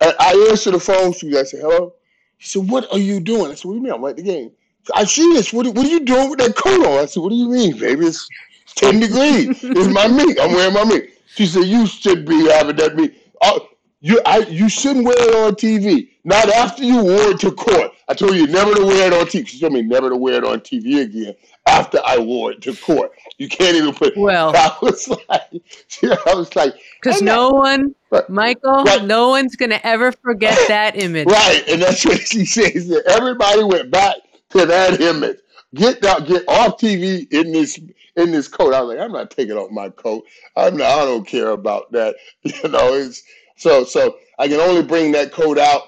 I 0.00 0.14
I 0.18 0.46
answer 0.50 0.70
the 0.70 0.80
phone. 0.80 1.12
She 1.12 1.36
I 1.36 1.42
said, 1.44 1.60
"Hello." 1.60 1.94
She 2.38 2.48
said, 2.58 2.68
"What 2.70 2.90
are 2.92 2.98
you 2.98 3.20
doing?" 3.20 3.50
I 3.52 3.54
said, 3.54 3.66
"What 3.66 3.72
do 3.74 3.78
you 3.78 3.82
mean? 3.84 3.92
I'm 3.92 4.04
at 4.06 4.16
the 4.16 4.22
game." 4.22 4.50
I 4.94 5.04
see 5.04 5.30
this. 5.34 5.52
What, 5.52 5.66
what 5.74 5.84
are 5.86 5.90
you 5.90 6.00
doing 6.00 6.30
with 6.30 6.38
that 6.38 6.56
coat 6.56 6.84
on? 6.86 6.98
I 7.02 7.06
said, 7.06 7.22
"What 7.22 7.28
do 7.28 7.34
you 7.36 7.48
mean, 7.50 7.78
baby? 7.78 8.06
It's 8.06 8.26
ten 8.74 8.98
degrees. 8.98 9.62
It's 9.62 9.88
my 9.88 10.08
meat. 10.18 10.38
I'm 10.40 10.52
wearing 10.52 10.74
my 10.74 10.84
meat." 10.84 11.10
She 11.34 11.46
said, 11.46 11.64
"You 11.64 11.86
should 11.86 12.24
be 12.26 12.48
having 12.48 12.76
that 12.76 12.96
meat. 12.96 13.14
Uh, 13.42 13.60
you, 14.00 14.20
I, 14.24 14.38
you 14.38 14.68
shouldn't 14.68 15.04
wear 15.04 15.14
it 15.18 15.34
on 15.34 15.52
TV. 15.54 16.08
Not 16.24 16.48
after 16.50 16.82
you 16.84 17.02
wore 17.02 17.30
it 17.30 17.40
to 17.40 17.52
court. 17.52 17.92
I 18.08 18.14
told 18.14 18.34
you 18.34 18.46
never 18.46 18.74
to 18.74 18.84
wear 18.84 19.06
it 19.06 19.12
on 19.12 19.26
TV. 19.26 19.46
She 19.46 19.60
told 19.60 19.72
me 19.72 19.82
never 19.82 20.10
to 20.10 20.16
wear 20.16 20.34
it 20.34 20.44
on 20.44 20.60
TV 20.60 21.02
again 21.02 21.34
after 21.66 22.00
I 22.04 22.18
wore 22.18 22.52
it 22.52 22.62
to 22.62 22.74
court. 22.74 23.12
You 23.38 23.48
can't 23.48 23.76
even 23.76 23.94
put. 23.94 24.16
Well. 24.16 24.52
I 24.56 24.76
was 24.82 25.08
like, 25.08 25.22
I 26.26 26.34
was 26.34 26.54
like, 26.56 26.74
Because 27.02 27.22
not- 27.22 27.34
no 27.34 27.50
one, 27.50 27.94
Right. 28.10 28.28
Michael, 28.28 28.82
Right. 28.84 29.04
no 29.04 29.28
one's 29.28 29.54
gonna 29.54 29.80
ever 29.84 30.10
forget 30.12 30.58
that 30.68 30.96
image. 31.00 31.26
Right, 31.28 31.62
and 31.68 31.80
that's 31.80 32.04
what 32.04 32.18
she 32.20 32.44
says. 32.44 32.88
That 32.88 33.04
everybody 33.06 33.62
went 33.62 33.90
back 33.92 34.16
to 34.50 34.66
that 34.66 35.00
image. 35.00 35.38
Get 35.74 36.04
out, 36.04 36.26
get 36.26 36.42
off 36.48 36.78
TV 36.78 37.32
in 37.32 37.52
this 37.52 37.78
in 38.16 38.32
this 38.32 38.48
coat. 38.48 38.74
I 38.74 38.80
was 38.82 38.96
like, 38.96 39.04
I'm 39.04 39.12
not 39.12 39.30
taking 39.30 39.56
off 39.56 39.70
my 39.70 39.88
coat. 39.90 40.24
I'm 40.56 40.76
not. 40.76 40.90
I 40.90 41.04
don't 41.04 41.24
care 41.24 41.50
about 41.50 41.92
that. 41.92 42.16
You 42.42 42.68
know, 42.68 42.94
it's 42.94 43.22
so 43.60 43.84
so. 43.84 44.16
I 44.38 44.48
can 44.48 44.58
only 44.58 44.82
bring 44.82 45.12
that 45.12 45.32
coat 45.32 45.58
out 45.58 45.82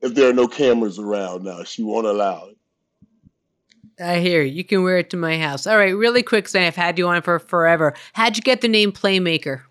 if 0.00 0.14
there 0.14 0.30
are 0.30 0.32
no 0.32 0.46
cameras 0.46 0.98
around. 0.98 1.44
Now 1.44 1.64
she 1.64 1.82
won't 1.82 2.06
allow 2.06 2.48
it. 2.48 2.56
I 4.02 4.20
hear 4.20 4.42
you. 4.42 4.52
You 4.52 4.64
can 4.64 4.82
wear 4.82 4.98
it 4.98 5.10
to 5.10 5.16
my 5.16 5.38
house. 5.38 5.66
All 5.66 5.76
right, 5.76 5.96
really 5.96 6.22
quick, 6.22 6.48
Sam. 6.48 6.66
I've 6.66 6.76
had 6.76 6.98
you 6.98 7.08
on 7.08 7.22
for 7.22 7.38
forever. 7.38 7.94
How'd 8.12 8.36
you 8.36 8.42
get 8.42 8.60
the 8.60 8.68
name 8.68 8.92
Playmaker? 8.92 9.62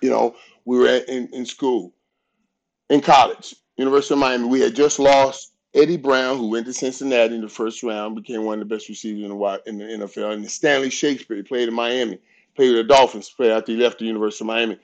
you 0.00 0.10
know, 0.10 0.34
we 0.64 0.78
were 0.78 0.88
at, 0.88 1.08
in, 1.08 1.28
in 1.32 1.46
school, 1.46 1.92
in 2.88 3.00
college, 3.00 3.54
University 3.76 4.14
of 4.14 4.20
Miami. 4.20 4.46
We 4.46 4.60
had 4.60 4.74
just 4.74 4.98
lost 4.98 5.52
Eddie 5.74 5.96
Brown, 5.96 6.38
who 6.38 6.48
went 6.48 6.66
to 6.66 6.72
Cincinnati 6.72 7.34
in 7.34 7.40
the 7.40 7.48
first 7.48 7.82
round, 7.82 8.16
became 8.16 8.44
one 8.44 8.60
of 8.60 8.68
the 8.68 8.74
best 8.74 8.88
receivers 8.88 9.22
in 9.22 9.30
the, 9.30 9.62
in 9.66 9.78
the 9.78 10.06
NFL, 10.06 10.34
and 10.34 10.50
Stanley 10.50 10.90
Shakespeare 10.90 11.36
he 11.36 11.42
played 11.42 11.68
in 11.68 11.74
Miami. 11.74 12.18
played 12.54 12.74
with 12.74 12.86
the 12.86 12.94
Dolphins 12.94 13.30
played 13.30 13.52
after 13.52 13.72
he 13.72 13.78
left 13.78 13.98
the 13.98 14.06
University 14.06 14.44
of 14.44 14.48
Miami. 14.48 14.78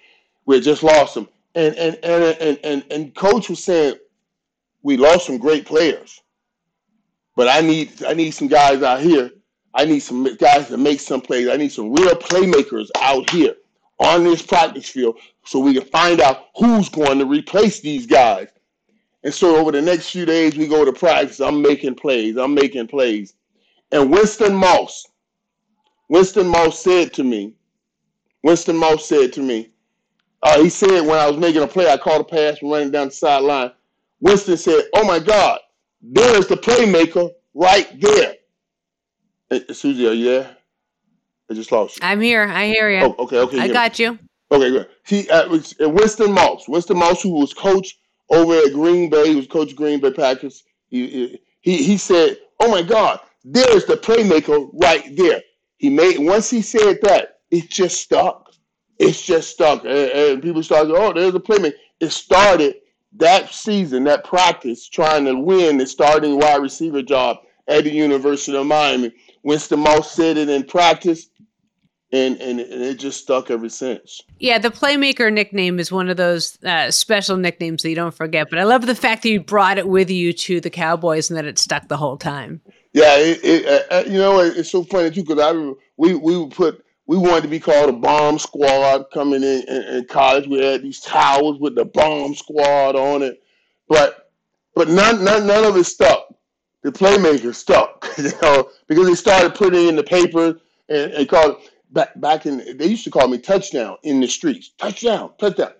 We 0.46 0.56
had 0.56 0.64
just 0.64 0.82
lost 0.82 1.16
him. 1.16 1.28
And 1.54 1.74
and 1.76 1.98
and 2.02 2.36
and 2.40 2.58
and, 2.64 2.84
and 2.90 3.14
coach 3.14 3.48
was 3.48 3.62
saying, 3.62 3.96
we 4.82 4.96
lost 4.96 5.26
some 5.26 5.38
great 5.38 5.66
players. 5.66 6.20
But 7.36 7.48
I 7.48 7.60
need 7.60 8.04
I 8.04 8.14
need 8.14 8.32
some 8.32 8.48
guys 8.48 8.82
out 8.82 9.00
here. 9.00 9.30
I 9.74 9.84
need 9.84 10.00
some 10.00 10.36
guys 10.36 10.68
to 10.68 10.76
make 10.76 11.00
some 11.00 11.20
plays. 11.20 11.48
I 11.48 11.56
need 11.56 11.72
some 11.72 11.92
real 11.92 12.14
playmakers 12.14 12.88
out 13.00 13.28
here 13.30 13.56
on 13.98 14.24
this 14.24 14.42
practice 14.42 14.88
field 14.88 15.18
so 15.44 15.58
we 15.58 15.74
can 15.74 15.84
find 15.84 16.20
out 16.20 16.46
who's 16.56 16.88
going 16.88 17.18
to 17.18 17.26
replace 17.26 17.80
these 17.80 18.06
guys. 18.06 18.48
And 19.24 19.32
so 19.32 19.56
over 19.56 19.72
the 19.72 19.82
next 19.82 20.10
few 20.10 20.26
days, 20.26 20.56
we 20.56 20.68
go 20.68 20.84
to 20.84 20.92
practice. 20.92 21.40
I'm 21.40 21.62
making 21.62 21.94
plays. 21.96 22.36
I'm 22.36 22.54
making 22.54 22.86
plays. 22.86 23.34
And 23.90 24.10
Winston 24.10 24.54
Moss, 24.54 25.06
Winston 26.08 26.46
Moss 26.46 26.82
said 26.82 27.12
to 27.14 27.24
me, 27.24 27.54
Winston 28.42 28.76
Moss 28.76 29.08
said 29.08 29.32
to 29.32 29.40
me, 29.40 29.70
uh, 30.44 30.62
he 30.62 30.68
said 30.68 31.00
when 31.00 31.18
I 31.18 31.28
was 31.28 31.38
making 31.38 31.62
a 31.62 31.66
play, 31.66 31.90
I 31.90 31.96
caught 31.96 32.20
a 32.20 32.24
pass 32.24 32.58
running 32.62 32.90
down 32.90 33.08
the 33.08 33.14
sideline. 33.14 33.72
Winston 34.20 34.58
said, 34.58 34.84
"Oh 34.94 35.04
my 35.04 35.18
God, 35.18 35.58
there's 36.02 36.46
the 36.46 36.56
playmaker 36.56 37.30
right 37.54 37.88
there." 37.98 38.34
Hey, 39.50 39.64
Suzy, 39.72 40.06
are 40.06 40.12
you 40.12 40.24
there? 40.26 40.56
I 41.50 41.54
just 41.54 41.72
lost 41.72 41.98
you. 41.98 42.06
I'm 42.06 42.20
here. 42.20 42.44
I 42.44 42.66
hear 42.66 42.90
you. 42.90 43.04
Oh, 43.04 43.24
okay, 43.24 43.38
okay. 43.38 43.60
I 43.60 43.68
got 43.68 43.98
you. 43.98 44.18
Okay, 44.52 44.70
good. 44.70 44.88
He 45.06 45.28
uh, 45.30 45.48
uh, 45.48 45.88
Winston 45.88 46.32
Moss. 46.32 46.68
Winston 46.68 46.98
Moss, 46.98 47.22
who 47.22 47.30
was 47.30 47.54
coach 47.54 47.98
over 48.30 48.54
at 48.54 48.72
Green 48.72 49.08
Bay, 49.08 49.28
he 49.28 49.36
was 49.36 49.46
coach 49.46 49.74
Green 49.74 49.98
Bay 49.98 50.12
Packers. 50.12 50.62
He, 50.90 51.40
he 51.62 51.82
he 51.82 51.96
said, 51.96 52.36
"Oh 52.60 52.70
my 52.70 52.82
God, 52.82 53.20
there's 53.44 53.86
the 53.86 53.96
playmaker 53.96 54.68
right 54.74 55.16
there." 55.16 55.40
He 55.78 55.88
made 55.88 56.18
once 56.18 56.50
he 56.50 56.60
said 56.60 56.98
that, 57.02 57.40
it 57.50 57.70
just 57.70 58.02
stuck. 58.02 58.43
It's 58.98 59.24
just 59.24 59.50
stuck, 59.50 59.84
and, 59.84 59.92
and 59.92 60.42
people 60.42 60.62
started, 60.62 60.94
"Oh, 60.94 61.12
there's 61.12 61.34
a 61.34 61.40
playmaker." 61.40 61.74
It 62.00 62.10
started 62.10 62.76
that 63.16 63.52
season, 63.52 64.04
that 64.04 64.24
practice, 64.24 64.88
trying 64.88 65.24
to 65.26 65.34
win 65.34 65.78
the 65.78 65.86
starting 65.86 66.38
wide 66.38 66.62
receiver 66.62 67.02
job 67.02 67.38
at 67.68 67.84
the 67.84 67.92
University 67.92 68.56
of 68.56 68.66
Miami. 68.66 69.12
Winston 69.42 69.80
Moss 69.80 70.12
said 70.12 70.36
it 70.36 70.48
in 70.48 70.64
practice 70.64 71.28
and, 72.14 72.40
and 72.40 72.60
and 72.60 72.82
it 72.82 72.98
just 72.98 73.20
stuck 73.20 73.50
ever 73.50 73.68
since. 73.68 74.20
Yeah, 74.38 74.58
the 74.58 74.70
playmaker 74.70 75.32
nickname 75.32 75.80
is 75.80 75.90
one 75.90 76.08
of 76.08 76.16
those 76.16 76.58
uh, 76.64 76.90
special 76.90 77.36
nicknames 77.36 77.82
that 77.82 77.90
you 77.90 77.96
don't 77.96 78.14
forget. 78.14 78.48
But 78.50 78.60
I 78.60 78.64
love 78.64 78.86
the 78.86 78.94
fact 78.94 79.22
that 79.22 79.30
you 79.30 79.40
brought 79.40 79.78
it 79.78 79.88
with 79.88 80.10
you 80.10 80.32
to 80.32 80.60
the 80.60 80.70
Cowboys 80.70 81.28
and 81.28 81.36
that 81.36 81.44
it 81.44 81.58
stuck 81.58 81.88
the 81.88 81.96
whole 81.96 82.16
time. 82.16 82.60
Yeah, 82.92 83.16
it, 83.16 83.40
it, 83.42 83.66
uh, 83.66 83.94
uh 83.94 84.04
you 84.06 84.18
know 84.18 84.38
it's 84.38 84.70
so 84.70 84.84
funny 84.84 85.10
too 85.10 85.24
because 85.24 85.40
I 85.40 85.74
we 85.96 86.14
we 86.14 86.36
would 86.36 86.52
put 86.52 86.83
we 87.06 87.16
wanted 87.16 87.42
to 87.42 87.48
be 87.48 87.60
called 87.60 87.90
a 87.90 87.92
bomb 87.92 88.38
squad 88.38 89.06
coming 89.12 89.42
in, 89.42 89.62
in, 89.68 89.82
in 89.82 90.04
college. 90.06 90.46
We 90.46 90.64
had 90.64 90.82
these 90.82 91.00
towers 91.00 91.58
with 91.58 91.74
the 91.74 91.84
bomb 91.84 92.34
squad 92.34 92.96
on 92.96 93.22
it, 93.22 93.42
but 93.88 94.30
but 94.74 94.88
none 94.88 95.24
none 95.24 95.46
none 95.46 95.64
of 95.64 95.76
it 95.76 95.84
stuck. 95.84 96.28
The 96.82 96.92
playmaker 96.92 97.54
stuck, 97.54 98.06
you 98.18 98.30
know, 98.42 98.70
because 98.88 99.06
they 99.06 99.14
started 99.14 99.54
putting 99.54 99.88
in 99.88 99.96
the 99.96 100.02
paper 100.02 100.60
and, 100.88 101.12
and 101.12 101.28
called 101.28 101.56
back 101.90 102.18
back 102.20 102.46
in 102.46 102.76
they 102.76 102.86
used 102.86 103.04
to 103.04 103.10
call 103.10 103.28
me 103.28 103.38
touchdown 103.38 103.96
in 104.02 104.20
the 104.20 104.28
streets. 104.28 104.70
Touchdown, 104.78 105.32
touchdown. 105.38 105.72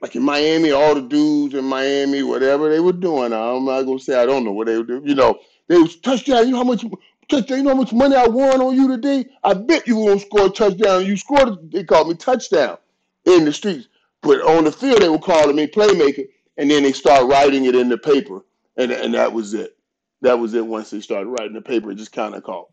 Like 0.00 0.14
in 0.14 0.22
Miami, 0.22 0.70
all 0.70 0.94
the 0.94 1.02
dudes 1.02 1.54
in 1.54 1.64
Miami, 1.64 2.22
whatever 2.22 2.70
they 2.70 2.78
were 2.78 2.92
doing, 2.92 3.32
I'm 3.32 3.64
not 3.64 3.82
gonna 3.82 3.98
say 3.98 4.20
I 4.20 4.26
don't 4.26 4.44
know 4.44 4.52
what 4.52 4.66
they 4.66 4.76
were 4.76 4.84
doing. 4.84 5.06
You 5.06 5.14
know, 5.14 5.40
they 5.68 5.76
was 5.76 5.96
touchdown. 5.96 6.46
You 6.46 6.52
know 6.52 6.58
how 6.58 6.64
much 6.64 6.84
touchdown? 7.28 7.58
You 7.58 7.64
know 7.64 7.70
how 7.70 7.76
much 7.76 7.92
money 7.92 8.16
I 8.16 8.26
won 8.26 8.60
on 8.60 8.74
you 8.74 8.88
today? 8.88 9.26
I 9.44 9.54
bet 9.54 9.86
you 9.86 9.96
were 9.96 10.08
gonna 10.08 10.20
score 10.20 10.46
a 10.46 10.50
touchdown. 10.50 11.06
You 11.06 11.16
scored. 11.16 11.70
They 11.70 11.84
called 11.84 12.08
me 12.08 12.14
touchdown 12.14 12.78
in 13.24 13.44
the 13.44 13.52
streets, 13.52 13.88
but 14.22 14.40
on 14.42 14.64
the 14.64 14.72
field 14.72 15.02
they 15.02 15.08
were 15.08 15.18
calling 15.18 15.56
me 15.56 15.66
playmaker, 15.66 16.26
and 16.56 16.70
then 16.70 16.82
they 16.82 16.92
start 16.92 17.30
writing 17.30 17.64
it 17.66 17.74
in 17.74 17.88
the 17.88 17.98
paper, 17.98 18.44
and 18.76 18.90
and 18.90 19.14
that 19.14 19.32
was 19.32 19.54
it. 19.54 19.76
That 20.22 20.38
was 20.38 20.54
it. 20.54 20.66
Once 20.66 20.90
they 20.90 21.00
started 21.00 21.28
writing 21.28 21.52
the 21.54 21.60
paper, 21.60 21.90
it 21.90 21.96
just 21.96 22.12
kind 22.12 22.34
of 22.34 22.42
caught. 22.42 22.68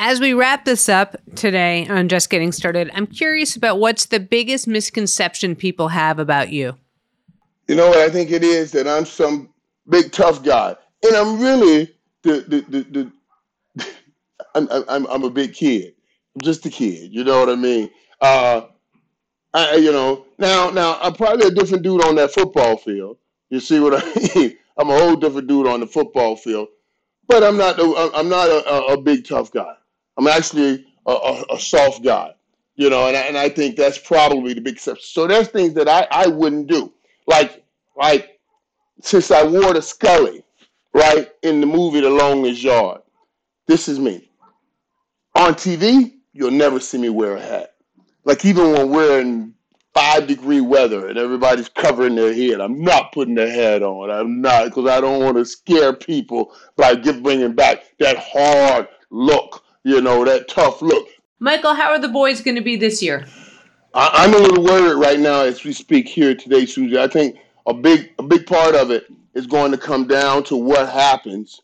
As 0.00 0.20
we 0.20 0.32
wrap 0.32 0.64
this 0.64 0.88
up 0.88 1.16
today 1.34 1.86
on 1.88 2.08
Just 2.08 2.30
Getting 2.30 2.52
Started, 2.52 2.88
I'm 2.94 3.06
curious 3.06 3.56
about 3.56 3.80
what's 3.80 4.06
the 4.06 4.20
biggest 4.20 4.68
misconception 4.68 5.56
people 5.56 5.88
have 5.88 6.20
about 6.20 6.50
you? 6.50 6.76
You 7.66 7.74
know 7.74 7.88
what 7.88 7.98
I 7.98 8.08
think 8.08 8.30
it 8.30 8.44
is 8.44 8.70
that 8.72 8.86
I'm 8.86 9.04
some 9.04 9.52
big 9.88 10.12
tough 10.12 10.42
guy, 10.44 10.76
and 11.02 11.16
I'm 11.16 11.40
really 11.40 11.94
the 12.22 12.44
the 12.48 12.60
the. 12.68 12.82
the 12.90 13.12
I'm, 14.54 14.68
I'm 14.88 15.06
I'm 15.06 15.24
a 15.24 15.30
big 15.30 15.54
kid. 15.54 15.94
I'm 16.34 16.40
just 16.42 16.66
a 16.66 16.70
kid. 16.70 17.12
You 17.12 17.24
know 17.24 17.40
what 17.40 17.48
I 17.48 17.56
mean? 17.56 17.90
Uh, 18.20 18.62
I 19.54 19.76
you 19.76 19.92
know 19.92 20.26
now 20.38 20.70
now 20.70 20.98
I'm 21.00 21.14
probably 21.14 21.46
a 21.48 21.50
different 21.50 21.82
dude 21.82 22.04
on 22.04 22.16
that 22.16 22.32
football 22.32 22.76
field. 22.76 23.18
You 23.50 23.60
see 23.60 23.80
what 23.80 23.94
I 23.94 24.34
mean? 24.36 24.56
I'm 24.76 24.90
a 24.90 24.98
whole 24.98 25.16
different 25.16 25.48
dude 25.48 25.66
on 25.66 25.80
the 25.80 25.86
football 25.86 26.36
field, 26.36 26.68
but 27.26 27.42
I'm 27.42 27.56
not 27.56 27.76
I'm 28.14 28.28
not 28.28 28.48
a, 28.48 28.94
a 28.94 29.00
big 29.00 29.26
tough 29.26 29.50
guy. 29.52 29.74
I'm 30.16 30.26
actually 30.26 30.86
a, 31.06 31.12
a, 31.12 31.44
a 31.54 31.60
soft 31.60 32.02
guy, 32.04 32.34
you 32.76 32.90
know, 32.90 33.08
and 33.08 33.16
I, 33.16 33.20
and 33.22 33.38
I 33.38 33.48
think 33.48 33.76
that's 33.76 33.98
probably 33.98 34.54
the 34.54 34.60
big 34.60 34.74
exception. 34.74 35.04
So 35.04 35.26
there's 35.26 35.48
things 35.48 35.74
that 35.74 35.88
I, 35.88 36.06
I 36.10 36.26
wouldn't 36.28 36.68
do, 36.68 36.92
like 37.26 37.64
like 37.96 38.38
since 39.02 39.30
I 39.30 39.44
wore 39.44 39.74
the 39.74 39.82
Scully, 39.82 40.44
right 40.92 41.30
in 41.42 41.60
the 41.60 41.66
movie 41.66 42.00
The 42.00 42.10
Longest 42.10 42.62
Yard. 42.62 43.02
This 43.66 43.88
is 43.88 43.98
me. 43.98 44.27
On 45.38 45.54
TV, 45.54 46.12
you'll 46.32 46.50
never 46.50 46.80
see 46.80 46.98
me 46.98 47.08
wear 47.08 47.36
a 47.36 47.40
hat. 47.40 47.74
Like 48.24 48.44
even 48.44 48.72
when 48.72 48.90
we're 48.90 49.20
in 49.20 49.54
five 49.94 50.26
degree 50.26 50.60
weather 50.60 51.08
and 51.08 51.16
everybody's 51.16 51.68
covering 51.68 52.14
their 52.14 52.34
head, 52.34 52.60
I'm 52.60 52.82
not 52.82 53.12
putting 53.12 53.34
the 53.34 53.50
hat 53.50 53.82
on. 53.82 54.10
I'm 54.10 54.42
not 54.42 54.66
because 54.66 54.86
I 54.86 55.00
don't 55.00 55.24
want 55.24 55.36
to 55.36 55.44
scare 55.44 55.92
people 55.92 56.52
by 56.76 56.94
bringing 56.94 57.54
back 57.54 57.84
that 57.98 58.18
hard 58.18 58.88
look 59.10 59.64
you 59.88 60.00
know, 60.00 60.24
that 60.24 60.48
tough 60.48 60.82
look. 60.82 61.08
Michael, 61.38 61.74
how 61.74 61.90
are 61.90 61.98
the 61.98 62.08
boys 62.08 62.42
going 62.42 62.56
to 62.56 62.60
be 62.60 62.76
this 62.76 63.02
year? 63.02 63.26
I, 63.94 64.24
am 64.24 64.34
a 64.34 64.38
little 64.38 64.62
worried 64.62 65.02
right 65.02 65.18
now 65.18 65.40
as 65.40 65.64
we 65.64 65.72
speak 65.72 66.08
here 66.08 66.34
today, 66.34 66.66
Suzy. 66.66 66.98
I 66.98 67.08
think 67.08 67.36
a 67.66 67.72
big 67.72 68.10
a 68.18 68.22
big 68.22 68.46
part 68.46 68.74
of 68.74 68.90
it 68.90 69.06
is 69.34 69.46
going 69.46 69.72
to 69.72 69.78
come 69.78 70.06
down 70.06 70.44
to 70.44 70.56
what 70.56 70.88
happens 70.88 71.60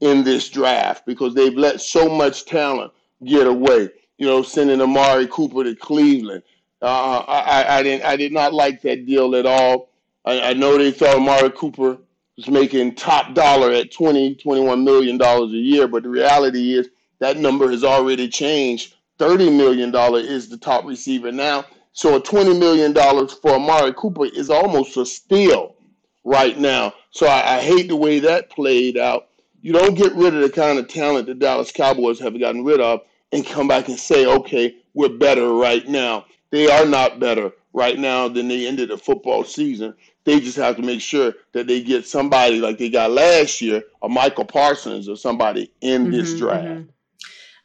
in 0.00 0.22
this 0.22 0.48
draft 0.48 1.06
because 1.06 1.34
they've 1.34 1.54
let 1.54 1.80
so 1.80 2.08
much 2.08 2.44
talent 2.44 2.92
get 3.24 3.46
away. 3.46 3.90
You 4.18 4.26
know, 4.26 4.42
sending 4.42 4.80
Amari 4.80 5.26
Cooper 5.26 5.64
to 5.64 5.74
Cleveland. 5.74 6.42
Uh, 6.80 7.24
I, 7.28 7.78
I 7.78 7.82
didn't 7.82 8.04
I 8.04 8.16
did 8.16 8.32
not 8.32 8.52
like 8.52 8.82
that 8.82 9.06
deal 9.06 9.36
at 9.36 9.46
all. 9.46 9.90
I, 10.24 10.50
I 10.50 10.52
know 10.52 10.76
they 10.78 10.90
thought 10.90 11.16
Amari 11.16 11.50
Cooper 11.50 11.98
was 12.36 12.48
making 12.48 12.94
top 12.94 13.34
dollar 13.34 13.72
at 13.72 13.92
20, 13.92 14.36
21 14.36 14.84
million 14.84 15.18
dollars 15.18 15.52
a 15.52 15.56
year, 15.56 15.86
but 15.86 16.02
the 16.02 16.08
reality 16.08 16.74
is 16.74 16.88
that 17.20 17.36
number 17.36 17.70
has 17.70 17.84
already 17.84 18.28
changed. 18.28 18.94
$30 19.18 19.56
million 19.56 19.94
is 20.26 20.48
the 20.48 20.56
top 20.56 20.84
receiver 20.84 21.30
now. 21.30 21.64
So 21.92 22.16
a 22.16 22.20
$20 22.20 22.58
million 22.58 22.94
for 23.28 23.52
Amari 23.52 23.92
Cooper 23.94 24.24
is 24.26 24.50
almost 24.50 24.96
a 24.96 25.06
steal 25.06 25.76
right 26.24 26.58
now. 26.58 26.94
So 27.10 27.26
I, 27.26 27.58
I 27.58 27.60
hate 27.60 27.88
the 27.88 27.96
way 27.96 28.18
that 28.20 28.50
played 28.50 28.96
out. 28.96 29.28
You 29.60 29.72
don't 29.72 29.94
get 29.94 30.12
rid 30.14 30.34
of 30.34 30.40
the 30.40 30.50
kind 30.50 30.78
of 30.78 30.88
talent 30.88 31.26
the 31.26 31.34
Dallas 31.34 31.70
Cowboys 31.70 32.18
have 32.18 32.38
gotten 32.40 32.64
rid 32.64 32.80
of 32.80 33.02
and 33.32 33.46
come 33.46 33.68
back 33.68 33.88
and 33.88 33.98
say, 33.98 34.26
okay, 34.26 34.76
we're 34.94 35.08
better 35.08 35.54
right 35.54 35.86
now. 35.88 36.26
They 36.50 36.70
are 36.70 36.86
not 36.86 37.18
better 37.18 37.52
right 37.72 37.98
now 37.98 38.28
than 38.28 38.48
they 38.48 38.66
ended 38.66 38.90
the 38.90 38.98
football 38.98 39.44
season. 39.44 39.94
They 40.24 40.38
just 40.38 40.58
have 40.58 40.76
to 40.76 40.82
make 40.82 41.00
sure 41.00 41.32
that 41.52 41.66
they 41.66 41.82
get 41.82 42.06
somebody 42.06 42.60
like 42.60 42.78
they 42.78 42.90
got 42.90 43.10
last 43.10 43.60
year, 43.60 43.82
a 44.02 44.08
Michael 44.08 44.44
Parsons 44.44 45.08
or 45.08 45.16
somebody 45.16 45.72
in 45.80 46.02
mm-hmm, 46.02 46.12
this 46.12 46.38
draft. 46.38 46.64
Mm-hmm. 46.64 46.90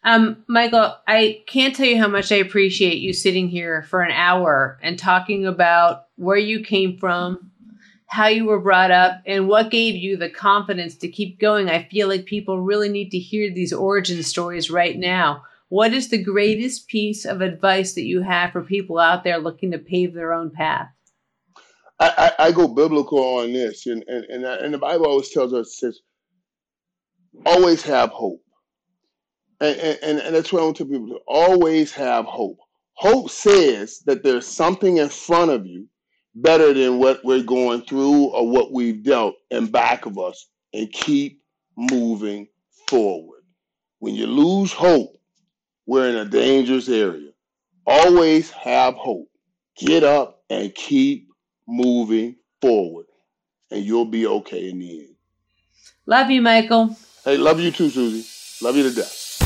Um, 0.04 0.46
Michael, 0.48 0.96
I 1.06 1.44
can't 1.48 1.76
tell 1.76 1.86
you 1.86 1.98
how 1.98 2.08
much 2.08 2.32
I 2.32 2.36
appreciate 2.36 3.00
you 3.00 3.12
sitting 3.12 3.50
here 3.50 3.84
for 3.84 4.02
an 4.02 4.12
hour 4.12 4.80
and 4.82 4.98
talking 4.98 5.46
about 5.46 6.06
where 6.16 6.38
you 6.38 6.64
came 6.64 6.98
from, 6.98 7.52
how 8.06 8.28
you 8.28 8.46
were 8.46 8.62
brought 8.62 8.92
up, 8.92 9.22
and 9.26 9.50
what 9.50 9.70
gave 9.70 9.96
you 9.96 10.16
the 10.16 10.30
confidence 10.30 10.96
to 10.98 11.10
keep 11.10 11.42
going. 11.42 11.70
I 11.70 11.84
feel 11.84 12.08
like 12.08 12.26
people 12.26 12.62
really 12.62 12.88
need 12.88 13.10
to 13.10 13.20
hear 13.20 13.54
these 13.54 13.74
origin 13.74 14.24
stories 14.24 14.72
right 14.72 14.98
now. 14.98 15.44
What 15.70 15.94
is 15.94 16.10
the 16.10 16.24
greatest 16.24 16.88
piece 16.88 17.26
of 17.26 17.42
advice 17.42 17.94
that 17.96 18.06
you 18.06 18.22
have 18.22 18.52
for 18.52 18.64
people 18.64 19.00
out 19.00 19.24
there 19.24 19.38
looking 19.38 19.72
to 19.72 19.80
pave 19.80 20.14
their 20.14 20.34
own 20.34 20.52
path? 20.52 20.88
I, 22.00 22.32
I, 22.40 22.48
I 22.48 22.52
go 22.52 22.68
biblical 22.68 23.20
on 23.40 23.54
this, 23.54 23.88
and, 23.88 24.04
and, 24.08 24.24
and, 24.26 24.46
and 24.46 24.74
the 24.74 24.78
Bible 24.78 25.08
always 25.08 25.30
tells 25.30 25.54
us, 25.54 25.78
says, 25.80 26.00
always 27.46 27.84
have 27.84 28.10
hope 28.12 28.42
and, 29.60 29.80
and, 30.04 30.20
and 30.20 30.36
that's 30.36 30.54
what 30.54 30.62
I 30.62 30.66
want 30.66 30.78
to 30.78 30.86
people 30.86 31.08
to 31.08 31.20
always 31.28 31.92
have 31.94 32.26
hope. 32.26 32.60
Hope 32.94 33.30
says 33.30 34.00
that 34.06 34.24
there's 34.24 34.48
something 34.48 34.98
in 34.98 35.10
front 35.10 35.52
of 35.52 35.66
you 35.66 35.88
better 36.36 36.74
than 36.74 37.00
what 37.00 37.24
we're 37.24 37.44
going 37.44 37.82
through 37.82 38.26
or 38.26 38.48
what 38.50 38.72
we've 38.72 39.04
dealt 39.04 39.36
in 39.50 39.68
back 39.68 40.06
of 40.06 40.18
us 40.18 40.48
and 40.74 40.92
keep 40.92 41.42
moving 41.76 42.48
forward. 42.88 43.42
When 44.00 44.16
you 44.16 44.28
lose 44.28 44.72
hope, 44.72 45.16
we're 45.88 46.10
in 46.10 46.16
a 46.18 46.26
dangerous 46.26 46.90
area. 46.90 47.32
always 47.86 48.52
have 48.52 48.94
hope. 48.96 49.30
Get 49.78 50.04
up 50.04 50.44
and 50.50 50.76
keep 50.76 51.30
moving 51.68 52.36
forward, 52.62 53.06
and 53.72 53.84
you'll 53.84 54.06
be 54.06 54.28
okay 54.28 54.70
in 54.70 54.80
the 54.80 55.00
end. 55.00 55.16
Love 56.06 56.30
you, 56.30 56.42
Michael. 56.42 56.96
Hey, 57.24 57.38
love 57.38 57.60
you 57.60 57.72
too, 57.72 57.90
Suzy. 57.90 58.26
Love 58.66 58.76
you 58.76 58.84
to 58.84 58.94
death. 58.96 59.38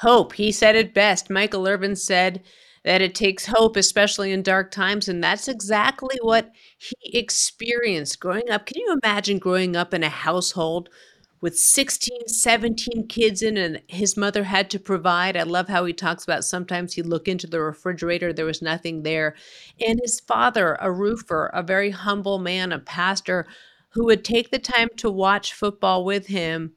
Hope. 0.00 0.32
He 0.32 0.50
said 0.50 0.76
it 0.76 0.94
best. 0.94 1.30
Michael 1.30 1.68
Irvin 1.68 1.96
said 1.96 2.42
that 2.84 3.02
it 3.02 3.14
takes 3.14 3.46
hope, 3.46 3.76
especially 3.76 4.32
in 4.32 4.42
dark 4.42 4.70
times. 4.70 5.08
And 5.08 5.22
that's 5.22 5.48
exactly 5.48 6.18
what 6.22 6.50
he 6.78 7.16
experienced 7.16 8.18
growing 8.20 8.50
up. 8.50 8.66
Can 8.66 8.80
you 8.80 8.98
imagine 9.02 9.38
growing 9.38 9.76
up 9.76 9.94
in 9.94 10.02
a 10.02 10.08
household 10.08 10.88
with 11.42 11.58
16, 11.58 12.28
17 12.28 13.08
kids 13.08 13.42
in, 13.42 13.58
and 13.58 13.82
his 13.88 14.16
mother 14.16 14.44
had 14.44 14.70
to 14.70 14.78
provide? 14.78 15.36
I 15.36 15.42
love 15.42 15.68
how 15.68 15.84
he 15.84 15.92
talks 15.92 16.24
about 16.24 16.44
sometimes 16.44 16.94
he'd 16.94 17.04
look 17.04 17.28
into 17.28 17.46
the 17.46 17.60
refrigerator, 17.60 18.32
there 18.32 18.46
was 18.46 18.62
nothing 18.62 19.02
there. 19.02 19.34
And 19.86 20.00
his 20.02 20.20
father, 20.20 20.78
a 20.80 20.90
roofer, 20.90 21.50
a 21.52 21.62
very 21.62 21.90
humble 21.90 22.38
man, 22.38 22.72
a 22.72 22.78
pastor, 22.78 23.46
who 23.90 24.06
would 24.06 24.24
take 24.24 24.50
the 24.50 24.58
time 24.58 24.88
to 24.96 25.10
watch 25.10 25.52
football 25.52 26.06
with 26.06 26.28
him 26.28 26.72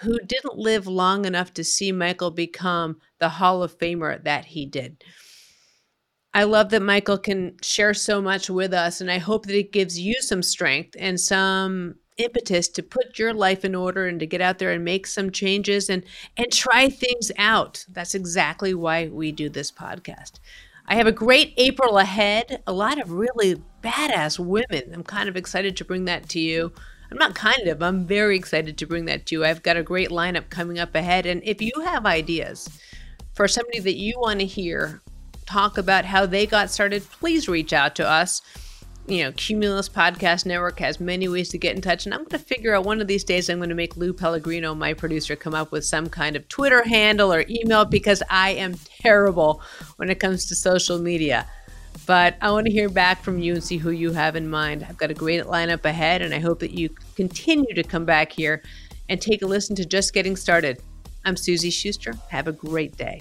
who 0.00 0.18
didn't 0.20 0.58
live 0.58 0.86
long 0.86 1.24
enough 1.24 1.54
to 1.54 1.64
see 1.64 1.90
Michael 1.92 2.30
become 2.30 3.00
the 3.18 3.28
Hall 3.28 3.62
of 3.62 3.78
Famer 3.78 4.22
that 4.24 4.46
he 4.46 4.66
did. 4.66 5.02
I 6.34 6.44
love 6.44 6.68
that 6.70 6.82
Michael 6.82 7.16
can 7.16 7.56
share 7.62 7.94
so 7.94 8.20
much 8.20 8.50
with 8.50 8.74
us, 8.74 9.00
and 9.00 9.10
I 9.10 9.18
hope 9.18 9.46
that 9.46 9.58
it 9.58 9.72
gives 9.72 9.98
you 9.98 10.20
some 10.20 10.42
strength 10.42 10.94
and 10.98 11.18
some 11.18 11.94
impetus 12.18 12.68
to 12.68 12.82
put 12.82 13.18
your 13.18 13.34
life 13.34 13.64
in 13.64 13.74
order 13.74 14.06
and 14.06 14.20
to 14.20 14.26
get 14.26 14.40
out 14.40 14.58
there 14.58 14.72
and 14.72 14.84
make 14.84 15.06
some 15.06 15.30
changes 15.30 15.88
and 15.90 16.02
and 16.36 16.50
try 16.52 16.88
things 16.88 17.30
out. 17.36 17.84
That's 17.88 18.14
exactly 18.14 18.74
why 18.74 19.08
we 19.08 19.32
do 19.32 19.48
this 19.48 19.70
podcast. 19.70 20.40
I 20.88 20.94
have 20.94 21.06
a 21.06 21.12
great 21.12 21.52
April 21.56 21.98
ahead, 21.98 22.62
a 22.66 22.72
lot 22.72 23.00
of 23.00 23.10
really 23.10 23.60
badass 23.82 24.38
women. 24.38 24.94
I'm 24.94 25.02
kind 25.02 25.28
of 25.28 25.36
excited 25.36 25.76
to 25.76 25.84
bring 25.84 26.04
that 26.04 26.28
to 26.30 26.40
you. 26.40 26.72
I'm 27.10 27.18
not 27.18 27.34
kind 27.34 27.66
of, 27.68 27.82
I'm 27.82 28.06
very 28.06 28.36
excited 28.36 28.78
to 28.78 28.86
bring 28.86 29.04
that 29.06 29.26
to 29.26 29.36
you. 29.36 29.44
I've 29.44 29.62
got 29.62 29.76
a 29.76 29.82
great 29.82 30.10
lineup 30.10 30.48
coming 30.48 30.78
up 30.78 30.94
ahead. 30.94 31.26
And 31.26 31.42
if 31.44 31.60
you 31.60 31.72
have 31.84 32.06
ideas 32.06 32.68
for 33.34 33.48
somebody 33.48 33.80
that 33.80 33.96
you 33.96 34.14
want 34.18 34.40
to 34.40 34.46
hear 34.46 35.00
talk 35.44 35.78
about 35.78 36.04
how 36.04 36.26
they 36.26 36.46
got 36.46 36.70
started, 36.70 37.04
please 37.04 37.48
reach 37.48 37.72
out 37.72 37.94
to 37.96 38.08
us. 38.08 38.42
You 39.08 39.22
know, 39.22 39.32
Cumulus 39.32 39.88
Podcast 39.88 40.46
Network 40.46 40.80
has 40.80 40.98
many 40.98 41.28
ways 41.28 41.48
to 41.50 41.58
get 41.58 41.76
in 41.76 41.80
touch, 41.80 42.06
and 42.06 42.14
I'm 42.14 42.24
going 42.24 42.30
to 42.30 42.38
figure 42.40 42.74
out 42.74 42.84
one 42.84 43.00
of 43.00 43.06
these 43.06 43.22
days 43.22 43.48
I'm 43.48 43.58
going 43.58 43.68
to 43.68 43.74
make 43.76 43.96
Lou 43.96 44.12
Pellegrino, 44.12 44.74
my 44.74 44.94
producer, 44.94 45.36
come 45.36 45.54
up 45.54 45.70
with 45.70 45.84
some 45.84 46.08
kind 46.08 46.34
of 46.34 46.48
Twitter 46.48 46.82
handle 46.82 47.32
or 47.32 47.44
email 47.48 47.84
because 47.84 48.20
I 48.28 48.50
am 48.50 48.74
terrible 49.00 49.62
when 49.94 50.10
it 50.10 50.18
comes 50.18 50.46
to 50.46 50.56
social 50.56 50.98
media. 50.98 51.46
But 52.04 52.36
I 52.40 52.50
want 52.50 52.66
to 52.66 52.72
hear 52.72 52.88
back 52.88 53.22
from 53.22 53.38
you 53.38 53.54
and 53.54 53.62
see 53.62 53.76
who 53.76 53.90
you 53.90 54.10
have 54.10 54.34
in 54.34 54.50
mind. 54.50 54.84
I've 54.88 54.98
got 54.98 55.12
a 55.12 55.14
great 55.14 55.44
lineup 55.44 55.84
ahead, 55.84 56.20
and 56.20 56.34
I 56.34 56.40
hope 56.40 56.58
that 56.58 56.72
you 56.72 56.88
continue 57.14 57.74
to 57.74 57.84
come 57.84 58.06
back 58.06 58.32
here 58.32 58.60
and 59.08 59.20
take 59.22 59.42
a 59.42 59.46
listen 59.46 59.76
to 59.76 59.84
Just 59.84 60.14
Getting 60.14 60.34
Started. 60.34 60.82
I'm 61.24 61.36
Suzy 61.36 61.70
Shuster. 61.70 62.14
Have 62.30 62.48
a 62.48 62.52
great 62.52 62.96
day. 62.96 63.20